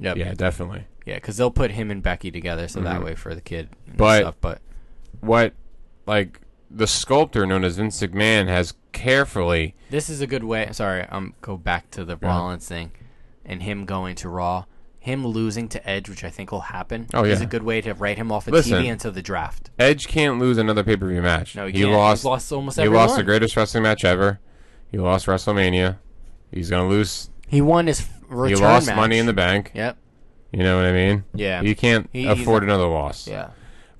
yep. 0.00 0.16
Yeah, 0.16 0.34
definitely. 0.34 0.86
Yeah, 1.04 1.14
because 1.16 1.36
they'll 1.36 1.50
put 1.52 1.70
him 1.70 1.90
and 1.90 2.02
Becky 2.02 2.30
together, 2.30 2.66
so 2.66 2.80
that 2.80 3.00
Mhm. 3.00 3.04
way 3.04 3.14
for 3.14 3.34
the 3.34 3.40
kid. 3.40 3.68
And 3.86 3.96
But- 3.96 4.22
stuff. 4.22 4.36
but 4.40 4.60
What, 5.20 5.54
like, 6.06 6.40
the 6.70 6.86
sculptor 6.86 7.46
known 7.46 7.64
as 7.64 7.76
Vince 7.76 8.00
McMahon 8.02 8.48
has 8.48 8.74
carefully 8.92 9.74
this 9.90 10.10
is 10.10 10.20
a 10.20 10.26
good 10.26 10.42
way. 10.44 10.68
Sorry, 10.72 11.02
I'm 11.02 11.08
um, 11.16 11.34
go 11.40 11.56
back 11.56 11.90
to 11.92 12.04
the 12.04 12.18
Yeah. 12.20 12.28
Rollins 12.28 12.66
thing, 12.68 12.90
and 13.44 13.62
him 13.62 13.84
going 13.86 14.14
to 14.16 14.28
Raw, 14.28 14.64
him 15.06 15.26
losing 15.26 15.68
to 15.70 15.88
Edge, 15.88 16.08
which 16.08 16.22
I 16.22 16.30
think 16.30 16.52
will 16.52 16.60
happen. 16.60 17.06
Oh, 17.14 17.24
is 17.24 17.40
a 17.40 17.46
good 17.46 17.62
way 17.62 17.80
to 17.80 17.94
write 17.94 18.18
him 18.18 18.30
off 18.30 18.46
of 18.46 18.52
Listen. 18.52 18.82
TV 18.82 18.92
until 18.92 19.10
the 19.12 19.22
draft. 19.22 19.70
Edge 19.78 20.06
can't 20.08 20.38
lose 20.38 20.58
another 20.58 20.84
pay 20.84 20.96
per 20.96 21.08
view 21.08 21.22
match. 21.22 21.56
No, 21.56 21.66
he, 21.66 21.72
he 21.72 21.82
can't. 21.84 21.92
lost. 21.92 22.20
He's 22.20 22.24
lost 22.26 22.52
almost 22.52 22.76
he 22.76 22.82
every 22.84 22.96
lost 22.96 23.12
one. 23.12 23.18
the 23.20 23.24
greatest 23.24 23.56
wrestling 23.56 23.82
match 23.84 24.04
ever. 24.04 24.38
He 24.90 24.98
lost 24.98 25.26
WrestleMania. 25.26 25.96
He's 26.52 26.68
gonna 26.70 26.88
lose. 26.88 27.30
He 27.48 27.60
won 27.60 27.86
his 27.86 28.06
return 28.28 28.56
he 28.58 28.62
lost 28.62 28.86
match. 28.88 28.96
Money 28.96 29.18
in 29.18 29.26
the 29.26 29.32
Bank. 29.32 29.70
Yep. 29.74 29.96
You 30.52 30.62
know 30.62 30.76
what 30.76 30.86
I 30.86 30.92
mean? 30.92 31.24
Yeah. 31.34 31.62
He 31.62 31.74
can't 31.74 32.08
He- 32.12 32.26
afford 32.26 32.62
another 32.62 32.86
loss. 32.86 33.26
Yeah. 33.26 33.50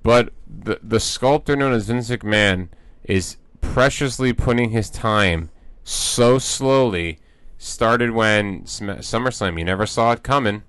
But 0.03 0.33
the 0.49 0.79
the 0.83 1.01
sculptor 1.01 1.57
known 1.57 1.73
as 1.73 1.87
Vince 1.87 2.09
McMahon 2.11 2.69
is 3.05 3.37
preciously 3.61 4.33
putting 4.33 4.71
his 4.71 4.91
time 4.91 5.51
so 5.85 6.39
slowly. 6.39 7.19
Started 7.59 8.11
when 8.11 8.63
SummerSlam. 8.65 9.59
You 9.59 9.65
never 9.65 9.87
saw 9.87 10.13
it 10.13 10.23
coming, 10.23 10.63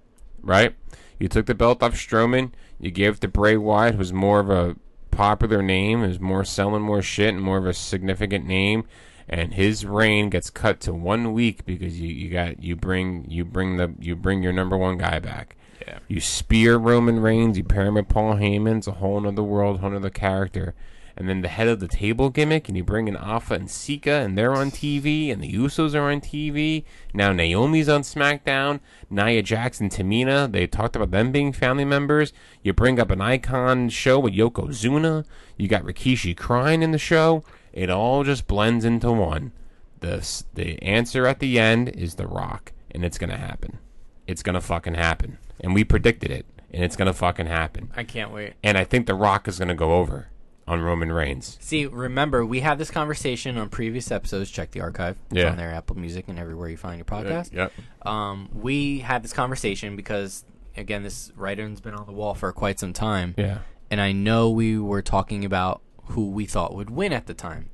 right? 0.47 0.75
You 1.19 1.27
took 1.27 1.45
the 1.45 1.55
belt 1.55 1.83
off 1.83 1.93
Strowman. 1.93 2.51
You 2.79 2.91
gave 2.91 3.15
it 3.15 3.21
to 3.21 3.27
Bray 3.27 3.57
Wyatt, 3.57 3.93
who 3.93 3.99
was 3.99 4.13
more 4.13 4.39
of 4.39 4.49
a 4.49 4.75
popular 5.11 5.61
name, 5.61 6.01
who's 6.01 6.19
more 6.19 6.45
selling 6.45 6.81
more 6.81 7.01
shit 7.01 7.33
and 7.33 7.41
more 7.41 7.57
of 7.57 7.65
a 7.65 7.73
significant 7.73 8.45
name. 8.45 8.85
And 9.27 9.55
his 9.55 9.85
reign 9.85 10.29
gets 10.29 10.49
cut 10.49 10.79
to 10.81 10.93
one 10.93 11.33
week 11.33 11.65
because 11.65 11.99
you, 11.99 12.07
you 12.07 12.29
got 12.29 12.63
you 12.63 12.75
bring 12.75 13.25
you 13.29 13.43
bring 13.43 13.75
the 13.75 13.93
you 13.99 14.15
bring 14.15 14.41
your 14.41 14.53
number 14.53 14.77
one 14.77 14.97
guy 14.97 15.19
back. 15.19 15.57
Yeah. 15.85 15.99
You 16.07 16.21
spear 16.21 16.77
Roman 16.77 17.19
Reigns, 17.19 17.57
you 17.57 17.63
pair 17.63 17.85
him 17.85 17.95
with 17.95 18.07
Paul 18.07 18.35
Heyman, 18.35 18.77
it's 18.77 18.87
a 18.87 18.93
whole 18.93 19.19
nother 19.19 19.43
world, 19.43 19.79
whole 19.79 19.89
nother 19.89 20.09
character. 20.09 20.75
And 21.17 21.27
then 21.27 21.41
the 21.41 21.47
head 21.47 21.67
of 21.67 21.79
the 21.79 21.87
table 21.87 22.29
gimmick, 22.29 22.67
and 22.67 22.77
you 22.77 22.83
bring 22.83 23.07
in 23.07 23.17
Afa 23.17 23.55
and 23.55 23.71
Sika, 23.71 24.11
and 24.11 24.37
they're 24.37 24.53
on 24.53 24.69
TV, 24.69 25.33
and 25.33 25.41
the 25.41 25.51
Usos 25.51 25.95
are 25.95 26.11
on 26.11 26.21
TV. 26.21 26.83
Now 27.11 27.33
Naomi's 27.33 27.89
on 27.89 28.03
SmackDown. 28.03 28.81
Nia 29.09 29.41
Jax 29.41 29.81
and 29.81 29.89
Tamina, 29.89 30.51
they 30.51 30.67
talked 30.67 30.95
about 30.95 31.09
them 31.09 31.31
being 31.31 31.51
family 31.51 31.85
members. 31.85 32.33
You 32.61 32.71
bring 32.71 32.99
up 32.99 33.09
an 33.09 33.19
icon 33.19 33.89
show 33.89 34.19
with 34.19 34.35
Yokozuna. 34.35 35.25
You 35.57 35.67
got 35.67 35.81
Rikishi 35.81 36.37
crying 36.37 36.83
in 36.83 36.91
the 36.91 36.99
show. 36.99 37.43
It 37.73 37.89
all 37.89 38.23
just 38.23 38.45
blends 38.45 38.85
into 38.85 39.11
one. 39.11 39.53
The 40.01 40.43
the 40.53 40.79
answer 40.83 41.25
at 41.25 41.39
the 41.39 41.59
end 41.59 41.89
is 41.89 42.15
The 42.15 42.27
Rock, 42.27 42.73
and 42.91 43.03
it's 43.03 43.17
gonna 43.17 43.37
happen. 43.37 43.79
It's 44.27 44.43
gonna 44.43 44.61
fucking 44.61 44.93
happen, 44.93 45.39
and 45.59 45.73
we 45.73 45.83
predicted 45.83 46.29
it, 46.29 46.45
and 46.71 46.83
it's 46.83 46.95
gonna 46.95 47.13
fucking 47.13 47.47
happen. 47.47 47.91
I 47.95 48.03
can't 48.03 48.31
wait. 48.31 48.53
And 48.61 48.77
I 48.77 48.83
think 48.83 49.07
The 49.07 49.15
Rock 49.15 49.47
is 49.47 49.57
gonna 49.57 49.73
go 49.73 49.93
over 49.93 50.27
on 50.67 50.81
Roman 50.81 51.11
Reigns. 51.11 51.57
See, 51.61 51.85
remember, 51.85 52.45
we 52.45 52.59
had 52.59 52.77
this 52.77 52.91
conversation 52.91 53.57
on 53.57 53.69
previous 53.69 54.11
episodes. 54.11 54.49
Check 54.51 54.71
the 54.71 54.81
archive. 54.81 55.15
It's 55.31 55.37
Yeah. 55.39 55.51
on 55.51 55.57
there, 55.57 55.71
Apple 55.71 55.97
Music, 55.97 56.25
and 56.27 56.37
everywhere 56.37 56.69
you 56.69 56.77
find 56.77 56.97
your 56.97 57.05
podcast. 57.05 57.53
Yep. 57.53 57.71
Um, 58.05 58.49
we 58.53 58.99
had 58.99 59.23
this 59.23 59.31
conversation 59.33 59.95
because, 59.95 60.43
again, 60.75 61.03
this 61.03 61.31
writing's 61.35 61.79
been 61.79 61.93
on 61.93 62.05
the 62.05 62.11
wall 62.11 62.33
for 62.33 62.51
quite 62.51 62.79
some 62.79 62.91
time. 62.93 63.33
Yeah. 63.37 63.59
And 63.89 64.01
I 64.01 64.11
know 64.11 64.49
we 64.49 64.77
were 64.77 65.01
talking 65.01 65.45
about 65.45 65.81
who 66.07 66.29
we 66.29 66.45
thought 66.45 66.75
would 66.75 66.89
win 66.89 67.13
at 67.13 67.27
the 67.27 67.33
time. 67.33 67.69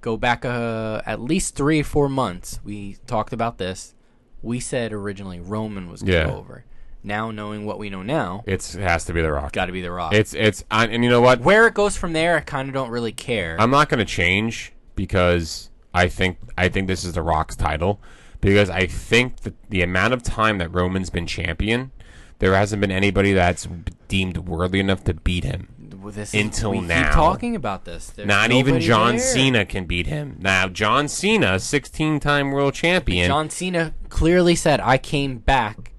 Go 0.00 0.16
back 0.16 0.44
uh, 0.44 1.02
at 1.06 1.20
least 1.20 1.54
three 1.56 1.80
or 1.80 1.84
four 1.84 2.08
months. 2.08 2.60
We 2.64 2.96
talked 3.06 3.32
about 3.32 3.58
this. 3.58 3.94
We 4.42 4.58
said 4.58 4.92
originally 4.92 5.38
Roman 5.40 5.88
was 5.88 6.02
going 6.02 6.12
to 6.12 6.18
Yeah. 6.18 6.26
go 6.26 6.36
over. 6.38 6.64
Now, 7.04 7.30
knowing 7.30 7.64
what 7.66 7.78
we 7.78 7.90
know 7.90 8.02
now, 8.02 8.44
It's 8.46 8.74
it 8.74 8.82
has 8.82 9.04
to 9.06 9.12
be 9.12 9.22
The 9.22 9.32
Rock. 9.32 9.52
got 9.52 9.66
to 9.66 9.72
be 9.72 9.82
The 9.82 9.90
Rock. 9.90 10.14
It's 10.14 10.34
it's 10.34 10.64
I, 10.70 10.86
and 10.86 11.02
you 11.02 11.10
know 11.10 11.20
what? 11.20 11.40
Where 11.40 11.66
it 11.66 11.74
goes 11.74 11.96
from 11.96 12.12
there, 12.12 12.36
I 12.36 12.40
kind 12.40 12.68
of 12.68 12.74
don't 12.74 12.90
really 12.90 13.12
care. 13.12 13.56
I'm 13.58 13.70
not 13.70 13.88
gonna 13.88 14.04
change 14.04 14.72
because 14.94 15.70
I 15.92 16.08
think 16.08 16.38
I 16.56 16.68
think 16.68 16.86
this 16.86 17.04
is 17.04 17.14
The 17.14 17.22
Rock's 17.22 17.56
title 17.56 18.00
because 18.40 18.70
I 18.70 18.86
think 18.86 19.40
that 19.40 19.54
the 19.68 19.82
amount 19.82 20.14
of 20.14 20.22
time 20.22 20.58
that 20.58 20.72
Roman's 20.72 21.10
been 21.10 21.26
champion, 21.26 21.90
there 22.38 22.54
hasn't 22.54 22.80
been 22.80 22.90
anybody 22.92 23.32
that's 23.32 23.66
deemed 24.08 24.36
worthy 24.38 24.78
enough 24.80 25.02
to 25.04 25.14
beat 25.14 25.44
him. 25.44 25.68
Well, 26.00 26.10
this 26.12 26.34
is- 26.34 26.40
until 26.40 26.72
we 26.72 26.80
now. 26.80 27.12
Talking 27.12 27.54
about 27.54 27.84
this. 27.84 28.08
There's 28.10 28.26
Not 28.26 28.50
even 28.50 28.80
John 28.80 29.16
there. 29.16 29.24
Cena 29.24 29.64
can 29.64 29.84
beat 29.84 30.08
him. 30.08 30.36
Now, 30.40 30.66
John 30.66 31.06
Cena, 31.06 31.60
16-time 31.60 32.50
world 32.50 32.74
champion. 32.74 33.28
John 33.28 33.48
Cena 33.50 33.94
clearly 34.08 34.56
said, 34.56 34.80
"I 34.80 34.98
came 34.98 35.38
back 35.38 35.91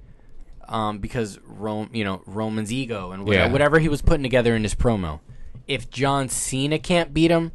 um, 0.67 0.99
because 0.99 1.39
Rome, 1.45 1.89
you 1.93 2.03
know, 2.03 2.21
Roman's 2.25 2.71
ego 2.71 3.11
and 3.11 3.25
whatever, 3.25 3.45
Yeah. 3.47 3.51
whatever 3.51 3.79
he 3.79 3.89
was 3.89 4.01
putting 4.01 4.23
together 4.23 4.55
in 4.55 4.63
his 4.63 4.75
promo. 4.75 5.19
If 5.67 5.89
John 5.89 6.29
Cena 6.29 6.79
can't 6.79 7.13
beat 7.13 7.31
him, 7.31 7.51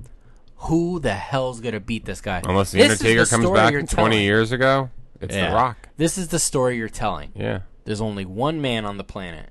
who 0.62 0.98
the 0.98 1.14
hell's 1.14 1.60
gonna 1.60 1.80
beat 1.80 2.04
this 2.04 2.20
guy? 2.20 2.42
Unless 2.44 2.72
the 2.72 2.78
This 2.78 2.92
is 2.92 3.00
Undertaker 3.00 3.26
comes 3.26 3.50
back 3.50 3.72
20 3.72 3.86
telling. 3.86 4.20
years 4.20 4.50
ago, 4.52 4.90
it's 5.20 5.34
Yeah. 5.34 5.50
The 5.50 5.54
Rock. 5.56 5.88
This 5.96 6.18
is 6.18 6.28
the 6.28 6.38
story 6.38 6.76
you're 6.76 6.88
telling. 6.88 7.30
Yeah. 7.34 7.60
There's 7.84 8.00
only 8.00 8.24
one 8.24 8.60
man 8.60 8.84
on 8.84 8.96
the 8.98 9.04
planet. 9.04 9.50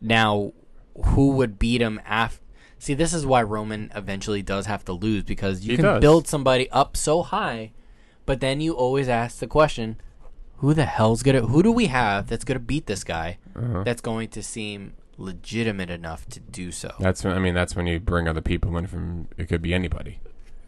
Now, 0.00 0.52
who 1.04 1.30
would 1.32 1.58
beat 1.58 1.80
him 1.80 2.00
after? 2.06 2.42
See, 2.78 2.94
this 2.94 3.12
is 3.12 3.26
why 3.26 3.42
Roman 3.42 3.92
eventually 3.94 4.40
does 4.42 4.64
have 4.66 4.84
to 4.86 4.92
lose 4.94 5.22
because 5.22 5.62
you 5.64 5.72
He 5.72 5.76
can 5.76 5.84
does. 5.84 6.00
build 6.00 6.26
somebody 6.26 6.70
up 6.70 6.96
so 6.96 7.22
high, 7.22 7.72
but 8.24 8.40
then 8.40 8.60
you 8.62 8.72
always 8.72 9.06
ask 9.08 9.38
the 9.38 9.46
question, 9.46 9.96
who 10.60 10.72
the 10.74 10.84
hell's 10.86 11.22
gonna? 11.22 11.42
Who 11.42 11.62
do 11.62 11.72
we 11.72 11.86
have 11.88 12.28
that's 12.28 12.44
gonna 12.44 12.60
beat 12.60 12.86
this 12.86 13.04
guy? 13.04 13.38
Uh-huh. 13.56 13.82
That's 13.84 14.00
going 14.00 14.28
to 14.30 14.42
seem 14.42 14.94
legitimate 15.18 15.90
enough 15.90 16.26
to 16.28 16.40
do 16.40 16.72
so. 16.72 16.94
That's 16.98 17.22
when, 17.24 17.34
I 17.34 17.38
mean 17.38 17.52
that's 17.54 17.76
when 17.76 17.86
you 17.86 18.00
bring 18.00 18.26
other 18.28 18.40
people 18.40 18.76
in 18.78 18.86
from 18.86 19.28
it 19.36 19.48
could 19.48 19.60
be 19.62 19.74
anybody. 19.74 20.20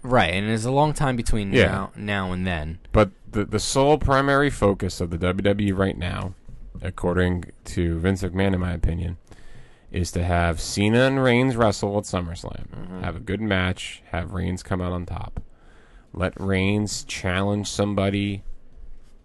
right, 0.02 0.32
and 0.34 0.48
there's 0.48 0.64
a 0.66 0.72
long 0.72 0.92
time 0.92 1.16
between 1.16 1.52
Yeah. 1.52 1.66
now, 1.66 1.92
now 1.96 2.32
and 2.32 2.46
then. 2.46 2.78
But 2.92 3.10
the 3.30 3.44
the 3.46 3.58
sole 3.60 3.96
primary 3.98 4.50
focus 4.50 5.00
of 5.00 5.10
the 5.10 5.18
WWE 5.18 5.76
right 5.76 5.96
now, 5.96 6.34
according 6.82 7.44
to 7.66 7.98
Vince 7.98 8.22
McMahon 8.22 8.52
in 8.54 8.60
my 8.60 8.72
opinion, 8.72 9.16
is 9.90 10.10
to 10.12 10.24
have 10.24 10.60
Cena 10.60 11.00
and 11.06 11.22
Reigns 11.22 11.54
wrestle 11.56 11.96
at 11.98 12.04
SummerSlam. 12.04 12.66
Mm-hmm. 12.68 13.00
Have 13.02 13.16
a 13.16 13.20
good 13.20 13.40
match, 13.40 14.02
have 14.10 14.32
Reigns 14.32 14.62
come 14.62 14.80
out 14.80 14.92
on 14.92 15.06
top. 15.06 15.40
Let 16.14 16.38
Reigns 16.38 17.04
challenge 17.04 17.68
somebody, 17.70 18.42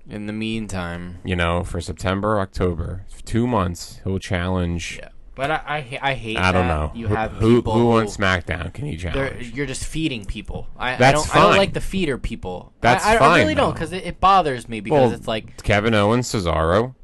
In 0.10 0.26
the 0.26 0.34
meantime, 0.34 1.20
you 1.26 1.36
know, 1.36 1.64
for 1.64 1.82
September, 1.82 2.40
October. 2.40 3.06
2 3.26 3.46
months, 3.48 4.00
he'll 4.04 4.20
challenge 4.20 4.98
yeah. 5.02 5.10
But 5.36 5.52
I, 5.52 5.56
I, 5.68 6.00
I 6.02 6.14
hate. 6.16 6.38
I 6.38 6.52
don't 6.52 6.68
that 6.68 6.76
know. 6.76 6.92
You 6.96 7.08
Who- 7.10 7.14
have 7.16 7.32
who 7.34 7.58
people 7.58 7.74
who 7.74 7.92
on 7.92 8.06
SmackDown 8.08 8.74
can 8.74 8.86
he 8.86 8.96
They're, 8.96 9.12
challenge? 9.12 9.54
you're 9.54 9.66
just 9.68 9.84
feeding 9.86 10.26
people. 10.26 10.68
I, 10.78 10.94
I 10.96 11.12
don't. 11.12 11.36
I 11.36 11.40
don't 11.42 11.58
like 11.58 11.74
the 11.74 11.82
feeder 11.82 12.18
people. 12.18 12.74
That's 12.82 13.06
I, 13.06 13.12
I, 13.12 13.16
I 13.16 13.20
fine, 13.20 13.40
really 13.42 13.54
don't 13.56 13.74
because 13.74 13.92
it, 13.92 14.04
it 14.06 14.20
bothers 14.20 14.68
me 14.68 14.80
because 14.80 15.10
Well, 15.10 15.12
it's 15.12 15.28
like 15.28 15.62
Kevin 15.62 15.94
Owens, 15.94 16.28
Cesaro, 16.32 16.96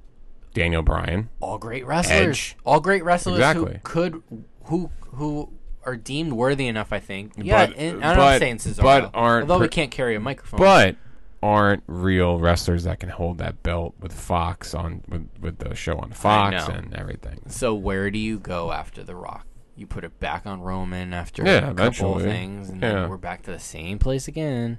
Daniel 0.55 0.81
Bryan. 0.81 1.29
all 1.41 1.57
great 1.59 1.85
wrestlers, 1.85 2.19
Edge. 2.27 2.57
all 2.65 2.79
great 2.79 3.03
wrestlers 3.03 3.35
Exactly. 3.35 3.73
who 3.73 3.79
could 3.83 4.23
who 4.63 4.89
who 5.15 5.51
are 5.85 5.95
deemed 5.97 6.33
worthy 6.33 6.67
enough. 6.67 6.91
I 6.93 6.99
think. 6.99 7.33
Yeah, 7.37 7.67
But- 7.67 7.77
and 7.77 8.03
I'm 8.03 8.15
but- 8.17 8.31
not 8.31 8.39
saying 8.39 8.57
Cesaro, 8.57 8.81
but 8.81 9.11
aren't 9.13 9.49
although 9.51 9.61
we 9.61 9.67
can't 9.67 9.91
carry 9.91 10.15
a 10.15 10.19
microphone. 10.19 10.59
but 10.59 10.95
aren't 11.43 11.83
real 11.87 12.39
wrestlers 12.39 12.85
that 12.85 12.99
can 13.01 13.09
hold 13.09 13.37
that 13.37 13.61
belt 13.63 13.93
with 13.99 14.13
Fox 14.13 14.73
on 14.73 15.03
with, 15.09 15.27
with 15.41 15.57
the 15.57 15.75
show 15.75 15.97
on 15.97 16.11
Fox 16.11 16.67
know. 16.69 16.73
and 16.73 16.93
everything. 16.95 17.41
so 17.49 17.73
where 17.75 18.09
do 18.09 18.17
you 18.17 18.39
go 18.39 18.71
after 18.71 19.03
The 19.03 19.13
Rock? 19.15 19.45
You 19.75 19.85
put 19.85 20.03
it 20.05 20.17
back 20.21 20.45
on 20.45 20.61
Roman 20.61 21.13
after 21.13 21.43
Yeah, 21.43 21.71
a 21.71 21.73
couple 21.73 22.15
of 22.15 22.21
things, 22.21 22.69
and 22.69 22.81
Yeah. 22.81 22.93
then 22.93 23.09
we're 23.09 23.17
back 23.17 23.41
to 23.43 23.51
the 23.51 23.59
same 23.59 23.99
place 23.99 24.27
again. 24.27 24.77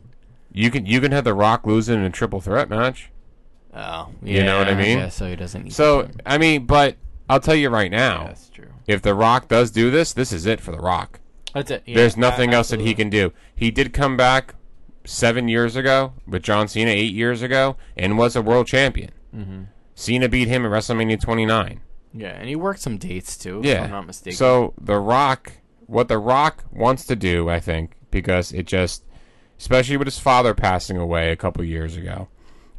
You 0.52 0.70
can 0.70 0.86
you 0.86 1.00
can 1.02 1.12
have 1.12 1.24
the 1.24 1.34
Rock 1.34 1.66
losing 1.66 1.96
in 1.96 2.04
a 2.04 2.10
triple 2.10 2.40
threat 2.40 2.68
match. 2.70 3.10
Oh, 3.74 4.08
You 4.22 4.42
know 4.44 4.56
what 4.58 4.68
I 4.68 4.74
mean? 4.74 4.98
Yeah, 4.98 5.08
so 5.10 5.28
he 5.28 5.36
doesn't. 5.36 5.64
Need 5.64 5.72
So 5.74 6.08
I 6.24 6.38
mean, 6.38 6.64
but 6.64 6.96
I'll 7.28 7.40
tell 7.40 7.54
you 7.56 7.68
right 7.68 7.90
yeah, 7.92 7.98
now, 8.08 8.24
that's 8.28 8.48
true. 8.48 8.68
if 8.86 9.02
the 9.02 9.14
Rock 9.14 9.48
does 9.48 9.70
do 9.70 9.90
this, 9.90 10.12
this 10.12 10.32
is 10.32 10.46
it 10.46 10.60
for 10.60 10.70
the 10.70 10.78
Rock. 10.78 11.20
That's 11.52 11.70
it. 11.70 11.82
yeah, 11.86 11.96
There's 11.96 12.16
nothing 12.16 12.54
else 12.54 12.70
that 12.70 12.80
he 12.80 12.94
can 12.94 13.10
do. 13.10 13.32
He 13.54 13.70
did 13.70 13.92
come 13.92 14.16
back 14.16 14.54
seven 15.04 15.48
years 15.48 15.76
ago 15.76 16.14
with 16.26 16.42
John 16.42 16.68
Cena 16.68 16.90
eight 16.90 17.12
years 17.12 17.42
ago 17.42 17.76
and 17.96 18.18
was 18.18 18.36
a 18.36 18.42
world 18.42 18.66
champion. 18.66 19.10
Mm-hmm. 19.34 19.62
Cena 19.94 20.28
beat 20.28 20.48
him 20.48 20.64
at 20.64 20.72
WrestleMania 20.72 21.20
29. 21.20 21.80
Yeah, 22.12 22.28
and 22.28 22.48
he 22.48 22.56
worked 22.56 22.80
some 22.80 22.96
dates 22.96 23.36
too. 23.36 23.60
Yeah. 23.64 23.72
if 23.72 23.84
I'm 23.84 23.90
not 23.90 24.06
mistaken. 24.06 24.36
So 24.36 24.74
The 24.80 24.98
Rock, 24.98 25.52
what 25.86 26.08
The 26.08 26.18
Rock 26.18 26.64
wants 26.70 27.06
to 27.06 27.16
do, 27.16 27.48
I 27.48 27.60
think, 27.60 27.96
because 28.10 28.52
it 28.52 28.66
just 28.66 29.04
especially 29.58 29.96
with 29.96 30.06
his 30.06 30.18
father 30.18 30.54
passing 30.54 30.96
away 30.96 31.30
a 31.30 31.36
couple 31.36 31.64
years 31.64 31.96
ago, 31.96 32.28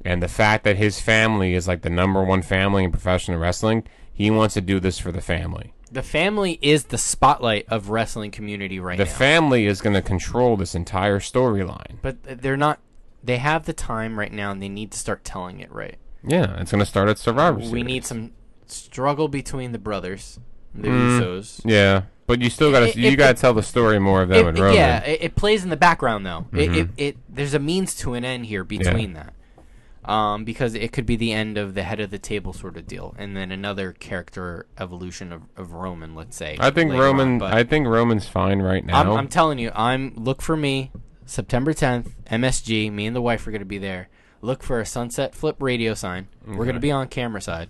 and 0.04 0.22
the 0.22 0.28
fact 0.28 0.64
that 0.64 0.78
his 0.78 1.00
family 1.00 1.54
is 1.54 1.68
like 1.68 1.82
the 1.82 1.90
number 1.90 2.24
one 2.24 2.42
family 2.42 2.84
in 2.84 2.92
professional 2.92 3.40
wrestling, 3.40 3.84
he 4.14 4.30
wants 4.30 4.54
to 4.54 4.62
do 4.62 4.80
this 4.80 5.00
for 5.00 5.12
the 5.12 5.22
family. 5.22 5.74
The 5.96 6.04
family 6.04 6.60
is 6.62 6.86
the 6.86 6.98
spotlight 6.98 7.66
of 7.70 7.90
wrestling 7.90 8.30
community 8.32 8.80
right 8.80 8.98
now. 8.98 9.06
The 9.06 9.10
now. 9.10 9.16
family 9.18 9.66
is 9.66 9.80
going 9.82 9.94
to 9.96 10.02
control 10.02 10.58
this 10.58 10.76
entire 10.76 11.20
storyline. 11.20 11.98
but 12.02 12.18
they're 12.24 12.58
not. 12.58 12.80
They 13.24 13.38
have 13.38 13.66
the 13.66 13.74
time 13.74 14.20
right 14.20 14.32
now, 14.32 14.52
and 14.52 14.62
they 14.62 14.70
need 14.70 14.92
to 14.92 15.00
start 15.00 15.24
telling 15.24 15.60
it 15.62 15.72
right. 15.72 15.96
Yeah, 16.28 16.60
it's 16.60 16.72
going 16.72 16.80
to 16.80 16.86
start 16.86 17.08
at 17.10 17.18
Survivor 17.18 17.60
Series. 17.60 17.72
We 17.72 17.84
need 17.84 18.06
some 18.06 18.32
struggle 18.68 19.28
between 19.28 19.72
the 19.72 19.80
brothers, 19.80 20.40
the 20.74 20.90
Mm. 20.90 21.20
Usos. 21.22 21.62
Yeah, 21.64 22.04
but 22.28 22.42
you 22.42 22.50
still 22.50 22.72
got 22.72 22.84
It- 22.84 22.94
to 22.94 23.00
you 23.02 23.12
it- 23.12 23.16
got 23.16 23.36
to 23.36 23.42
tell 23.42 23.54
the 23.54 23.64
story 23.64 23.98
more 24.00 24.22
of 24.22 24.30
them 24.30 24.46
It- 24.46 24.50
and 24.50 24.60
Roman. 24.60 24.76
yeah, 24.76 25.04
it, 25.06 25.20
it 25.24 25.36
plays 25.36 25.64
in 25.64 25.70
the 25.70 25.78
background 25.78 26.26
though. 26.26 26.46
It, 26.52 26.76
it, 26.76 26.90
it 26.98 27.18
there's 27.30 27.54
a 27.54 27.60
means 27.60 27.96
to 27.98 28.16
an 28.16 28.26
end 28.26 28.48
here 28.48 28.64
between 28.64 29.14
that, 29.14 29.34
um, 30.06 30.44
because 30.46 30.74
it 30.76 30.92
could 30.92 31.06
be 31.06 31.16
the 31.16 31.32
end 31.32 31.58
of 31.58 31.74
the 31.74 31.84
head 31.84 32.00
of 32.00 32.12
the 32.12 32.20
table 32.20 32.54
sort 32.54 32.78
of 32.78 32.88
deal, 32.88 33.16
and 33.18 33.36
then 33.36 33.52
another 33.52 33.92
character 33.92 34.68
evolution 34.78 35.32
of, 35.32 35.44
of 35.58 35.74
Roman. 35.74 36.16
Let's 36.16 36.36
say. 36.36 36.58
I 36.60 36.72
think 36.72 36.92
later 36.92 37.08
on, 37.08 37.18
Roman. 37.18 37.42
I 37.42 37.64
think 37.64 37.88
Roman's 37.88 38.28
fine 38.28 38.62
right 38.62 38.86
now. 38.86 39.00
I'm, 39.00 39.18
I'm 39.18 39.28
telling 39.28 39.60
you, 39.60 39.72
I'm 39.74 40.14
look 40.16 40.42
for 40.42 40.56
me 40.56 40.92
September 41.26 41.74
10th, 41.74 42.12
MSG. 42.30 42.92
Me 42.92 43.06
and 43.06 43.16
the 43.16 43.22
wife 43.22 43.46
are 43.48 43.52
going 43.52 43.60
to 43.60 43.66
be 43.66 43.78
there. 43.78 44.10
Look 44.42 44.64
for 44.64 44.80
a 44.80 44.86
Sunset 44.86 45.34
Flip 45.34 45.56
radio 45.60 45.94
sign. 45.94 46.28
We're 46.46 46.66
going 46.66 46.76
to 46.76 46.80
be 46.82 46.92
on 46.92 47.08
camera 47.08 47.42
side. 47.42 47.70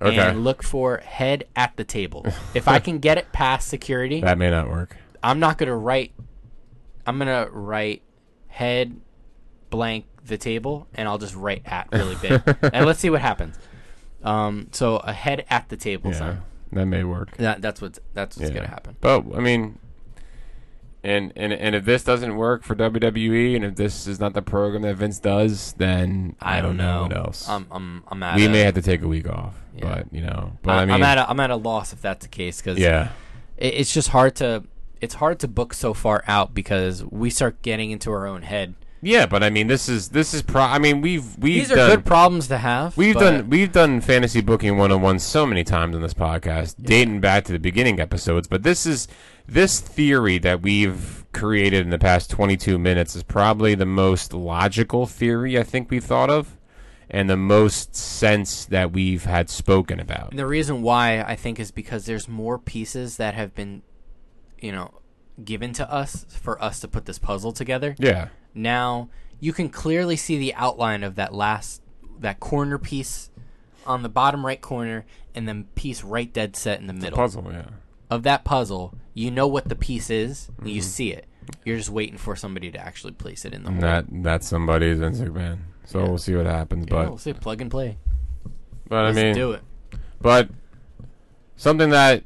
okay, 0.00 0.16
And 0.16 0.42
look 0.44 0.62
for 0.62 0.98
head 0.98 1.44
at 1.54 1.76
the 1.76 1.84
table. 1.84 2.24
if 2.54 2.66
I 2.66 2.78
can 2.78 2.98
get 2.98 3.18
it 3.18 3.30
past 3.32 3.68
security, 3.68 4.20
that 4.22 4.38
may 4.38 4.50
not 4.50 4.70
work. 4.70 4.96
I'm 5.22 5.40
not 5.40 5.58
gonna 5.58 5.76
write. 5.76 6.12
I'm 7.06 7.18
gonna 7.18 7.48
write 7.50 8.02
head 8.46 9.00
blank 9.70 10.06
the 10.28 10.38
table, 10.38 10.86
and 10.94 11.08
I'll 11.08 11.18
just 11.18 11.34
write 11.34 11.62
at 11.66 11.88
really 11.92 12.16
big, 12.22 12.42
and 12.72 12.86
let's 12.86 13.00
see 13.00 13.10
what 13.10 13.20
happens. 13.20 13.58
Um, 14.22 14.68
so 14.72 14.96
a 14.98 15.12
head 15.12 15.44
at 15.50 15.68
the 15.68 15.76
table 15.76 16.10
Yeah, 16.10 16.18
sign. 16.18 16.42
that 16.72 16.86
may 16.86 17.04
work. 17.04 17.36
That 17.36 17.62
that's 17.62 17.80
what's 17.80 18.00
that's 18.14 18.36
what's 18.36 18.50
Yeah. 18.50 18.56
gonna 18.56 18.68
happen. 18.68 18.96
But 19.00 19.24
I 19.34 19.40
mean, 19.40 19.78
and 21.04 21.32
and 21.36 21.52
and 21.52 21.74
if 21.74 21.84
this 21.84 22.02
doesn't 22.02 22.36
work 22.36 22.64
for 22.64 22.74
WWE, 22.74 23.54
and 23.54 23.64
if 23.64 23.76
this 23.76 24.06
is 24.06 24.18
not 24.18 24.34
the 24.34 24.42
program 24.42 24.82
that 24.82 24.96
Vince 24.96 25.18
does, 25.20 25.72
then 25.78 26.34
I, 26.40 26.60
don't 26.60 26.76
know 26.76 27.02
what 27.02 27.16
else. 27.16 27.48
I'm 27.48 27.66
I'm 27.70 28.02
I'm 28.08 28.22
at. 28.22 28.36
we 28.36 28.46
a, 28.46 28.50
may 28.50 28.60
have 28.60 28.74
to 28.74 28.82
take 28.82 29.02
a 29.02 29.08
week 29.08 29.28
off, 29.28 29.54
Yeah. 29.76 29.84
but 30.02 30.12
you 30.12 30.20
know, 30.22 30.52
but 30.62 30.72
I, 30.72 30.82
I, 30.82 30.84
mean, 30.86 30.94
am 30.96 31.02
at 31.04 31.18
a, 31.18 31.30
I'm 31.30 31.38
at 31.40 31.50
a 31.50 31.56
loss 31.56 31.92
if 31.92 32.02
that's 32.02 32.24
the 32.24 32.28
case 32.30 32.60
because 32.60 32.78
yeah, 32.78 33.10
it, 33.56 33.74
it's 33.74 33.94
just 33.94 34.08
hard 34.08 34.34
to 34.36 34.64
it's 35.00 35.14
hard 35.14 35.38
to 35.38 35.48
book 35.48 35.72
so 35.74 35.94
far 35.94 36.24
out 36.26 36.54
because 36.54 37.04
we 37.04 37.30
start 37.30 37.62
getting 37.62 37.92
into 37.92 38.10
our 38.10 38.26
own 38.26 38.42
head. 38.42 38.74
Yeah, 39.00 39.26
but 39.26 39.42
I 39.42 39.50
mean, 39.50 39.66
this 39.66 39.88
is 39.88 40.08
this 40.08 40.34
is 40.34 40.42
pro. 40.42 40.62
I 40.62 40.78
mean, 40.78 41.00
we've 41.00 41.36
we've 41.38 41.62
These 41.62 41.72
are 41.72 41.76
done 41.76 41.90
good 41.90 42.04
problems 42.04 42.48
to 42.48 42.58
have. 42.58 42.96
We've 42.96 43.14
but 43.14 43.20
done 43.20 43.50
we've 43.50 43.72
done 43.72 44.00
fantasy 44.00 44.40
booking 44.40 44.76
one 44.76 44.90
on 44.90 45.00
one 45.02 45.18
so 45.18 45.46
many 45.46 45.64
times 45.64 45.94
on 45.94 46.02
this 46.02 46.14
podcast, 46.14 46.76
dating 46.82 47.20
back 47.20 47.44
to 47.44 47.52
the 47.52 47.58
beginning 47.58 48.00
episodes. 48.00 48.48
But 48.48 48.62
this 48.62 48.86
is 48.86 49.08
this 49.46 49.80
theory 49.80 50.38
that 50.38 50.62
we've 50.62 51.24
created 51.32 51.82
in 51.82 51.90
the 51.90 51.98
past 51.98 52.30
twenty 52.30 52.56
two 52.56 52.78
minutes 52.78 53.14
is 53.14 53.22
probably 53.22 53.74
the 53.74 53.86
most 53.86 54.32
logical 54.34 55.06
theory 55.06 55.58
I 55.58 55.62
think 55.62 55.90
we've 55.90 56.04
thought 56.04 56.30
of, 56.30 56.56
and 57.08 57.30
the 57.30 57.36
most 57.36 57.94
sense 57.94 58.64
that 58.66 58.92
we've 58.92 59.24
had 59.24 59.48
spoken 59.48 60.00
about. 60.00 60.30
And 60.30 60.38
The 60.38 60.46
reason 60.46 60.82
why 60.82 61.20
I 61.20 61.36
think 61.36 61.60
is 61.60 61.70
because 61.70 62.06
there's 62.06 62.28
more 62.28 62.58
pieces 62.58 63.16
that 63.18 63.34
have 63.34 63.54
been, 63.54 63.82
you 64.60 64.72
know, 64.72 65.00
given 65.44 65.72
to 65.74 65.90
us 65.90 66.26
for 66.28 66.60
us 66.62 66.80
to 66.80 66.88
put 66.88 67.06
this 67.06 67.18
puzzle 67.18 67.52
together. 67.52 67.94
Yeah, 67.98 68.28
Now 68.58 69.08
you 69.40 69.52
can 69.52 69.68
clearly 69.68 70.16
see 70.16 70.36
the 70.38 70.54
outline 70.54 71.02
of 71.04 71.14
that 71.14 71.32
last 71.32 71.80
that 72.20 72.40
corner 72.40 72.76
piece 72.78 73.30
on 73.86 74.02
the 74.02 74.08
bottom 74.08 74.44
right 74.44 74.60
corner 74.60 75.06
and 75.34 75.46
then 75.48 75.64
piece 75.76 76.02
right 76.02 76.32
dead 76.32 76.56
set 76.56 76.80
in 76.80 76.86
the 76.88 76.92
middle 76.92 77.16
puzzle. 77.16 77.46
Yeah, 77.50 77.66
of 78.10 78.24
that 78.24 78.44
puzzle. 78.44 78.94
You 79.14 79.30
know 79.30 79.46
what 79.46 79.68
the 79.68 79.76
piece 79.76 80.10
is, 80.10 80.50
Mm-hmm. 80.58 80.66
you 80.68 80.82
see 80.82 81.12
it. 81.12 81.26
You're 81.64 81.76
just 81.78 81.88
waiting 81.90 82.18
for 82.18 82.36
somebody 82.36 82.70
to 82.70 82.78
actually 82.78 83.12
place 83.12 83.44
it 83.44 83.54
in 83.54 83.62
the 83.62 83.70
hole. 83.70 83.80
that 83.80 84.04
that 84.24 84.44
somebody's 84.44 84.98
Vince 84.98 85.20
McMahon. 85.20 85.58
So 85.84 86.00
Yeah. 86.00 86.08
we'll 86.08 86.18
see 86.18 86.34
what 86.34 86.46
happens. 86.46 86.84
Yeah, 86.88 86.94
But 86.94 87.08
we'll 87.08 87.18
say 87.18 87.32
plug 87.32 87.60
and 87.62 87.70
play. 87.70 87.96
but 88.88 88.96
I 88.96 89.02
Let's 89.06 89.16
mean, 89.16 89.34
do 89.34 89.52
it. 89.52 89.62
But 90.20 90.50
something 91.56 91.90
that 91.90 92.24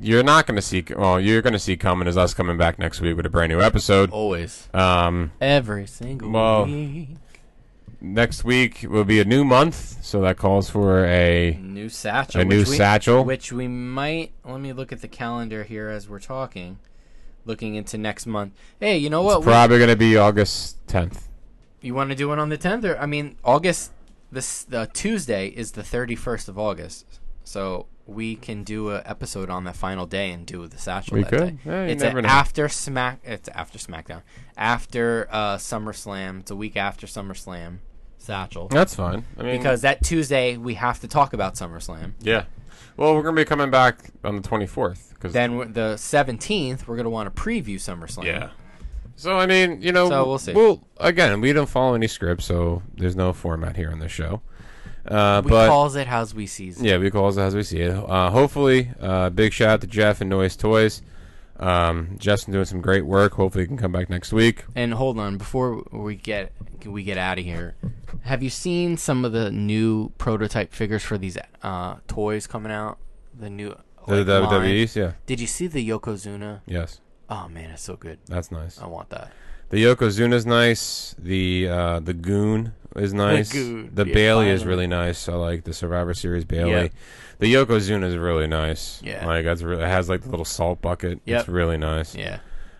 you're 0.00 0.22
not 0.22 0.46
going 0.46 0.56
to 0.56 0.62
see, 0.62 0.84
well, 0.96 1.20
you're 1.20 1.42
going 1.42 1.52
to 1.52 1.58
see 1.58 1.76
coming 1.76 2.06
is 2.08 2.16
us 2.16 2.34
coming 2.34 2.56
back 2.56 2.78
next 2.78 3.00
week 3.00 3.16
with 3.16 3.26
a 3.26 3.30
brand 3.30 3.50
new 3.52 3.60
episode. 3.60 4.10
Always, 4.10 4.68
Um, 4.74 5.32
every 5.40 5.86
single 5.86 6.30
Well, 6.30 6.66
week. 6.66 7.08
next 8.00 8.44
week 8.44 8.84
will 8.88 9.04
be 9.04 9.20
a 9.20 9.24
new 9.24 9.44
month, 9.44 10.04
so 10.04 10.20
that 10.22 10.36
calls 10.36 10.68
for 10.70 11.04
a 11.06 11.58
New 11.60 11.88
satchel. 11.88 12.40
a 12.40 12.44
new 12.44 12.58
which 12.60 12.68
we- 12.68 12.76
satchel. 12.76 13.24
Which 13.24 13.52
we 13.52 13.68
might. 13.68 14.32
Let 14.44 14.60
me 14.60 14.72
look 14.72 14.92
at 14.92 15.00
the 15.00 15.08
calendar 15.08 15.64
here 15.64 15.88
as 15.88 16.08
we're 16.08 16.20
talking. 16.20 16.78
Looking 17.46 17.74
into 17.74 17.98
next 17.98 18.26
month. 18.26 18.52
Hey, 18.80 18.96
you 18.96 19.10
know 19.10 19.22
what? 19.22 19.40
We- 19.40 19.46
Probably 19.46 19.78
going 19.78 19.90
to 19.90 19.96
be 19.96 20.16
August 20.16 20.84
10th. 20.86 21.28
you 21.82 21.94
want 21.94 22.08
to 22.10 22.16
do 22.16 22.32
it 22.32 22.38
on 22.38 22.48
the 22.48 22.56
10th? 22.58 22.84
Or, 22.84 22.98
I 22.98 23.06
mean, 23.06 23.36
August. 23.44 23.90
This 24.32 24.64
the 24.64 24.88
Tuesday 24.92 25.48
is 25.48 25.72
the 25.72 25.82
31st 25.82 26.48
of 26.48 26.58
August. 26.58 27.20
So 27.44 27.86
we 28.06 28.36
can 28.36 28.64
do 28.64 28.90
a 28.90 29.02
episode 29.06 29.48
on 29.50 29.64
the 29.64 29.72
final 29.72 30.06
day 30.06 30.30
and 30.30 30.44
do 30.46 30.66
the 30.66 30.78
satchel 30.78 31.16
We 31.16 31.22
that 31.22 31.30
could. 31.30 31.40
day. 31.40 31.70
Yeah, 31.70 31.84
it's 31.84 32.02
after 32.02 32.68
Smack. 32.68 33.20
It's 33.24 33.48
after 33.48 33.78
SmackDown. 33.78 34.22
After 34.56 35.26
uh, 35.30 35.56
SummerSlam. 35.56 36.40
It's 36.40 36.50
a 36.50 36.56
week 36.56 36.76
after 36.76 37.06
SummerSlam. 37.06 37.78
Satchel. 38.18 38.68
That's 38.68 38.94
fine. 38.94 39.24
I 39.38 39.42
mean, 39.42 39.56
Because 39.58 39.82
that 39.82 40.02
Tuesday 40.02 40.56
we 40.56 40.74
have 40.74 41.00
to 41.00 41.08
talk 41.08 41.32
about 41.32 41.54
SummerSlam. 41.54 42.12
yeah. 42.20 42.44
Well, 42.96 43.14
we're 43.14 43.22
going 43.22 43.34
to 43.34 43.40
be 43.40 43.44
coming 43.44 43.70
back 43.70 44.10
on 44.22 44.36
the 44.36 44.42
24th. 44.48 45.18
Cause, 45.18 45.32
Then 45.32 45.72
the 45.72 45.96
seventeenth, 45.96 46.86
we're 46.86 46.96
gonna 46.96 47.08
want 47.08 47.34
to 47.34 47.42
preview 47.42 47.76
SummerSlam. 47.76 48.24
yeah. 48.24 48.50
So, 49.16 49.38
I 49.38 49.46
mean, 49.46 49.80
you 49.80 49.90
know, 49.90 50.08
So 50.08 50.26
we'll 50.26 50.38
see. 50.38 50.52
Well, 50.52 50.86
again, 50.98 51.40
we 51.40 51.52
don't 51.54 51.68
follow 51.68 51.94
any 51.94 52.08
script, 52.08 52.42
so 52.42 52.82
there's 52.94 53.16
no 53.16 53.32
format 53.32 53.76
here 53.76 53.90
on 53.90 54.00
the 54.00 54.08
show. 54.08 54.42
Uh, 55.06 55.42
we 55.44 55.50
but 55.50 55.68
calls 55.68 55.96
it 55.96 56.08
as 56.08 56.34
we 56.34 56.46
sees. 56.46 56.80
it. 56.80 56.86
Yeah, 56.86 56.98
we 56.98 57.10
calls 57.10 57.36
it 57.36 57.42
as 57.42 57.54
we 57.54 57.62
see 57.62 57.80
it. 57.80 57.90
Uh, 57.92 58.30
hopefully, 58.30 58.90
uh, 59.00 59.30
big 59.30 59.52
shout 59.52 59.68
out 59.68 59.80
to 59.82 59.86
Jeff 59.86 60.20
and 60.20 60.30
Noise 60.30 60.56
Toys. 60.56 61.02
Um, 61.58 62.16
Jeff's 62.18 62.44
been 62.44 62.52
doing 62.54 62.64
some 62.64 62.80
great 62.80 63.06
work. 63.06 63.34
Hopefully, 63.34 63.64
he 63.64 63.68
can 63.68 63.76
come 63.76 63.92
back 63.92 64.10
next 64.10 64.32
week. 64.32 64.64
And 64.74 64.94
hold 64.94 65.18
on, 65.18 65.36
before 65.38 65.84
we 65.92 66.16
get 66.16 66.52
we 66.84 67.02
get 67.02 67.16
out 67.18 67.38
of 67.38 67.44
here, 67.44 67.76
have 68.22 68.42
you 68.42 68.50
seen 68.50 68.96
some 68.96 69.24
of 69.24 69.32
the 69.32 69.50
new 69.50 70.10
prototype 70.18 70.72
figures 70.72 71.02
for 71.02 71.16
these 71.16 71.38
uh, 71.62 71.96
toys 72.08 72.46
coming 72.46 72.72
out? 72.72 72.98
The 73.38 73.50
new 73.50 73.76
The 74.06 74.24
like, 74.24 74.26
line? 74.50 74.62
WWE's, 74.62 74.96
yeah, 74.96 75.12
Did 75.26 75.40
you 75.40 75.46
see 75.46 75.66
the 75.66 75.86
Yokozuna? 75.88 76.60
yes, 76.66 77.00
Oh 77.30 77.48
man, 77.48 77.70
it's 77.70 77.82
so 77.82 77.96
good. 77.96 78.18
that's 78.26 78.50
nice. 78.52 78.78
I 78.80 78.86
want 78.86 79.10
that. 79.10 79.32
The 79.70 79.82
Yokozuna's 79.82 80.44
nice. 80.46 81.14
The 81.18 81.68
uh, 81.68 82.00
the 82.00 82.14
Goon 82.14 82.74
is 82.96 83.12
nice. 83.14 83.52
Goon, 83.52 83.90
The 83.92 84.06
yeah, 84.06 84.14
Bayley 84.14 84.48
is 84.50 84.64
really 84.64 84.86
nice. 84.86 85.28
I 85.28 85.34
like 85.34 85.64
the 85.64 85.72
Survivor 85.74 86.14
Series 86.14 86.44
Bayley. 86.44 86.70
Yeah. 86.70 86.88
The 87.40 87.52
Yokozuna 87.52 88.04
is 88.04 88.16
really 88.16 88.46
nice. 88.46 89.00
Yeah. 89.02 89.26
like 89.26 89.44
that's 89.44 89.62
really 89.62 89.82
it 89.82 89.88
has 89.88 90.08
like 90.08 90.22
the 90.22 90.30
little 90.30 90.44
salt 90.44 90.80
bucket. 90.80 91.20
Yep. 91.24 91.40
It's 91.40 91.48
really 91.48 91.76
nice. 91.76 92.14
Yeah, 92.14 92.38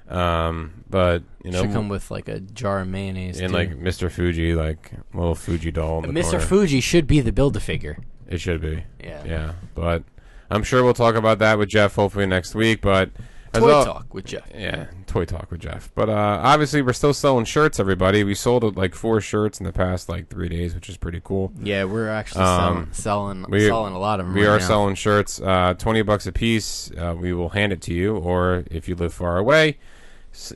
Um, 0.08 0.84
but 0.88 1.22
you 1.42 1.50
know, 1.50 1.62
should 1.62 1.72
come 1.72 1.88
with 1.88 2.10
like 2.10 2.28
a 2.28 2.40
jar 2.40 2.80
of 2.80 2.88
mayonnaise. 2.88 3.40
and 3.40 3.48
too. 3.50 3.54
like 3.54 3.70
Mr. 3.78 4.10
Fuji, 4.10 4.54
like 4.54 4.92
little 5.12 5.34
Fuji 5.34 5.70
doll. 5.72 6.04
In 6.04 6.14
the 6.14 6.20
Mr. 6.20 6.30
corner. 6.32 6.40
Fuji 6.46 6.80
should 6.80 7.06
be 7.06 7.20
the 7.20 7.32
build 7.32 7.56
a 7.56 7.60
figure. 7.60 7.98
It 8.28 8.40
should 8.40 8.60
be. 8.60 8.84
Yeah. 9.02 9.24
Yeah, 9.24 9.52
but 9.74 10.04
I'm 10.50 10.62
sure 10.62 10.84
we'll 10.84 10.94
talk 10.94 11.14
about 11.16 11.38
that 11.40 11.58
with 11.58 11.68
Jeff 11.68 11.96
hopefully 11.96 12.26
next 12.26 12.54
week. 12.54 12.80
But 12.80 13.10
Toy 13.60 13.66
well- 13.66 13.84
talk 13.84 14.12
with 14.14 14.24
Jeff. 14.26 14.48
Yeah, 14.54 14.86
toy 15.06 15.24
talk 15.24 15.50
with 15.50 15.60
Jeff. 15.60 15.90
But 15.94 16.08
uh, 16.08 16.40
obviously, 16.42 16.82
we're 16.82 16.92
still 16.92 17.14
selling 17.14 17.44
shirts. 17.44 17.78
Everybody, 17.80 18.24
we 18.24 18.34
sold 18.34 18.76
like 18.76 18.94
four 18.94 19.20
shirts 19.20 19.58
in 19.60 19.64
the 19.66 19.72
past 19.72 20.08
like 20.08 20.28
three 20.28 20.48
days, 20.48 20.74
which 20.74 20.88
is 20.88 20.96
pretty 20.96 21.20
cool. 21.22 21.52
Yeah, 21.60 21.84
we're 21.84 22.08
actually 22.08 22.42
Um, 22.44 22.90
selling 22.92 23.40
selling, 23.40 23.50
we- 23.50 23.66
selling 23.66 23.94
a 23.94 23.98
lot 23.98 24.20
of 24.20 24.26
them. 24.26 24.34
We 24.34 24.42
right 24.46 24.54
are 24.54 24.58
now. 24.58 24.66
selling 24.66 24.94
shirts, 24.94 25.40
uh, 25.40 25.74
twenty 25.74 26.02
bucks 26.02 26.26
a 26.26 26.32
piece. 26.32 26.90
Uh, 26.96 27.14
we 27.18 27.32
will 27.32 27.50
hand 27.50 27.72
it 27.72 27.80
to 27.82 27.94
you, 27.94 28.16
or 28.16 28.64
if 28.70 28.88
you 28.88 28.94
live 28.94 29.12
far 29.14 29.38
away, 29.38 29.78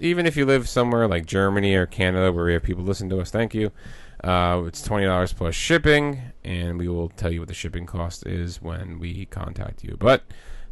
even 0.01 0.27
if 0.27 0.37
you 0.37 0.45
live 0.45 0.69
somewhere 0.69 1.07
like 1.07 1.25
Germany 1.27 1.75
or 1.75 1.87
Canada, 1.87 2.33
where 2.33 2.45
we 2.47 2.53
have 2.55 2.62
people 2.62 2.83
listen 2.85 3.09
to 3.11 3.20
us, 3.20 3.31
thank 3.31 3.55
you. 3.55 3.70
Uh, 4.25 4.65
it's 4.66 4.83
twenty 4.83 5.07
dollars 5.07 5.33
plus 5.33 5.55
shipping, 5.55 6.20
and 6.43 6.77
we 6.79 6.89
will 6.89 7.09
tell 7.11 7.31
you 7.31 7.39
what 7.41 7.47
the 7.49 7.55
shipping 7.55 7.87
cost 7.87 8.27
is 8.27 8.61
when 8.61 8.99
we 8.99 9.27
contact 9.27 9.85
you. 9.85 9.97
But 9.97 10.25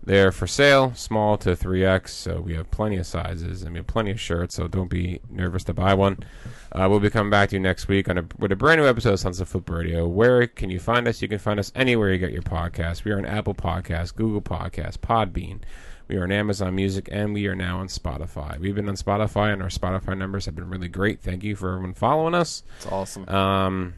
they're 0.06 0.30
for 0.30 0.46
sale, 0.46 0.94
small 0.94 1.36
to 1.38 1.54
three 1.56 1.84
X. 1.84 2.14
So 2.14 2.40
we 2.40 2.54
have 2.54 2.70
plenty 2.70 2.96
of 2.96 3.06
sizes 3.06 3.62
and 3.62 3.72
we 3.72 3.78
have 3.80 3.88
plenty 3.88 4.12
of 4.12 4.20
shirts. 4.20 4.54
So 4.54 4.68
don't 4.68 4.88
be 4.88 5.20
nervous 5.28 5.64
to 5.64 5.74
buy 5.74 5.94
one. 5.94 6.18
Uh, 6.72 6.86
we'll 6.88 7.00
be 7.00 7.10
coming 7.10 7.30
back 7.30 7.48
to 7.50 7.56
you 7.56 7.60
next 7.60 7.88
week 7.88 8.08
on 8.08 8.18
a, 8.18 8.24
with 8.38 8.52
a 8.52 8.56
brand 8.56 8.80
new 8.80 8.86
episode 8.86 9.14
of 9.14 9.20
Sunset 9.20 9.48
Flip 9.48 9.68
Radio. 9.68 10.06
Where 10.06 10.46
can 10.46 10.70
you 10.70 10.78
find 10.78 11.08
us? 11.08 11.20
You 11.20 11.28
can 11.28 11.40
find 11.40 11.58
us 11.58 11.72
anywhere 11.74 12.12
you 12.12 12.18
get 12.18 12.32
your 12.32 12.42
podcast. 12.42 13.04
We 13.04 13.10
are 13.10 13.18
on 13.18 13.26
Apple 13.26 13.54
Podcasts, 13.54 14.14
Google 14.14 14.42
Podcasts, 14.42 14.96
Podbean. 14.96 15.60
We 16.06 16.16
are 16.16 16.22
on 16.22 16.30
Amazon 16.30 16.76
Music, 16.76 17.08
and 17.10 17.34
we 17.34 17.48
are 17.48 17.56
now 17.56 17.80
on 17.80 17.88
Spotify. 17.88 18.60
We've 18.60 18.76
been 18.76 18.88
on 18.88 18.94
Spotify, 18.94 19.52
and 19.52 19.60
our 19.60 19.68
Spotify 19.68 20.16
numbers 20.16 20.46
have 20.46 20.54
been 20.54 20.70
really 20.70 20.86
great. 20.86 21.20
Thank 21.20 21.42
you 21.42 21.56
for 21.56 21.70
everyone 21.70 21.94
following 21.94 22.32
us. 22.32 22.62
It's 22.76 22.86
awesome. 22.86 23.28
Um, 23.28 23.94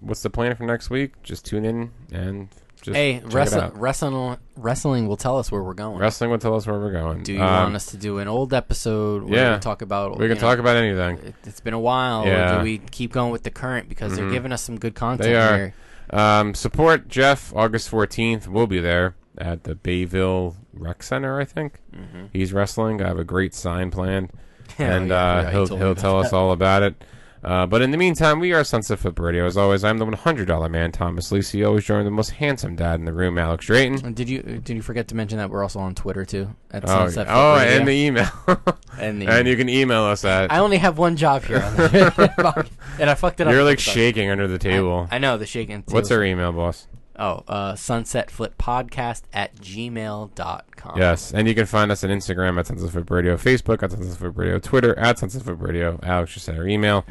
what's 0.00 0.22
the 0.22 0.30
plan 0.30 0.56
for 0.56 0.64
next 0.64 0.90
week? 0.90 1.22
Just 1.22 1.46
tune 1.46 1.64
in 1.64 1.92
and 2.10 2.48
just 2.84 2.94
hey, 2.96 3.20
wrestling, 3.24 3.72
wrestling, 3.74 4.36
wrestling 4.56 5.08
will 5.08 5.16
tell 5.16 5.38
us 5.38 5.50
where 5.50 5.62
we're 5.62 5.74
going. 5.74 5.98
Wrestling 5.98 6.30
will 6.30 6.38
tell 6.38 6.54
us 6.54 6.66
where 6.66 6.78
we're 6.78 6.92
going. 6.92 7.22
do 7.22 7.32
you 7.32 7.42
Um, 7.42 7.64
want 7.64 7.74
us 7.76 7.86
to 7.86 7.96
do 7.96 8.18
an 8.18 8.28
old 8.28 8.52
episode 8.54 9.22
where 9.24 9.38
yeah. 9.40 9.54
we 9.54 9.60
talk 9.60 9.80
about? 9.82 10.12
We 10.18 10.26
can 10.28 10.36
you 10.36 10.40
talk 10.40 10.58
know, 10.58 10.62
about 10.64 10.76
anything. 10.76 11.18
it- 11.26 11.34
It's 11.44 11.60
been 11.60 11.74
a 11.74 11.78
while. 11.80 12.26
Yeah. 12.26 12.58
Do 12.58 12.62
we 12.62 12.78
keep 12.78 13.12
going 13.12 13.32
with 13.32 13.42
the 13.42 13.50
current 13.50 13.88
because 13.88 14.14
they're 14.16 14.26
Mhm. 14.26 14.32
giving 14.32 14.52
us 14.52 14.62
some 14.62 14.78
good 14.78 14.94
content 14.94 15.22
They 15.28 15.34
are. 15.36 15.56
here? 15.56 15.74
Um, 16.10 16.54
support 16.54 17.08
Jeff 17.08 17.52
August 17.56 17.90
14th. 17.90 18.46
We'll 18.46 18.66
be 18.66 18.78
there 18.80 19.14
at 19.38 19.64
the 19.64 19.74
Bayville 19.74 20.54
Rec 20.74 21.02
Center, 21.02 21.40
I 21.40 21.44
think. 21.46 21.80
Mhm. 21.96 22.28
He's 22.32 22.52
wrestling. 22.52 23.02
I 23.02 23.08
have 23.08 23.18
a 23.18 23.24
great 23.24 23.54
sign 23.54 23.90
planned, 23.90 24.30
and 24.78 25.08
yeah, 25.08 25.14
uh, 25.16 25.42
you 25.42 25.48
he'll 25.66 25.76
he'll 25.78 25.94
tell 25.94 26.20
us 26.20 26.32
all 26.32 26.52
about 26.52 26.82
it. 26.82 27.02
Uh, 27.44 27.66
but 27.66 27.82
in 27.82 27.90
the 27.90 27.96
meantime, 27.98 28.40
we 28.40 28.52
are 28.52 28.64
Sunset 28.64 28.98
Flip 28.98 29.18
Radio. 29.18 29.44
As 29.44 29.56
always, 29.56 29.84
I'm 29.84 29.98
the 29.98 30.06
$100 30.06 30.70
man, 30.70 30.92
Thomas 30.92 31.30
Lisi. 31.30 31.66
Always 31.66 31.84
joined 31.84 32.06
the 32.06 32.10
most 32.10 32.30
handsome 32.30 32.74
dad 32.74 32.98
in 33.00 33.04
the 33.04 33.12
room, 33.12 33.36
Alex 33.36 33.66
Drayton. 33.66 34.14
Did 34.14 34.28
you 34.30 34.40
did 34.42 34.70
you 34.70 34.80
forget 34.82 35.08
to 35.08 35.14
mention 35.14 35.36
that 35.38 35.50
we're 35.50 35.62
also 35.62 35.78
on 35.80 35.94
Twitter 35.94 36.24
too 36.24 36.54
at 36.70 36.84
Oh, 36.84 36.86
Sunset 36.88 37.26
Flip 37.26 37.36
oh 37.36 37.56
Radio? 37.56 37.76
and 37.78 37.88
the 37.88 37.92
email. 37.92 38.28
and 38.98 39.20
the 39.20 39.26
and 39.30 39.46
you 39.46 39.56
can 39.56 39.68
email 39.68 40.04
us 40.04 40.24
at. 40.24 40.50
I 40.50 40.58
only 40.60 40.78
have 40.78 40.96
one 40.96 41.16
job 41.16 41.44
here, 41.44 41.60
on 41.62 41.76
the 41.76 42.68
and 42.98 43.10
I 43.10 43.14
fucked 43.14 43.40
it 43.40 43.46
up. 43.46 43.52
You're 43.52 43.64
like 43.64 43.78
shaking 43.78 44.30
under 44.30 44.48
the 44.48 44.58
table. 44.58 45.08
I, 45.10 45.16
I 45.16 45.18
know 45.18 45.36
the 45.36 45.46
shaking. 45.46 45.82
too. 45.82 45.92
What's 45.94 46.10
our 46.10 46.24
email, 46.24 46.52
boss? 46.52 46.86
Oh, 47.18 47.44
uh, 47.46 47.74
Sunset 47.74 48.30
Flip 48.30 48.56
Podcast 48.58 49.22
at 49.32 49.54
gmail.com. 49.56 50.98
Yes, 50.98 51.32
and 51.32 51.46
you 51.46 51.54
can 51.54 51.66
find 51.66 51.92
us 51.92 52.02
on 52.04 52.10
Instagram 52.10 52.58
at 52.58 52.66
Sunset 52.66 52.90
Flip 52.90 53.10
Radio, 53.10 53.36
Facebook 53.36 53.82
at 53.82 53.92
Sunset 53.92 54.16
Flip 54.18 54.36
Radio, 54.36 54.58
Twitter 54.58 54.98
at 54.98 55.18
Sunset 55.18 55.42
Flip 55.42 55.60
Radio. 55.60 55.98
Alex 56.02 56.34
just 56.34 56.46
sent 56.46 56.58
our 56.58 56.66
email. 56.66 57.04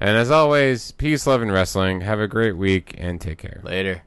And 0.00 0.16
as 0.16 0.30
always, 0.30 0.92
peace, 0.92 1.26
love, 1.26 1.42
and 1.42 1.52
wrestling. 1.52 2.00
Have 2.02 2.20
a 2.20 2.28
great 2.28 2.56
week 2.56 2.94
and 2.98 3.20
take 3.20 3.38
care. 3.38 3.60
Later. 3.62 4.02